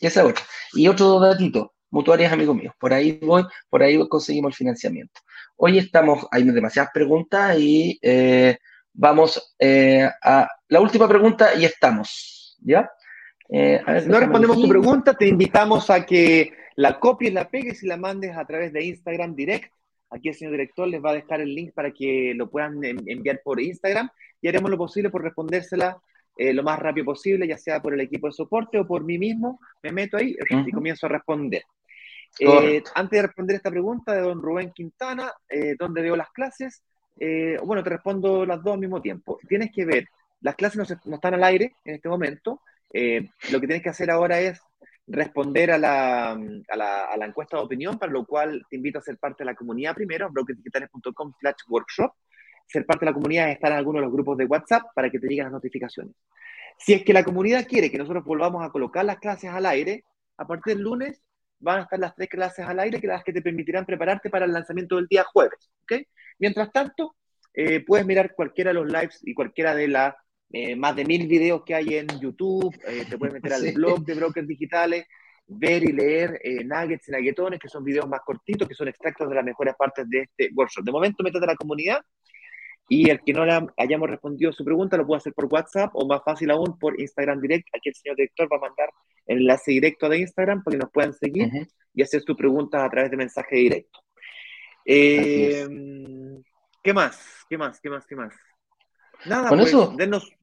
Esa 0.00 0.22
es 0.22 0.26
otra. 0.26 0.44
Y 0.72 0.88
otro 0.88 1.20
datito, 1.20 1.74
mutuarias 1.90 2.32
amigos 2.32 2.56
míos. 2.56 2.74
Por 2.76 2.92
ahí 2.92 3.20
voy, 3.22 3.44
por 3.70 3.84
ahí 3.84 4.04
conseguimos 4.08 4.50
el 4.50 4.56
financiamiento. 4.56 5.20
Hoy 5.56 5.78
estamos, 5.78 6.26
hay 6.32 6.42
demasiadas 6.42 6.90
preguntas 6.92 7.56
y 7.56 8.00
eh, 8.02 8.58
vamos 8.92 9.54
eh, 9.60 10.10
a 10.24 10.48
la 10.66 10.80
última 10.80 11.08
pregunta 11.08 11.54
y 11.54 11.66
estamos. 11.66 12.58
¿Ya? 12.64 12.90
Eh, 13.48 13.80
no 14.08 14.18
respondemos 14.18 14.60
tu 14.60 14.68
pregunta, 14.68 15.14
te 15.14 15.28
invitamos 15.28 15.88
a 15.88 16.04
que 16.04 16.52
la 16.76 16.98
copies, 16.98 17.32
la 17.32 17.48
pegues 17.50 17.82
y 17.82 17.86
la 17.86 17.96
mandes 17.96 18.36
a 18.36 18.44
través 18.44 18.72
de 18.72 18.84
Instagram 18.84 19.34
Direct. 19.34 19.72
Aquí 20.10 20.28
el 20.28 20.34
señor 20.34 20.52
director 20.52 20.88
les 20.88 21.02
va 21.02 21.10
a 21.10 21.14
dejar 21.14 21.40
el 21.40 21.54
link 21.54 21.72
para 21.74 21.90
que 21.90 22.34
lo 22.34 22.50
puedan 22.50 22.80
enviar 22.84 23.40
por 23.42 23.60
Instagram 23.60 24.10
y 24.40 24.48
haremos 24.48 24.70
lo 24.70 24.76
posible 24.76 25.10
por 25.10 25.22
respondérsela 25.22 25.98
eh, 26.36 26.54
lo 26.54 26.62
más 26.62 26.78
rápido 26.78 27.04
posible, 27.04 27.46
ya 27.46 27.58
sea 27.58 27.80
por 27.80 27.92
el 27.92 28.00
equipo 28.00 28.26
de 28.26 28.32
soporte 28.32 28.78
o 28.78 28.86
por 28.86 29.04
mí 29.04 29.18
mismo. 29.18 29.60
Me 29.82 29.92
meto 29.92 30.16
ahí 30.16 30.36
y 30.66 30.70
comienzo 30.70 31.06
a 31.06 31.10
responder. 31.10 31.62
Eh, 32.38 32.82
antes 32.94 33.18
de 33.18 33.26
responder 33.26 33.56
esta 33.56 33.70
pregunta 33.70 34.14
de 34.14 34.22
don 34.22 34.40
Rubén 34.40 34.72
Quintana, 34.72 35.30
eh, 35.48 35.76
¿dónde 35.78 36.00
veo 36.00 36.16
las 36.16 36.30
clases? 36.30 36.82
bueno, 37.62 37.84
te 37.84 37.90
respondo 37.90 38.44
las 38.44 38.60
dos 38.64 38.72
al 38.74 38.80
mismo 38.80 39.00
tiempo. 39.00 39.38
Tienes 39.46 39.70
que 39.70 39.84
ver, 39.84 40.08
las 40.40 40.56
clases 40.56 40.78
no, 40.78 41.00
no 41.04 41.14
están 41.16 41.34
al 41.34 41.44
aire 41.44 41.76
en 41.84 41.94
este 41.94 42.08
momento. 42.08 42.62
lo 42.90 43.60
que 43.60 43.66
tienes 43.66 43.82
que 43.82 43.90
hacer 43.90 44.10
ahora 44.10 44.40
es 44.40 44.60
responder 45.06 45.72
a 45.72 45.78
la, 45.78 46.32
a, 46.32 46.76
la, 46.76 47.04
a 47.04 47.16
la, 47.16 47.26
encuesta 47.26 47.56
de 47.56 47.64
opinión, 47.64 47.98
para 47.98 48.12
lo 48.12 48.24
cual 48.24 48.64
te 48.70 48.76
invito 48.76 48.98
a 48.98 49.02
ser 49.02 49.18
parte 49.18 49.42
de 49.42 49.46
la 49.46 49.54
comunidad 49.54 49.94
primero, 49.94 50.30
brokerdigitales.com 50.30 51.32
slash 51.40 51.62
workshop. 51.68 52.12
Ser 52.66 52.86
parte 52.86 53.04
de 53.04 53.10
la 53.10 53.14
comunidad 53.14 53.48
es 53.48 53.54
estar 53.54 53.72
en 53.72 53.78
alguno 53.78 53.98
de 53.98 54.04
los 54.04 54.12
grupos 54.12 54.38
de 54.38 54.44
WhatsApp 54.44 54.84
para 54.94 55.10
que 55.10 55.18
te 55.18 55.26
lleguen 55.26 55.44
las 55.44 55.52
notificaciones. 55.52 56.14
Si 56.78 56.92
es 56.92 57.04
que 57.04 57.12
la 57.12 57.24
comunidad 57.24 57.66
quiere 57.66 57.90
que 57.90 57.98
nosotros 57.98 58.24
volvamos 58.24 58.64
a 58.64 58.70
colocar 58.70 59.04
las 59.04 59.18
clases 59.18 59.50
al 59.50 59.66
aire, 59.66 60.04
a 60.36 60.46
partir 60.46 60.74
del 60.74 60.82
lunes 60.82 61.22
van 61.58 61.80
a 61.80 61.82
estar 61.82 61.98
las 61.98 62.14
tres 62.14 62.28
clases 62.28 62.66
al 62.66 62.80
aire, 62.80 63.00
que 63.00 63.06
las 63.06 63.22
que 63.22 63.32
te 63.32 63.42
permitirán 63.42 63.86
prepararte 63.86 64.30
para 64.30 64.46
el 64.46 64.52
lanzamiento 64.52 64.96
del 64.96 65.06
día 65.06 65.24
jueves. 65.24 65.70
¿okay? 65.82 66.06
Mientras 66.38 66.72
tanto, 66.72 67.14
eh, 67.54 67.84
puedes 67.84 68.04
mirar 68.04 68.34
cualquiera 68.34 68.70
de 68.70 68.74
los 68.74 68.86
lives 68.86 69.20
y 69.22 69.34
cualquiera 69.34 69.74
de 69.74 69.88
las 69.88 70.14
eh, 70.52 70.76
más 70.76 70.94
de 70.94 71.06
mil 71.06 71.26
videos 71.26 71.62
que 71.64 71.74
hay 71.74 71.94
en 71.94 72.06
YouTube, 72.20 72.78
eh, 72.86 73.06
te 73.08 73.16
puedes 73.16 73.32
meter 73.32 73.52
al 73.54 73.72
blog 73.72 74.04
de 74.04 74.14
Brokers 74.14 74.46
Digitales, 74.46 75.06
ver 75.46 75.82
y 75.82 75.92
leer 75.92 76.38
eh, 76.44 76.62
nuggets 76.62 77.08
y 77.08 77.12
nuggetones, 77.12 77.58
que 77.58 77.68
son 77.68 77.82
videos 77.82 78.06
más 78.06 78.20
cortitos, 78.20 78.68
que 78.68 78.74
son 78.74 78.88
extractos 78.88 79.30
de 79.30 79.34
las 79.34 79.44
mejores 79.44 79.74
partes 79.76 80.08
de 80.10 80.20
este 80.20 80.50
workshop. 80.54 80.84
De 80.84 80.92
momento, 80.92 81.24
métete 81.24 81.44
a 81.44 81.48
la 81.48 81.56
comunidad 81.56 82.02
y 82.88 83.08
el 83.08 83.22
que 83.22 83.32
no 83.32 83.46
le 83.46 83.66
hayamos 83.78 84.10
respondido 84.10 84.52
su 84.52 84.64
pregunta 84.64 84.98
lo 84.98 85.06
puede 85.06 85.18
hacer 85.18 85.32
por 85.32 85.46
WhatsApp 85.46 85.90
o 85.94 86.06
más 86.06 86.20
fácil 86.22 86.50
aún 86.50 86.78
por 86.78 87.00
Instagram 87.00 87.40
Direct. 87.40 87.68
Aquí 87.74 87.88
el 87.88 87.94
señor 87.94 88.16
director 88.16 88.52
va 88.52 88.58
a 88.58 88.68
mandar 88.68 88.90
el 89.26 89.38
enlace 89.38 89.70
directo 89.70 90.08
de 90.08 90.18
Instagram 90.18 90.62
para 90.62 90.74
que 90.74 90.82
nos 90.82 90.90
puedan 90.90 91.14
seguir 91.14 91.48
y 91.94 92.02
hacer 92.02 92.20
sus 92.20 92.36
preguntas 92.36 92.82
a 92.82 92.90
través 92.90 93.10
de 93.10 93.16
mensaje 93.16 93.56
directo. 93.56 94.00
¿Qué 94.84 95.66
más? 96.92 97.46
¿Qué 97.48 97.56
más? 97.56 97.80
¿Qué 97.80 97.88
más? 97.88 98.06
¿Qué 98.06 98.16
más? 98.16 98.34
Nada, 99.24 99.48
Con 99.48 99.58
pues, 99.58 99.68
eso, 99.68 99.94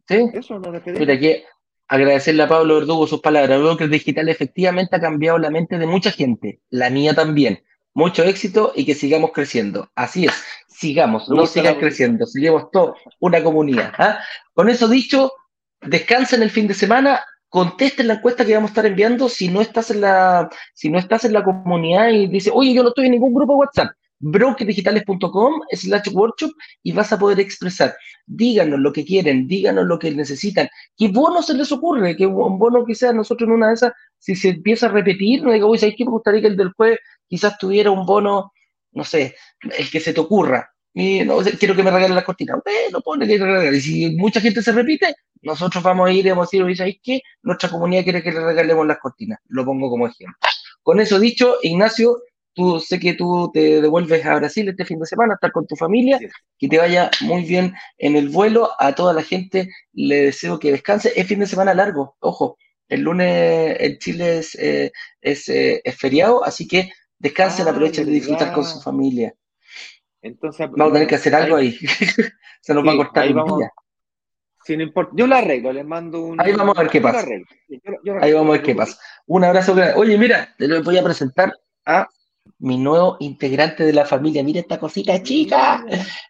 ¿sí? 0.10 0.30
eso 0.34 0.60
Mira, 0.88 1.20
que 1.20 1.46
agradecerle 1.88 2.44
a 2.44 2.48
Pablo 2.48 2.76
Verdugo 2.76 3.08
sus 3.08 3.22
palabras. 3.22 3.60
Veo 3.60 3.78
que 3.78 3.86
el 3.86 3.92
digital 3.92 4.28
efectivamente 4.28 4.96
ha 4.96 5.00
cambiado 5.00 5.38
la 5.38 5.50
mente 5.50 5.78
de 5.78 5.86
mucha 5.86 6.12
gente, 6.12 6.62
la 6.70 6.90
mía 6.90 7.14
también. 7.14 7.64
Mucho 7.94 8.24
éxito 8.24 8.74
y 8.76 8.86
que 8.86 8.96
sigamos 8.96 9.32
creciendo. 9.32 9.90
Así 9.96 10.26
es, 10.26 10.44
sigamos, 10.68 11.30
no 11.30 11.46
sigan 11.46 11.76
creciendo, 11.76 12.26
sigamos 12.26 12.72
todos 12.72 12.98
una 13.20 13.44
comunidad. 13.44 13.94
¿ah? 13.98 14.20
Con 14.54 14.70
eso 14.70 14.88
dicho, 14.88 15.32
descansen 15.82 16.44
el 16.44 16.52
fin 16.52 16.68
de 16.68 16.74
semana, 16.74 17.22
contesten 17.50 18.08
la 18.08 18.16
encuesta 18.16 18.46
que 18.46 18.54
vamos 18.54 18.70
a 18.70 18.74
estar 18.74 18.86
enviando 18.86 19.28
si 19.28 19.48
no 19.48 19.62
estás 19.62 19.92
en 19.92 20.02
la, 20.02 20.50
si 20.74 20.90
no 20.90 21.00
estás 21.00 21.26
en 21.26 21.34
la 21.34 21.44
comunidad 21.44 22.10
y 22.10 22.28
dice, 22.28 22.52
oye, 22.54 22.74
yo 22.74 22.84
no 22.84 22.90
estoy 22.90 23.06
en 23.06 23.14
ningún 23.14 23.34
grupo 23.34 23.54
de 23.54 23.60
WhatsApp 23.60 23.90
brokerdigitales.com 24.20 25.62
slash 25.72 26.10
workshop 26.14 26.52
y 26.84 26.92
vas 26.92 27.12
a 27.12 27.20
poder 27.20 27.40
expresar. 27.40 27.96
Díganos 28.26 28.80
lo 28.80 28.92
que 28.94 29.06
quieren, 29.06 29.48
díganos 29.48 29.86
lo 29.86 29.98
que 29.98 30.12
necesitan. 30.12 30.70
¿Qué 30.98 31.08
bono 31.08 31.42
se 31.42 31.54
les 31.54 31.72
ocurre? 31.72 32.16
Un 32.26 32.60
bono 32.60 32.86
sea 32.94 33.14
nosotros 33.14 33.48
en 33.48 33.54
una 33.54 33.70
de 33.70 33.76
esas, 33.76 33.94
si 34.18 34.36
se 34.36 34.50
empieza 34.50 34.88
a 34.88 34.90
repetir, 34.90 35.44
no 35.44 35.52
digo, 35.52 35.70
oye, 35.70 35.80
¿sabes 35.80 35.96
qué? 35.98 36.06
Me 36.06 36.12
gustaría 36.12 36.42
que 36.42 36.48
el 36.48 36.58
del 36.58 36.74
jueves 36.74 37.00
quizás 37.28 37.58
tuviera 37.58 37.92
un 37.92 38.06
bono, 38.06 38.52
no 38.92 39.04
sé, 39.04 39.36
el 39.78 39.90
que 39.90 40.00
se 40.00 40.14
te 40.14 40.20
ocurra. 40.20 40.70
Y 40.94 41.24
no, 41.24 41.38
quiero 41.60 41.76
que 41.76 41.84
me 41.84 41.92
regalen 41.92 42.16
la 42.16 42.26
cortina. 42.26 42.60
Bueno, 42.64 43.02
pone 43.02 43.28
que 43.28 43.38
regale. 43.38 43.78
Y 43.78 43.82
si 43.82 44.16
mucha 44.16 44.42
gente 44.42 44.62
se 44.62 44.72
repite, 44.72 45.16
nosotros 45.42 45.84
vamos 45.84 46.10
a 46.10 46.12
ir 46.12 46.26
y 46.26 46.30
vamos 46.30 46.50
a 46.52 46.58
decir, 46.58 46.78
¿sabes 46.78 46.98
qué? 47.02 47.22
Nuestra 47.44 47.70
comunidad 47.70 48.04
quiere 48.04 48.24
que 48.24 48.32
le 48.32 48.42
regalemos 48.42 48.86
las 48.88 48.98
cortinas. 48.98 49.40
Lo 49.48 49.64
pongo 49.64 49.90
como 49.90 50.08
ejemplo. 50.08 50.36
Con 50.82 51.00
eso 51.00 51.20
dicho, 51.20 51.58
Ignacio, 51.62 52.18
Tú, 52.60 52.78
sé 52.82 53.00
que 53.00 53.14
tú 53.14 53.50
te 53.54 53.82
devuelves 53.82 54.26
a 54.26 54.36
Brasil 54.36 54.68
este 54.68 54.84
fin 54.84 55.00
de 55.00 55.06
semana, 55.06 55.32
a 55.32 55.36
estar 55.36 55.54
con 55.54 55.66
tu 55.66 55.78
familia, 55.78 56.20
que 56.58 56.68
te 56.68 56.78
vaya 56.78 57.10
muy 57.22 57.44
bien 57.44 57.74
en 57.98 58.18
el 58.18 58.28
vuelo. 58.28 58.72
A 58.80 58.94
toda 58.94 59.14
la 59.14 59.24
gente 59.24 59.70
le 59.94 60.24
deseo 60.24 60.60
que 60.60 60.74
descanse. 60.74 61.14
Es 61.16 61.26
fin 61.26 61.40
de 61.40 61.48
semana 61.48 61.74
largo, 61.74 62.18
ojo. 62.20 62.58
El 62.90 63.04
lunes 63.04 63.78
en 63.80 63.98
Chile 64.00 64.40
es, 64.40 64.56
eh, 64.56 64.92
eh, 65.22 65.82
es, 65.86 65.96
feriado, 65.96 66.44
así 66.44 66.68
que 66.68 66.92
descansen, 67.18 67.66
ah, 67.66 67.72
aprovechen 67.72 68.06
de 68.06 68.12
disfrutar 68.12 68.52
con 68.52 68.66
su 68.66 68.82
familia. 68.82 69.34
Entonces, 70.22 70.70
vamos 70.70 70.90
a 70.90 70.94
tener 70.96 71.08
que 71.08 71.16
hacer 71.16 71.36
algo 71.36 71.56
ahí. 71.56 71.72
Se 72.62 72.74
nos 72.74 72.86
va 72.86 72.92
a 72.92 72.98
cortar 72.98 73.26
el 73.26 73.36
día. 73.36 73.72
Sí, 74.66 74.76
no 74.76 74.84
importa. 74.84 75.14
Yo 75.16 75.28
lo 75.28 75.36
arreglo, 75.38 75.72
les 75.72 75.86
mando 75.86 76.20
un. 76.24 76.42
Ahí 76.42 76.52
vamos 76.52 76.78
a 76.78 76.82
ver 76.82 76.92
qué 76.92 77.00
pasa. 77.00 77.26
Ahí 78.20 78.34
vamos 78.34 78.50
a 78.50 78.52
ver 78.58 78.64
qué 78.64 78.76
pasa. 78.76 79.00
Un 79.28 79.46
abrazo 79.46 79.74
grande. 79.74 79.94
Oye, 79.96 80.18
mira, 80.18 80.54
te 80.58 80.68
voy 80.82 80.98
a 80.98 81.04
presentar 81.04 81.54
a 81.86 82.06
mi 82.60 82.78
nuevo 82.78 83.18
integrante 83.20 83.84
de 83.84 83.94
la 83.94 84.06
familia. 84.06 84.44
Mira 84.44 84.60
esta 84.60 84.80
cosita 84.80 85.22
chica, 85.22 85.86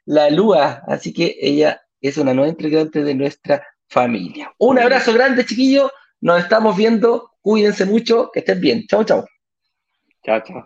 la 0.05 0.29
Lua. 0.29 0.83
Así 0.87 1.13
que 1.13 1.35
ella 1.39 1.81
es 2.01 2.17
una 2.17 2.33
nueva 2.33 2.49
integrante 2.49 3.03
de 3.03 3.15
nuestra 3.15 3.65
familia. 3.87 4.53
Un 4.57 4.79
abrazo 4.79 5.13
grande, 5.13 5.45
chiquillo. 5.45 5.91
Nos 6.21 6.43
estamos 6.43 6.75
viendo. 6.75 7.31
Cuídense 7.41 7.85
mucho. 7.85 8.29
Que 8.33 8.39
estén 8.39 8.59
bien. 8.59 8.85
Chao, 8.87 9.03
chao. 9.03 9.25
Chao, 10.25 10.41
chao. 10.43 10.63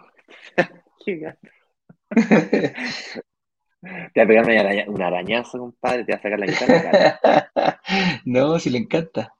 Te 4.14 4.20
va 4.20 4.24
a 4.24 4.28
pegar 4.28 4.88
un 4.88 5.02
arañazo, 5.02 5.60
compadre, 5.60 6.06
te 6.06 6.14
va 6.14 6.18
a 6.18 6.22
sacar 6.22 6.40
la 6.40 6.46
guitarra. 6.48 7.82
no, 8.26 8.58
si 8.60 8.70
le 8.70 8.78
encanta. 8.78 9.34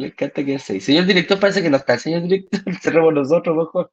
Le 0.00 0.06
encanta 0.06 0.42
que 0.42 0.52
ahí. 0.52 0.80
Señor 0.80 1.04
director, 1.04 1.38
parece 1.38 1.62
que 1.62 1.68
no 1.68 1.76
está. 1.76 1.98
Señor 1.98 2.22
director, 2.22 2.60
cerramos 2.80 3.12
nosotros 3.12 3.54
mejor. 3.54 3.90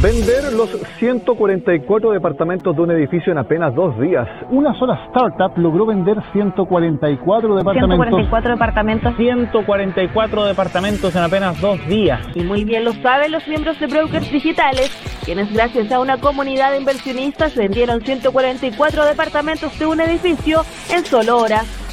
Vender 0.00 0.52
los 0.52 0.70
144 0.98 2.10
departamentos 2.10 2.74
de 2.74 2.82
un 2.82 2.90
edificio 2.92 3.32
en 3.32 3.38
apenas 3.38 3.74
dos 3.74 3.98
días. 4.00 4.28
Una 4.50 4.76
sola 4.78 5.06
startup 5.06 5.56
logró 5.56 5.86
vender 5.86 6.16
144 6.32 7.56
departamentos. 7.56 8.08
144 8.08 8.52
departamentos. 8.52 9.16
144 9.16 10.44
departamentos 10.44 11.14
en 11.14 11.22
apenas 11.22 11.60
dos 11.60 11.84
días. 11.86 12.20
Y 12.34 12.42
muy 12.42 12.64
bien 12.64 12.84
lo 12.84 12.92
saben 12.94 13.30
los 13.30 13.46
miembros 13.46 13.78
de 13.78 13.86
Brokers 13.86 14.30
Digitales, 14.32 14.90
quienes 15.24 15.52
gracias 15.52 15.92
a 15.92 16.00
una 16.00 16.18
comunidad 16.18 16.72
de 16.72 16.78
inversionistas 16.78 17.54
vendieron 17.54 18.00
144 18.00 19.04
departamentos 19.04 19.78
de 19.78 19.86
un 19.86 20.00
edificio 20.00 20.62
en 20.90 21.04
solo 21.04 21.38
horas. 21.38 21.81